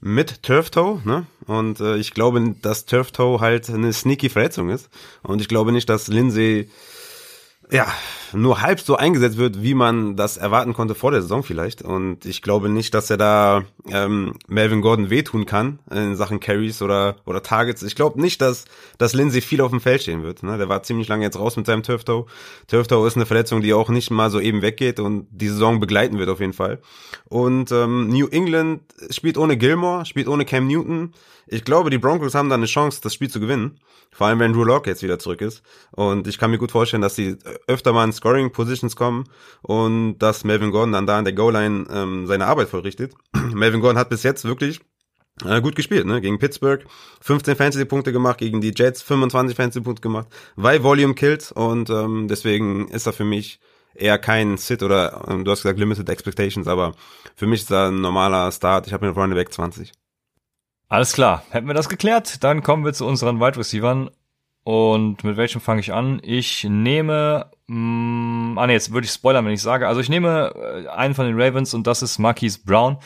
Mit 0.00 0.42
Turf 0.42 0.68
Toe, 0.70 1.00
ne? 1.04 1.26
Und 1.46 1.80
äh, 1.80 1.96
ich 1.96 2.12
glaube, 2.12 2.54
dass 2.60 2.84
Turf 2.84 3.12
Toe 3.12 3.40
halt 3.40 3.70
eine 3.70 3.92
sneaky 3.94 4.28
Verletzung 4.28 4.68
ist. 4.68 4.90
Und 5.22 5.40
ich 5.40 5.48
glaube 5.48 5.72
nicht, 5.72 5.88
dass 5.88 6.08
Lindsay 6.08 6.68
ja, 7.70 7.92
nur 8.32 8.60
halb 8.60 8.80
so 8.80 8.96
eingesetzt 8.96 9.38
wird, 9.38 9.62
wie 9.62 9.74
man 9.74 10.16
das 10.16 10.36
erwarten 10.36 10.72
konnte 10.72 10.94
vor 10.94 11.10
der 11.10 11.22
Saison 11.22 11.42
vielleicht. 11.42 11.82
Und 11.82 12.24
ich 12.24 12.42
glaube 12.42 12.68
nicht, 12.68 12.94
dass 12.94 13.10
er 13.10 13.16
da 13.16 13.64
ähm, 13.88 14.34
Melvin 14.46 14.82
Gordon 14.82 15.10
wehtun 15.10 15.46
kann 15.46 15.80
in 15.90 16.16
Sachen 16.16 16.38
Carries 16.38 16.82
oder 16.82 17.16
oder 17.24 17.42
Targets. 17.42 17.82
Ich 17.82 17.96
glaube 17.96 18.20
nicht, 18.20 18.40
dass 18.40 18.66
dass 18.98 19.14
Lindsay 19.14 19.40
viel 19.40 19.60
auf 19.60 19.70
dem 19.70 19.80
Feld 19.80 20.02
stehen 20.02 20.22
wird. 20.22 20.42
Ne? 20.42 20.58
Der 20.58 20.68
war 20.68 20.82
ziemlich 20.82 21.08
lange 21.08 21.24
jetzt 21.24 21.38
raus 21.38 21.56
mit 21.56 21.66
seinem 21.66 21.82
Turf 21.82 22.04
Toe. 22.04 22.26
Ist 22.70 22.92
eine 22.92 23.26
Verletzung, 23.26 23.60
die 23.60 23.74
auch 23.74 23.88
nicht 23.88 24.10
mal 24.10 24.30
so 24.30 24.38
eben 24.40 24.62
weggeht 24.62 25.00
und 25.00 25.26
die 25.30 25.48
Saison 25.48 25.80
begleiten 25.80 26.18
wird 26.18 26.28
auf 26.28 26.40
jeden 26.40 26.52
Fall. 26.52 26.80
Und 27.28 27.72
ähm, 27.72 28.08
New 28.08 28.28
England 28.28 28.82
spielt 29.10 29.38
ohne 29.38 29.56
Gilmore, 29.56 30.06
spielt 30.06 30.28
ohne 30.28 30.44
Cam 30.44 30.66
Newton. 30.66 31.14
Ich 31.48 31.64
glaube, 31.64 31.90
die 31.90 31.98
Broncos 31.98 32.34
haben 32.34 32.48
da 32.48 32.56
eine 32.56 32.66
Chance, 32.66 33.00
das 33.02 33.14
Spiel 33.14 33.30
zu 33.30 33.38
gewinnen. 33.38 33.78
Vor 34.10 34.26
allem, 34.26 34.38
wenn 34.38 34.52
Drew 34.52 34.64
Locke 34.64 34.90
jetzt 34.90 35.02
wieder 35.02 35.18
zurück 35.18 35.42
ist. 35.42 35.62
Und 35.92 36.26
ich 36.26 36.38
kann 36.38 36.50
mir 36.50 36.58
gut 36.58 36.72
vorstellen, 36.72 37.02
dass 37.02 37.14
sie 37.14 37.36
öfter 37.66 37.92
mal 37.92 38.04
in 38.04 38.12
Scoring 38.12 38.52
Positions 38.52 38.96
kommen 38.96 39.24
und 39.62 40.18
dass 40.18 40.44
Melvin 40.44 40.70
Gordon 40.70 40.92
dann 40.92 41.06
da 41.06 41.18
an 41.18 41.24
der 41.24 41.34
Goal-Line 41.34 41.86
ähm, 41.90 42.26
seine 42.26 42.46
Arbeit 42.46 42.68
vollrichtet. 42.68 43.14
Melvin 43.52 43.80
Gordon 43.80 43.98
hat 43.98 44.08
bis 44.08 44.22
jetzt 44.22 44.44
wirklich 44.44 44.80
äh, 45.44 45.60
gut 45.60 45.76
gespielt, 45.76 46.06
ne? 46.06 46.20
Gegen 46.20 46.38
Pittsburgh 46.38 46.84
15 47.20 47.56
Fantasy-Punkte 47.56 48.12
gemacht, 48.12 48.38
gegen 48.38 48.60
die 48.60 48.72
Jets 48.74 49.02
25 49.02 49.56
Fantasy-Punkte 49.56 50.02
gemacht, 50.02 50.28
weil 50.56 50.82
Volume 50.82 51.14
killt 51.14 51.52
und 51.52 51.90
ähm, 51.90 52.26
deswegen 52.28 52.88
ist 52.88 53.06
er 53.06 53.12
für 53.12 53.24
mich 53.24 53.60
eher 53.94 54.18
kein 54.18 54.56
Sit 54.56 54.82
oder 54.82 55.26
ähm, 55.28 55.44
du 55.44 55.50
hast 55.50 55.62
gesagt 55.62 55.78
Limited 55.78 56.08
Expectations, 56.08 56.66
aber 56.68 56.94
für 57.34 57.46
mich 57.46 57.62
ist 57.62 57.70
er 57.70 57.88
ein 57.88 58.00
normaler 58.00 58.50
Start. 58.52 58.86
Ich 58.86 58.92
habe 58.92 59.06
ihn 59.06 59.12
Running 59.12 59.36
Back 59.36 59.52
20. 59.52 59.92
Alles 60.88 61.12
klar, 61.12 61.42
hätten 61.50 61.66
wir 61.66 61.74
das 61.74 61.88
geklärt, 61.88 62.44
dann 62.44 62.62
kommen 62.62 62.84
wir 62.84 62.92
zu 62.92 63.06
unseren 63.06 63.40
Wide 63.40 63.58
Receivern. 63.58 64.10
Und 64.66 65.22
mit 65.22 65.36
welchem 65.36 65.60
fange 65.60 65.78
ich 65.78 65.92
an? 65.92 66.20
Ich 66.24 66.64
nehme, 66.64 67.52
mh, 67.68 67.76
mm, 67.76 68.58
ah 68.58 68.66
nee, 68.66 68.72
jetzt 68.72 68.92
würde 68.92 69.04
ich 69.04 69.12
spoilern, 69.12 69.44
wenn 69.44 69.52
ich 69.52 69.62
sage. 69.62 69.86
Also 69.86 70.00
ich 70.00 70.08
nehme 70.08 70.52
äh, 70.56 70.88
einen 70.88 71.14
von 71.14 71.24
den 71.24 71.40
Ravens 71.40 71.72
und 71.72 71.86
das 71.86 72.02
ist 72.02 72.18
Marquise 72.18 72.58
Brown. 72.66 72.96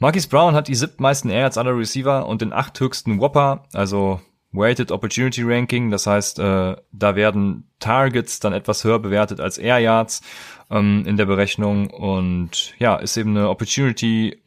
Marquise 0.00 0.28
Brown 0.28 0.54
hat 0.56 0.66
die 0.66 0.74
siebtmeisten 0.74 1.30
Air 1.30 1.56
aller 1.56 1.78
Receiver 1.78 2.26
und 2.26 2.42
den 2.42 2.52
achthöchsten 2.52 3.20
Whopper, 3.20 3.62
also 3.72 4.20
Weighted 4.50 4.90
Opportunity 4.90 5.44
Ranking. 5.44 5.92
Das 5.92 6.08
heißt, 6.08 6.40
äh, 6.40 6.74
da 6.90 7.14
werden 7.14 7.70
Targets 7.78 8.40
dann 8.40 8.52
etwas 8.52 8.82
höher 8.82 8.98
bewertet 8.98 9.38
als 9.38 9.58
Air 9.58 9.78
Yards 9.78 10.20
ähm, 10.68 11.04
in 11.06 11.16
der 11.16 11.26
Berechnung 11.26 11.90
und 11.90 12.74
ja, 12.80 12.96
ist 12.96 13.16
eben 13.16 13.36
eine 13.36 13.50
Opportunity 13.50 14.42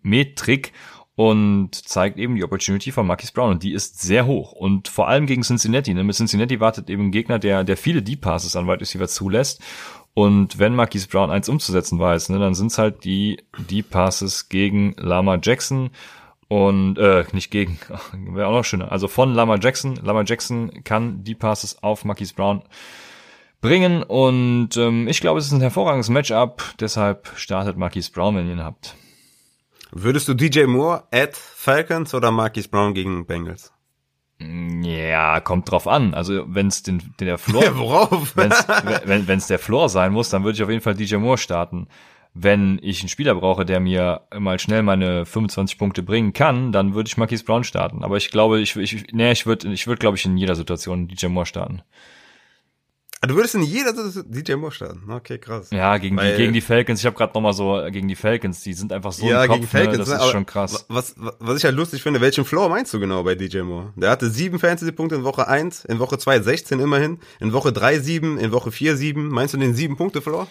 Metrik 0.00 0.72
und 1.18 1.74
zeigt 1.74 2.16
eben 2.16 2.36
die 2.36 2.44
Opportunity 2.44 2.92
von 2.92 3.04
Marquis 3.04 3.32
Brown 3.32 3.50
und 3.50 3.64
die 3.64 3.72
ist 3.72 4.00
sehr 4.00 4.24
hoch 4.24 4.52
und 4.52 4.86
vor 4.86 5.08
allem 5.08 5.26
gegen 5.26 5.42
Cincinnati. 5.42 5.92
Ne? 5.92 6.04
Mit 6.04 6.14
Cincinnati 6.14 6.60
wartet 6.60 6.88
eben 6.88 7.06
ein 7.06 7.10
Gegner, 7.10 7.40
der, 7.40 7.64
der 7.64 7.76
viele 7.76 8.02
Deep 8.02 8.20
Passes 8.20 8.54
an 8.54 8.68
Wide 8.68 8.80
Receiver 8.80 9.08
zulässt 9.08 9.60
und 10.14 10.60
wenn 10.60 10.76
Marquis 10.76 11.08
Brown 11.08 11.32
eins 11.32 11.48
umzusetzen 11.48 11.98
weiß, 11.98 12.28
ne, 12.28 12.38
dann 12.38 12.54
sind's 12.54 12.78
halt 12.78 13.02
die 13.02 13.42
Deep 13.68 13.90
Passes 13.90 14.48
gegen 14.48 14.94
Lama 14.96 15.40
Jackson 15.42 15.90
und 16.46 16.98
äh, 16.98 17.24
nicht 17.32 17.50
gegen, 17.50 17.80
wäre 18.12 18.46
auch 18.46 18.52
noch 18.52 18.64
schöner. 18.64 18.92
Also 18.92 19.08
von 19.08 19.34
Lama 19.34 19.56
Jackson. 19.60 19.96
Lama 19.96 20.22
Jackson 20.24 20.84
kann 20.84 21.24
Deep 21.24 21.40
Passes 21.40 21.82
auf 21.82 22.04
Marquis 22.04 22.32
Brown 22.32 22.62
bringen 23.60 24.04
und 24.04 24.76
ähm, 24.76 25.08
ich 25.08 25.20
glaube, 25.20 25.40
es 25.40 25.46
ist 25.46 25.52
ein 25.52 25.62
hervorragendes 25.62 26.10
Matchup. 26.10 26.62
Deshalb 26.78 27.32
startet 27.34 27.76
Marquis 27.76 28.08
Brown, 28.08 28.36
wenn 28.36 28.46
ihr 28.46 28.52
ihn 28.52 28.62
habt. 28.62 28.94
Würdest 29.90 30.28
du 30.28 30.34
DJ 30.34 30.64
Moore 30.64 31.04
at 31.10 31.36
Falcons 31.36 32.14
oder 32.14 32.30
Marquis 32.30 32.68
Brown 32.68 32.94
gegen 32.94 33.26
Bengals? 33.26 33.72
Ja, 34.40 35.40
kommt 35.40 35.70
drauf 35.70 35.88
an. 35.88 36.14
Also 36.14 36.44
wenn 36.46 36.68
es 36.68 36.82
den, 36.82 36.98
den 37.18 37.26
der 37.26 37.38
Floor, 37.38 37.64
ja, 37.64 37.76
worauf? 37.76 38.36
wenn's, 38.36 38.66
wenn 38.68 39.38
es 39.38 39.46
der 39.48 39.58
Floor 39.58 39.88
sein 39.88 40.12
muss, 40.12 40.30
dann 40.30 40.44
würde 40.44 40.56
ich 40.56 40.62
auf 40.62 40.70
jeden 40.70 40.82
Fall 40.82 40.94
DJ 40.94 41.16
Moore 41.16 41.38
starten. 41.38 41.88
Wenn 42.34 42.78
ich 42.82 43.00
einen 43.00 43.08
Spieler 43.08 43.34
brauche, 43.34 43.64
der 43.64 43.80
mir 43.80 44.28
mal 44.38 44.60
schnell 44.60 44.82
meine 44.82 45.26
25 45.26 45.78
Punkte 45.78 46.02
bringen 46.02 46.32
kann, 46.32 46.70
dann 46.70 46.94
würde 46.94 47.08
ich 47.08 47.16
Marquis 47.16 47.42
Brown 47.42 47.64
starten. 47.64 48.04
Aber 48.04 48.16
ich 48.16 48.30
glaube, 48.30 48.60
ich, 48.60 48.76
ich, 48.76 49.06
nee, 49.12 49.32
ich 49.32 49.46
würde, 49.46 49.72
ich 49.72 49.86
würde, 49.86 49.98
glaube 49.98 50.16
ich, 50.16 50.24
in 50.24 50.36
jeder 50.36 50.54
Situation 50.54 51.08
DJ 51.08 51.26
Moore 51.26 51.46
starten. 51.46 51.82
Ah, 53.20 53.26
du 53.26 53.34
würdest 53.34 53.56
in 53.56 53.62
jeder 53.62 53.92
DJ 53.92 54.54
Moore 54.54 54.70
starten. 54.70 55.10
Okay, 55.10 55.38
krass. 55.38 55.70
Ja, 55.70 55.98
gegen, 55.98 56.16
Weil, 56.16 56.32
die, 56.32 56.42
gegen 56.42 56.52
die 56.52 56.60
Falcons. 56.60 57.00
Ich 57.00 57.06
habe 57.06 57.16
gerade 57.16 57.32
noch 57.34 57.40
mal 57.40 57.52
so 57.52 57.82
gegen 57.90 58.06
die 58.06 58.14
Falcons. 58.14 58.62
Die 58.62 58.74
sind 58.74 58.92
einfach 58.92 59.10
so 59.10 59.26
ja, 59.26 59.42
im 59.42 59.48
Kopf, 59.48 59.58
gegen 59.58 59.68
Falcons, 59.68 60.08
ne? 60.08 60.14
das 60.14 60.24
ist 60.24 60.30
schon 60.30 60.46
krass. 60.46 60.86
Was, 60.88 61.14
was, 61.16 61.34
was 61.40 61.58
ich 61.58 61.64
halt 61.64 61.74
lustig 61.74 62.02
finde, 62.02 62.20
welchen 62.20 62.44
Floor 62.44 62.68
meinst 62.68 62.94
du 62.94 63.00
genau 63.00 63.24
bei 63.24 63.34
DJ 63.34 63.62
Moore? 63.62 63.92
Der 63.96 64.10
hatte 64.10 64.30
sieben 64.30 64.60
Fantasy-Punkte 64.60 65.16
in 65.16 65.24
Woche 65.24 65.48
1, 65.48 65.86
in 65.86 65.98
Woche 65.98 66.16
2 66.18 66.40
16 66.40 66.78
immerhin, 66.78 67.18
in 67.40 67.52
Woche 67.52 67.72
3 67.72 67.98
sieben, 67.98 68.38
in 68.38 68.52
Woche 68.52 68.70
4 68.70 68.96
sieben. 68.96 69.28
Meinst 69.28 69.52
du 69.52 69.58
den 69.58 69.74
sieben 69.74 69.96
Punkte 69.96 70.22
Floor? 70.22 70.46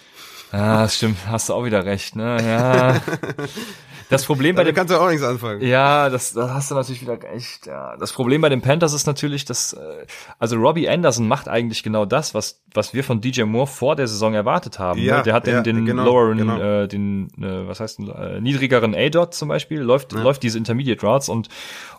Ah, 0.51 0.83
das 0.83 0.97
stimmt. 0.97 1.17
Hast 1.27 1.47
du 1.49 1.53
auch 1.53 1.63
wieder 1.63 1.85
recht, 1.85 2.15
ne? 2.17 2.37
Ja. 2.41 3.01
Das 4.09 4.25
Problem 4.25 4.55
bei 4.55 4.63
dem 4.63 4.73
kannst 4.73 4.93
du 4.93 4.99
auch 4.99 5.09
nichts 5.09 5.23
anfangen. 5.23 5.61
Ja, 5.61 6.09
das, 6.09 6.33
da 6.33 6.53
hast 6.53 6.71
du 6.71 6.75
natürlich 6.75 7.01
wieder 7.01 7.17
echt. 7.33 7.65
Ja, 7.65 7.97
das 7.97 8.13
Problem 8.13 8.41
bei 8.41 8.49
den 8.49 8.61
Panthers 8.61 8.93
ist 8.93 9.05
natürlich, 9.05 9.45
dass 9.45 9.73
äh, 9.73 10.05
also 10.39 10.55
Robbie 10.57 10.87
Anderson 10.87 11.27
macht 11.27 11.47
eigentlich 11.47 11.83
genau 11.83 12.05
das, 12.05 12.33
was 12.33 12.61
was 12.73 12.93
wir 12.93 13.03
von 13.03 13.21
DJ 13.21 13.43
Moore 13.43 13.67
vor 13.67 13.95
der 13.95 14.07
Saison 14.07 14.33
erwartet 14.33 14.79
haben. 14.79 14.99
Ja, 14.99 15.17
ne? 15.17 15.23
Der 15.23 15.33
hat 15.33 15.47
ja, 15.47 15.61
den, 15.61 15.75
den 15.75 15.85
genau, 15.85 16.05
loweren, 16.05 16.37
genau. 16.37 16.59
Äh, 16.59 16.87
den 16.87 17.27
äh, 17.41 17.67
was 17.67 17.79
heißt 17.79 17.99
äh, 17.99 18.39
niedrigeren 18.39 18.95
A-Dot 18.95 19.33
zum 19.33 19.49
Beispiel 19.49 19.79
läuft 19.79 20.13
ja. 20.13 20.21
läuft 20.21 20.43
diese 20.43 20.57
Intermediate 20.57 21.05
Routes 21.05 21.29
und 21.29 21.49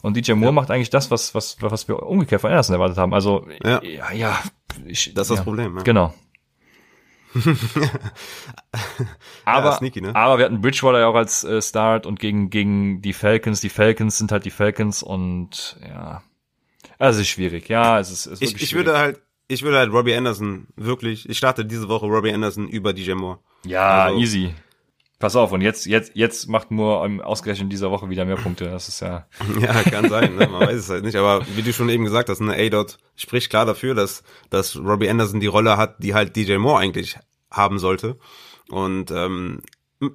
und 0.01 0.17
DJ 0.17 0.33
Moore 0.33 0.53
macht 0.53 0.71
eigentlich 0.71 0.91
das, 0.91 1.11
was 1.11 1.35
was 1.35 1.57
was 1.61 1.89
wir 1.89 2.03
umgekehrt 2.03 2.41
von 2.41 2.51
Anderson 2.51 2.75
erwartet 2.75 2.97
haben. 2.97 3.13
Also 3.13 3.47
ja, 3.63 3.83
ja, 3.83 4.13
ja 4.13 4.39
ich, 4.87 5.13
das 5.15 5.31
ist 5.31 5.37
das 5.37 5.45
Problem. 5.45 5.77
Ja. 5.77 5.83
Genau. 5.83 6.15
Aber, 9.45 9.71
ja, 9.71 9.77
sneaky, 9.77 10.01
ne? 10.01 10.15
aber 10.15 10.39
wir 10.39 10.45
hatten 10.45 10.61
Bridgewater 10.61 11.01
ja 11.01 11.07
auch 11.07 11.15
als 11.15 11.45
äh, 11.45 11.61
Start 11.63 12.07
und 12.07 12.21
gegen, 12.21 12.51
gegen 12.51 13.03
die 13.03 13.13
Falcons. 13.13 13.61
Die 13.61 13.69
Falcons 13.69 14.19
sind 14.19 14.33
halt 14.33 14.45
die 14.45 14.51
Falcons 14.51 15.03
und 15.03 15.79
ja, 15.87 16.23
also 16.99 17.21
es 17.21 17.27
ist 17.27 17.33
schwierig. 17.33 17.69
Ja, 17.69 17.99
es 18.01 18.11
ist, 18.11 18.27
es 18.27 18.41
ist 18.41 18.55
ich, 18.55 18.63
ich 18.63 18.75
würde 18.75 18.99
halt, 18.99 19.21
ich 19.47 19.63
würde 19.63 19.79
halt 19.79 19.93
Robbie 19.93 20.15
Anderson 20.15 20.67
wirklich, 20.77 21.29
ich 21.29 21.39
starte 21.39 21.65
diese 21.65 21.89
Woche 21.89 22.07
Robbie 22.07 22.33
Anderson 22.33 22.69
über 22.69 22.93
DJ 22.93 23.13
Moore. 23.13 23.39
Ja, 23.65 24.05
also, 24.05 24.19
easy. 24.19 24.55
Pass 25.19 25.35
auf, 25.35 25.51
und 25.51 25.63
jetzt, 25.63 25.87
jetzt, 25.87 26.13
jetzt 26.15 26.49
macht 26.49 26.71
Moore 26.71 27.25
ausgerechnet 27.25 27.65
in 27.65 27.71
dieser 27.71 27.91
Woche 27.91 28.09
wieder 28.09 28.25
mehr 28.25 28.37
Punkte. 28.37 28.67
Das 28.67 28.87
ist 28.87 29.01
ja. 29.01 29.27
Ja, 29.61 29.83
kann 29.83 30.09
sein, 30.09 30.37
ne? 30.37 30.47
man 30.47 30.61
weiß 30.61 30.77
es 30.77 30.91
halt 30.91 31.05
nicht. 31.05 31.17
Aber 31.17 31.45
wie 31.57 31.63
du 31.63 31.73
schon 31.73 31.89
eben 31.89 32.05
gesagt 32.05 32.29
hast, 32.29 32.41
ne, 32.41 32.55
A-Dot 32.55 32.99
spricht 33.17 33.51
klar 33.51 33.67
dafür, 33.67 33.97
dass, 33.97 34.23
dass 34.51 34.77
Robbie 34.77 35.09
Anderson 35.09 35.41
die 35.41 35.49
Rolle 35.49 35.77
hat, 35.77 36.03
die 36.05 36.15
halt 36.15 36.37
DJ 36.37 36.59
Moore 36.59 36.81
eigentlich 36.81 37.19
haben 37.51 37.79
sollte. 37.79 38.19
Und 38.71 39.11
ähm, 39.11 39.63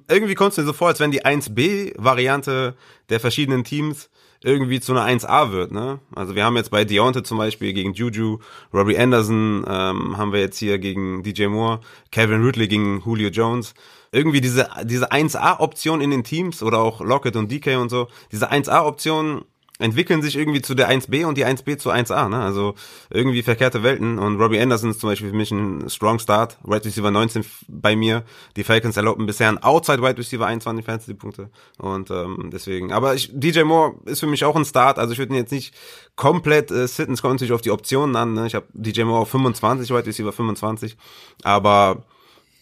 irgendwie 0.08 0.34
kommt 0.34 0.52
es 0.52 0.58
mir 0.58 0.64
so 0.64 0.72
vor, 0.72 0.88
als 0.88 1.00
wenn 1.00 1.10
die 1.10 1.24
1B-Variante 1.24 2.74
der 3.08 3.20
verschiedenen 3.20 3.64
Teams 3.64 4.08
irgendwie 4.42 4.78
zu 4.78 4.92
einer 4.92 5.06
1A 5.06 5.52
wird, 5.52 5.72
ne? 5.72 6.00
Also 6.14 6.34
wir 6.34 6.44
haben 6.44 6.56
jetzt 6.56 6.70
bei 6.70 6.84
Deontay 6.84 7.22
zum 7.22 7.38
Beispiel 7.38 7.72
gegen 7.72 7.94
Juju, 7.94 8.38
Robbie 8.74 8.98
Anderson 8.98 9.64
ähm, 9.66 10.18
haben 10.18 10.32
wir 10.32 10.40
jetzt 10.40 10.58
hier 10.58 10.78
gegen 10.78 11.22
DJ 11.22 11.46
Moore, 11.46 11.80
Kevin 12.12 12.44
Ridley 12.44 12.68
gegen 12.68 13.02
Julio 13.04 13.30
Jones. 13.30 13.74
Irgendwie 14.12 14.42
diese, 14.42 14.68
diese 14.84 15.10
1A-Option 15.10 16.02
in 16.02 16.10
den 16.10 16.24
Teams 16.24 16.62
oder 16.62 16.78
auch 16.78 17.00
Lockett 17.00 17.36
und 17.36 17.50
DK 17.50 17.78
und 17.78 17.88
so, 17.88 18.08
diese 18.32 18.52
1A-Option 18.52 19.46
entwickeln 19.80 20.22
sich 20.22 20.36
irgendwie 20.36 20.62
zu 20.62 20.74
der 20.74 20.88
1B 20.88 21.24
und 21.26 21.36
die 21.36 21.44
1B 21.44 21.78
zu 21.78 21.90
1A, 21.90 22.28
ne? 22.28 22.40
Also 22.40 22.74
irgendwie 23.10 23.42
verkehrte 23.42 23.82
Welten 23.82 24.18
und 24.20 24.40
Robbie 24.40 24.60
Anderson 24.60 24.90
ist 24.90 25.00
zum 25.00 25.10
Beispiel 25.10 25.30
für 25.30 25.36
mich 25.36 25.50
ein 25.50 25.88
Strong 25.88 26.20
Start, 26.20 26.58
Wide 26.62 26.84
Receiver 26.84 27.10
19 27.10 27.44
bei 27.66 27.96
mir. 27.96 28.22
Die 28.56 28.62
Falcons 28.62 28.96
erlauben 28.96 29.26
bisher 29.26 29.48
ein 29.48 29.58
Outside 29.58 30.00
Wide 30.00 30.16
Receiver 30.16 30.46
21 30.46 30.84
Fantasy-Punkte 30.84 31.50
und 31.78 32.10
ähm, 32.10 32.50
deswegen. 32.52 32.92
Aber 32.92 33.14
ich, 33.14 33.30
DJ 33.32 33.62
Moore 33.62 33.96
ist 34.04 34.20
für 34.20 34.28
mich 34.28 34.44
auch 34.44 34.54
ein 34.54 34.64
Start, 34.64 34.98
also 35.00 35.12
ich 35.12 35.18
würde 35.18 35.32
ihn 35.32 35.38
jetzt 35.38 35.50
nicht 35.50 35.74
komplett 36.14 36.70
äh, 36.70 36.86
sitten, 36.86 37.14
es 37.14 37.22
kommt 37.22 37.34
natürlich 37.34 37.52
auf 37.52 37.62
die 37.62 37.72
Optionen 37.72 38.14
an, 38.14 38.34
ne? 38.34 38.46
Ich 38.46 38.54
habe 38.54 38.66
DJ 38.74 39.02
Moore 39.02 39.22
auf 39.22 39.30
25, 39.30 39.90
Wide 39.90 40.06
Receiver 40.06 40.32
25, 40.32 40.96
aber 41.42 42.04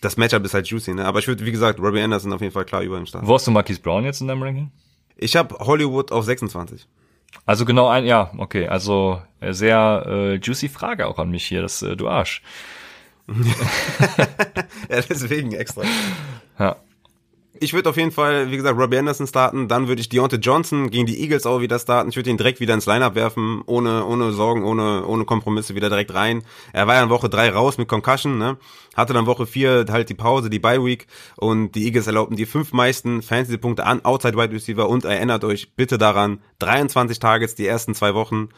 das 0.01 0.17
Matchup 0.17 0.45
ist 0.47 0.55
halt 0.55 0.67
juicy, 0.67 0.95
ne? 0.95 1.05
Aber 1.05 1.19
ich 1.19 1.29
würde, 1.29 1.45
wie 1.45 1.53
gesagt, 1.53 1.79
Robbie 1.79 2.01
Anderson 2.01 2.33
auf 2.33 2.41
jeden 2.41 2.55
Fall 2.55 2.65
klar 2.65 2.81
über 2.81 2.97
den 2.97 3.07
Start. 3.07 3.27
Wo 3.27 3.35
hast 3.35 3.47
du 3.47 3.51
Marquise 3.51 3.81
Brown 3.81 4.05
jetzt 4.05 4.23
in 4.23 4.29
deinem 4.29 4.43
Ranking? 4.43 4.71
Ich 5.17 5.37
habe 5.37 5.55
Hollywood 5.59 6.11
auf 6.11 6.25
26. 6.25 6.89
Also 7.45 7.65
genau 7.65 7.89
ein, 7.89 8.05
ja, 8.05 8.31
okay, 8.39 8.69
also 8.69 9.21
äh, 9.41 9.53
sehr 9.53 10.05
äh, 10.07 10.35
juicy 10.37 10.69
Frage 10.69 11.07
auch 11.07 11.19
an 11.19 11.31
mich 11.31 11.45
hier, 11.45 11.63
das 11.63 11.83
äh, 11.83 11.97
du 11.97 12.09
Arsch. 12.09 12.43
ja, 14.89 15.01
deswegen 15.09 15.53
extra. 15.53 15.83
Ja. 16.59 16.77
Ich 17.61 17.75
würde 17.75 17.91
auf 17.91 17.99
jeden 17.99 18.13
Fall, 18.13 18.51
wie 18.51 18.57
gesagt, 18.57 18.79
Robbie 18.79 18.97
Anderson 18.97 19.27
starten, 19.27 19.69
dann 19.69 19.87
würde 19.87 20.01
ich 20.01 20.09
Deontay 20.09 20.39
Johnson 20.39 20.91
gegen 20.91 21.05
die 21.05 21.21
Eagles 21.21 21.45
auch 21.45 21.61
wieder 21.61 21.79
starten. 21.79 22.09
Ich 22.09 22.17
würde 22.17 22.31
ihn 22.31 22.39
direkt 22.39 22.61
wieder 22.61 22.73
ins 22.73 22.87
Lineup 22.87 23.15
werfen, 23.15 23.63
ohne, 23.67 24.07
ohne 24.07 24.33
Sorgen, 24.33 24.65
ohne, 24.65 25.07
ohne 25.07 25.27
Kompromisse 25.27 25.75
wieder 25.75 25.91
direkt 25.91 26.15
rein. 26.15 26.45
Er 26.73 26.87
war 26.87 26.95
ja 26.95 27.03
in 27.03 27.11
Woche 27.11 27.29
drei 27.29 27.51
raus 27.51 27.77
mit 27.77 27.89
Concussion, 27.89 28.39
ne? 28.39 28.57
Hatte 28.97 29.13
dann 29.13 29.27
Woche 29.27 29.47
vier 29.47 29.85
halt 29.91 30.09
die 30.09 30.15
Pause, 30.15 30.49
die 30.49 30.59
Bye 30.59 30.83
Week 30.83 31.07
und 31.37 31.73
die 31.73 31.85
Eagles 31.85 32.07
erlaubten 32.07 32.37
die 32.37 32.47
fünf 32.47 32.73
meisten 32.73 33.21
Fantasy-Punkte 33.21 33.85
an 33.85 34.03
Outside 34.03 34.37
Wide 34.37 34.55
Receiver 34.55 34.89
und 34.89 35.05
erinnert 35.05 35.45
euch 35.45 35.75
bitte 35.75 35.99
daran, 35.99 36.41
23 36.61 37.19
Targets 37.19 37.55
die 37.55 37.67
ersten 37.67 37.95
zwei 37.95 38.15
Wochen. 38.15 38.49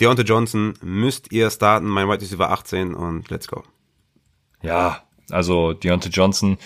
Deontay 0.00 0.24
Johnson 0.24 0.74
müsst 0.82 1.30
ihr 1.32 1.48
starten, 1.50 1.86
mein 1.86 2.08
Wide 2.08 2.20
Receiver 2.20 2.50
18 2.50 2.94
und 2.94 3.30
let's 3.30 3.46
go. 3.46 3.62
Ja, 4.62 5.02
also 5.30 5.72
Deontay 5.72 6.10
Johnson, 6.10 6.58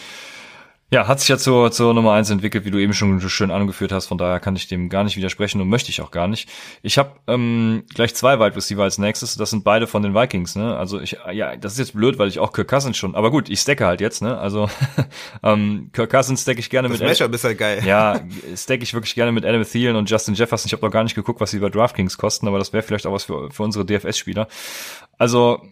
ja, 0.89 1.09
hat 1.09 1.18
sich 1.18 1.28
ja 1.28 1.37
zur, 1.37 1.72
zur 1.72 1.95
Nummer 1.95 2.12
eins 2.12 2.30
entwickelt, 2.30 2.64
wie 2.64 2.70
du 2.70 2.78
eben 2.78 2.93
schon 2.93 3.20
schön 3.20 3.51
angeführt 3.51 3.91
hast. 3.91 4.07
Von 4.07 4.18
daher 4.18 4.39
kann 4.39 4.55
ich 4.55 4.68
dem 4.68 4.89
gar 4.89 5.03
nicht 5.03 5.16
widersprechen 5.16 5.61
und 5.61 5.68
möchte 5.68 5.91
ich 5.91 6.01
auch 6.01 6.12
gar 6.12 6.28
nicht. 6.28 6.49
Ich 6.82 6.97
habe 6.97 7.11
ähm, 7.26 7.82
gleich 7.93 8.14
zwei 8.14 8.39
Wide 8.39 8.55
Receiver 8.55 8.84
als 8.84 8.97
nächstes. 8.97 9.37
Das 9.37 9.51
sind 9.51 9.64
beide 9.64 9.89
von 9.89 10.05
den 10.05 10.14
Vikings. 10.14 10.55
Ne? 10.55 10.76
Also 10.76 11.01
ich, 11.01 11.16
ja, 11.32 11.57
das 11.57 11.72
ist 11.72 11.78
jetzt 11.78 11.95
blöd, 11.95 12.18
weil 12.18 12.28
ich 12.28 12.39
auch 12.39 12.53
Kirk 12.53 12.68
Cousins 12.68 12.97
schon. 12.97 13.16
Aber 13.16 13.32
gut, 13.32 13.49
ich 13.49 13.59
stecke 13.59 13.84
halt 13.84 14.01
jetzt. 14.01 14.22
Ne? 14.22 14.39
Also 14.39 14.70
ähm, 15.43 15.91
Kirk 15.93 16.11
Cousins 16.11 16.43
stecke 16.43 16.61
ich 16.61 16.70
gerne 16.70 16.89
das 16.89 17.01
mit. 17.01 17.11
Das 17.11 17.18
Matchup 17.18 17.34
ist 17.34 17.43
halt 17.43 17.59
geil. 17.59 17.82
Ja, 17.84 18.20
stecke 18.57 18.84
ich 18.84 18.95
wirklich 18.95 19.16
gerne 19.16 19.32
mit 19.32 19.45
Adam 19.45 19.64
Thielen 19.64 19.97
und 19.97 20.09
Justin 20.09 20.34
Jefferson. 20.34 20.68
Ich 20.68 20.72
habe 20.72 20.87
noch 20.87 20.93
gar 20.93 21.03
nicht 21.03 21.16
geguckt, 21.16 21.41
was 21.41 21.51
sie 21.51 21.59
bei 21.59 21.68
DraftKings 21.68 22.16
kosten, 22.16 22.47
aber 22.47 22.61
das 22.61 22.72
wäre 22.72 22.84
vielleicht 22.84 23.09
auch 23.09 23.12
was 23.12 23.24
für, 23.24 23.51
für 23.51 23.64
unsere 23.64 23.84
DFS-Spieler. 23.84 24.47
Also 25.18 25.62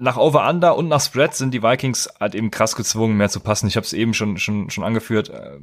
nach 0.00 0.16
Over-Under 0.16 0.76
und 0.76 0.88
nach 0.88 1.00
Spread 1.00 1.34
sind 1.34 1.52
die 1.52 1.62
Vikings 1.62 2.08
halt 2.20 2.34
eben 2.34 2.50
krass 2.50 2.76
gezwungen, 2.76 3.16
mehr 3.16 3.28
zu 3.28 3.40
passen. 3.40 3.66
Ich 3.66 3.76
habe 3.76 3.84
es 3.84 3.92
eben 3.92 4.14
schon, 4.14 4.38
schon, 4.38 4.70
schon 4.70 4.84
angeführt. 4.84 5.30
Äh, 5.30 5.58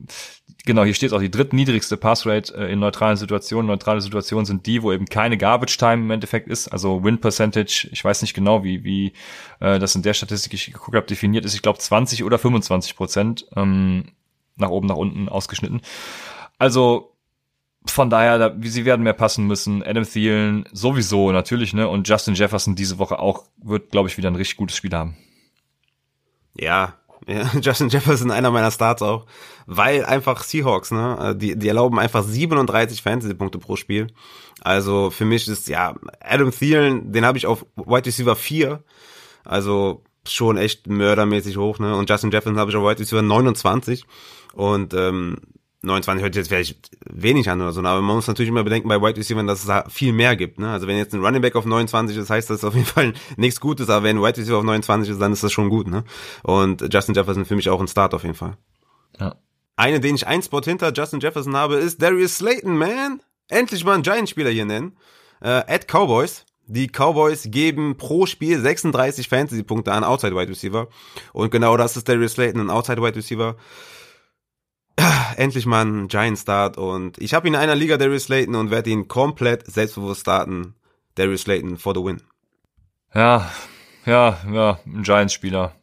genau, 0.65 0.83
hier 0.83 0.93
steht 0.93 1.13
auch 1.13 1.19
die 1.19 1.31
drittniedrigste 1.31 1.97
Passrate 1.97 2.53
äh, 2.55 2.71
in 2.71 2.79
neutralen 2.79 3.17
Situationen. 3.17 3.67
Neutrale 3.67 4.01
Situationen 4.01 4.45
sind 4.45 4.65
die, 4.65 4.83
wo 4.83 4.91
eben 4.91 5.05
keine 5.05 5.37
Garbage 5.37 5.77
Time 5.77 6.03
im 6.03 6.11
Endeffekt 6.11 6.47
ist. 6.47 6.67
Also 6.67 7.03
Win 7.03 7.19
Percentage, 7.19 7.87
ich 7.91 8.03
weiß 8.03 8.21
nicht 8.21 8.33
genau, 8.33 8.63
wie, 8.63 8.83
wie 8.83 9.13
äh, 9.59 9.79
das 9.79 9.95
in 9.95 10.01
der 10.01 10.13
Statistik, 10.13 10.53
ich 10.53 10.73
geguckt 10.73 10.95
habe, 10.95 11.07
definiert 11.07 11.45
ist. 11.45 11.55
Ich 11.55 11.61
glaube 11.61 11.79
20 11.79 12.23
oder 12.23 12.37
25 12.37 12.95
Prozent 12.95 13.47
ähm, 13.55 14.11
nach 14.57 14.69
oben, 14.69 14.87
nach 14.87 14.95
unten 14.95 15.29
ausgeschnitten. 15.29 15.81
Also 16.57 17.14
von 17.87 18.09
daher, 18.09 18.37
da, 18.37 18.53
wie 18.57 18.69
sie 18.69 18.85
werden 18.85 19.03
mehr 19.03 19.13
passen 19.13 19.47
müssen. 19.47 19.83
Adam 19.83 20.03
Thielen 20.03 20.65
sowieso 20.71 21.31
natürlich, 21.31 21.73
ne? 21.73 21.87
Und 21.87 22.07
Justin 22.07 22.35
Jefferson 22.35 22.75
diese 22.75 22.99
Woche 22.99 23.19
auch 23.19 23.43
wird, 23.61 23.91
glaube 23.91 24.09
ich, 24.09 24.17
wieder 24.17 24.29
ein 24.29 24.35
richtig 24.35 24.57
gutes 24.57 24.77
Spiel 24.77 24.93
haben. 24.93 25.17
Ja, 26.57 26.95
ja, 27.27 27.49
Justin 27.61 27.89
Jefferson 27.89 28.31
einer 28.31 28.51
meiner 28.51 28.71
Starts 28.71 29.01
auch, 29.01 29.25
weil 29.65 30.05
einfach 30.05 30.43
Seahawks, 30.43 30.91
ne, 30.91 31.35
die, 31.37 31.57
die 31.57 31.67
erlauben 31.67 31.99
einfach 31.99 32.23
37 32.23 33.01
Fantasy-Punkte 33.01 33.57
pro 33.57 33.75
Spiel. 33.75 34.07
Also 34.61 35.09
für 35.09 35.25
mich 35.25 35.47
ist 35.47 35.67
ja 35.67 35.95
Adam 36.19 36.51
Thielen, 36.51 37.11
den 37.11 37.25
habe 37.25 37.37
ich 37.37 37.47
auf 37.47 37.65
Wide 37.75 38.05
Receiver 38.05 38.35
4, 38.35 38.83
also 39.43 40.03
schon 40.27 40.57
echt 40.57 40.87
mördermäßig 40.87 41.57
hoch, 41.57 41.79
ne? 41.79 41.95
Und 41.95 42.09
Justin 42.09 42.31
Jefferson 42.31 42.59
habe 42.59 42.71
ich 42.71 42.77
auf 42.77 42.83
Wide 42.83 42.99
Receiver 42.99 43.21
29 43.21 44.05
und 44.53 44.93
ähm, 44.93 45.37
29 45.85 46.23
hört 46.23 46.35
jetzt 46.35 46.47
vielleicht 46.47 46.91
wenig 47.05 47.49
an 47.49 47.61
oder 47.61 47.71
so, 47.71 47.79
aber 47.81 48.01
man 48.01 48.15
muss 48.15 48.27
natürlich 48.27 48.49
immer 48.49 48.63
bedenken 48.63 48.89
bei 48.89 49.01
Wide 49.01 49.17
Receiver, 49.17 49.43
dass 49.43 49.59
es 49.59 49.67
da 49.67 49.85
viel 49.89 50.13
mehr 50.13 50.35
gibt. 50.35 50.59
Ne? 50.59 50.69
Also 50.69 50.87
wenn 50.87 50.97
jetzt 50.97 51.13
ein 51.13 51.23
Running 51.23 51.41
Back 51.41 51.55
auf 51.55 51.65
29 51.65 52.17
ist, 52.17 52.29
heißt 52.29 52.49
das 52.49 52.63
auf 52.63 52.73
jeden 52.73 52.85
Fall 52.85 53.13
nichts 53.37 53.59
Gutes, 53.59 53.89
aber 53.89 54.03
wenn 54.03 54.17
ein 54.17 54.23
Wide 54.23 54.37
Receiver 54.37 54.57
auf 54.57 54.63
29 54.63 55.11
ist, 55.11 55.21
dann 55.21 55.31
ist 55.31 55.43
das 55.43 55.51
schon 55.51 55.69
gut. 55.69 55.87
Ne? 55.87 56.03
Und 56.43 56.93
Justin 56.93 57.15
Jefferson 57.15 57.45
für 57.45 57.55
mich 57.55 57.69
auch 57.69 57.79
ein 57.79 57.87
Start 57.87 58.13
auf 58.13 58.23
jeden 58.23 58.35
Fall. 58.35 58.57
Ja. 59.19 59.35
Eine, 59.77 59.99
den 59.99 60.15
ich 60.15 60.25
ein 60.25 60.41
Spot 60.41 60.61
hinter 60.61 60.93
Justin 60.93 61.19
Jefferson 61.19 61.55
habe, 61.55 61.75
ist 61.75 62.01
Darius 62.01 62.37
Slayton, 62.37 62.77
man. 62.77 63.21
Endlich 63.49 63.83
mal 63.83 63.93
einen 63.93 64.03
Giant-Spieler 64.03 64.49
hier 64.49 64.65
nennen. 64.65 64.97
Äh, 65.41 65.63
at 65.67 65.87
Cowboys. 65.87 66.45
Die 66.67 66.87
Cowboys 66.87 67.47
geben 67.51 67.95
pro 67.97 68.25
Spiel 68.25 68.59
36 68.59 69.29
Fantasy-Punkte 69.29 69.91
an 69.91 70.03
Outside 70.03 70.35
Wide 70.35 70.49
Receiver. 70.49 70.87
Und 71.31 71.51
genau 71.51 71.77
das 71.77 71.95
ist 71.95 72.09
Darius 72.09 72.33
Slayton, 72.33 72.61
ein 72.61 72.69
Outside 72.71 73.01
Wide 73.01 73.15
Receiver 73.15 73.55
endlich 75.37 75.65
mal 75.65 75.85
ein 75.85 76.07
Giant 76.07 76.37
Start 76.39 76.77
und 76.77 77.17
ich 77.21 77.33
habe 77.33 77.47
ihn 77.47 77.53
in 77.53 77.59
einer 77.59 77.75
Liga 77.75 77.97
Darius 77.97 78.23
Slayton 78.23 78.55
und 78.55 78.71
werde 78.71 78.89
ihn 78.89 79.07
komplett 79.07 79.65
selbstbewusst 79.65 80.21
starten. 80.21 80.75
Darius 81.15 81.41
Slayton 81.41 81.77
for 81.77 81.93
the 81.95 82.03
win. 82.03 82.21
Ja, 83.13 83.49
ja, 84.05 84.37
ja, 84.51 84.79
ein 84.85 85.03
Giants-Spieler. 85.03 85.73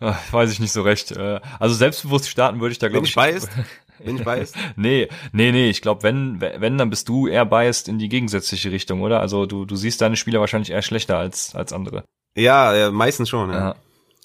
Ja, 0.00 0.18
weiß 0.30 0.52
ich 0.52 0.60
nicht 0.60 0.72
so 0.72 0.82
recht. 0.82 1.12
Äh, 1.12 1.40
also 1.58 1.74
selbstbewusst 1.74 2.28
starten 2.28 2.60
würde 2.60 2.72
ich 2.72 2.78
da, 2.78 2.88
glaube 2.88 3.06
ich. 3.06 3.14
Bin 3.14 3.24
ich 3.24 3.32
biased? 3.32 3.50
Bin 3.98 4.16
ich 4.16 4.24
biased? 4.24 4.56
nee, 4.76 5.08
nee, 5.32 5.52
nee, 5.52 5.70
ich 5.70 5.80
glaube, 5.80 6.02
wenn, 6.02 6.40
wenn, 6.40 6.76
dann 6.76 6.90
bist 6.90 7.08
du 7.08 7.26
eher 7.26 7.46
biased 7.46 7.88
in 7.88 7.98
die 7.98 8.08
gegensätzliche 8.08 8.70
Richtung, 8.70 9.02
oder? 9.02 9.20
Also 9.20 9.46
du, 9.46 9.64
du 9.64 9.76
siehst 9.76 10.00
deine 10.00 10.16
Spieler 10.16 10.40
wahrscheinlich 10.40 10.70
eher 10.70 10.82
schlechter 10.82 11.18
als, 11.18 11.54
als 11.54 11.72
andere. 11.72 12.04
Ja, 12.36 12.90
meistens 12.90 13.30
schon, 13.30 13.50
ja. 13.50 13.58
ja. 13.58 13.76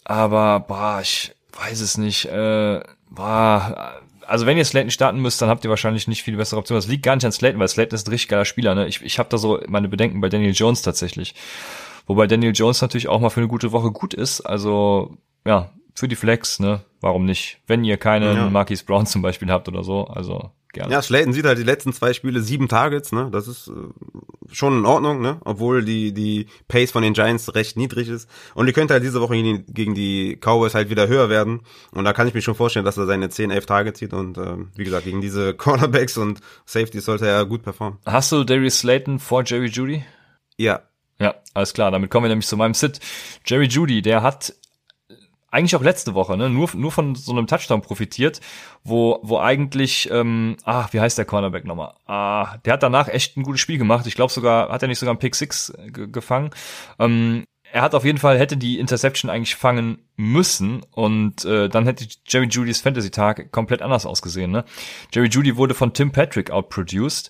Aber, 0.04 0.60
boah, 0.62 1.00
ich 1.02 1.34
weiß 1.54 1.80
es 1.80 1.98
nicht. 1.98 2.26
Äh, 2.26 2.82
boah, 3.12 4.02
also 4.26 4.46
wenn 4.46 4.58
ihr 4.58 4.66
Slayton 4.66 4.92
starten 4.92 5.20
müsst, 5.20 5.42
dann 5.42 5.50
habt 5.50 5.64
ihr 5.64 5.70
wahrscheinlich 5.70 6.08
nicht 6.08 6.24
viel 6.24 6.38
bessere 6.38 6.60
Optionen. 6.60 6.82
Das 6.82 6.90
liegt 6.90 7.04
gar 7.04 7.16
nicht 7.16 7.26
an 7.26 7.32
Slayton, 7.32 7.60
weil 7.60 7.68
Slayton 7.68 7.96
ist 7.96 8.08
ein 8.08 8.12
richtig 8.12 8.30
geiler 8.30 8.46
Spieler. 8.46 8.76
Ne? 8.76 8.88
Ich, 8.88 9.02
ich 9.02 9.20
habe 9.20 9.30
da 9.30 9.38
so 9.38 9.60
meine 9.68 9.90
Bedenken 9.90 10.22
bei 10.22 10.30
Daniel 10.30 10.54
Jones 10.54 10.82
tatsächlich. 10.82 11.36
Wobei 12.08 12.28
Daniel 12.28 12.54
Jones 12.56 12.82
natürlich 12.82 13.08
auch 13.08 13.20
mal 13.20 13.30
für 13.30 13.42
eine 13.42 13.48
gute 13.48 13.72
Woche 13.72 13.92
gut 13.92 14.14
ist. 14.14 14.42
Also 14.42 15.18
ja, 15.46 15.72
für 15.96 16.08
die 16.08 16.16
Flex, 16.16 16.60
ne? 16.60 16.82
Warum 17.02 17.26
nicht? 17.26 17.60
Wenn 17.68 17.84
ihr 17.84 17.98
keinen 17.98 18.36
ja. 18.36 18.50
Marquis 18.50 18.84
Brown 18.84 19.06
zum 19.06 19.22
Beispiel 19.22 19.52
habt 19.52 19.68
oder 19.68 19.84
so. 19.84 20.06
Also 20.06 20.52
Gerne. 20.74 20.94
Ja, 20.94 21.02
Slayton 21.02 21.34
sieht 21.34 21.46
halt 21.46 21.58
die 21.58 21.64
letzten 21.64 21.92
zwei 21.92 22.14
Spiele 22.14 22.42
sieben 22.42 22.70
Targets, 22.70 23.12
ne? 23.12 23.30
Das 23.30 23.50
ist 23.50 23.68
äh, 23.68 24.54
schon 24.54 24.78
in 24.78 24.86
Ordnung, 24.86 25.22
ne? 25.22 25.38
Obwohl 25.44 25.84
die, 25.84 26.14
die 26.14 26.48
Pace 26.70 26.92
von 26.92 27.04
den 27.04 27.14
Giants 27.14 27.54
recht 27.54 27.76
niedrig 27.76 28.08
ist. 28.08 28.30
Und 28.54 28.68
die 28.68 28.74
könnte 28.74 28.94
halt 28.94 29.04
diese 29.04 29.20
Woche 29.20 29.34
gegen 29.34 29.66
die, 29.66 29.74
gegen 29.74 29.96
die 29.96 30.38
Cowboys 30.38 30.74
halt 30.74 30.90
wieder 30.90 31.10
höher 31.10 31.30
werden. 31.30 31.62
Und 31.92 32.06
da 32.06 32.14
kann 32.14 32.28
ich 32.28 32.34
mir 32.34 32.42
schon 32.42 32.56
vorstellen, 32.56 32.86
dass 32.86 32.98
er 32.98 33.06
seine 33.06 33.30
10, 33.30 33.52
11 33.52 33.66
Targets 33.66 34.00
zieht. 34.00 34.14
Und 34.14 34.38
äh, 34.38 34.58
wie 34.76 34.86
gesagt, 34.86 35.04
gegen 35.04 35.20
diese 35.20 35.54
Cornerbacks 35.56 36.18
und 36.18 36.40
Safeties 36.66 37.04
sollte 37.04 37.28
er 37.28 37.46
gut 37.46 37.64
performen. 37.64 38.00
Hast 38.06 38.32
du 38.32 38.46
Darius 38.46 38.80
Slayton 38.80 39.20
vor 39.20 39.44
Jerry 39.46 39.68
Judy? 39.68 40.06
Ja. 40.56 40.84
Ja, 41.20 41.36
alles 41.54 41.74
klar. 41.74 41.92
Damit 41.92 42.10
kommen 42.10 42.24
wir 42.24 42.30
nämlich 42.30 42.48
zu 42.48 42.56
meinem 42.56 42.74
Sit. 42.74 43.00
Jerry 43.46 43.68
Judy, 43.68 44.02
der 44.02 44.24
hat 44.24 44.56
eigentlich 45.52 45.76
auch 45.76 45.84
letzte 45.84 46.14
Woche, 46.16 46.38
ne, 46.38 46.50
nur, 46.50 46.70
nur 46.74 46.92
von 46.92 47.14
so 47.16 47.32
einem 47.32 47.46
Touchdown 47.46 47.82
profitiert, 47.82 48.40
wo, 48.84 49.20
wo 49.22 49.38
eigentlich, 49.38 50.10
ähm, 50.12 50.56
ah, 50.64 50.88
wie 50.92 51.00
heißt 51.00 51.18
der 51.18 51.26
Cornerback 51.26 51.66
nochmal? 51.66 51.94
Ah, 52.08 52.58
der 52.66 52.74
hat 52.74 52.84
danach 52.84 53.10
echt 53.10 53.38
ein 53.38 53.44
gutes 53.44 53.62
Spiel 53.62 53.78
gemacht. 53.78 54.08
Ich 54.08 54.16
glaube 54.16 54.32
sogar, 54.32 54.70
hat 54.70 54.82
er 54.82 54.88
nicht 54.88 55.00
sogar 55.00 55.12
einen 55.12 55.20
Pick 55.20 55.36
Six 55.36 55.74
gefangen. 55.92 56.52
Ähm, 56.98 57.44
er 57.74 57.82
hat 57.82 57.96
auf 57.96 58.04
jeden 58.04 58.18
Fall, 58.18 58.38
hätte 58.38 58.58
die 58.58 58.80
Interception 58.80 59.32
eigentlich 59.32 59.56
fangen 59.56 60.00
müssen 60.18 60.82
und 60.92 61.46
äh, 61.46 61.70
dann 61.70 61.86
hätte 61.86 62.06
Jerry 62.28 62.48
Judys 62.48 62.82
Fantasy-Tag 62.82 63.52
komplett 63.52 63.82
anders 63.82 64.06
ausgesehen. 64.06 64.52
Ne? 64.52 64.66
Jerry 65.14 65.30
Judy 65.30 65.56
wurde 65.56 65.74
von 65.74 65.94
Tim 65.94 66.12
Patrick 66.12 66.52
outproduced 66.52 67.30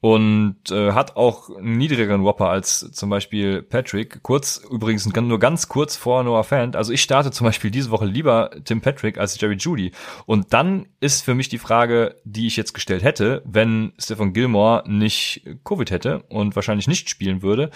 und 0.00 0.56
äh, 0.70 0.92
hat 0.92 1.16
auch 1.16 1.54
einen 1.54 1.76
niedrigeren 1.76 2.24
Whopper 2.24 2.48
als 2.48 2.90
zum 2.92 3.10
Beispiel 3.10 3.62
Patrick. 3.62 4.22
Kurz, 4.22 4.62
übrigens 4.70 5.06
nur 5.06 5.38
ganz 5.38 5.68
kurz 5.68 5.94
vor 5.96 6.24
Noah 6.24 6.42
Fant. 6.42 6.74
Also 6.74 6.92
ich 6.92 7.02
starte 7.02 7.30
zum 7.30 7.44
Beispiel 7.44 7.70
diese 7.70 7.90
Woche 7.90 8.06
lieber 8.06 8.50
Tim 8.64 8.80
Patrick 8.80 9.18
als 9.18 9.38
Jerry 9.38 9.56
Judy. 9.56 9.92
Und 10.24 10.54
dann 10.54 10.86
ist 11.00 11.22
für 11.22 11.34
mich 11.34 11.50
die 11.50 11.58
Frage, 11.58 12.16
die 12.24 12.46
ich 12.46 12.56
jetzt 12.56 12.72
gestellt 12.72 13.02
hätte, 13.02 13.42
wenn 13.44 13.92
Stephen 13.98 14.32
Gilmore 14.32 14.84
nicht 14.86 15.46
Covid 15.64 15.90
hätte 15.90 16.22
und 16.30 16.56
wahrscheinlich 16.56 16.88
nicht 16.88 17.10
spielen 17.10 17.42
würde. 17.42 17.70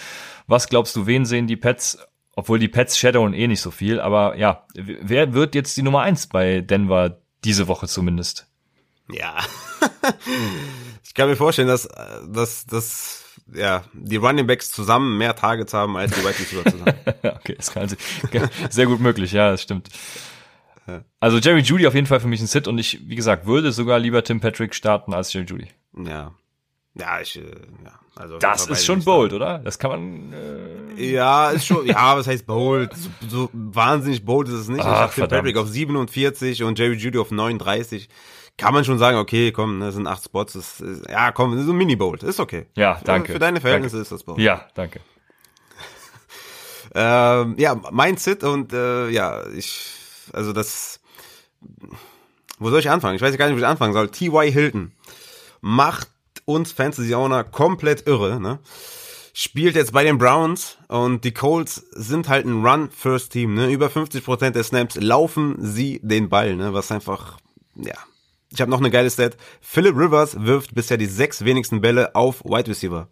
Was 0.47 0.69
glaubst 0.69 0.97
du, 0.97 1.07
wen 1.07 1.27
sehen 1.27 1.47
die 1.47 1.57
Pets 1.57 1.99
obwohl 2.37 2.59
die 2.59 2.67
Pets 2.67 2.99
shadowen 2.99 3.33
eh 3.33 3.47
nicht 3.47 3.61
so 3.61 3.71
viel, 3.71 4.01
aber 4.01 4.37
ja, 4.37 4.67
wer 4.75 5.35
wird 5.35 5.55
jetzt 5.55 5.77
die 5.77 5.83
Nummer 5.83 6.01
eins 6.01 6.27
bei 6.27 6.63
Denver 6.63 7.21
diese 7.45 7.69
Woche 7.69 7.87
zumindest? 7.87 8.49
Ja. 9.09 9.37
ich 11.15 11.17
kann 11.17 11.29
mir 11.29 11.37
vorstellen, 11.37 11.69
dass, 11.69 11.89
dass, 12.27 12.67
dass 12.67 13.25
ja, 13.55 13.85
die 13.93 14.17
Running 14.17 14.49
Backs 14.49 14.73
zusammen 14.73 15.17
mehr 15.17 15.37
Targets 15.37 15.73
haben 15.73 15.97
als 15.97 16.11
die 16.11 16.23
Wide 16.23 16.31
Receiver 16.31 16.65
zusammen. 16.65 16.95
okay, 17.23 17.55
das 17.57 17.71
kann 17.71 17.89
sehr 18.69 18.87
gut 18.87 18.99
möglich, 18.99 19.31
ja, 19.31 19.53
das 19.53 19.63
stimmt. 19.63 19.91
Also 21.21 21.39
Jerry 21.39 21.61
Judy 21.61 21.87
auf 21.87 21.95
jeden 21.95 22.09
Fall 22.09 22.19
für 22.19 22.27
mich 22.27 22.41
ein 22.41 22.49
Sit 22.49 22.67
und 22.67 22.79
ich, 22.79 23.09
wie 23.09 23.15
gesagt, 23.15 23.47
würde 23.47 23.71
sogar 23.71 24.01
lieber 24.01 24.25
Tim 24.25 24.41
Patrick 24.41 24.75
starten 24.75 25.15
als 25.15 25.33
Jerry 25.33 25.47
Judy. 25.47 25.69
Ja. 25.97 26.33
Ja, 26.97 27.21
ich, 27.21 27.37
äh, 27.37 27.43
ja. 27.85 27.93
Also 28.17 28.39
das 28.39 28.67
ist 28.67 28.85
schon 28.85 29.05
bold, 29.05 29.33
oder? 29.33 29.61
Das 29.61 29.79
kann 29.79 29.91
man. 29.93 30.33
Äh 30.97 31.13
ja, 31.13 31.51
ist 31.51 31.67
schon. 31.67 31.87
ja, 31.87 32.17
was 32.17 32.27
heißt 32.27 32.45
bold? 32.45 32.93
So, 32.97 33.09
so 33.29 33.51
wahnsinnig 33.53 34.25
bold 34.25 34.49
ist 34.49 34.55
es 34.55 34.69
nicht. 34.69 34.85
Ach, 34.85 35.11
ich 35.11 35.21
habe 35.23 35.29
Tim 35.29 35.29
Patrick 35.29 35.57
auf 35.59 35.69
47 35.69 36.65
und 36.65 36.77
Jerry 36.77 36.95
Judy 36.95 37.19
auf 37.19 37.31
39 37.31 38.09
kann 38.57 38.73
man 38.73 38.85
schon 38.85 38.99
sagen, 38.99 39.19
okay, 39.19 39.53
komm, 39.53 39.81
das 39.81 39.95
sind 39.95 40.07
acht 40.07 40.25
Spots, 40.25 40.53
das 40.53 40.81
ist, 40.81 41.09
ja, 41.09 41.33
komm, 41.33 41.53
das 41.53 41.65
ist 41.65 41.71
ein 41.71 41.77
Mini-Bolt, 41.77 42.23
ist 42.23 42.41
okay. 42.41 42.67
Ja, 42.77 43.01
danke. 43.05 43.33
Für 43.33 43.39
deine 43.39 43.61
Verhältnisse 43.61 43.97
danke. 43.97 44.03
ist 44.03 44.13
das 44.13 44.25
Bolt. 44.25 44.39
Ja, 44.39 44.69
danke. 44.75 45.01
ähm, 46.95 47.57
ja, 47.59 47.81
mein 47.91 48.17
Sit 48.17 48.45
und 48.45 48.73
äh, 48.73 49.09
ja, 49.09 49.47
ich, 49.49 49.91
also 50.33 50.53
das, 50.53 51.01
wo 52.59 52.71
soll 52.71 52.81
ich 52.81 52.91
anfangen? 52.91 53.17
Ich 53.17 53.23
weiß 53.23 53.37
gar 53.37 53.47
nicht, 53.47 53.57
wo 53.57 53.61
ich 53.61 53.67
anfangen 53.67 53.93
soll. 53.93 54.09
T.Y. 54.09 54.53
Hilton 54.53 54.93
macht 55.61 56.09
uns 56.45 56.73
Fantasy 56.73 57.15
Owner 57.15 57.43
komplett 57.43 58.07
irre, 58.07 58.41
ne? 58.41 58.61
Spielt 59.37 59.75
jetzt 59.75 59.93
bei 59.93 60.05
den 60.05 60.17
Browns 60.19 60.79
und 60.87 61.25
die 61.25 61.35
Colts 61.35 61.75
sind 61.91 62.29
halt 62.29 62.47
ein 62.47 62.65
Run-First-Team, 62.65 63.53
ne? 63.53 63.71
Über 63.73 63.89
50% 63.89 64.51
der 64.51 64.63
Snaps 64.63 64.95
laufen 64.95 65.57
sie 65.59 66.01
den 66.05 66.29
Ball, 66.29 66.55
ne? 66.55 66.73
Was 66.73 66.93
einfach, 66.93 67.39
ja, 67.75 67.97
ich 68.55 68.61
habe 68.61 68.71
noch 68.71 68.79
eine 68.79 68.91
geile 68.91 69.11
Stat. 69.11 69.37
Philip 69.61 69.97
Rivers 69.97 70.37
wirft 70.39 70.75
bisher 70.75 70.97
die 70.97 71.07
sechs 71.07 71.45
wenigsten 71.45 71.81
Bälle 71.81 72.15
auf 72.15 72.45
Wide 72.45 72.69
Receiver. 72.69 73.09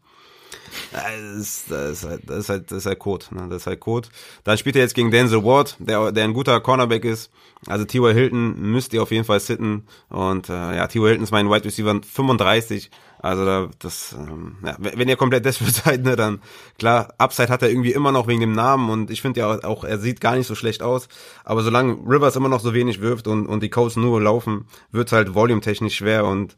Das 0.92 1.36
ist, 1.38 1.70
das 1.70 1.90
ist, 1.90 2.04
halt, 2.04 2.22
das 2.26 2.38
ist 2.38 2.48
halt, 2.48 2.70
das 2.70 2.78
ist 2.78 2.86
halt 2.86 2.98
Code, 2.98 3.26
ne? 3.30 3.48
Das 3.48 3.62
ist 3.62 3.66
halt 3.66 3.80
Code. 3.80 4.08
Dann 4.44 4.56
spielt 4.56 4.76
er 4.76 4.82
jetzt 4.82 4.94
gegen 4.94 5.10
Denzel 5.10 5.44
Ward, 5.44 5.76
der, 5.78 6.12
der 6.12 6.24
ein 6.24 6.32
guter 6.32 6.60
Cornerback 6.60 7.04
ist. 7.04 7.30
Also 7.66 7.84
T.Y. 7.84 8.12
Hilton 8.12 8.60
müsst 8.60 8.92
ihr 8.92 9.02
auf 9.02 9.12
jeden 9.12 9.24
Fall 9.24 9.38
sitten. 9.38 9.84
Und 10.08 10.48
äh, 10.48 10.76
ja, 10.76 10.86
T.Y. 10.86 11.06
Hilton 11.06 11.24
ist 11.24 11.30
mein 11.30 11.48
Wide 11.48 11.64
Receiver 11.64 12.00
35. 12.02 12.90
Also 13.20 13.44
da, 13.44 13.68
das, 13.78 14.16
ähm, 14.18 14.56
ja, 14.66 14.76
wenn 14.78 15.08
ihr 15.08 15.16
komplett 15.16 15.44
desperate 15.44 15.72
seid, 15.72 16.02
ne, 16.02 16.16
dann 16.16 16.40
klar, 16.78 17.14
Upside 17.18 17.50
hat 17.50 17.62
er 17.62 17.70
irgendwie 17.70 17.92
immer 17.92 18.10
noch 18.10 18.26
wegen 18.26 18.40
dem 18.40 18.52
Namen 18.52 18.90
und 18.90 19.12
ich 19.12 19.22
finde 19.22 19.40
ja 19.40 19.64
auch, 19.64 19.84
er 19.84 19.98
sieht 19.98 20.20
gar 20.20 20.34
nicht 20.34 20.48
so 20.48 20.56
schlecht 20.56 20.82
aus. 20.82 21.08
Aber 21.44 21.62
solange 21.62 21.98
Rivers 22.04 22.34
immer 22.34 22.48
noch 22.48 22.60
so 22.60 22.74
wenig 22.74 23.00
wirft 23.00 23.28
und, 23.28 23.46
und 23.46 23.62
die 23.62 23.70
Codes 23.70 23.94
nur 23.96 24.20
laufen, 24.20 24.66
wird's 24.90 25.12
halt 25.12 25.36
volumetechnisch 25.36 25.94
schwer 25.94 26.24
und 26.24 26.56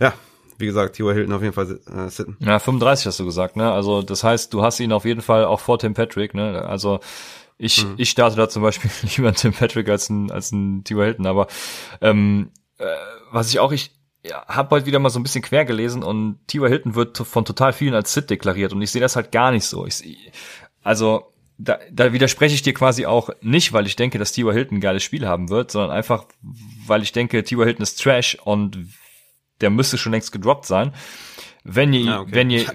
ja, 0.00 0.12
wie 0.58 0.66
gesagt, 0.66 0.96
T.Y. 0.96 1.14
Hilton 1.14 1.32
auf 1.32 1.42
jeden 1.42 1.54
Fall 1.54 1.78
äh, 1.94 2.08
sitten. 2.08 2.36
Ja, 2.40 2.58
35 2.58 3.06
hast 3.06 3.20
du 3.20 3.24
gesagt, 3.24 3.56
ne? 3.56 3.70
Also 3.72 4.02
das 4.02 4.24
heißt, 4.24 4.52
du 4.52 4.62
hast 4.62 4.80
ihn 4.80 4.92
auf 4.92 5.04
jeden 5.04 5.22
Fall 5.22 5.44
auch 5.44 5.60
vor 5.60 5.78
Tim 5.78 5.94
Patrick, 5.94 6.34
ne? 6.34 6.64
Also 6.64 6.98
ich, 7.60 7.84
mhm. 7.84 7.94
ich 7.98 8.08
starte 8.08 8.36
da 8.36 8.48
zum 8.48 8.62
Beispiel 8.62 8.90
lieber 9.16 9.28
einen 9.28 9.36
Tim 9.36 9.52
Patrick 9.52 9.88
als 9.88 10.08
ein, 10.08 10.30
als 10.30 10.50
ein 10.50 10.82
T.Y. 10.82 11.04
Hilton, 11.04 11.26
aber 11.26 11.46
ähm, 12.00 12.50
äh, 12.78 12.86
was 13.30 13.50
ich 13.50 13.60
auch 13.60 13.70
ich 13.70 13.92
ja, 14.24 14.46
habe 14.48 14.70
heute 14.70 14.86
wieder 14.86 14.98
mal 14.98 15.10
so 15.10 15.18
ein 15.18 15.22
bisschen 15.22 15.42
quer 15.42 15.64
gelesen 15.66 16.02
und 16.02 16.38
T.Y. 16.46 16.68
Hilton 16.68 16.94
wird 16.94 17.18
von 17.18 17.44
total 17.44 17.72
vielen 17.72 17.94
als 17.94 18.14
Sit 18.14 18.30
deklariert 18.30 18.72
und 18.72 18.80
ich 18.80 18.90
sehe 18.90 19.00
das 19.00 19.14
halt 19.14 19.30
gar 19.30 19.50
nicht 19.50 19.66
so. 19.66 19.86
Ich, 19.86 20.02
also 20.82 21.32
da, 21.58 21.78
da 21.92 22.14
widerspreche 22.14 22.54
ich 22.54 22.62
dir 22.62 22.72
quasi 22.72 23.04
auch 23.04 23.28
nicht, 23.42 23.74
weil 23.74 23.86
ich 23.86 23.96
denke, 23.96 24.18
dass 24.18 24.32
T.Y. 24.32 24.54
Hilton 24.54 24.78
ein 24.78 24.80
geiles 24.80 25.02
Spiel 25.02 25.26
haben 25.26 25.50
wird, 25.50 25.70
sondern 25.70 25.90
einfach, 25.90 26.24
weil 26.86 27.02
ich 27.02 27.12
denke, 27.12 27.44
T.Y. 27.44 27.66
Hilton 27.66 27.82
ist 27.82 28.02
Trash 28.02 28.38
und 28.42 28.78
der 29.60 29.68
müsste 29.68 29.98
schon 29.98 30.12
längst 30.12 30.32
gedroppt 30.32 30.64
sein. 30.64 30.94
Wenn 31.62 31.92
ihr, 31.92 32.10
ah, 32.10 32.20
okay. 32.20 32.30
wenn 32.32 32.48
ihr, 32.48 32.66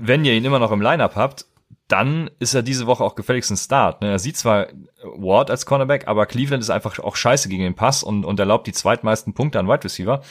wenn 0.00 0.24
ihr 0.26 0.34
ihn 0.34 0.44
immer 0.44 0.58
noch 0.58 0.70
im 0.70 0.82
Lineup 0.82 1.16
habt, 1.16 1.46
dann 1.88 2.30
ist 2.38 2.54
er 2.54 2.62
diese 2.62 2.86
Woche 2.86 3.04
auch 3.04 3.14
gefälligst 3.14 3.50
ein 3.50 3.56
Start. 3.56 4.00
Ne? 4.00 4.10
Er 4.10 4.18
sieht 4.18 4.36
zwar 4.36 4.68
Ward 5.02 5.50
als 5.50 5.66
Cornerback, 5.66 6.08
aber 6.08 6.26
Cleveland 6.26 6.62
ist 6.62 6.70
einfach 6.70 6.98
auch 6.98 7.16
scheiße 7.16 7.48
gegen 7.48 7.62
den 7.62 7.74
Pass 7.74 8.02
und, 8.02 8.24
und 8.24 8.40
erlaubt 8.40 8.66
die 8.66 8.72
zweitmeisten 8.72 9.34
Punkte 9.34 9.58
an 9.58 9.68
Wide 9.68 9.84
Receiver. 9.84 10.22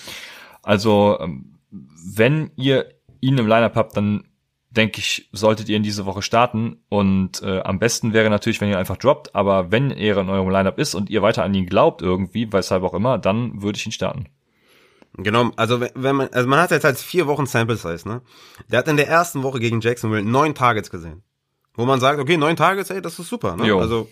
Also, 0.64 1.18
ähm, 1.20 1.60
wenn 1.70 2.52
ihr 2.56 2.90
ihn 3.20 3.38
im 3.38 3.48
Lineup 3.48 3.76
habt, 3.76 3.96
dann 3.96 4.26
denke 4.70 5.00
ich, 5.00 5.30
solltet 5.32 5.70
ihr 5.70 5.78
in 5.78 5.84
diese 5.84 6.06
Woche 6.06 6.22
starten. 6.22 6.78
Und 6.90 7.42
äh, 7.44 7.60
am 7.60 7.80
besten 7.80 8.14
wäre 8.14 8.30
natürlich, 8.30 8.60
wenn 8.60 8.70
ihr 8.70 8.80
einfach 8.80 8.98
droppt. 8.98 9.36
Aber 9.36 9.72
wenn 9.72 9.92
er 9.92 10.18
in 10.18 10.30
eurem 10.30 10.50
Lineup 10.50 10.80
ist 10.80 10.96
und 10.96 11.10
ihr 11.10 11.22
weiter 11.22 11.44
an 11.44 11.54
ihn 11.54 11.68
glaubt 11.68 12.02
irgendwie, 12.02 12.52
weshalb 12.52 12.84
auch 12.84 12.94
immer, 12.94 13.20
dann 13.20 13.62
würde 13.62 13.78
ich 13.78 13.86
ihn 13.86 13.92
starten. 13.92 14.30
Genau, 15.18 15.52
also 15.58 15.80
wenn 15.80 16.16
man, 16.16 16.30
also 16.32 16.50
man 16.50 16.60
hat 16.60 16.72
jetzt 16.72 16.86
halt 16.86 16.98
vier 16.98 17.28
Wochen 17.28 17.46
Sample 17.46 17.76
Size, 17.76 18.08
ne? 18.08 18.22
Der 18.72 18.80
hat 18.80 18.88
in 18.88 18.98
der 18.98 19.08
ersten 19.08 19.44
Woche 19.44 19.60
gegen 19.60 19.80
Jacksonville 19.80 20.24
neun 20.24 20.56
Targets 20.56 20.90
gesehen. 20.90 21.22
Wo 21.76 21.86
man 21.86 22.00
sagt, 22.00 22.20
okay, 22.20 22.38
neun 22.38 22.56
Targets, 22.56 22.90
ey, 22.92 23.02
das 23.02 23.18
ist 23.18 23.28
super, 23.28 23.56
ne? 23.56 23.66
Jo. 23.66 23.80
Also 23.80 24.08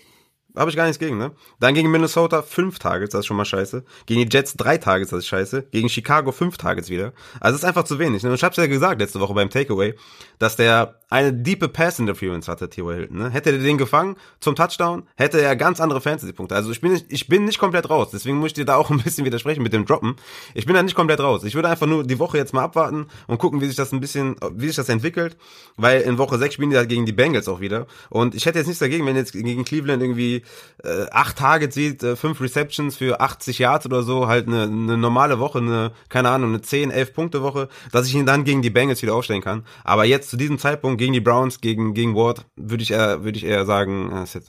habe 0.56 0.70
ich 0.70 0.76
gar 0.76 0.86
nichts 0.86 1.00
gegen, 1.00 1.18
ne? 1.18 1.32
Dann 1.60 1.74
gegen 1.74 1.90
Minnesota 1.92 2.42
fünf 2.42 2.80
Targets, 2.80 3.12
das 3.12 3.22
ist 3.22 3.26
schon 3.28 3.38
mal 3.38 3.46
scheiße. 3.46 3.84
Gegen 4.06 4.28
die 4.28 4.36
Jets 4.36 4.56
drei 4.56 4.78
Targets, 4.78 5.12
das 5.12 5.20
ist 5.20 5.28
scheiße. 5.28 5.68
Gegen 5.72 5.90
Chicago 5.90 6.32
fünf 6.32 6.58
Targets 6.58 6.90
wieder. 6.90 7.14
Also 7.40 7.56
ist 7.58 7.66
einfach 7.66 7.84
zu 7.84 8.00
wenig. 8.00 8.24
Ne? 8.24 8.30
Und 8.30 8.36
ich 8.36 8.44
hab's 8.44 8.58
ja 8.58 8.68
gesagt 8.68 9.00
letzte 9.00 9.20
Woche 9.20 9.34
beim 9.34 9.50
Takeaway, 9.50 9.96
dass 10.40 10.56
der 10.56 11.00
eine 11.10 11.34
diepe 11.34 11.68
Pass 11.68 12.00
Interference 12.00 12.48
hatte, 12.48 12.70
T.Y. 12.70 12.96
Hilton. 12.96 13.18
Ne? 13.18 13.30
Hätte 13.30 13.52
er 13.52 13.58
den 13.58 13.78
gefangen 13.78 14.16
zum 14.40 14.56
Touchdown, 14.56 15.04
hätte 15.16 15.42
er 15.42 15.56
ganz 15.56 15.82
andere 15.82 16.02
Fantasy-Punkte. 16.02 16.56
Also 16.56 16.72
ich 16.72 16.82
bin, 16.82 16.94
nicht, 16.94 17.06
ich 17.10 17.28
bin 17.28 17.46
nicht 17.46 17.60
komplett 17.60 17.90
raus. 17.90 18.10
Deswegen 18.12 18.38
muss 18.38 18.48
ich 18.48 18.54
dir 18.54 18.66
da 18.66 18.76
auch 18.76 18.90
ein 18.90 19.02
bisschen 19.02 19.26
widersprechen 19.26 19.62
mit 19.62 19.74
dem 19.74 19.86
Droppen. 19.86 20.16
Ich 20.54 20.66
bin 20.66 20.76
da 20.76 20.84
nicht 20.84 20.96
komplett 20.96 21.20
raus. 21.20 21.44
Ich 21.44 21.56
würde 21.56 21.70
einfach 21.70 21.88
nur 21.88 22.06
die 22.06 22.20
Woche 22.20 22.38
jetzt 22.38 22.54
mal 22.54 22.64
abwarten 22.64 23.08
und 23.28 23.38
gucken, 23.38 23.62
wie 23.62 23.68
sich 23.68 23.76
das 23.76 23.92
ein 23.92 24.00
bisschen, 24.00 24.36
wie 24.54 24.68
sich 24.68 24.76
das 24.76 24.90
entwickelt. 24.90 25.38
Weil 25.76 26.02
in 26.02 26.18
Woche 26.18 26.38
sechs 26.38 26.56
spielen 26.56 26.70
die 26.70 26.78
halt 26.78 26.90
gegen 26.90 27.06
die 27.06 27.12
Bengals 27.12 27.48
auch 27.48 27.60
wieder. 27.60 27.88
Und 28.10 28.34
ich 28.34 28.46
hätte 28.46 28.60
jetzt 28.60 28.68
nichts 28.68 28.80
dagegen, 28.80 29.06
wenn 29.06 29.16
jetzt 29.16 29.34
gegen 29.34 29.66
Cleveland 29.66 30.02
irgendwie 30.02 30.41
äh, 30.84 31.06
acht 31.12 31.38
Targets 31.38 31.76
sieht, 31.76 32.04
äh, 32.04 32.16
fünf 32.16 32.42
Receptions 32.42 32.98
für 32.98 33.22
80 33.22 33.60
Yards 33.60 33.86
oder 33.86 34.04
so, 34.04 34.28
halt 34.28 34.48
eine, 34.48 34.64
eine 34.64 34.98
normale 34.98 35.40
Woche, 35.40 35.60
eine, 35.60 35.92
keine 36.10 36.30
Ahnung, 36.30 36.50
eine 36.50 36.62
10, 36.62 36.92
11 36.92 37.14
Punkte 37.14 37.42
Woche, 37.42 37.70
dass 37.92 38.08
ich 38.08 38.16
ihn 38.16 38.26
dann 38.26 38.44
gegen 38.44 38.62
die 38.62 38.70
Bengals 38.70 39.02
wieder 39.02 39.16
aufstellen 39.16 39.42
kann. 39.42 39.66
Aber 39.84 40.06
jetzt 40.06 40.30
zu 40.30 40.38
diesem 40.38 40.60
Zeitpunkt 40.60 40.98
gegen 40.98 41.14
die 41.14 41.22
Browns, 41.22 41.62
gegen, 41.62 41.94
gegen 41.94 42.16
Ward, 42.16 42.46
würde 42.56 42.84
ich 42.84 42.92
eher, 42.92 43.24
ich 43.26 43.46
eher 43.46 43.66
sagen, 43.66 44.12
äh, 44.12 44.26
Sit. 44.26 44.46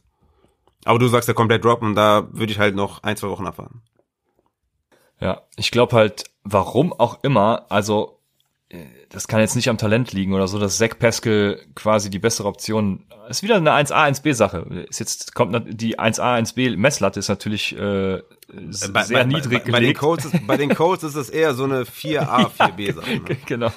Aber 0.84 0.99
du 0.99 1.07
sagst 1.09 1.28
ja 1.28 1.34
komplett 1.34 1.64
droppen, 1.64 1.95
da 1.95 2.28
würde 2.32 2.53
ich 2.53 2.59
halt 2.59 2.74
noch 2.74 3.03
ein, 3.03 3.16
zwei 3.16 3.28
Wochen 3.28 3.47
abwarten. 3.47 3.82
Ja, 5.20 5.43
ich 5.57 5.70
glaube 5.70 5.95
halt, 5.95 6.24
warum 6.43 6.93
auch 6.93 7.22
immer, 7.22 7.66
also 7.68 8.18
das 9.10 9.28
kann 9.28 9.40
jetzt 9.40 9.56
nicht 9.56 9.68
am 9.68 9.76
Talent 9.76 10.12
liegen 10.12 10.32
oder 10.32 10.48
so, 10.48 10.58
dass 10.58 10.78
Zach 10.78 10.98
Pascal 10.98 11.60
quasi 11.74 12.08
die 12.08 12.18
bessere 12.18 12.48
Option 12.48 13.04
ist 13.28 13.42
wieder 13.42 13.56
eine 13.56 13.70
1A, 13.70 14.10
1B 14.10 14.34
Sache. 14.34 14.86
Ist 14.88 15.00
jetzt 15.00 15.34
kommt 15.34 15.80
die 15.80 15.98
1A, 15.98 16.42
1B 16.42 16.76
Messlatte 16.76 17.20
ist 17.20 17.28
natürlich 17.28 17.76
äh, 17.76 18.22
sehr 18.70 18.88
bei, 18.90 19.04
bei, 19.04 19.24
niedrig 19.24 19.64
bei, 19.64 19.72
bei, 19.72 19.80
den 19.80 19.94
Codes 19.94 20.26
ist, 20.26 20.46
bei 20.46 20.56
den 20.56 20.74
Codes 20.74 21.04
ist 21.04 21.14
es 21.14 21.30
eher 21.30 21.54
so 21.54 21.64
eine 21.64 21.84
4A, 21.84 22.50
4B 22.50 22.94
Sache. 22.94 23.10
Ne? 23.10 23.36
genau. 23.46 23.72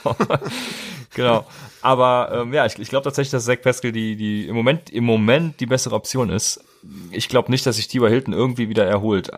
genau. 1.14 1.46
Aber 1.82 2.32
ähm, 2.34 2.54
ja, 2.54 2.66
ich, 2.66 2.80
ich 2.80 2.90
glaube 2.90 3.04
tatsächlich, 3.04 3.32
dass 3.32 3.46
Zach 3.46 3.62
Pascal 3.62 3.92
die 3.92 4.16
die 4.16 4.48
im 4.48 4.56
Moment 4.56 4.90
im 4.90 5.04
Moment 5.04 5.60
die 5.60 5.66
bessere 5.66 5.96
Option 5.96 6.30
ist. 6.30 6.64
Ich 7.12 7.30
glaube 7.30 7.52
nicht, 7.52 7.66
dass 7.66 7.76
sich 7.76 7.88
Tiber 7.88 8.10
Hilton 8.10 8.34
irgendwie 8.34 8.70
wieder 8.70 8.86
erholt, 8.86 9.30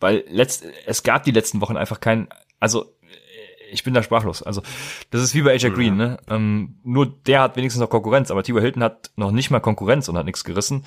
weil 0.00 0.24
letzt 0.28 0.64
es 0.86 1.02
gab 1.02 1.24
die 1.24 1.32
letzten 1.32 1.60
Wochen 1.60 1.76
einfach 1.76 2.00
keinen 2.00 2.28
also 2.60 2.92
ich 3.70 3.84
bin 3.84 3.94
da 3.94 4.02
sprachlos. 4.02 4.42
Also 4.42 4.62
das 5.10 5.22
ist 5.22 5.34
wie 5.34 5.42
bei 5.42 5.52
AJ 5.52 5.70
Green, 5.70 5.96
ne? 5.96 6.18
Ähm, 6.28 6.76
nur 6.82 7.06
der 7.06 7.42
hat 7.42 7.56
wenigstens 7.56 7.80
noch 7.80 7.90
Konkurrenz, 7.90 8.30
aber 8.30 8.42
T.Y. 8.42 8.60
Hilton 8.60 8.82
hat 8.82 9.10
noch 9.16 9.30
nicht 9.30 9.50
mal 9.50 9.60
Konkurrenz 9.60 10.08
und 10.08 10.16
hat 10.16 10.26
nichts 10.26 10.44
gerissen. 10.44 10.84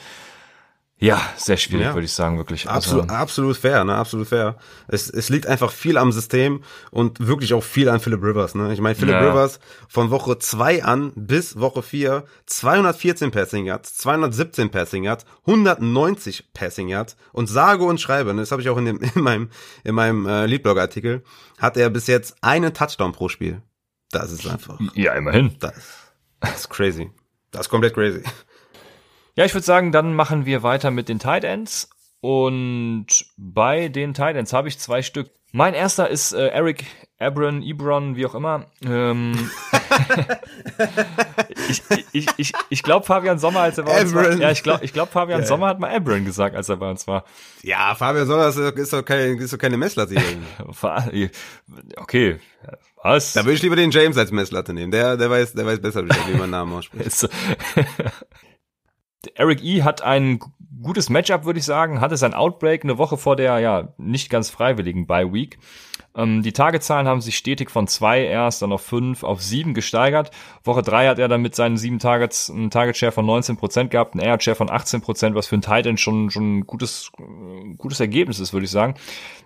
Ja, 1.03 1.21
sehr 1.35 1.57
schwierig, 1.57 1.87
ja. 1.87 1.93
würde 1.93 2.05
ich 2.05 2.13
sagen, 2.13 2.37
wirklich. 2.37 2.69
Absolut, 2.69 3.09
also, 3.09 3.15
absolut 3.15 3.57
fair, 3.57 3.83
ne? 3.83 3.93
Absolut 3.93 4.25
fair. 4.25 4.55
Es, 4.87 5.09
es 5.09 5.27
liegt 5.27 5.47
einfach 5.47 5.69
viel 5.69 5.97
am 5.97 6.13
System 6.13 6.63
und 6.91 7.27
wirklich 7.27 7.53
auch 7.53 7.63
viel 7.63 7.89
an 7.89 7.99
Philip 7.99 8.23
Rivers, 8.23 8.55
ne? 8.55 8.71
Ich 8.71 8.79
meine, 8.79 8.95
Philip 8.95 9.15
ja. 9.15 9.29
Rivers 9.29 9.59
von 9.89 10.11
Woche 10.11 10.39
zwei 10.39 10.81
an 10.81 11.11
bis 11.17 11.59
Woche 11.59 11.83
vier 11.83 12.23
214 12.45 13.31
Passing 13.31 13.65
Yards, 13.65 13.97
217 13.97 14.69
Passing 14.69 15.03
Yards, 15.03 15.25
190 15.45 16.53
Passing 16.53 16.87
Yards 16.87 17.17
und 17.33 17.47
sage 17.47 17.83
und 17.83 17.99
schreibe, 17.99 18.33
ne? 18.33 18.39
das 18.39 18.51
habe 18.53 18.61
ich 18.61 18.69
auch 18.69 18.77
in, 18.77 18.85
dem, 18.85 18.99
in 19.15 19.21
meinem, 19.21 19.49
in 19.83 19.95
meinem 19.95 20.25
äh, 20.25 20.45
Leadblog-Artikel, 20.45 21.25
hat 21.59 21.75
er 21.75 21.89
bis 21.89 22.07
jetzt 22.07 22.37
einen 22.39 22.73
Touchdown 22.73 23.11
pro 23.11 23.27
Spiel. 23.27 23.61
Das 24.11 24.31
ist 24.31 24.47
einfach. 24.47 24.79
Ja, 24.93 25.15
immerhin. 25.15 25.57
Das, 25.59 25.73
das 26.39 26.61
ist 26.61 26.69
crazy. 26.69 27.11
Das 27.51 27.63
ist 27.63 27.69
komplett 27.69 27.93
crazy. 27.93 28.23
Ja, 29.35 29.45
ich 29.45 29.53
würde 29.53 29.65
sagen, 29.65 29.91
dann 29.91 30.13
machen 30.13 30.45
wir 30.45 30.63
weiter 30.63 30.91
mit 30.91 31.09
den 31.09 31.19
Tight 31.19 31.43
Ends. 31.43 31.89
Und 32.21 33.07
bei 33.35 33.89
den 33.89 34.13
Tight 34.13 34.35
Ends 34.35 34.53
habe 34.53 34.67
ich 34.67 34.79
zwei 34.79 35.01
Stück. 35.01 35.29
Mein 35.51 35.73
erster 35.73 36.09
ist 36.09 36.33
äh, 36.33 36.47
Eric 36.47 36.85
Ebron, 37.19 37.61
Ebron, 37.61 38.15
wie 38.15 38.25
auch 38.25 38.33
immer. 38.35 38.65
Ähm, 38.83 39.51
ich 41.69 41.83
ich, 42.11 42.27
ich, 42.37 42.53
ich 42.69 42.83
glaube, 42.83 43.05
Fabian 43.05 43.39
Sommer, 43.39 43.61
als 43.61 43.77
er 43.77 43.83
bei 43.83 44.01
uns 44.01 44.13
war. 44.13 44.33
Ja, 44.33 44.51
ich 44.51 44.63
glaube, 44.63 44.83
ich 44.83 44.93
glaub, 44.93 45.11
Fabian 45.11 45.39
yeah. 45.39 45.47
Sommer 45.47 45.67
hat 45.67 45.79
mal 45.79 45.95
Ebron 45.95 46.25
gesagt, 46.25 46.55
als 46.55 46.69
er 46.69 46.77
bei 46.77 46.89
uns 46.89 47.07
war. 47.07 47.25
Ja, 47.61 47.93
Fabian 47.95 48.25
Sommer 48.25 48.47
ist, 48.47 48.93
doch, 48.93 49.05
keine, 49.05 49.41
ist 49.41 49.53
doch 49.53 49.57
keine 49.57 49.77
Messlatte 49.77 50.15
hier. 51.11 51.29
okay. 51.97 52.39
Was? 53.03 53.33
Da 53.33 53.43
würde 53.43 53.53
ich 53.53 53.61
lieber 53.61 53.75
den 53.75 53.91
James 53.91 54.17
als 54.17 54.31
Messlatte 54.31 54.73
nehmen. 54.73 54.91
Der, 54.91 55.17
der 55.17 55.29
weiß, 55.29 55.53
der 55.53 55.65
weiß 55.65 55.81
besser, 55.81 56.03
wie 56.05 56.37
man 56.37 56.49
Namen 56.49 56.73
ausspricht. 56.73 57.29
Eric 59.35 59.63
E. 59.63 59.83
hat 59.83 60.01
ein 60.01 60.39
gutes 60.81 61.09
Matchup, 61.09 61.45
würde 61.45 61.59
ich 61.59 61.65
sagen, 61.65 62.01
hatte 62.01 62.17
sein 62.17 62.33
Outbreak 62.33 62.83
eine 62.83 62.97
Woche 62.97 63.17
vor 63.17 63.35
der 63.35 63.59
ja 63.59 63.93
nicht 63.97 64.29
ganz 64.29 64.49
freiwilligen 64.49 65.07
Bye 65.07 65.33
Week. 65.33 65.57
Ähm, 66.15 66.43
die 66.43 66.51
Tagezahlen 66.51 67.07
haben 67.07 67.21
sich 67.21 67.37
stetig 67.37 67.71
von 67.71 67.87
zwei 67.87 68.23
erst 68.23 68.61
dann 68.61 68.71
auf 68.71 68.81
fünf 68.81 69.23
auf 69.23 69.41
sieben 69.41 69.73
gesteigert. 69.73 70.31
Woche 70.63 70.81
drei 70.81 71.07
hat 71.07 71.19
er 71.19 71.27
dann 71.27 71.41
mit 71.41 71.55
seinen 71.55 71.77
sieben 71.77 71.99
Targets 71.99 72.49
einen 72.49 72.69
Target 72.69 72.97
Share 72.97 73.11
von 73.11 73.25
19 73.25 73.57
Prozent 73.57 73.91
gehabt, 73.91 74.13
einen 74.13 74.23
Air 74.23 74.39
Share 74.39 74.55
von 74.55 74.69
18 74.69 75.01
Prozent, 75.01 75.35
was 75.35 75.47
für 75.47 75.55
ein 75.55 75.61
Tight 75.61 75.85
End 75.85 75.99
schon 75.99 76.29
schon 76.29 76.59
ein 76.59 76.67
gutes 76.67 77.11
gutes 77.77 77.99
Ergebnis 77.99 78.39
ist, 78.39 78.53
würde 78.53 78.65
ich 78.65 78.71
sagen. 78.71 78.95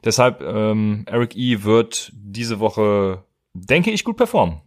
Deshalb 0.04 0.42
ähm, 0.42 1.06
Eric 1.08 1.36
E. 1.36 1.64
wird 1.64 2.12
diese 2.14 2.60
Woche 2.60 3.24
denke 3.54 3.92
ich 3.92 4.04
gut 4.04 4.18
performen. 4.18 4.62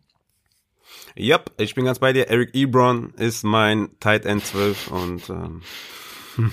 Yep, 1.19 1.53
ich 1.59 1.75
bin 1.75 1.85
ganz 1.85 1.99
bei 1.99 2.13
dir. 2.13 2.29
Eric 2.29 2.55
Ebron 2.55 3.13
ist 3.17 3.45
mein 3.45 3.91
Tight 4.01 4.25
End 4.27 4.45
12 4.45 4.89
und 4.89 5.31
ähm, 5.31 5.63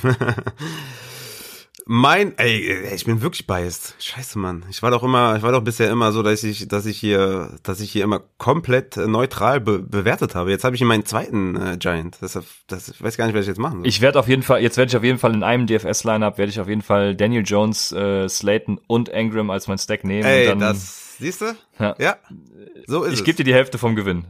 mein, 1.86 2.38
ey, 2.38 2.94
ich 2.94 3.06
bin 3.06 3.22
wirklich 3.22 3.48
biased. 3.48 3.96
Scheiße, 4.00 4.38
Mann. 4.38 4.66
Ich 4.70 4.84
war 4.84 4.92
doch 4.92 5.04
immer, 5.04 5.38
ich 5.38 5.44
war 5.44 5.54
doch 5.54 5.62
bisher 5.62 5.90
immer 5.90 6.12
so, 6.12 6.22
dass 6.22 6.44
ich, 6.44 6.68
dass 6.68 6.86
ich 6.86 6.98
hier, 6.98 7.56
dass 7.64 7.80
ich 7.80 7.92
hier 7.92 8.04
immer 8.04 8.22
komplett 8.38 8.98
neutral 8.98 9.62
be 9.62 9.80
bewertet 9.80 10.36
habe. 10.36 10.50
Jetzt 10.50 10.66
habe 10.66 10.76
ich 10.76 10.80
hier 10.80 10.88
meinen 10.88 11.06
zweiten 11.06 11.56
äh, 11.56 11.78
Giant. 11.78 12.18
Das, 12.20 12.38
das, 12.68 12.90
ich 12.90 13.02
weiß 13.02 13.16
gar 13.16 13.26
nicht, 13.26 13.36
was 13.36 13.44
ich 13.44 13.48
jetzt 13.48 13.60
machen 13.60 13.80
soll. 13.80 13.88
Ich 13.88 14.02
werde 14.02 14.20
auf 14.20 14.28
jeden 14.28 14.44
Fall, 14.44 14.62
jetzt 14.62 14.76
werde 14.76 14.90
ich 14.90 14.98
auf 14.98 15.04
jeden 15.04 15.18
Fall 15.18 15.34
in 15.34 15.44
einem 15.44 15.66
DFS-Lineup 15.66 16.38
werde 16.38 16.50
ich 16.50 16.60
auf 16.60 16.68
jeden 16.68 16.82
Fall 16.82 17.16
Daniel 17.16 17.44
Jones, 17.46 17.94
äh, 17.94 18.28
Slayton 18.28 18.82
und 18.88 19.08
Ingram 19.08 19.50
als 19.50 19.68
mein 19.68 19.78
Stack 19.78 20.04
nehmen. 20.04 20.26
Ey, 20.26 20.48
dann, 20.48 20.60
das, 20.60 21.18
siehst 21.20 21.40
du? 21.40 21.56
Ja. 21.80 21.96
ja. 22.00 22.18
So 22.86 23.04
ist 23.04 23.08
ich 23.08 23.14
es. 23.14 23.20
Ich 23.20 23.26
gebe 23.26 23.38
dir 23.38 23.44
die 23.46 23.54
Hälfte 23.54 23.78
vom 23.78 23.96
Gewinn. 23.96 24.26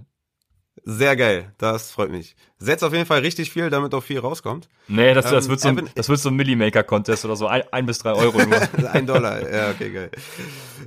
Sehr 0.84 1.16
geil, 1.16 1.54
das 1.58 1.92
freut 1.92 2.12
mich. 2.12 2.36
Setz 2.60 2.82
auf 2.82 2.94
jeden 2.94 3.06
Fall 3.06 3.20
richtig 3.20 3.52
viel, 3.52 3.70
damit 3.70 3.94
auch 3.94 4.04
viel 4.04 4.20
rauskommt. 4.20 4.70
Nee, 4.88 5.14
das, 5.14 5.30
das, 5.30 5.46
ähm, 5.46 5.52
wird, 5.52 5.60
so 5.60 5.68
ein, 5.70 5.90
das 5.96 6.10
wird 6.10 6.20
so 6.20 6.30
ein 6.30 6.36
Millimaker-Contest 6.36 7.26
oder 7.26 7.36
so, 7.36 7.48
ein, 7.48 7.64
ein 7.72 7.86
bis 7.86 8.00
drei 8.00 8.14
Euro 8.14 8.40
nur. 8.44 8.92
ein 8.92 9.06
Dollar, 9.06 9.42
ja, 9.52 9.70
okay, 9.70 9.92
geil. 9.92 10.12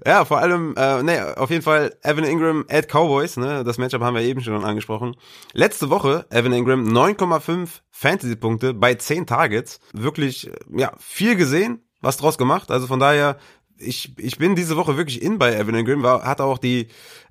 Ja, 0.05 0.25
vor 0.25 0.39
allem, 0.39 0.75
äh, 0.77 1.03
nee, 1.03 1.21
auf 1.21 1.51
jeden 1.51 1.63
Fall 1.63 1.97
Evan 2.03 2.25
Ingram 2.25 2.65
at 2.69 2.89
Cowboys, 2.89 3.37
ne, 3.37 3.63
das 3.63 3.79
Matchup 3.79 4.03
haben 4.03 4.15
wir 4.15 4.23
eben 4.23 4.41
schon 4.41 4.65
angesprochen. 4.65 5.17
Letzte 5.53 5.91
Woche, 5.91 6.27
Evan 6.31 6.53
Ingram, 6.53 6.89
9,5 6.89 7.69
Fantasy-Punkte 7.91 8.75
bei 8.75 8.95
10 8.95 9.27
Targets. 9.27 9.81
Wirklich, 9.93 10.51
ja, 10.75 10.93
viel 10.99 11.37
gesehen, 11.37 11.83
was 12.01 12.17
draus 12.17 12.39
gemacht. 12.39 12.71
Also 12.71 12.87
von 12.87 12.99
daher, 12.99 13.37
ich, 13.79 14.19
ich 14.19 14.39
bin 14.39 14.55
diese 14.55 14.77
Woche 14.77 14.97
wirklich 14.97 15.23
in 15.23 15.39
bei 15.39 15.55
Evan 15.55 15.75
Ingram, 15.75 16.03
war, 16.03 16.25
hat 16.25 16.41
auch 16.41 16.59
die 16.59 16.89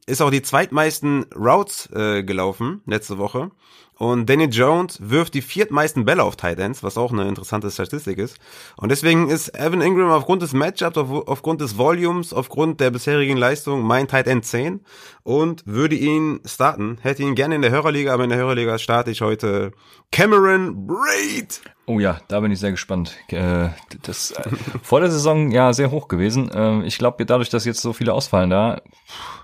ist 0.10 0.22
auch 0.22 0.32
die 0.32 0.42
zweitmeisten 0.42 1.26
Routes 1.36 1.90
äh, 1.94 2.24
gelaufen 2.24 2.82
letzte 2.86 3.18
Woche. 3.18 3.52
Und 4.00 4.30
Danny 4.30 4.46
Jones 4.46 4.98
wirft 5.02 5.34
die 5.34 5.42
viertmeisten 5.42 6.06
Bälle 6.06 6.24
auf 6.24 6.38
Tight 6.38 6.58
Ends, 6.58 6.84
was 6.84 6.98
auch 6.98 7.12
eine 7.12 7.28
interessante 7.28 7.70
Statistik 7.70 8.18
ist. 8.18 8.38
Und 8.78 8.90
deswegen 8.90 9.30
ist 9.30 9.54
Evan 9.60 9.82
Ingram 9.82 10.10
aufgrund 10.10 10.42
des 10.42 10.54
Matchups, 10.54 10.98
auf, 10.98 11.28
aufgrund 11.28 11.60
des 11.60 11.78
Volumes, 11.78 12.32
aufgrund 12.32 12.80
der 12.80 12.92
bisherigen 12.92 13.36
Leistung 13.36 13.82
mein 13.82 14.08
Tight 14.08 14.28
End 14.28 14.46
10 14.46 14.80
und 15.24 15.68
würde 15.68 15.96
ihn 15.96 16.40
starten. 16.46 16.98
Hätte 17.02 17.24
ihn 17.24 17.36
gerne 17.36 17.56
in 17.56 17.62
der 17.62 17.72
Hörerliga, 17.72 18.14
aber 18.14 18.24
in 18.24 18.30
der 18.30 18.40
Hörerliga 18.40 18.78
starte 18.78 19.12
ich 19.12 19.22
heute 19.22 19.74
Cameron 20.14 20.88
Braid. 20.88 21.62
Oh 21.90 22.00
ja, 22.00 22.22
da 22.28 22.40
bin 22.40 22.52
ich 22.52 22.60
sehr 22.60 22.70
gespannt. 22.70 23.18
Äh, 23.30 23.70
das 24.04 24.30
äh, 24.30 24.44
vor 24.84 25.00
der 25.00 25.10
Saison 25.10 25.50
ja 25.50 25.74
sehr 25.74 25.90
hoch 25.90 26.08
gewesen. 26.08 26.52
Äh, 26.52 26.86
ich 26.86 27.00
glaube, 27.00 27.26
dadurch, 27.26 27.50
dass 27.50 27.66
jetzt 27.66 27.82
so 27.82 27.94
viele 27.94 28.14
ausfallen 28.14 28.52
da, 28.52 28.84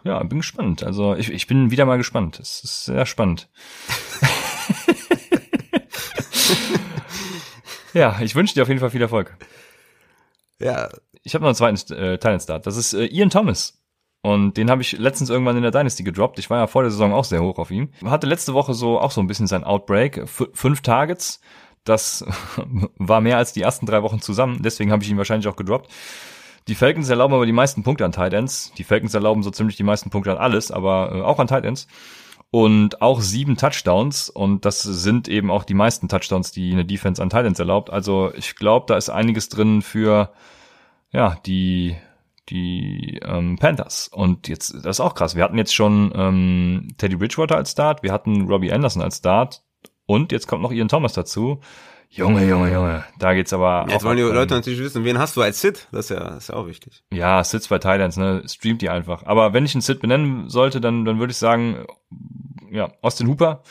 ja, 0.04 0.22
bin 0.22 0.42
gespannt. 0.42 0.84
Also 0.84 1.16
ich, 1.16 1.32
ich 1.32 1.48
bin 1.48 1.72
wieder 1.72 1.86
mal 1.86 1.98
gespannt. 1.98 2.40
Es 2.40 2.64
ist 2.64 2.86
sehr 2.86 3.08
spannend. 3.08 3.50
ja, 7.96 8.22
ich 8.22 8.36
wünsche 8.36 8.54
dir 8.54 8.62
auf 8.62 8.68
jeden 8.68 8.80
Fall 8.80 8.92
viel 8.92 9.02
Erfolg. 9.02 9.36
Ja. 10.60 10.90
Ich 11.24 11.34
habe 11.34 11.42
noch 11.42 11.50
einen 11.50 11.56
zweiten 11.56 11.94
äh, 11.94 12.40
Start. 12.40 12.68
Das 12.68 12.78
ist 12.78 12.94
äh, 12.94 13.06
Ian 13.06 13.32
Thomas. 13.32 13.82
Und 14.26 14.58
den 14.58 14.70
habe 14.72 14.84
ich 14.84 14.98
letztens 14.98 15.30
irgendwann 15.30 15.56
in 15.56 15.62
der 15.62 15.72
Dynasty 15.72 16.04
gedroppt. 16.04 16.40
Ich 16.40 16.50
war 16.50 16.60
ja 16.60 16.68
vor 16.68 16.82
der 16.82 16.90
Saison 16.90 17.14
auch 17.14 17.26
sehr 17.26 17.44
hoch 17.44 17.60
auf 17.60 17.70
ihm. 17.70 17.92
Hatte 18.04 18.26
letzte 18.26 18.54
Woche 18.54 18.74
so 18.74 19.00
auch 19.00 19.12
so 19.12 19.22
ein 19.22 19.28
bisschen 19.28 19.46
sein 19.46 19.64
Outbreak. 19.64 20.18
F 20.18 20.50
fünf 20.54 20.82
Targets, 20.82 21.42
das 21.86 22.26
war 22.98 23.22
mehr 23.22 23.38
als 23.38 23.54
die 23.54 23.62
ersten 23.62 23.86
drei 23.86 24.04
Wochen 24.04 24.20
zusammen. 24.20 24.62
Deswegen 24.62 24.92
habe 24.92 25.04
ich 25.04 25.10
ihn 25.10 25.18
wahrscheinlich 25.18 25.48
auch 25.48 25.56
gedroppt. 25.56 25.90
Die 26.68 26.76
Falcons 26.76 27.10
erlauben 27.10 27.34
aber 27.34 27.46
die 27.46 27.52
meisten 27.52 27.84
Punkte 27.84 28.06
an 28.06 28.12
Tight 28.12 28.34
Ends. 28.34 28.72
Die 28.78 28.84
Falcons 28.84 29.14
erlauben 29.14 29.44
so 29.44 29.52
ziemlich 29.52 29.78
die 29.78 29.84
meisten 29.84 30.10
Punkte 30.10 30.32
an 30.32 30.38
alles, 30.38 30.72
aber 30.72 31.12
äh, 31.14 31.22
auch 31.22 31.40
an 31.40 31.48
Tight 31.48 31.64
Ends. 31.64 31.88
Und 32.52 33.02
auch 33.02 33.22
sieben 33.22 33.56
Touchdowns. 33.56 34.30
Und 34.30 34.66
das 34.66 34.82
sind 34.82 35.28
eben 35.28 35.52
auch 35.52 35.64
die 35.64 35.74
meisten 35.74 36.10
Touchdowns, 36.10 36.52
die 36.52 36.72
eine 36.72 36.86
Defense 36.86 37.22
an 37.22 37.30
Tight 37.30 37.46
Ends 37.46 37.60
erlaubt. 37.60 37.92
Also 37.92 38.32
ich 38.36 38.56
glaube, 38.56 38.86
da 38.88 38.98
ist 38.98 39.10
einiges 39.10 39.50
drin 39.50 39.82
für 39.82 40.32
ja 41.12 41.38
die 41.46 41.96
die 42.50 43.20
ähm, 43.24 43.58
Panthers. 43.58 44.08
Und 44.08 44.48
jetzt, 44.48 44.74
das 44.74 44.98
ist 44.98 45.00
auch 45.00 45.16
krass. 45.16 45.36
Wir 45.36 45.44
hatten 45.44 45.58
jetzt 45.58 45.74
schon 45.74 46.12
ähm, 46.16 46.90
Teddy 46.98 47.16
Bridgewater 47.16 47.58
als 47.58 47.72
Start, 47.72 48.04
wir 48.04 48.12
hatten 48.12 48.48
Robbie 48.48 48.72
Anderson 48.72 49.02
als 49.02 49.18
Start, 49.18 49.64
und 50.06 50.32
jetzt 50.32 50.48
kommt 50.48 50.62
noch 50.62 50.72
Ian 50.72 50.88
Thomas 50.88 51.14
dazu. 51.14 51.62
Junge, 52.10 52.48
Junge, 52.48 52.72
Junge, 52.72 53.04
da 53.20 53.34
geht's 53.34 53.52
aber 53.52 53.88
Jetzt 53.90 54.06
wollen 54.06 54.16
die 54.16 54.24
Leute 54.24 54.54
natürlich 54.54 54.80
wissen, 54.80 55.04
wen 55.04 55.20
hast 55.20 55.36
du 55.36 55.42
als 55.42 55.60
Sid? 55.60 55.88
Das 55.92 56.10
ist 56.10 56.18
ja, 56.18 56.24
das 56.24 56.38
ist 56.44 56.48
ja 56.50 56.56
auch 56.56 56.68
wichtig. 56.68 57.04
Ja, 57.12 57.44
Sids 57.44 57.68
bei 57.68 57.78
Thailands, 57.78 58.16
ne, 58.16 58.44
streamt 58.48 58.82
die 58.82 58.90
einfach. 58.90 59.24
Aber 59.26 59.54
wenn 59.54 59.66
ich 59.66 59.76
einen 59.76 59.82
Sid 59.82 60.00
benennen 60.00 60.50
sollte, 60.50 60.80
dann, 60.80 61.04
dann 61.04 61.20
würde 61.20 61.32
ich 61.32 61.38
sagen, 61.38 61.86
ja, 62.72 62.90
Austin 63.02 63.28
Hooper 63.28 63.64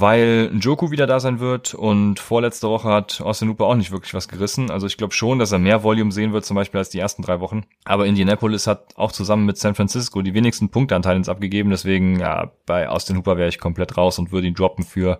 weil 0.00 0.50
Njoku 0.52 0.90
wieder 0.90 1.06
da 1.06 1.20
sein 1.20 1.40
wird 1.40 1.74
und 1.74 2.20
vorletzte 2.20 2.68
Woche 2.68 2.88
hat 2.88 3.20
Austin 3.20 3.48
Hooper 3.48 3.66
auch 3.66 3.74
nicht 3.74 3.90
wirklich 3.90 4.14
was 4.14 4.28
gerissen. 4.28 4.70
Also 4.70 4.86
ich 4.86 4.96
glaube 4.96 5.14
schon, 5.14 5.38
dass 5.38 5.52
er 5.52 5.58
mehr 5.58 5.82
Volume 5.82 6.12
sehen 6.12 6.32
wird, 6.32 6.44
zum 6.44 6.54
Beispiel 6.54 6.78
als 6.78 6.90
die 6.90 6.98
ersten 6.98 7.22
drei 7.22 7.40
Wochen. 7.40 7.64
Aber 7.84 8.06
Indianapolis 8.06 8.66
hat 8.66 8.96
auch 8.96 9.12
zusammen 9.12 9.46
mit 9.46 9.58
San 9.58 9.74
Francisco 9.74 10.22
die 10.22 10.34
wenigsten 10.34 10.68
Punkteanteile 10.70 11.16
ins 11.16 11.28
abgegeben. 11.28 11.70
Deswegen, 11.70 12.20
ja, 12.20 12.52
bei 12.66 12.88
Austin 12.88 13.16
Hooper 13.16 13.36
wäre 13.36 13.48
ich 13.48 13.58
komplett 13.58 13.96
raus 13.96 14.18
und 14.18 14.32
würde 14.32 14.46
ihn 14.46 14.54
droppen 14.54 14.84
für 14.84 15.18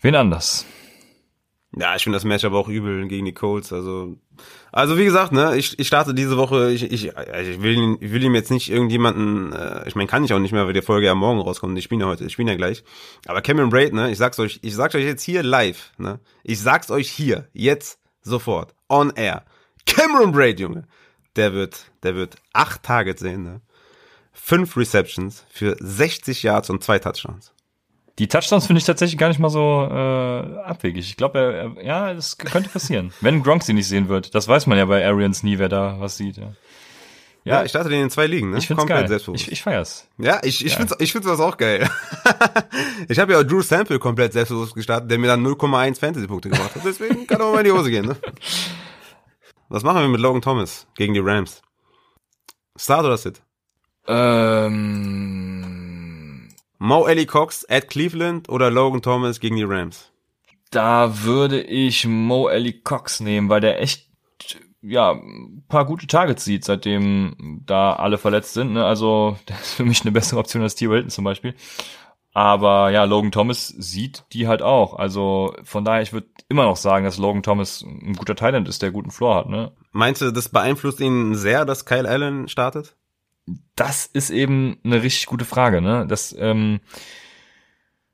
wen 0.00 0.14
anders. 0.14 0.66
Ja, 1.76 1.94
ich 1.94 2.02
finde 2.02 2.16
das 2.16 2.24
Match 2.24 2.44
aber 2.44 2.58
auch 2.58 2.68
übel 2.68 3.06
gegen 3.06 3.26
die 3.26 3.32
Colts. 3.32 3.72
Also, 3.72 4.16
also 4.72 4.98
wie 4.98 5.04
gesagt, 5.04 5.30
ne, 5.30 5.56
ich, 5.56 5.78
ich 5.78 5.86
starte 5.86 6.14
diese 6.14 6.36
Woche. 6.36 6.72
Ich, 6.72 6.82
ich, 6.82 7.06
ich 7.06 7.62
will, 7.62 7.96
ich 8.00 8.12
will 8.12 8.24
ihm 8.24 8.34
jetzt 8.34 8.50
nicht 8.50 8.70
irgendjemanden. 8.70 9.52
Äh, 9.52 9.86
ich 9.86 9.94
meine, 9.94 10.08
kann 10.08 10.24
ich 10.24 10.32
auch 10.32 10.40
nicht 10.40 10.50
mehr, 10.50 10.66
weil 10.66 10.72
die 10.72 10.82
Folge 10.82 11.06
ja 11.06 11.14
morgen 11.14 11.40
rauskommt. 11.40 11.78
Ich 11.78 11.84
spiele 11.84 12.02
ja 12.02 12.08
heute, 12.08 12.24
ich 12.24 12.32
spiele 12.32 12.50
ja 12.50 12.56
gleich. 12.56 12.82
Aber 13.26 13.40
Cameron 13.40 13.70
Braid, 13.70 13.92
ne, 13.92 14.10
ich 14.10 14.18
sag's 14.18 14.40
euch, 14.40 14.58
ich 14.62 14.74
sag's 14.74 14.96
euch 14.96 15.04
jetzt 15.04 15.22
hier 15.22 15.44
live, 15.44 15.92
ne, 15.96 16.18
ich 16.42 16.60
sag's 16.60 16.90
euch 16.90 17.08
hier 17.08 17.48
jetzt 17.52 18.00
sofort 18.22 18.74
on 18.88 19.12
air. 19.14 19.44
Cameron 19.86 20.32
Braid, 20.32 20.58
Junge, 20.58 20.88
der 21.36 21.52
wird, 21.52 21.84
der 22.02 22.16
wird 22.16 22.34
acht 22.52 22.82
Targets 22.82 23.20
sehen, 23.20 23.44
ne, 23.44 23.60
fünf 24.32 24.76
Receptions 24.76 25.44
für 25.50 25.76
60 25.78 26.42
Yards 26.42 26.68
und 26.68 26.82
zwei 26.82 26.98
Touchdowns. 26.98 27.52
Die 28.20 28.28
Touchdowns 28.28 28.66
finde 28.66 28.80
ich 28.80 28.84
tatsächlich 28.84 29.16
gar 29.16 29.28
nicht 29.28 29.38
mal 29.38 29.48
so 29.48 29.88
äh, 29.90 30.58
abwegig. 30.62 31.08
Ich 31.08 31.16
glaube, 31.16 31.38
er, 31.38 31.52
er, 31.54 31.82
ja, 31.82 32.12
das 32.12 32.36
könnte 32.36 32.68
passieren. 32.68 33.14
Wenn 33.22 33.42
Gronk 33.42 33.62
sie 33.62 33.72
nicht 33.72 33.88
sehen 33.88 34.10
wird. 34.10 34.34
Das 34.34 34.46
weiß 34.46 34.66
man 34.66 34.76
ja 34.76 34.84
bei 34.84 35.06
Arians 35.06 35.42
nie, 35.42 35.58
wer 35.58 35.70
da 35.70 35.96
was 36.00 36.18
sieht. 36.18 36.36
Ja. 36.36 36.52
Ja, 37.44 37.64
ich 37.64 37.70
starte 37.70 37.88
den 37.88 38.02
in 38.02 38.10
zwei 38.10 38.26
Ligen, 38.26 38.50
ne? 38.50 38.58
Ich 38.58 38.66
find's 38.66 38.80
Komplett 38.80 38.98
geil. 38.98 39.08
selbstbewusst. 39.08 39.44
Ich, 39.44 39.52
ich 39.52 39.62
feier's. 39.62 40.06
Ja, 40.18 40.38
ich, 40.42 40.62
ich 40.66 40.76
find's, 40.76 40.94
ich 40.98 41.12
find's 41.12 41.26
das 41.26 41.40
auch 41.40 41.56
geil. 41.56 41.88
ich 43.08 43.18
habe 43.18 43.32
ja 43.32 43.38
auch 43.38 43.42
Drew 43.42 43.62
Sample 43.62 43.98
komplett 43.98 44.34
selbstbewusst 44.34 44.74
gestartet, 44.74 45.10
der 45.10 45.16
mir 45.16 45.28
dann 45.28 45.42
0,1 45.42 45.98
Fantasy-Punkte 45.98 46.50
gemacht 46.50 46.74
hat. 46.74 46.82
Deswegen 46.84 47.26
kann 47.26 47.40
auch 47.40 47.54
mal 47.54 47.60
in 47.60 47.64
die 47.64 47.72
Hose 47.72 47.90
gehen, 47.90 48.04
ne? 48.04 48.16
Was 49.70 49.82
machen 49.82 50.02
wir 50.02 50.08
mit 50.08 50.20
Logan 50.20 50.42
Thomas 50.42 50.86
gegen 50.94 51.14
die 51.14 51.20
Rams? 51.20 51.62
Start 52.76 53.06
oder 53.06 53.16
Sit? 53.16 53.40
Ähm, 54.06 55.39
Mo 56.80 57.06
Ellie 57.06 57.26
Cox 57.26 57.64
at 57.68 57.88
Cleveland 57.88 58.48
oder 58.48 58.70
Logan 58.70 59.02
Thomas 59.02 59.38
gegen 59.38 59.54
die 59.54 59.62
Rams? 59.62 60.10
da 60.70 61.24
würde 61.24 61.60
ich 61.60 62.06
Mo 62.06 62.48
Ellie 62.48 62.80
Cox 62.80 63.20
nehmen, 63.20 63.48
weil 63.48 63.60
der 63.60 63.80
echt 63.80 64.08
ja, 64.82 65.12
ein 65.12 65.64
paar 65.68 65.84
gute 65.84 66.06
Targets 66.06 66.44
sieht, 66.44 66.64
seitdem 66.64 67.62
da 67.66 67.92
alle 67.92 68.16
verletzt 68.16 68.54
sind. 68.54 68.72
Ne? 68.72 68.84
Also, 68.84 69.36
das 69.46 69.60
ist 69.60 69.74
für 69.74 69.84
mich 69.84 70.02
eine 70.02 70.12
bessere 70.12 70.40
Option 70.40 70.62
als 70.62 70.74
T. 70.74 70.88
Hilton 70.88 71.10
zum 71.10 71.24
Beispiel. 71.24 71.54
Aber 72.32 72.90
ja, 72.90 73.04
Logan 73.04 73.32
Thomas 73.32 73.66
sieht 73.66 74.24
die 74.32 74.46
halt 74.46 74.62
auch. 74.62 74.94
Also 74.94 75.52
von 75.64 75.84
daher, 75.84 76.00
ich 76.00 76.12
würde 76.12 76.28
immer 76.48 76.62
noch 76.64 76.76
sagen, 76.76 77.04
dass 77.04 77.18
Logan 77.18 77.42
Thomas 77.42 77.82
ein 77.82 78.14
guter 78.14 78.36
Thailand 78.36 78.68
ist, 78.68 78.82
der 78.82 78.92
guten 78.92 79.10
Floor 79.10 79.34
hat. 79.34 79.48
Ne? 79.48 79.72
Meinst 79.90 80.22
du, 80.22 80.30
das 80.30 80.48
beeinflusst 80.48 81.00
ihn 81.00 81.34
sehr, 81.34 81.64
dass 81.64 81.84
Kyle 81.84 82.08
Allen 82.08 82.46
startet? 82.46 82.96
Das 83.76 84.06
ist 84.06 84.30
eben 84.30 84.78
eine 84.84 85.02
richtig 85.02 85.26
gute 85.26 85.44
Frage. 85.44 85.80
Ne? 85.80 86.06
Das, 86.06 86.34
ähm, 86.38 86.80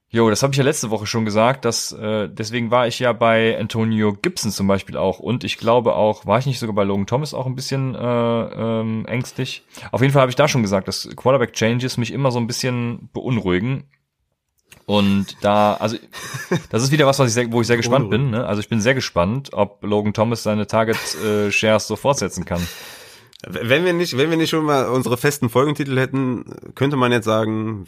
jo, 0.09 0.31
das 0.31 0.43
habe 0.43 0.53
ich 0.53 0.59
ja 0.59 0.65
letzte 0.65 0.91
Woche 0.91 1.07
schon 1.07 1.25
gesagt. 1.25 1.65
Dass, 1.65 1.93
äh, 1.93 2.29
deswegen 2.29 2.71
war 2.71 2.87
ich 2.87 2.99
ja 2.99 3.13
bei 3.13 3.59
Antonio 3.59 4.13
Gibson 4.15 4.51
zum 4.51 4.67
Beispiel 4.67 4.97
auch. 4.97 5.19
Und 5.19 5.45
ich 5.45 5.59
glaube 5.59 5.95
auch, 5.95 6.27
war 6.27 6.39
ich 6.39 6.47
nicht 6.47 6.59
sogar 6.59 6.75
bei 6.75 6.85
Logan 6.85 7.07
Thomas 7.07 7.35
auch 7.35 7.47
ein 7.47 7.55
bisschen 7.55 7.95
äh, 7.95 7.99
ähm, 7.99 9.07
ängstlich. 9.07 9.65
Auf 9.93 10.01
jeden 10.01 10.13
Fall 10.13 10.23
habe 10.23 10.31
ich 10.31 10.37
da 10.37 10.49
schon 10.49 10.63
gesagt, 10.63 10.89
dass 10.89 11.09
Quarterback 11.17 11.53
Changes 11.53 11.97
mich 11.97 12.13
immer 12.13 12.31
so 12.31 12.39
ein 12.39 12.47
bisschen 12.47 13.11
beunruhigen. 13.13 13.85
Und 14.87 15.37
da, 15.43 15.75
also 15.75 15.97
das 16.71 16.83
ist 16.85 16.93
wieder 16.93 17.07
was, 17.07 17.19
was 17.19 17.29
ich 17.29 17.35
sehr, 17.35 17.53
wo 17.53 17.61
ich 17.61 17.67
sehr 17.67 17.77
gespannt 17.77 18.09
bin. 18.09 18.31
Ne? 18.31 18.47
Also 18.47 18.61
ich 18.61 18.69
bin 18.69 18.81
sehr 18.81 18.95
gespannt, 18.95 19.51
ob 19.53 19.83
Logan 19.83 20.15
Thomas 20.15 20.45
seine 20.45 20.67
Target 20.69 20.97
äh, 21.17 21.51
Shares 21.51 21.89
so 21.89 21.97
fortsetzen 21.97 22.45
kann. 22.45 22.67
Wenn 23.47 23.85
wir 23.85 23.93
nicht, 23.93 24.17
wenn 24.17 24.31
wir 24.31 24.37
nicht 24.37 24.51
schon 24.51 24.65
mal 24.65 24.87
unsere 24.89 25.17
festen 25.17 25.51
Folgentitel 25.51 25.99
hätten, 25.99 26.45
könnte 26.75 26.97
man 26.97 27.13
jetzt 27.13 27.27
sagen, 27.27 27.87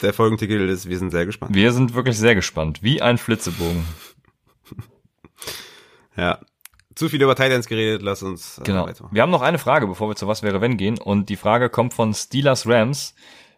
der 0.00 0.14
Folgentitel 0.14 0.68
ist, 0.68 0.88
wir 0.88 0.98
sind 0.98 1.10
sehr 1.10 1.26
gespannt. 1.26 1.54
Wir 1.54 1.72
sind 1.72 1.94
wirklich 1.94 2.16
sehr 2.18 2.34
gespannt, 2.34 2.82
wie 2.82 3.02
ein 3.02 3.18
Flitzebogen. 3.18 3.84
Ja. 6.16 6.40
Zu 6.96 7.08
viel 7.08 7.22
über 7.22 7.36
Titans 7.36 7.68
geredet, 7.68 8.02
lass 8.02 8.24
uns 8.24 8.58
äh, 8.58 8.62
Genau. 8.64 8.86
weitermachen. 8.86 9.14
Wir 9.14 9.22
haben 9.22 9.30
noch 9.30 9.42
eine 9.42 9.58
Frage, 9.58 9.86
bevor 9.86 10.08
wir 10.10 10.16
zu 10.16 10.26
was 10.26 10.42
wäre 10.42 10.60
wenn 10.60 10.76
gehen. 10.76 10.98
Und 10.98 11.28
die 11.28 11.36
Frage 11.36 11.70
kommt 11.70 11.94
von 11.94 12.12
Steelers 12.12 12.66
Rams. 12.66 13.14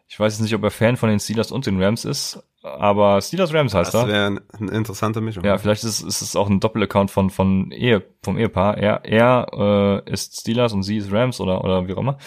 Ich 0.08 0.20
weiß 0.20 0.34
jetzt 0.34 0.42
nicht, 0.42 0.54
ob 0.54 0.62
er 0.62 0.70
Fan 0.70 0.98
von 0.98 1.08
den 1.08 1.20
Steelers 1.20 1.50
und 1.50 1.64
den 1.64 1.82
Rams 1.82 2.04
ist, 2.04 2.42
aber 2.62 3.20
Steelers 3.22 3.52
Rams 3.54 3.74
heißt 3.74 3.94
Das 3.94 4.02
er. 4.02 4.08
wäre 4.08 4.26
eine 4.58 4.70
interessante 4.72 5.20
Mischung. 5.20 5.44
Ja, 5.44 5.56
vielleicht 5.58 5.84
ist, 5.84 6.00
ist 6.02 6.20
es 6.22 6.36
auch 6.36 6.48
ein 6.48 6.60
Doppelaccount 6.60 7.10
von 7.10 7.30
von 7.30 7.70
Ehe 7.70 8.02
vom 8.22 8.36
Ehepaar. 8.38 8.76
Er 8.78 9.04
er 9.04 10.02
äh, 10.06 10.12
ist 10.12 10.40
Steelers 10.40 10.72
und 10.72 10.82
sie 10.82 10.98
ist 10.98 11.10
Rams 11.12 11.40
oder 11.40 11.64
oder 11.64 11.86
wie 11.88 11.94
auch 11.94 11.98
immer. 11.98 12.18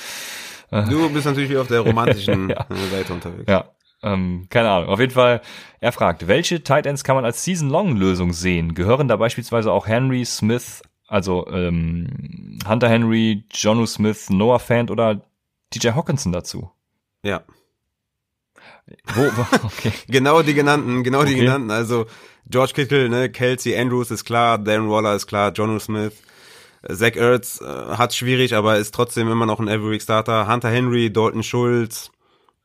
Du 0.90 1.08
bist 1.12 1.28
natürlich 1.28 1.52
wie 1.52 1.58
auf 1.58 1.68
der 1.68 1.82
romantischen 1.82 2.50
Ja. 2.50 2.66
äh, 2.68 2.90
Seite 2.90 3.14
unterwegs. 3.14 3.46
Ja, 3.48 3.66
ähm, 4.02 4.48
keine 4.50 4.72
Ahnung. 4.72 4.90
Auf 4.90 5.00
jeden 5.00 5.12
Fall, 5.14 5.42
er 5.80 5.92
fragt, 5.92 6.28
welche 6.28 6.64
Tight 6.64 6.88
Ends 6.88 7.04
kann 7.04 7.16
man 7.16 7.26
als 7.26 7.44
Season-Long-Lösung 7.44 8.34
sehen? 8.34 8.74
Gehören 8.74 9.08
da 9.08 9.16
beispielsweise 9.18 9.72
auch 9.72 9.86
Henry, 9.86 10.26
Smith, 10.26 10.82
also 11.08 11.46
ähm, 11.48 12.58
Hunter 12.68 12.90
Henry, 12.90 13.44
Jonu 13.52 13.86
Smith, 13.86 14.32
Noah 14.32 14.58
Fant 14.58 14.90
oder 14.90 15.22
DJ 15.76 15.90
Hawkinson 15.90 16.32
dazu? 16.32 16.72
Ja. 17.22 17.42
Wo, 19.16 19.22
okay. 19.64 19.92
Genau 20.08 20.42
die 20.42 20.54
genannten, 20.54 21.04
genau 21.04 21.24
die 21.24 21.34
Okay. 21.34 21.42
genannten. 21.46 21.72
Also 21.72 22.06
George 22.50 22.74
Kittle, 22.74 23.10
ne, 23.10 23.30
Kelsey 23.30 23.78
Andrews 23.78 24.12
ist 24.12 24.26
klar, 24.26 24.58
Darren 24.58 24.90
Waller 24.90 25.16
ist 25.16 25.28
klar, 25.28 25.52
Jonu 25.54 25.80
Smith, 25.80 26.14
äh, 26.84 26.94
Zach 26.94 27.16
Ertz 27.16 27.62
äh, 27.62 27.66
hat 27.66 28.14
schwierig, 28.14 28.56
aber 28.56 28.78
ist 28.78 28.94
trotzdem 28.94 29.30
immer 29.32 29.46
noch 29.46 29.60
ein 29.60 29.68
Every 29.68 30.00
Starter. 30.00 30.48
Hunter 30.52 30.70
Henry, 30.70 31.12
Dalton 31.12 31.44
Schultz, 31.44 32.12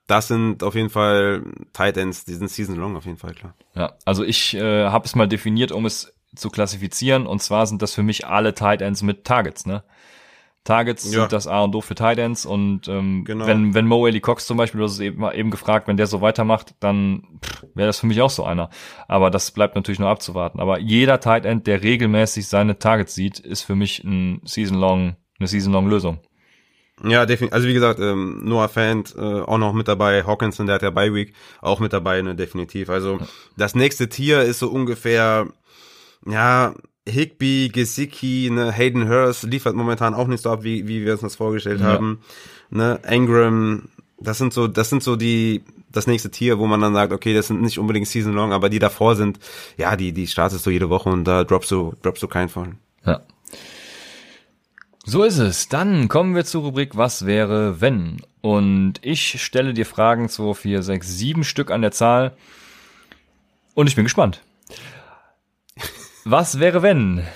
das 0.08 0.28
sind 0.28 0.62
auf 0.62 0.74
jeden 0.74 0.90
Fall 0.90 1.44
Tight 1.72 1.96
Ends, 1.96 2.24
die 2.24 2.34
sind 2.34 2.50
Season 2.50 2.76
Long 2.76 2.96
auf 2.96 3.04
jeden 3.04 3.18
Fall 3.18 3.34
klar. 3.34 3.54
Ja, 3.74 3.92
also 4.04 4.24
ich 4.24 4.54
äh, 4.54 4.86
habe 4.86 5.04
es 5.06 5.14
mal 5.14 5.28
definiert, 5.28 5.70
um 5.70 5.86
es 5.86 6.12
zu 6.34 6.50
klassifizieren. 6.50 7.26
Und 7.26 7.42
zwar 7.42 7.66
sind 7.66 7.80
das 7.82 7.94
für 7.94 8.02
mich 8.02 8.26
alle 8.26 8.54
Tight 8.54 8.82
Ends 8.82 9.02
mit 9.02 9.24
Targets, 9.24 9.66
ne? 9.66 9.82
Targets 10.64 11.04
Ja. 11.12 11.20
sind 11.20 11.32
das 11.32 11.46
A 11.46 11.60
und 11.62 11.74
O 11.74 11.80
für 11.80 11.94
Ends 11.98 12.44
und 12.44 12.88
ähm, 12.88 13.24
Genau. 13.24 13.46
wenn, 13.46 13.72
wenn 13.74 13.86
Mo 13.86 14.06
Ellie 14.06 14.20
Cox 14.20 14.46
zum 14.46 14.56
Beispiel, 14.58 14.78
du 14.78 14.84
hast 14.84 14.92
es 14.94 15.00
eben, 15.00 15.24
eben 15.32 15.50
gefragt, 15.50 15.88
wenn 15.88 15.96
der 15.96 16.06
so 16.06 16.20
weitermacht, 16.20 16.74
dann 16.80 17.22
wäre 17.74 17.86
das 17.86 18.00
für 18.00 18.06
mich 18.06 18.20
auch 18.20 18.30
so 18.30 18.44
einer. 18.44 18.68
Aber 19.06 19.30
das 19.30 19.50
bleibt 19.50 19.76
natürlich 19.76 19.98
nur 19.98 20.10
abzuwarten. 20.10 20.60
Aber 20.60 20.78
jeder 20.78 21.20
Tight 21.20 21.46
End, 21.46 21.66
der 21.66 21.82
regelmäßig 21.82 22.48
seine 22.48 22.78
Targets 22.78 23.14
sieht, 23.14 23.38
ist 23.38 23.62
für 23.62 23.74
mich 23.74 24.04
ein 24.04 24.40
Season-Long, 24.44 25.16
eine 25.38 25.48
Season-Long-Lösung. 25.48 26.18
Ja, 27.04 27.26
definitiv. 27.26 27.54
Also 27.54 27.68
wie 27.68 27.74
gesagt, 27.74 28.00
ähm, 28.00 28.40
Noah 28.44 28.68
Fant 28.68 29.14
äh, 29.16 29.20
auch 29.20 29.58
noch 29.58 29.72
mit 29.72 29.86
dabei, 29.86 30.24
Hawkinson, 30.24 30.66
der 30.66 30.74
hat 30.74 30.82
ja 30.82 30.90
Bye 30.90 31.14
Week, 31.14 31.32
auch 31.62 31.78
mit 31.78 31.92
dabei, 31.92 32.20
ne, 32.22 32.34
definitiv. 32.34 32.90
Also 32.90 33.20
das 33.56 33.74
nächste 33.76 34.08
Tier 34.08 34.42
ist 34.42 34.58
so 34.58 34.68
ungefähr, 34.68 35.46
ja, 36.26 36.74
Higby, 37.10 37.70
Gesicki, 37.72 38.50
ne, 38.50 38.70
Hayden 38.72 39.08
Hurst 39.08 39.42
liefert 39.44 39.74
momentan 39.74 40.14
auch 40.14 40.26
nicht 40.26 40.42
so 40.42 40.50
ab, 40.50 40.62
wie, 40.62 40.86
wie 40.88 41.04
wir 41.04 41.12
uns 41.12 41.22
das 41.22 41.36
vorgestellt 41.36 41.80
Ja. 41.80 41.86
haben. 41.86 42.20
Ne, 42.70 43.00
Ingram, 43.08 43.88
das 44.20 44.38
sind 44.38 44.52
so, 44.52 44.68
das 44.68 44.90
sind 44.90 45.02
so 45.02 45.16
die, 45.16 45.62
das 45.90 46.06
nächste 46.06 46.30
Tier, 46.30 46.58
wo 46.58 46.66
man 46.66 46.80
dann 46.80 46.92
sagt, 46.94 47.12
okay, 47.12 47.34
das 47.34 47.46
sind 47.46 47.62
nicht 47.62 47.78
unbedingt 47.78 48.06
Season 48.08 48.32
Long, 48.34 48.52
aber 48.52 48.68
die 48.68 48.78
davor 48.78 49.16
sind, 49.16 49.38
ja, 49.76 49.96
die, 49.96 50.12
die 50.12 50.26
startest 50.26 50.66
du 50.66 50.70
jede 50.70 50.90
Woche 50.90 51.08
und 51.08 51.24
da 51.24 51.44
droppst 51.44 51.70
du, 51.70 51.94
droppst 52.02 52.22
du 52.22 52.28
keinen 52.28 52.48
von. 52.48 52.76
Ja. 53.06 53.20
So 55.04 55.22
ist 55.24 55.38
es. 55.38 55.68
Dann 55.68 56.08
kommen 56.08 56.34
wir 56.34 56.44
zur 56.44 56.62
Rubrik 56.62 56.96
Was 56.96 57.24
wäre 57.24 57.80
wenn? 57.80 58.18
Und 58.42 58.94
ich 59.00 59.42
stelle 59.42 59.72
dir 59.72 59.86
Fragen, 59.86 60.28
2, 60.28 60.52
4, 60.54 60.82
6, 60.82 61.08
7 61.08 61.44
Stück 61.44 61.70
an 61.70 61.80
der 61.80 61.92
Zahl. 61.92 62.36
Und 63.74 63.86
ich 63.86 63.94
bin 63.96 64.04
gespannt. 64.04 64.42
Was 66.30 66.60
wäre 66.60 66.82
wenn? 66.82 67.26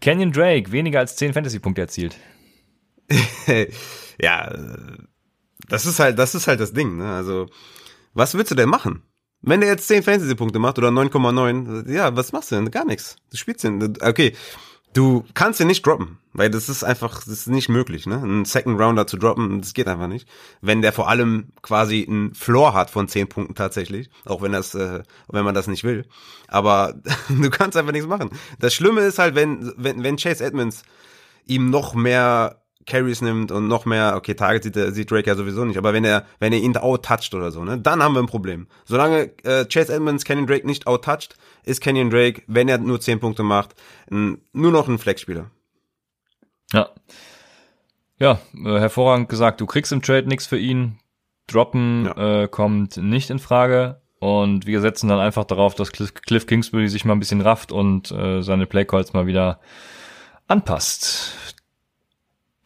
Kenyon 0.00 0.32
Drake 0.32 0.72
weniger 0.72 1.00
als 1.00 1.14
10 1.16 1.34
Fantasy-Punkte 1.34 1.82
erzielt. 1.82 2.16
ja, 4.18 4.54
das 5.68 5.84
ist 5.84 6.00
halt, 6.00 6.18
das 6.18 6.34
ist 6.34 6.46
halt 6.46 6.58
das 6.58 6.72
Ding, 6.72 6.96
ne? 6.96 7.12
Also, 7.12 7.50
was 8.14 8.32
willst 8.32 8.50
du 8.50 8.54
denn 8.54 8.70
machen? 8.70 9.02
Wenn 9.42 9.60
der 9.60 9.68
jetzt 9.68 9.88
10 9.88 10.04
Fantasy-Punkte 10.04 10.58
macht 10.58 10.78
oder 10.78 10.88
9,9, 10.88 11.92
ja, 11.92 12.16
was 12.16 12.32
machst 12.32 12.50
du 12.50 12.54
denn? 12.54 12.70
Gar 12.70 12.86
nichts. 12.86 13.16
Du 13.30 13.36
spielst 13.36 13.62
ihn. 13.64 13.98
Okay, 14.00 14.34
du 14.92 15.24
kannst 15.34 15.60
ihn 15.60 15.66
nicht 15.66 15.86
droppen, 15.86 16.18
weil 16.32 16.50
das 16.50 16.68
ist 16.68 16.84
einfach, 16.84 17.20
das 17.20 17.28
ist 17.28 17.46
nicht 17.48 17.68
möglich, 17.68 18.06
ne? 18.06 18.16
Einen 18.16 18.44
Second 18.44 18.80
Rounder 18.80 19.06
zu 19.06 19.16
droppen, 19.16 19.60
das 19.60 19.74
geht 19.74 19.88
einfach 19.88 20.08
nicht. 20.08 20.28
Wenn 20.60 20.82
der 20.82 20.92
vor 20.92 21.08
allem 21.08 21.52
quasi 21.62 22.06
einen 22.08 22.34
Floor 22.34 22.74
hat 22.74 22.90
von 22.90 23.08
10 23.08 23.28
Punkten 23.28 23.54
tatsächlich, 23.54 24.10
auch 24.24 24.42
wenn 24.42 24.52
das, 24.52 24.74
äh, 24.74 25.02
wenn 25.28 25.44
man 25.44 25.54
das 25.54 25.66
nicht 25.66 25.84
will. 25.84 26.06
Aber 26.48 26.94
du 27.28 27.50
kannst 27.50 27.76
einfach 27.76 27.92
nichts 27.92 28.08
machen. 28.08 28.30
Das 28.58 28.74
Schlimme 28.74 29.02
ist 29.02 29.18
halt, 29.18 29.34
wenn, 29.34 29.72
wenn, 29.76 30.02
wenn 30.02 30.16
Chase 30.16 30.44
Edmonds 30.44 30.82
ihm 31.46 31.70
noch 31.70 31.94
mehr 31.94 32.59
Carries 32.90 33.22
nimmt 33.22 33.52
und 33.52 33.68
noch 33.68 33.84
mehr, 33.86 34.14
okay, 34.16 34.34
Target 34.34 34.64
sieht, 34.64 34.94
sieht 34.94 35.10
Drake 35.10 35.28
ja 35.28 35.36
sowieso 35.36 35.64
nicht, 35.64 35.78
aber 35.78 35.92
wenn 35.92 36.04
er, 36.04 36.26
wenn 36.40 36.52
er 36.52 36.58
ihn 36.58 36.76
out-toucht 36.76 37.34
oder 37.34 37.50
so, 37.50 37.64
ne, 37.64 37.78
dann 37.78 38.02
haben 38.02 38.14
wir 38.14 38.20
ein 38.20 38.26
Problem. 38.26 38.66
Solange 38.84 39.30
äh, 39.44 39.64
Chase 39.64 39.94
Edmonds 39.94 40.24
Kenyon 40.24 40.46
Drake 40.46 40.66
nicht 40.66 40.86
out-toucht, 40.86 41.36
ist 41.64 41.80
Kenyon 41.80 42.10
Drake, 42.10 42.42
wenn 42.46 42.68
er 42.68 42.78
nur 42.78 43.00
10 43.00 43.20
Punkte 43.20 43.42
macht, 43.42 43.74
n, 44.10 44.38
nur 44.52 44.72
noch 44.72 44.88
ein 44.88 44.98
Flexspieler. 44.98 45.50
Ja. 46.72 46.90
Ja, 48.18 48.38
äh, 48.54 48.78
hervorragend 48.78 49.28
gesagt. 49.28 49.60
Du 49.60 49.66
kriegst 49.66 49.92
im 49.92 50.02
Trade 50.02 50.28
nichts 50.28 50.46
für 50.46 50.58
ihn. 50.58 50.98
Droppen 51.46 52.06
äh, 52.06 52.48
kommt 52.50 52.96
nicht 52.96 53.30
in 53.30 53.38
Frage. 53.38 54.00
Und 54.20 54.66
wir 54.66 54.82
setzen 54.82 55.08
dann 55.08 55.18
einfach 55.18 55.44
darauf, 55.44 55.74
dass 55.74 55.92
Cliff, 55.92 56.12
Cliff 56.12 56.46
Kingsbury 56.46 56.88
sich 56.88 57.06
mal 57.06 57.14
ein 57.14 57.20
bisschen 57.20 57.40
rafft 57.40 57.72
und 57.72 58.10
äh, 58.12 58.42
seine 58.42 58.66
Playcalls 58.66 59.14
mal 59.14 59.26
wieder 59.26 59.60
anpasst. 60.46 61.56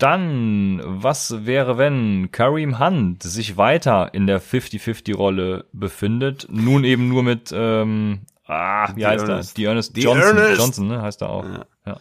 Dann, 0.04 0.82
was 0.84 1.46
wäre, 1.46 1.78
wenn 1.78 2.30
Kareem 2.30 2.78
Hunt 2.78 3.22
sich 3.22 3.56
weiter 3.56 4.12
in 4.12 4.26
der 4.26 4.40
50-50-Rolle 4.42 5.64
befindet? 5.72 6.46
Nun 6.50 6.84
eben 6.84 7.08
nur 7.08 7.22
mit, 7.22 7.52
ähm, 7.56 8.20
ah, 8.46 8.88
wie 8.94 9.06
heißt 9.06 9.26
Ernest. 9.26 9.52
er? 9.52 9.54
Die 9.56 9.64
Ernest 9.64 9.96
Die 9.96 10.02
Johnson. 10.02 10.36
Ernest. 10.36 10.60
Johnson, 10.60 10.88
ne? 10.88 11.00
Heißt 11.00 11.22
er 11.22 11.30
auch. 11.30 11.44
Ja. 11.86 11.96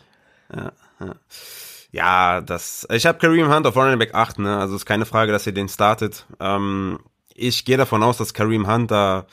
Ja, 1.91 2.41
das, 2.41 2.87
ich 2.91 3.05
habe 3.05 3.19
Kareem 3.19 3.53
Hunt 3.53 3.67
auf 3.67 3.75
Running 3.75 3.99
Back 3.99 4.15
8, 4.15 4.39
ne, 4.39 4.57
also 4.57 4.75
ist 4.75 4.85
keine 4.85 5.05
Frage, 5.05 5.31
dass 5.31 5.45
ihr 5.45 5.53
den 5.53 5.69
startet. 5.69 6.25
Ähm, 6.39 6.99
ich 7.35 7.65
gehe 7.65 7.77
davon 7.77 8.01
aus, 8.03 8.17
dass 8.17 8.33
Kareem 8.33 8.67
Hunt 8.67 8.89
da 8.91 9.27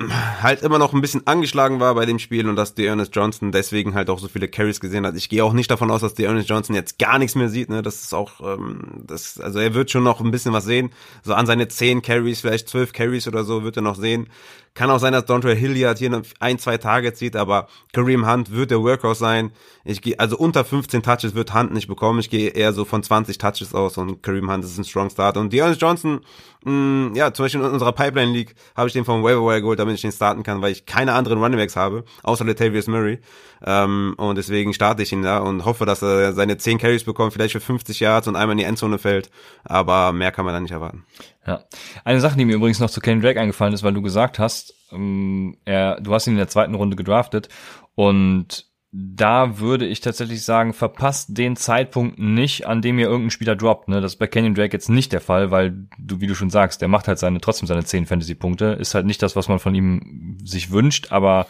halt 0.00 0.62
immer 0.62 0.78
noch 0.78 0.92
ein 0.92 1.00
bisschen 1.00 1.26
angeschlagen 1.26 1.80
war 1.80 1.94
bei 1.94 2.06
dem 2.06 2.18
Spiel 2.18 2.48
und 2.48 2.56
dass 2.56 2.74
Dearness 2.74 3.10
Johnson 3.12 3.52
deswegen 3.52 3.94
halt 3.94 4.10
auch 4.10 4.18
so 4.18 4.28
viele 4.28 4.48
Carries 4.48 4.80
gesehen 4.80 5.06
hat. 5.06 5.16
Ich 5.16 5.28
gehe 5.28 5.44
auch 5.44 5.52
nicht 5.52 5.70
davon 5.70 5.90
aus, 5.90 6.00
dass 6.00 6.14
Dearness 6.14 6.48
Johnson 6.48 6.74
jetzt 6.74 6.98
gar 6.98 7.18
nichts 7.18 7.34
mehr 7.34 7.48
sieht. 7.48 7.68
Ne? 7.68 7.82
Das 7.82 8.02
ist 8.02 8.14
auch, 8.14 8.40
ähm, 8.40 9.04
das, 9.06 9.38
also 9.38 9.58
er 9.58 9.74
wird 9.74 9.90
schon 9.90 10.02
noch 10.02 10.20
ein 10.20 10.30
bisschen 10.30 10.52
was 10.52 10.64
sehen. 10.64 10.90
So 11.22 11.34
an 11.34 11.46
seine 11.46 11.68
zehn 11.68 12.02
Carries, 12.02 12.40
vielleicht 12.40 12.68
zwölf 12.68 12.92
Carries 12.92 13.28
oder 13.28 13.44
so 13.44 13.62
wird 13.62 13.76
er 13.76 13.82
noch 13.82 13.96
sehen. 13.96 14.28
Kann 14.74 14.90
auch 14.90 15.00
sein, 15.00 15.12
dass 15.12 15.26
Dontre 15.26 15.54
Hilliard 15.54 15.98
hier 15.98 16.22
ein, 16.40 16.58
zwei 16.58 16.78
Tage 16.78 17.12
zieht, 17.12 17.36
aber 17.36 17.68
Kareem 17.92 18.26
Hunt 18.26 18.52
wird 18.52 18.70
der 18.70 18.82
Workhorse 18.82 19.20
sein. 19.20 19.52
Ich 19.84 20.00
gehe, 20.00 20.18
also 20.18 20.38
unter 20.38 20.64
15 20.64 21.02
Touches 21.02 21.34
wird 21.34 21.52
Hunt 21.52 21.74
nicht 21.74 21.88
bekommen. 21.88 22.20
Ich 22.20 22.30
gehe 22.30 22.48
eher 22.48 22.72
so 22.72 22.86
von 22.86 23.02
20 23.02 23.36
Touches 23.36 23.74
aus 23.74 23.98
und 23.98 24.22
Kareem 24.22 24.50
Hunt 24.50 24.64
ist 24.64 24.78
ein 24.78 24.84
Strong 24.84 25.10
Start. 25.10 25.36
Und 25.36 25.52
Dearness 25.52 25.78
Johnson, 25.78 26.20
mh, 26.64 26.72
mm, 26.72 27.14
ja, 27.14 27.34
zum 27.34 27.44
Beispiel 27.44 27.60
in 27.60 27.66
unserer 27.66 27.92
Pipeline 27.92 28.32
League 28.32 28.54
habe 28.74 28.88
ich 28.88 28.94
den 28.94 29.04
vom 29.04 29.22
Waiver 29.22 29.42
Wire 29.46 29.60
geholt, 29.60 29.78
damit 29.78 29.96
ich 29.96 30.00
den 30.00 30.12
starten 30.12 30.42
kann, 30.42 30.62
weil 30.62 30.72
ich 30.72 30.86
keine 30.86 31.12
anderen 31.12 31.42
Running 31.42 31.58
Backs 31.58 31.76
habe, 31.76 32.04
außer 32.22 32.44
Latavius 32.46 32.86
Murray. 32.86 33.18
Ähm, 33.64 34.14
und 34.16 34.36
deswegen 34.36 34.74
starte 34.74 35.02
ich 35.02 35.12
ihn 35.12 35.22
da 35.22 35.38
und 35.38 35.64
hoffe, 35.64 35.86
dass 35.86 36.02
er 36.02 36.32
seine 36.32 36.58
10 36.58 36.78
Carries 36.78 37.04
bekommt, 37.04 37.32
vielleicht 37.32 37.52
für 37.52 37.60
50 37.60 38.00
Yards 38.00 38.28
und 38.28 38.36
einmal 38.36 38.52
in 38.52 38.58
die 38.58 38.64
Endzone 38.64 38.98
fällt. 38.98 39.30
Aber 39.64 40.12
mehr 40.12 40.32
kann 40.32 40.44
man 40.44 40.54
da 40.54 40.60
nicht 40.60 40.72
erwarten. 40.72 41.04
Ja. 41.46 41.64
Eine 42.04 42.20
Sache, 42.20 42.36
die 42.36 42.44
mir 42.44 42.56
übrigens 42.56 42.80
noch 42.80 42.90
zu 42.90 43.00
Kenny 43.00 43.20
Drake 43.20 43.40
eingefallen 43.40 43.74
ist, 43.74 43.82
weil 43.82 43.94
du 43.94 44.02
gesagt 44.02 44.38
hast, 44.38 44.74
ähm, 44.90 45.56
er, 45.64 46.00
du 46.00 46.12
hast 46.12 46.26
ihn 46.26 46.32
in 46.32 46.38
der 46.38 46.48
zweiten 46.48 46.74
Runde 46.74 46.96
gedraftet 46.96 47.48
und 47.94 48.72
da 48.94 49.58
würde 49.58 49.86
ich 49.86 50.00
tatsächlich 50.00 50.44
sagen, 50.44 50.74
verpasst 50.74 51.28
den 51.30 51.56
Zeitpunkt 51.56 52.18
nicht, 52.18 52.66
an 52.66 52.82
dem 52.82 52.98
ihr 52.98 53.06
irgendein 53.06 53.30
Spieler 53.30 53.56
droppt. 53.56 53.88
Ne? 53.88 54.02
Das 54.02 54.12
ist 54.12 54.18
bei 54.18 54.26
Kenyon 54.26 54.54
Drake 54.54 54.74
jetzt 54.74 54.90
nicht 54.90 55.12
der 55.12 55.22
Fall, 55.22 55.50
weil 55.50 55.88
du, 55.98 56.20
wie 56.20 56.26
du 56.26 56.34
schon 56.34 56.50
sagst, 56.50 56.82
der 56.82 56.88
macht 56.88 57.08
halt 57.08 57.18
seine 57.18 57.40
trotzdem 57.40 57.66
seine 57.66 57.84
10 57.84 58.04
Fantasy-Punkte. 58.04 58.76
Ist 58.78 58.94
halt 58.94 59.06
nicht 59.06 59.22
das, 59.22 59.34
was 59.34 59.48
man 59.48 59.60
von 59.60 59.74
ihm 59.74 60.36
sich 60.44 60.70
wünscht, 60.70 61.10
aber 61.10 61.46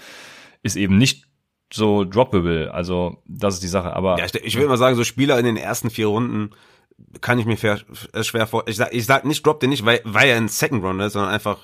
ist 0.62 0.76
eben 0.76 0.98
nicht 0.98 1.31
so 1.72 2.04
droppable. 2.04 2.72
Also, 2.72 3.18
das 3.26 3.54
ist 3.54 3.62
die 3.62 3.68
Sache. 3.68 3.94
Aber 3.94 4.18
ja, 4.18 4.24
ich, 4.24 4.34
ich 4.34 4.56
will 4.58 4.68
mal 4.68 4.76
sagen, 4.76 4.96
so 4.96 5.04
Spieler 5.04 5.38
in 5.38 5.44
den 5.44 5.56
ersten 5.56 5.90
vier 5.90 6.06
Runden 6.06 6.50
kann 7.20 7.38
ich 7.38 7.46
mir 7.46 7.56
fair, 7.56 7.80
schwer 8.22 8.46
vor. 8.46 8.64
Ich 8.66 8.76
sag, 8.76 8.92
ich 8.92 9.06
sag 9.06 9.24
nicht, 9.24 9.44
droppt 9.44 9.62
den 9.62 9.70
nicht, 9.70 9.84
weil, 9.84 10.00
weil 10.04 10.28
er 10.28 10.36
ein 10.36 10.48
Second 10.48 10.84
Runner 10.84 11.06
ist, 11.06 11.14
sondern 11.14 11.32
einfach, 11.32 11.58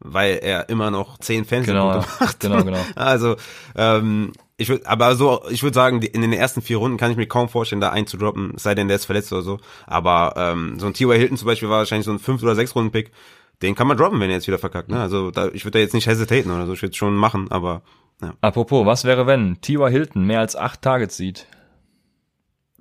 weil 0.00 0.38
er 0.42 0.68
immer 0.68 0.90
noch 0.90 1.18
zehn 1.18 1.44
Fans 1.44 1.66
genau, 1.66 1.96
macht. 1.96 2.40
Genau, 2.40 2.62
genau. 2.62 2.78
Also, 2.94 3.36
ähm, 3.76 4.32
ich 4.56 4.68
würde, 4.68 4.86
aber 4.86 5.16
so, 5.16 5.42
ich 5.50 5.62
würde 5.62 5.74
sagen, 5.74 6.02
in 6.02 6.20
den 6.20 6.32
ersten 6.32 6.62
vier 6.62 6.76
Runden 6.76 6.98
kann 6.98 7.10
ich 7.10 7.16
mir 7.16 7.26
kaum 7.26 7.48
vorstellen, 7.48 7.80
da 7.80 7.90
einzudroppen, 7.90 8.52
sei 8.58 8.74
denn 8.74 8.88
der 8.88 8.96
ist 8.96 9.06
verletzt 9.06 9.32
oder 9.32 9.42
so. 9.42 9.58
Aber 9.86 10.34
ähm, 10.36 10.78
so 10.78 10.86
ein 10.86 10.94
T.Y. 10.94 11.18
Hilton 11.18 11.36
zum 11.36 11.46
Beispiel 11.46 11.68
war 11.68 11.78
wahrscheinlich 11.78 12.06
so 12.06 12.12
ein 12.12 12.18
fünf 12.18 12.42
oder 12.42 12.54
sechs 12.54 12.74
Runden 12.74 12.92
Pick. 12.92 13.10
Den 13.62 13.74
kann 13.74 13.86
man 13.86 13.96
droppen, 13.96 14.20
wenn 14.20 14.28
er 14.28 14.36
jetzt 14.36 14.48
wieder 14.48 14.58
verkackt. 14.58 14.88
Ne? 14.88 15.00
Also 15.00 15.30
da, 15.30 15.48
ich 15.48 15.64
würde 15.64 15.78
da 15.78 15.82
jetzt 15.82 15.94
nicht 15.94 16.06
hesitaten 16.06 16.50
oder 16.50 16.66
so. 16.66 16.72
Ich 16.72 16.82
würde 16.82 16.94
schon 16.94 17.14
machen, 17.14 17.50
aber 17.50 17.82
ja. 18.20 18.34
Apropos, 18.40 18.86
was 18.86 19.04
wäre, 19.04 19.26
wenn 19.26 19.60
T.Y. 19.60 19.90
Hilton 19.90 20.26
mehr 20.26 20.40
als 20.40 20.54
acht 20.54 20.82
Targets 20.82 21.16
sieht? 21.16 21.46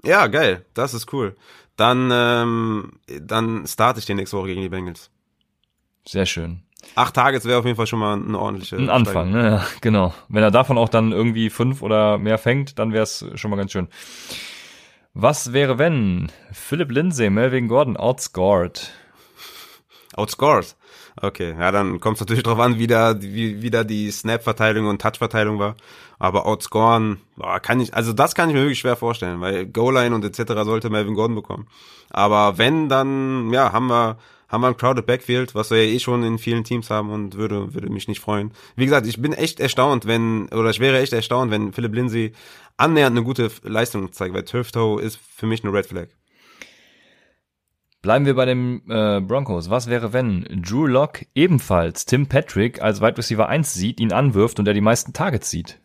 Ja, 0.04 0.28
geil. 0.28 0.66
Das 0.74 0.94
ist 0.94 1.12
cool. 1.14 1.36
Dann, 1.78 2.10
ähm, 2.12 2.94
dann 3.22 3.66
starte 3.66 4.00
ich 4.00 4.06
den 4.06 4.18
nächste 4.18 4.38
Woche 4.38 4.48
gegen 4.48 4.62
die 4.62 4.70
Bengals. 4.70 5.10
Sehr 6.08 6.26
schön. 6.26 6.64
Acht 6.96 7.14
Targets 7.14 7.46
wäre 7.46 7.60
auf 7.60 7.66
jeden 7.66 7.78
Fall 7.78 7.88
schon 7.88 8.00
mal 8.00 8.14
eine 8.14 8.38
ordentliche. 8.38 8.76
Ein 8.76 8.90
Anfang, 8.90 9.32
ne? 9.32 9.44
Ja, 9.44 9.66
genau. 9.82 10.14
Wenn 10.30 10.44
er 10.44 10.52
davon 10.52 10.78
auch 10.78 10.90
dann 10.90 11.12
irgendwie 11.12 11.50
fünf 11.50 11.82
oder 11.82 12.18
mehr 12.18 12.38
fängt, 12.38 12.80
dann 12.80 12.92
wäre 12.92 13.04
es 13.04 13.26
schon 13.36 13.52
mal 13.52 13.58
ganz 13.58 13.72
schön. 13.72 13.88
Was 15.14 15.54
wäre, 15.54 15.78
wenn 15.78 16.32
Philip 16.52 16.92
Lindsay, 16.92 17.30
Melvin 17.30 17.68
Gordon 17.68 17.98
outscored? 17.98 18.92
Outscored? 20.16 20.76
Okay, 21.22 21.56
ja, 21.58 21.72
dann 21.72 22.00
kommt 22.00 22.18
es 22.18 22.22
natürlich 22.22 22.44
drauf 22.44 22.60
an, 22.60 22.78
wie 22.78 22.88
da, 22.88 23.22
wie, 23.22 23.62
wie 23.62 23.70
da 23.70 23.84
die 23.84 24.12
Snap-Verteilung 24.12 24.88
und 24.88 25.02
Touch-Verteilung 25.02 25.60
war. 25.60 25.76
Aber 26.20 26.46
outscoren, 26.46 27.22
boah, 27.36 27.60
kann 27.60 27.80
ich, 27.80 27.94
also 27.94 28.14
das 28.14 28.36
kann 28.36 28.50
ich 28.50 28.56
mir 28.56 28.62
wirklich 28.62 28.80
schwer 28.80 28.96
vorstellen, 28.96 29.42
weil 29.42 29.66
Goal-Line 29.66 30.14
und 30.14 30.24
etc. 30.24 30.54
sollte 30.64 30.90
Melvin 30.90 31.16
Gordon 31.16 31.36
bekommen. 31.36 31.68
Aber 32.10 32.58
wenn, 32.58 32.90
dann, 32.90 33.52
ja, 33.54 33.72
haben 33.72 33.88
wir, 33.88 34.18
haben 34.48 34.62
wir 34.62 34.68
ein 34.68 34.78
crowded 34.78 35.06
Backfield, 35.06 35.56
was 35.56 35.72
wir 35.72 35.84
ja 35.84 35.92
eh 35.92 36.00
schon 36.00 36.24
in 36.24 36.38
vielen 36.38 36.64
Teams 36.64 36.90
haben 36.90 37.10
und 37.10 37.36
würde, 37.36 37.74
würde 37.74 37.90
mich 37.90 38.08
nicht 38.08 38.20
freuen. 38.20 38.52
Wie 38.76 38.86
gesagt, 38.86 39.08
ich 39.08 39.22
bin 39.22 39.34
echt 39.34 39.60
erstaunt, 39.60 40.06
wenn, 40.06 40.50
oder 40.50 40.70
ich 40.70 40.80
wäre 40.80 41.00
echt 41.00 41.14
erstaunt, 41.14 41.52
wenn 41.52 41.72
Philip 41.72 41.96
Lindsay 41.96 42.34
annähernd 42.78 43.16
eine 43.16 43.26
gute 43.26 43.50
Leistung 43.64 44.12
zeigt, 44.12 44.36
weil 44.36 44.44
Turf 44.44 44.72
Toe 44.72 45.02
ist 45.02 45.20
für 45.36 45.46
mich 45.46 45.64
eine 45.64 45.74
Red 45.74 45.86
Flag. 45.86 46.10
Bleiben 48.02 48.26
wir 48.26 48.34
bei 48.34 48.46
den 48.46 48.82
äh, 48.90 49.22
Broncos. 49.22 49.70
Was 49.70 49.88
wäre, 49.88 50.12
wenn 50.12 50.44
Drew 50.64 50.88
Lock 50.88 51.20
ebenfalls 51.36 52.06
Tim 52.06 52.26
Patrick 52.26 52.82
als 52.82 53.00
Wide 53.00 53.18
Receiver 53.18 53.48
1 53.48 53.76
sieht, 53.76 54.00
ihn 54.00 54.12
anwirft 54.12 54.58
und 54.60 54.68
er 54.68 54.74
die 54.74 54.82
meisten 54.82 55.14
Targets 55.14 55.52
sieht? 55.52 55.80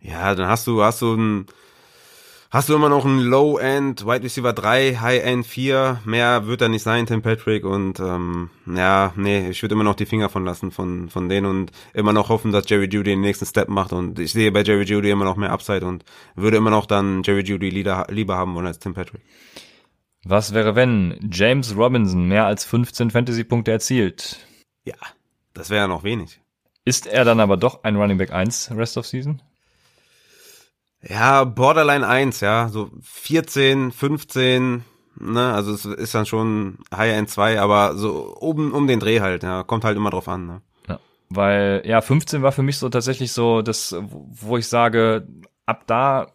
Ja, 0.00 0.34
dann 0.34 0.46
hast 0.46 0.66
du, 0.66 0.82
hast 0.82 1.00
du 1.00 1.14
ein, 1.14 1.46
hast 2.50 2.68
du 2.68 2.74
immer 2.74 2.90
noch 2.90 3.06
ein 3.06 3.20
Low-End, 3.20 4.04
Wide 4.04 4.22
Receiver 4.22 4.52
3, 4.52 4.96
High-End 4.96 5.46
4. 5.46 6.02
Mehr 6.04 6.46
wird 6.46 6.60
da 6.60 6.68
nicht 6.68 6.82
sein, 6.82 7.06
Tim 7.06 7.22
Patrick. 7.22 7.64
Und 7.64 7.98
ähm, 8.00 8.50
ja, 8.66 9.14
nee, 9.16 9.48
ich 9.48 9.62
würde 9.62 9.74
immer 9.74 9.84
noch 9.84 9.94
die 9.94 10.04
Finger 10.04 10.28
von 10.28 10.44
lassen 10.44 10.70
von, 10.70 11.08
von 11.08 11.30
denen 11.30 11.46
und 11.46 11.72
immer 11.94 12.12
noch 12.12 12.28
hoffen, 12.28 12.52
dass 12.52 12.68
Jerry 12.68 12.84
Judy 12.84 13.12
den 13.12 13.22
nächsten 13.22 13.46
Step 13.46 13.70
macht. 13.70 13.94
Und 13.94 14.18
ich 14.18 14.34
sehe 14.34 14.52
bei 14.52 14.62
Jerry 14.62 14.84
Judy 14.84 15.08
immer 15.08 15.24
noch 15.24 15.36
mehr 15.36 15.52
Upside 15.52 15.86
und 15.86 16.04
würde 16.34 16.58
immer 16.58 16.68
noch 16.68 16.84
dann 16.84 17.22
Jerry 17.22 17.44
Judy 17.44 17.70
lieber, 17.70 18.08
lieber 18.10 18.36
haben 18.36 18.54
wollen 18.54 18.66
als 18.66 18.78
Tim 18.78 18.92
Patrick. 18.92 19.22
Was 20.26 20.54
wäre, 20.54 20.74
wenn 20.74 21.18
James 21.30 21.76
Robinson 21.76 22.26
mehr 22.26 22.46
als 22.46 22.64
15 22.64 23.10
Fantasy-Punkte 23.10 23.70
erzielt? 23.70 24.38
Ja, 24.84 24.94
das 25.52 25.68
wäre 25.68 25.82
ja 25.82 25.88
noch 25.88 26.02
wenig. 26.02 26.40
Ist 26.86 27.06
er 27.06 27.24
dann 27.24 27.40
aber 27.40 27.58
doch 27.58 27.84
ein 27.84 27.96
Running 27.96 28.16
Back 28.16 28.32
1 28.32 28.72
Rest 28.74 28.96
of 28.96 29.06
Season? 29.06 29.42
Ja, 31.02 31.44
Borderline 31.44 32.06
1, 32.06 32.40
ja, 32.40 32.68
so 32.68 32.90
14, 33.02 33.92
15, 33.92 34.84
ne, 35.20 35.52
also 35.52 35.72
es 35.74 35.84
ist 35.84 36.14
dann 36.14 36.24
schon 36.24 36.78
High 36.94 37.12
End 37.12 37.28
2, 37.28 37.60
aber 37.60 37.94
so 37.94 38.34
oben 38.40 38.72
um 38.72 38.86
den 38.86 39.00
Dreh 39.00 39.20
halt, 39.20 39.42
ja, 39.42 39.62
kommt 39.62 39.84
halt 39.84 39.98
immer 39.98 40.08
drauf 40.08 40.28
an, 40.28 40.46
ne. 40.46 40.62
Ja, 40.88 41.00
weil, 41.28 41.82
ja, 41.84 42.00
15 42.00 42.42
war 42.42 42.52
für 42.52 42.62
mich 42.62 42.78
so 42.78 42.88
tatsächlich 42.88 43.32
so 43.32 43.60
das, 43.60 43.94
wo 44.00 44.56
ich 44.56 44.66
sage, 44.66 45.28
ab 45.66 45.82
da, 45.86 46.28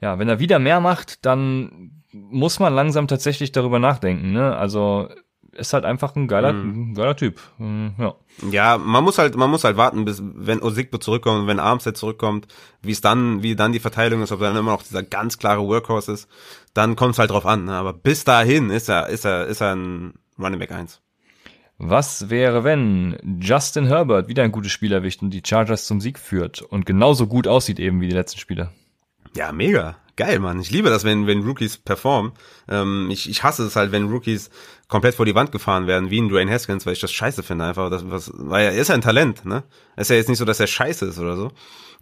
ja, 0.00 0.18
wenn 0.18 0.28
er 0.28 0.40
wieder 0.40 0.58
mehr 0.58 0.80
macht, 0.80 1.24
dann 1.24 1.95
muss 2.30 2.58
man 2.58 2.74
langsam 2.74 3.08
tatsächlich 3.08 3.52
darüber 3.52 3.78
nachdenken, 3.78 4.32
ne? 4.32 4.56
Also 4.56 5.08
ist 5.56 5.72
halt 5.72 5.84
einfach 5.84 6.14
ein 6.16 6.28
geiler, 6.28 6.52
mhm. 6.52 6.90
ein 6.90 6.94
geiler 6.94 7.16
Typ. 7.16 7.40
Mhm, 7.58 7.94
ja. 7.98 8.14
ja, 8.50 8.78
man 8.78 9.02
muss 9.04 9.18
halt, 9.18 9.36
man 9.36 9.50
muss 9.50 9.64
halt 9.64 9.76
warten, 9.76 10.04
bis 10.04 10.22
wenn 10.22 10.62
Osigbo 10.62 10.98
zurückkommt, 10.98 11.46
wenn 11.46 11.58
Armstead 11.58 11.96
zurückkommt, 11.96 12.46
wie 12.82 12.92
es 12.92 13.00
dann, 13.00 13.42
wie 13.42 13.56
dann 13.56 13.72
die 13.72 13.80
Verteilung 13.80 14.22
ist, 14.22 14.32
ob 14.32 14.40
dann 14.40 14.56
immer 14.56 14.72
noch 14.72 14.82
dieser 14.82 15.02
ganz 15.02 15.38
klare 15.38 15.66
Workhorse 15.66 16.12
ist, 16.12 16.28
dann 16.74 16.96
kommt 16.96 17.14
es 17.14 17.18
halt 17.18 17.30
drauf 17.30 17.46
an. 17.46 17.64
Ne? 17.64 17.72
Aber 17.72 17.92
bis 17.92 18.24
dahin 18.24 18.70
ist 18.70 18.88
er, 18.88 19.08
ist 19.08 19.24
er, 19.24 19.46
ist 19.46 19.60
er 19.60 19.74
ein 19.74 20.14
Running 20.38 20.58
Back 20.58 20.72
1. 20.72 21.00
Was 21.78 22.30
wäre, 22.30 22.64
wenn 22.64 23.38
Justin 23.40 23.86
Herbert 23.86 24.28
wieder 24.28 24.42
ein 24.42 24.52
gutes 24.52 24.72
Spiel 24.72 24.92
erwischt 24.92 25.22
und 25.22 25.30
die 25.30 25.42
Chargers 25.44 25.86
zum 25.86 26.00
Sieg 26.00 26.18
führt 26.18 26.62
und 26.62 26.86
genauso 26.86 27.26
gut 27.26 27.46
aussieht 27.46 27.78
eben 27.78 28.00
wie 28.00 28.08
die 28.08 28.14
letzten 28.14 28.40
Spieler? 28.40 28.72
Ja, 29.34 29.52
mega 29.52 29.96
geil, 30.16 30.38
Mann. 30.38 30.60
Ich 30.60 30.70
liebe 30.70 30.90
das, 30.90 31.04
wenn, 31.04 31.26
wenn 31.26 31.44
Rookies 31.44 31.76
performen. 31.76 32.32
Ähm, 32.68 33.08
ich, 33.10 33.28
ich 33.28 33.42
hasse 33.42 33.64
es 33.64 33.76
halt, 33.76 33.92
wenn 33.92 34.08
Rookies 34.08 34.50
komplett 34.88 35.14
vor 35.14 35.26
die 35.26 35.34
Wand 35.34 35.52
gefahren 35.52 35.86
werden, 35.86 36.10
wie 36.10 36.20
ein 36.20 36.28
Dwayne 36.28 36.50
Haskins, 36.50 36.86
weil 36.86 36.92
ich 36.92 37.00
das 37.00 37.12
scheiße 37.12 37.42
finde 37.42 37.64
einfach. 37.64 37.90
Das, 37.90 38.08
was, 38.10 38.32
weil 38.34 38.66
er 38.66 38.72
ist 38.72 38.88
ja 38.88 38.94
ein 38.94 39.00
Talent, 39.00 39.44
ne? 39.44 39.64
ist 39.96 40.10
ja 40.10 40.16
jetzt 40.16 40.28
nicht 40.28 40.38
so, 40.38 40.44
dass 40.44 40.60
er 40.60 40.66
scheiße 40.66 41.06
ist 41.06 41.18
oder 41.18 41.36
so. 41.36 41.50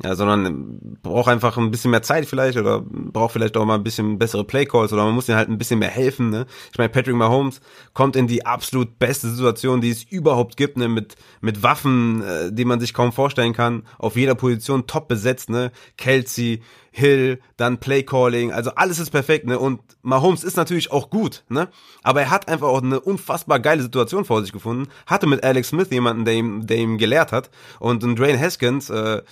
Ja, 0.02 0.16
sondern 0.16 0.98
braucht 1.02 1.28
einfach 1.28 1.56
ein 1.56 1.70
bisschen 1.70 1.92
mehr 1.92 2.02
Zeit 2.02 2.26
vielleicht 2.26 2.58
oder 2.58 2.80
braucht 2.80 3.32
vielleicht 3.32 3.56
auch 3.56 3.64
mal 3.64 3.76
ein 3.76 3.84
bisschen 3.84 4.18
bessere 4.18 4.42
Playcalls 4.42 4.92
oder 4.92 5.04
man 5.04 5.14
muss 5.14 5.28
ihm 5.28 5.36
halt 5.36 5.48
ein 5.48 5.56
bisschen 5.56 5.78
mehr 5.78 5.88
helfen, 5.88 6.30
ne? 6.30 6.46
Ich 6.72 6.78
meine, 6.78 6.88
Patrick 6.88 7.14
Mahomes 7.14 7.60
kommt 7.92 8.16
in 8.16 8.26
die 8.26 8.44
absolut 8.44 8.98
beste 8.98 9.30
Situation, 9.30 9.80
die 9.80 9.90
es 9.90 10.02
überhaupt 10.02 10.56
gibt, 10.56 10.78
ne? 10.78 10.88
Mit, 10.88 11.14
mit 11.40 11.62
Waffen, 11.62 12.22
äh, 12.22 12.50
die 12.52 12.64
man 12.64 12.80
sich 12.80 12.92
kaum 12.92 13.12
vorstellen 13.12 13.52
kann, 13.52 13.84
auf 13.98 14.16
jeder 14.16 14.34
Position 14.34 14.88
top 14.88 15.06
besetzt, 15.06 15.48
ne? 15.48 15.70
Kelsey, 15.96 16.60
Hill, 16.96 17.40
dann 17.56 17.78
Playcalling, 17.78 18.52
also 18.52 18.70
alles 18.76 19.00
ist 19.00 19.10
perfekt, 19.10 19.46
ne? 19.46 19.58
Und 19.58 19.80
Mahomes 20.02 20.44
ist 20.44 20.56
natürlich 20.56 20.92
auch 20.92 21.10
gut, 21.10 21.42
ne? 21.48 21.68
Aber 22.04 22.22
er 22.22 22.30
hat 22.30 22.46
einfach 22.46 22.68
auch 22.68 22.82
eine 22.82 23.00
unfassbar 23.00 23.58
geile 23.58 23.82
Situation 23.82 24.24
vor 24.24 24.42
sich 24.42 24.52
gefunden. 24.52 24.88
Hatte 25.04 25.26
mit 25.26 25.42
Alex 25.42 25.70
Smith 25.70 25.88
jemanden, 25.90 26.24
der 26.24 26.34
ihm, 26.34 26.68
der 26.68 26.76
ihm 26.76 26.96
gelehrt 26.96 27.32
hat. 27.32 27.50
Und 27.80 28.04
Dwayne 28.04 28.38
Haskins, 28.38 28.90
äh, 28.90 29.22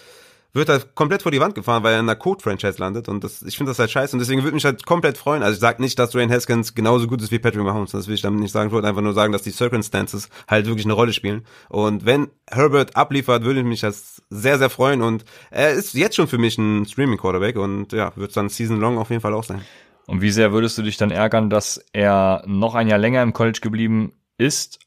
wird 0.53 0.69
halt 0.69 0.95
komplett 0.95 1.23
vor 1.23 1.33
die 1.33 1.41
Wand 1.41 1.55
gefahren, 1.55 1.83
weil 1.83 1.95
er 1.95 2.01
in 2.01 2.09
einer 2.09 2.17
Code-Franchise 2.17 2.79
landet 2.79 3.09
und 3.09 3.25
das, 3.25 3.43
ich 3.43 3.57
finde 3.57 3.71
das 3.71 3.79
halt 3.79 3.91
scheiße 3.91 4.15
und 4.15 4.21
deswegen 4.21 4.43
würde 4.43 4.55
mich 4.55 4.65
halt 4.65 4.85
komplett 4.85 5.17
freuen. 5.17 5.43
Also 5.43 5.55
ich 5.55 5.61
sage 5.61 5.81
nicht, 5.81 5.99
dass 5.99 6.11
Dwayne 6.11 6.33
Haskins 6.33 6.75
genauso 6.75 7.07
gut 7.07 7.23
ist 7.23 7.31
wie 7.31 7.39
Patrick 7.39 7.63
Mahomes, 7.63 7.93
das 7.93 8.07
will 8.07 8.15
ich 8.15 8.21
damit 8.21 8.41
nicht 8.41 8.53
sagen. 8.53 8.69
Ich 8.69 8.75
wollte 8.75 8.89
einfach 8.89 9.03
nur 9.03 9.15
sagen, 9.15 9.33
dass 9.33 9.43
die 9.43 9.51
Circumstances 9.51 10.29
halt 10.47 10.67
wirklich 10.67 10.85
eine 10.85 10.95
Rolle 10.95 11.13
spielen 11.13 11.45
und 11.69 12.05
wenn 12.05 12.29
Herbert 12.51 12.97
abliefert, 12.97 13.45
würde 13.45 13.61
ich 13.61 13.67
mich 13.67 13.81
das 13.81 14.22
sehr, 14.33 14.59
sehr 14.59 14.71
freuen 14.71 15.03
und 15.03 15.25
er 15.51 15.71
ist 15.71 15.95
jetzt 15.95 16.17
schon 16.17 16.29
für 16.29 16.39
mich 16.39 16.57
ein 16.59 16.87
Streaming-Quarterback 16.87 17.57
und 17.57 17.93
ja, 17.93 18.13
wird 18.17 18.37
dann 18.37 18.49
Season 18.49 18.81
Long 18.81 18.99
auf 18.99 19.11
jeden 19.11 19.21
Fall 19.21 19.35
auch 19.35 19.45
sein. 19.45 19.63
Und 20.07 20.21
wie 20.21 20.31
sehr 20.31 20.53
würdest 20.53 20.77
du 20.79 20.83
dich 20.83 20.97
dann 20.97 21.11
ärgern, 21.11 21.51
dass 21.51 21.85
er 21.93 22.43
noch 22.47 22.75
ein 22.75 22.89
Jahr 22.89 22.99
länger 22.99 23.23
im 23.23 23.33
College 23.33 23.61
geblieben 23.63 24.13
ist 24.39 24.81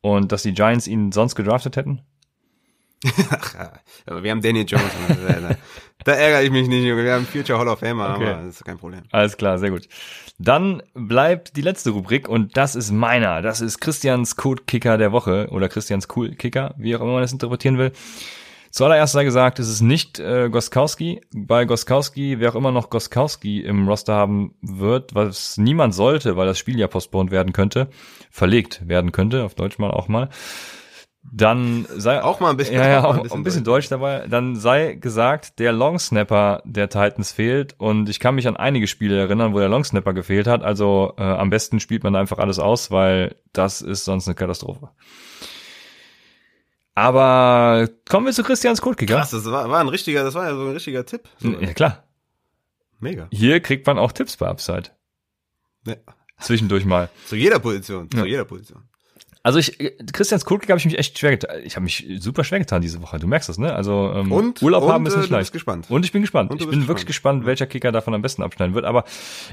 und 0.00 0.32
dass 0.32 0.42
die 0.42 0.54
Giants 0.54 0.86
ihn 0.86 1.12
sonst 1.12 1.34
gedraftet 1.34 1.76
hätten? 1.76 2.02
aber 4.06 4.22
wir 4.22 4.30
haben 4.30 4.40
Daniel 4.40 4.64
Jones. 4.66 4.84
da, 5.08 5.50
da 6.04 6.12
ärgere 6.12 6.42
ich 6.42 6.50
mich 6.50 6.66
nicht, 6.66 6.84
Junge. 6.84 7.04
Wir 7.04 7.12
haben 7.14 7.26
Future 7.26 7.58
Hall 7.58 7.68
of 7.68 7.78
Famer, 7.80 8.14
Okay. 8.14 8.32
aber 8.32 8.42
das 8.44 8.56
ist 8.56 8.64
kein 8.64 8.78
Problem. 8.78 9.02
Alles 9.12 9.36
klar, 9.36 9.58
sehr 9.58 9.70
gut. 9.70 9.86
Dann 10.38 10.82
bleibt 10.94 11.56
die 11.56 11.62
letzte 11.62 11.90
Rubrik 11.90 12.28
und 12.28 12.56
das 12.56 12.74
ist 12.74 12.90
meiner. 12.90 13.42
Das 13.42 13.60
ist 13.60 13.80
Christians 13.80 14.36
Code-Kicker 14.36 14.98
der 14.98 15.12
Woche 15.12 15.48
oder 15.50 15.68
Christians 15.68 16.08
Cool-Kicker, 16.14 16.74
wie 16.78 16.96
auch 16.96 17.00
immer 17.00 17.12
man 17.12 17.22
das 17.22 17.32
interpretieren 17.32 17.78
will. 17.78 17.92
Zuallererst 18.76 19.14
sei 19.14 19.24
gesagt, 19.24 19.58
es 19.58 19.70
ist 19.70 19.80
nicht 19.80 20.18
äh, 20.18 20.50
Goskowski. 20.50 21.22
Bei 21.34 21.64
Goskowski, 21.64 22.40
wer 22.40 22.50
auch 22.50 22.56
immer 22.56 22.72
noch 22.72 22.90
Goskowski 22.90 23.60
im 23.62 23.88
Roster 23.88 24.12
haben 24.14 24.54
wird, 24.60 25.14
was 25.14 25.56
niemand 25.56 25.94
sollte, 25.94 26.36
weil 26.36 26.46
das 26.46 26.58
Spiel 26.58 26.78
ja 26.78 26.86
postponed 26.86 27.30
werden 27.30 27.54
könnte, 27.54 27.88
verlegt 28.30 28.86
werden 28.86 29.12
könnte, 29.12 29.44
auf 29.44 29.54
Deutsch 29.54 29.78
mal 29.78 29.90
auch 29.90 30.08
mal, 30.08 30.28
dann 31.22 31.86
sei 31.96 32.22
Auch 32.22 32.38
mal 32.38 32.50
ein 32.50 32.58
bisschen- 32.58 32.74
ja, 32.74 32.86
ja, 32.86 32.98
auch 32.98 33.02
mal 33.04 33.08
auch 33.08 33.14
ein 33.14 33.18
ein 33.20 33.22
bisschen 33.22 33.44
bisschen, 33.44 33.64
Deutsch 33.64 33.88
dabei. 33.88 34.26
Dann 34.28 34.56
sei 34.56 34.92
gesagt, 34.92 35.58
der 35.58 35.72
Longsnapper 35.72 36.60
der 36.66 36.90
Titans 36.90 37.32
fehlt 37.32 37.74
und 37.78 38.10
ich 38.10 38.20
kann 38.20 38.34
mich 38.34 38.46
an 38.46 38.58
einige 38.58 38.88
Spiele 38.88 39.18
erinnern, 39.18 39.54
wo 39.54 39.58
der 39.58 39.70
Longsnapper 39.70 40.12
gefehlt 40.12 40.46
hat. 40.46 40.62
Also 40.62 41.14
äh, 41.16 41.22
am 41.22 41.48
besten 41.48 41.80
spielt 41.80 42.04
man 42.04 42.14
einfach 42.14 42.36
alles 42.36 42.58
aus, 42.58 42.90
weil 42.90 43.36
das 43.54 43.80
ist 43.80 44.04
sonst 44.04 44.28
eine 44.28 44.34
Katastrophe. 44.34 44.90
Aber 46.96 47.88
kommen 48.08 48.24
wir 48.26 48.32
zu 48.32 48.42
Christians 48.42 48.80
Codekicker. 48.80 49.16
Krass, 49.16 49.30
das 49.30 49.44
war, 49.44 49.68
war 49.68 49.80
ein 49.80 49.88
richtiger, 49.88 50.24
das 50.24 50.34
war 50.34 50.48
ja 50.48 50.54
so 50.56 50.62
ein 50.62 50.72
richtiger 50.72 51.04
Tipp. 51.04 51.28
So, 51.38 51.50
Ja 51.50 51.74
klar, 51.74 52.04
Mega. 53.00 53.28
hier 53.30 53.60
kriegt 53.60 53.86
man 53.86 53.98
auch 53.98 54.12
Tipps 54.12 54.36
bei 54.38 54.48
Upside. 54.48 54.90
Ja. 55.86 55.96
Zwischendurch 56.40 56.84
mal. 56.86 57.10
Zu 57.26 57.36
jeder 57.36 57.58
Position, 57.58 58.08
Ja. 58.14 58.20
zu 58.22 58.26
jeder 58.26 58.44
Position. 58.46 58.82
Also 59.46 59.60
ich, 59.60 59.78
Christians 60.12 60.44
Codekicker 60.44 60.72
habe 60.72 60.80
ich 60.80 60.86
mich 60.86 60.98
echt 60.98 61.16
schwer 61.16 61.30
getan. 61.30 61.60
Ich 61.62 61.76
habe 61.76 61.84
mich 61.84 62.04
super 62.18 62.42
schwer 62.42 62.58
getan 62.58 62.82
diese 62.82 63.00
Woche. 63.00 63.20
Du 63.20 63.28
merkst 63.28 63.48
das, 63.48 63.58
ne? 63.58 63.72
Also 63.72 64.12
ähm, 64.12 64.32
Und 64.32 64.60
Urlaub 64.60 64.82
und, 64.82 64.90
haben 64.90 65.06
ist 65.06 65.14
äh, 65.14 65.18
nicht 65.18 65.30
leicht. 65.30 65.52
gespannt. 65.52 65.86
Und 65.88 66.04
ich 66.04 66.10
bin 66.10 66.22
gespannt. 66.22 66.52
Ich 66.58 66.68
bin 66.68 66.88
wirklich 66.88 67.06
gespannt, 67.06 67.46
welcher 67.46 67.68
Kicker 67.68 67.92
davon 67.92 68.12
am 68.12 68.22
besten 68.22 68.42
abschneiden 68.42 68.74
wird. 68.74 68.84
Aber 68.84 69.04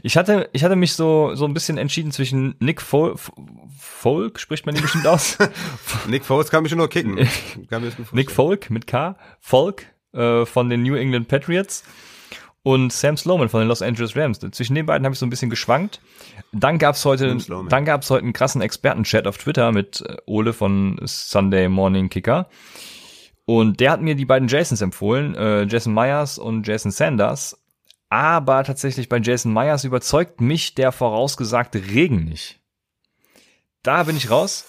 ich 0.01 0.17
hatte, 0.17 0.49
ich 0.51 0.63
hatte 0.63 0.75
mich 0.75 0.93
so, 0.93 1.35
so 1.35 1.45
ein 1.45 1.53
bisschen 1.53 1.77
entschieden 1.77 2.11
zwischen 2.11 2.55
Nick 2.59 2.81
Fol 2.81 3.13
Folk, 3.77 4.39
spricht 4.39 4.65
man 4.65 4.75
ihn 4.75 4.81
bestimmt 4.81 5.05
aus? 5.05 5.37
Nick 6.07 6.25
Foles 6.25 6.49
kann 6.49 6.63
mich 6.63 6.71
schon 6.71 6.79
nur 6.79 6.89
kicken. 6.89 7.13
Nick. 8.13 8.31
Folk 8.31 8.71
mit 8.71 8.87
K, 8.87 9.15
Folk 9.41 9.85
äh, 10.13 10.47
von 10.47 10.71
den 10.71 10.81
New 10.81 10.95
England 10.95 11.27
Patriots 11.27 11.83
und 12.63 12.93
Sam 12.93 13.17
Sloman 13.17 13.49
von 13.49 13.59
den 13.59 13.67
Los 13.67 13.81
Angeles 13.81 14.15
Rams. 14.15 14.39
Zwischen 14.39 14.75
den 14.75 14.85
beiden 14.85 15.05
habe 15.05 15.13
ich 15.13 15.19
so 15.19 15.25
ein 15.25 15.29
bisschen 15.29 15.49
geschwankt. 15.49 15.99
Dann 16.53 16.79
gab's 16.79 17.03
heute, 17.05 17.37
dann 17.69 17.85
gab's 17.85 18.09
heute 18.09 18.23
einen 18.23 18.33
krassen 18.33 18.61
Expertenchat 18.61 19.27
auf 19.27 19.37
Twitter 19.37 19.71
mit 19.71 20.01
äh, 20.01 20.15
Ole 20.25 20.53
von 20.53 20.99
Sunday 21.03 21.67
Morning 21.67 22.09
Kicker. 22.09 22.47
Und 23.45 23.81
der 23.81 23.91
hat 23.91 24.01
mir 24.01 24.15
die 24.15 24.25
beiden 24.25 24.47
Jasons 24.47 24.81
empfohlen, 24.81 25.35
äh, 25.35 25.63
Jason 25.63 25.93
Myers 25.93 26.39
und 26.39 26.65
Jason 26.65 26.91
Sanders. 26.91 27.59
Aber 28.09 28.63
tatsächlich 28.63 29.09
bei 29.09 29.17
Jason 29.17 29.51
Myers 29.53 29.83
überzeugt 29.83 30.39
mich 30.39 30.75
der 30.75 30.91
vorausgesagte 30.91 31.79
Regen 31.89 32.25
nicht. 32.25 32.59
Da 33.81 34.03
bin 34.03 34.15
ich 34.15 34.29
raus. 34.29 34.65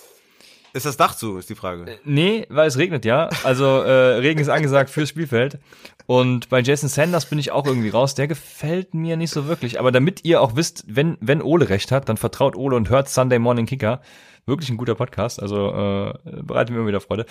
Ist 0.75 0.87
das 0.87 0.97
Dach 0.97 1.14
zu, 1.14 1.39
ist 1.39 1.49
die 1.49 1.55
Frage. 1.55 1.99
Nee, 2.05 2.47
weil 2.51 2.66
es 2.66 2.77
regnet 2.77 3.05
ja. 3.05 3.29
Also 3.45 3.64
äh, 3.64 4.16
Regen 4.16 4.41
ist 4.41 4.49
angesagt 4.49 4.91
fürs 4.91 5.09
Spielfeld. 5.09 5.61
Und 6.07 6.49
bei 6.49 6.61
Jason 6.61 6.89
Sanders 6.89 7.27
bin 7.27 7.39
ich 7.39 7.53
auch 7.53 7.64
irgendwie 7.64 7.91
raus. 7.91 8.16
Der 8.16 8.27
gefällt 8.27 8.93
mir 8.93 9.16
nicht 9.16 9.31
so 9.31 9.47
wirklich. 9.47 9.79
Aber 9.79 9.93
damit 9.93 10.25
ihr 10.25 10.43
auch 10.43 10.57
wisst, 10.57 10.85
wenn, 10.89 11.16
wenn 11.20 11.43
Ole 11.43 11.68
recht 11.68 11.93
hat, 11.93 12.09
dann 12.09 12.16
vertraut 12.16 12.57
Ole 12.57 12.75
und 12.75 12.91
hört 12.91 13.09
Sunday 13.09 13.39
Morning 13.39 13.66
Kicker. 13.66 14.03
Wirklich 14.47 14.68
ein 14.68 14.77
guter 14.77 14.97
Podcast. 14.97 15.41
Also 15.41 15.68
äh, 15.68 16.43
bereitet 16.43 16.70
mir 16.70 16.81
immer 16.81 16.89
wieder 16.89 17.01
Freude. 17.01 17.25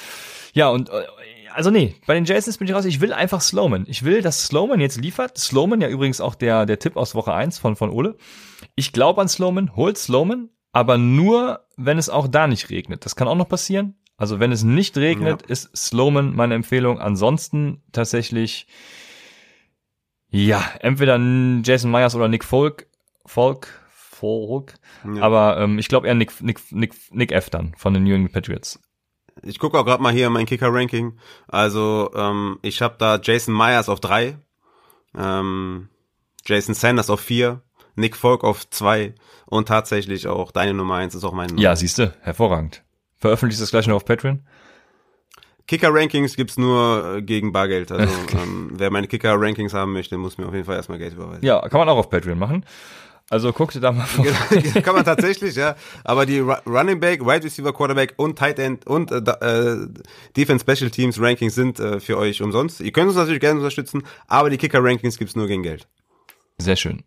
Ja, 0.53 0.69
und 0.69 0.89
äh, 0.89 1.03
also 1.53 1.69
nee, 1.69 1.95
bei 2.07 2.13
den 2.13 2.23
Jasons 2.23 2.57
bin 2.57 2.69
ich 2.69 2.73
raus. 2.73 2.85
Ich 2.85 3.01
will 3.01 3.11
einfach 3.11 3.41
Slowman. 3.41 3.83
Ich 3.89 4.03
will, 4.03 4.21
dass 4.21 4.45
Slowman 4.45 4.79
jetzt 4.79 5.01
liefert. 5.01 5.37
Slowman 5.37 5.81
ja 5.81 5.89
übrigens 5.89 6.21
auch 6.21 6.35
der, 6.35 6.65
der 6.65 6.79
Tipp 6.79 6.95
aus 6.95 7.13
Woche 7.13 7.33
1 7.33 7.59
von, 7.59 7.75
von 7.75 7.89
Ole. 7.89 8.15
Ich 8.75 8.93
glaube 8.93 9.19
an 9.19 9.27
Slowman, 9.27 9.75
holt 9.75 9.97
Slowman, 9.97 10.49
aber 10.71 10.97
nur, 10.97 11.62
wenn 11.78 11.97
es 11.97 12.09
auch 12.09 12.28
da 12.28 12.47
nicht 12.47 12.69
regnet. 12.69 13.05
Das 13.05 13.15
kann 13.15 13.28
auch 13.28 13.36
noch 13.36 13.49
passieren. 13.49 13.95
Also 14.17 14.39
wenn 14.39 14.51
es 14.51 14.63
nicht 14.63 14.95
regnet, 14.97 15.41
ist 15.41 15.76
Slowman 15.76 16.36
meine 16.36 16.55
Empfehlung. 16.55 16.99
Ansonsten 16.99 17.82
tatsächlich, 17.91 18.67
ja, 20.30 20.63
entweder 20.80 21.17
Jason 21.63 21.91
Myers 21.91 22.15
oder 22.15 22.28
Nick 22.28 22.45
Folk, 22.45 22.88
Folk, 23.26 23.82
Folk. 23.89 24.76
Ja. 25.03 25.21
Aber 25.24 25.57
ähm, 25.57 25.80
ich 25.80 25.88
glaube 25.88 26.07
eher 26.07 26.15
Nick, 26.15 26.41
Nick, 26.41 26.59
Nick, 26.71 26.93
Nick 27.11 27.32
F 27.32 27.49
dann 27.49 27.74
von 27.76 27.93
den 27.93 28.03
New 28.03 28.13
England 28.13 28.34
Patriots. 28.34 28.80
Ich 29.41 29.59
gucke 29.59 29.80
auch 29.80 29.86
gerade 29.86 30.01
mal 30.01 30.13
hier 30.13 30.30
mein 30.30 30.45
Kicker-Ranking. 30.45 31.17
Also 31.47 32.11
ähm, 32.15 32.59
ich 32.61 32.82
habe 32.82 32.95
da 32.99 33.19
Jason 33.21 33.55
Myers 33.55 33.89
auf 33.89 33.99
drei, 33.99 34.38
ähm, 35.17 35.89
Jason 36.45 36.76
Sanders 36.76 37.09
auf 37.09 37.19
vier, 37.19 37.61
Nick 37.95 38.15
Folk 38.15 38.43
auf 38.43 38.69
zwei 38.69 39.13
und 39.45 39.67
tatsächlich 39.67 40.27
auch 40.27 40.51
deine 40.51 40.73
Nummer 40.73 40.95
eins 40.95 41.15
ist 41.15 41.23
auch 41.23 41.33
meine 41.33 41.49
Nummer 41.53 41.61
Ja, 41.61 41.75
siehste, 41.75 42.13
hervorragend. 42.21 42.83
Veröffentlicht 43.17 43.61
das 43.61 43.71
gleich 43.71 43.87
noch 43.87 43.95
auf 43.95 44.05
Patreon? 44.05 44.41
Kicker-Rankings 45.67 46.35
gibt's 46.35 46.57
nur 46.57 47.15
äh, 47.17 47.21
gegen 47.21 47.51
Bargeld. 47.53 47.91
Also 47.91 48.13
ähm, 48.33 48.71
wer 48.73 48.91
meine 48.91 49.07
Kicker-Rankings 49.07 49.73
haben 49.73 49.93
möchte, 49.93 50.17
muss 50.17 50.37
mir 50.37 50.45
auf 50.47 50.53
jeden 50.53 50.65
Fall 50.65 50.75
erstmal 50.75 50.97
Geld 50.97 51.13
überweisen. 51.13 51.45
Ja, 51.45 51.61
kann 51.69 51.79
man 51.79 51.87
auch 51.89 51.97
auf 51.97 52.09
Patreon 52.09 52.37
machen. 52.37 52.65
Also 53.29 53.53
guckt 53.53 53.73
ihr 53.73 53.81
da 53.81 53.91
mal 53.93 54.05
vor. 54.05 54.25
Kann 54.83 54.93
man 54.93 55.05
tatsächlich, 55.05 55.55
ja. 55.55 55.75
Aber 56.03 56.25
die 56.25 56.39
Ru- 56.41 56.59
Running 56.69 56.99
Back, 56.99 57.21
Wide 57.25 57.45
Receiver, 57.45 57.71
Quarterback 57.73 58.13
und 58.17 58.37
Tight 58.37 58.59
End 58.59 58.85
und 58.85 59.11
äh, 59.11 59.15
äh, 59.17 59.87
Defense 60.35 60.63
Special 60.69 60.91
Teams 60.91 61.19
Rankings 61.19 61.55
sind 61.55 61.79
äh, 61.79 62.01
für 62.01 62.17
euch 62.17 62.41
umsonst. 62.41 62.81
Ihr 62.81 62.91
könnt 62.91 63.07
uns 63.07 63.15
natürlich 63.15 63.39
gerne 63.39 63.59
unterstützen, 63.59 64.03
aber 64.27 64.49
die 64.49 64.57
Kicker 64.57 64.83
Rankings 64.83 65.17
gibt's 65.17 65.37
nur 65.37 65.47
gegen 65.47 65.63
Geld. 65.63 65.87
Sehr 66.57 66.75
schön. 66.75 67.03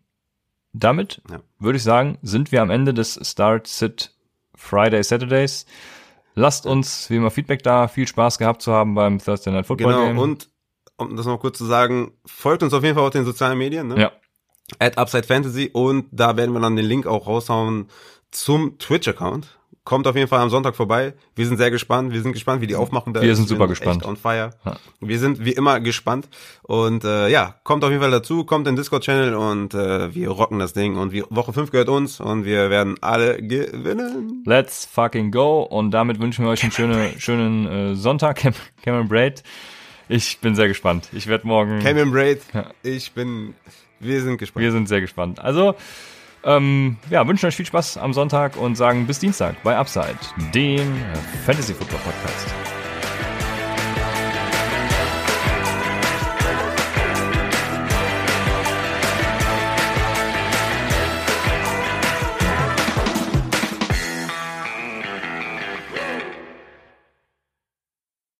Damit 0.73 1.21
Ja. 1.29 1.39
würde 1.59 1.77
ich 1.77 1.83
sagen, 1.83 2.17
sind 2.21 2.51
wir 2.51 2.61
am 2.61 2.69
Ende 2.69 2.93
des 2.93 3.19
Start 3.27 3.67
Sit 3.67 4.13
Friday 4.55 5.03
Saturdays. 5.03 5.65
Lasst 6.35 6.65
uns 6.65 7.09
wie 7.09 7.15
immer 7.15 7.31
Feedback 7.31 7.63
da. 7.63 7.87
Viel 7.87 8.07
Spaß 8.07 8.37
gehabt 8.37 8.61
zu 8.61 8.71
haben 8.73 8.93
beim 8.95 9.19
Thursday 9.19 9.51
Night 9.51 9.65
Football 9.65 9.93
Genau. 9.93 10.05
Game. 10.05 10.19
Und 10.19 10.49
um 10.97 11.15
das 11.15 11.25
noch 11.25 11.39
kurz 11.39 11.57
zu 11.57 11.65
sagen, 11.65 12.11
folgt 12.25 12.63
uns 12.63 12.73
auf 12.73 12.83
jeden 12.83 12.95
Fall 12.95 13.05
auf 13.05 13.11
den 13.13 13.25
sozialen 13.25 13.57
Medien. 13.57 13.87
Ne? 13.87 13.99
ja, 13.99 14.11
at 14.79 14.97
Upside 14.97 15.23
Fantasy 15.23 15.69
und 15.73 16.07
da 16.11 16.37
werden 16.37 16.53
wir 16.53 16.59
dann 16.59 16.75
den 16.75 16.85
Link 16.85 17.07
auch 17.07 17.25
raushauen 17.27 17.87
zum 18.31 18.77
Twitch-Account. 18.79 19.56
Kommt 19.87 20.05
auf 20.05 20.17
jeden 20.17 20.27
Fall 20.27 20.41
am 20.41 20.49
Sonntag 20.49 20.75
vorbei. 20.75 21.13
Wir 21.33 21.45
sind 21.47 21.55
sehr 21.55 21.71
gespannt. 21.71 22.11
Wir 22.11 22.21
sind 22.21 22.33
gespannt, 22.33 22.59
wie 22.61 22.67
die 22.67 22.75
Aufmachung 22.75 23.13
da 23.13 23.21
Wir 23.21 23.31
ist. 23.31 23.37
sind 23.37 23.47
super 23.47 23.69
gespannt. 23.69 24.03
on 24.05 24.17
fire. 24.17 24.49
Ja. 24.65 24.75
Wir 24.99 25.17
sind 25.17 25.45
wie 25.45 25.53
immer 25.53 25.79
gespannt. 25.79 26.27
Und 26.63 27.05
äh, 27.05 27.29
ja, 27.29 27.55
kommt 27.63 27.85
auf 27.85 27.89
jeden 27.89 28.01
Fall 28.01 28.11
dazu, 28.11 28.43
kommt 28.43 28.67
in 28.67 28.73
den 28.73 28.81
Discord-Channel 28.81 29.33
und 29.33 29.73
äh, 29.75 30.13
wir 30.13 30.29
rocken 30.29 30.59
das 30.59 30.73
Ding. 30.73 30.97
Und 30.97 31.13
wir, 31.13 31.23
Woche 31.29 31.53
5 31.53 31.71
gehört 31.71 31.87
uns 31.87 32.19
und 32.19 32.43
wir 32.43 32.69
werden 32.69 32.97
alle 32.99 33.41
gewinnen. 33.41 34.43
let's 34.45 34.85
fucking 34.85 35.31
go. 35.31 35.61
Und 35.61 35.91
damit 35.91 36.19
wünschen 36.19 36.43
wir 36.43 36.51
euch 36.51 36.63
einen 36.63 36.73
schönen, 36.73 37.17
schönen 37.17 37.67
äh, 37.67 37.95
Sonntag, 37.95 38.35
Cam 38.39 38.53
Cameron 38.83 39.07
Braid. 39.07 39.41
Ich 40.09 40.39
bin 40.39 40.53
sehr 40.53 40.67
gespannt. 40.67 41.07
Ich 41.13 41.27
werde 41.27 41.47
morgen. 41.47 41.79
Cameron 41.79 42.11
Braid, 42.11 42.41
Ja. 42.53 42.65
ich 42.83 43.13
bin, 43.13 43.53
wir 44.01 44.21
sind 44.21 44.37
gespannt. 44.37 44.63
Wir 44.65 44.73
sind 44.73 44.89
sehr 44.89 44.99
gespannt. 44.99 45.39
Also, 45.39 45.75
ähm, 46.43 46.97
ja, 47.09 47.27
wünschen 47.27 47.47
euch 47.47 47.55
viel 47.55 47.65
Spaß 47.65 47.97
am 47.97 48.13
Sonntag 48.13 48.57
und 48.57 48.75
sagen 48.75 49.07
bis 49.07 49.19
Dienstag 49.19 49.55
bei 49.63 49.75
Upside, 49.77 50.17
dem 50.53 50.95
Fantasy 51.45 51.73
Football 51.73 51.99
Podcast. 51.99 52.76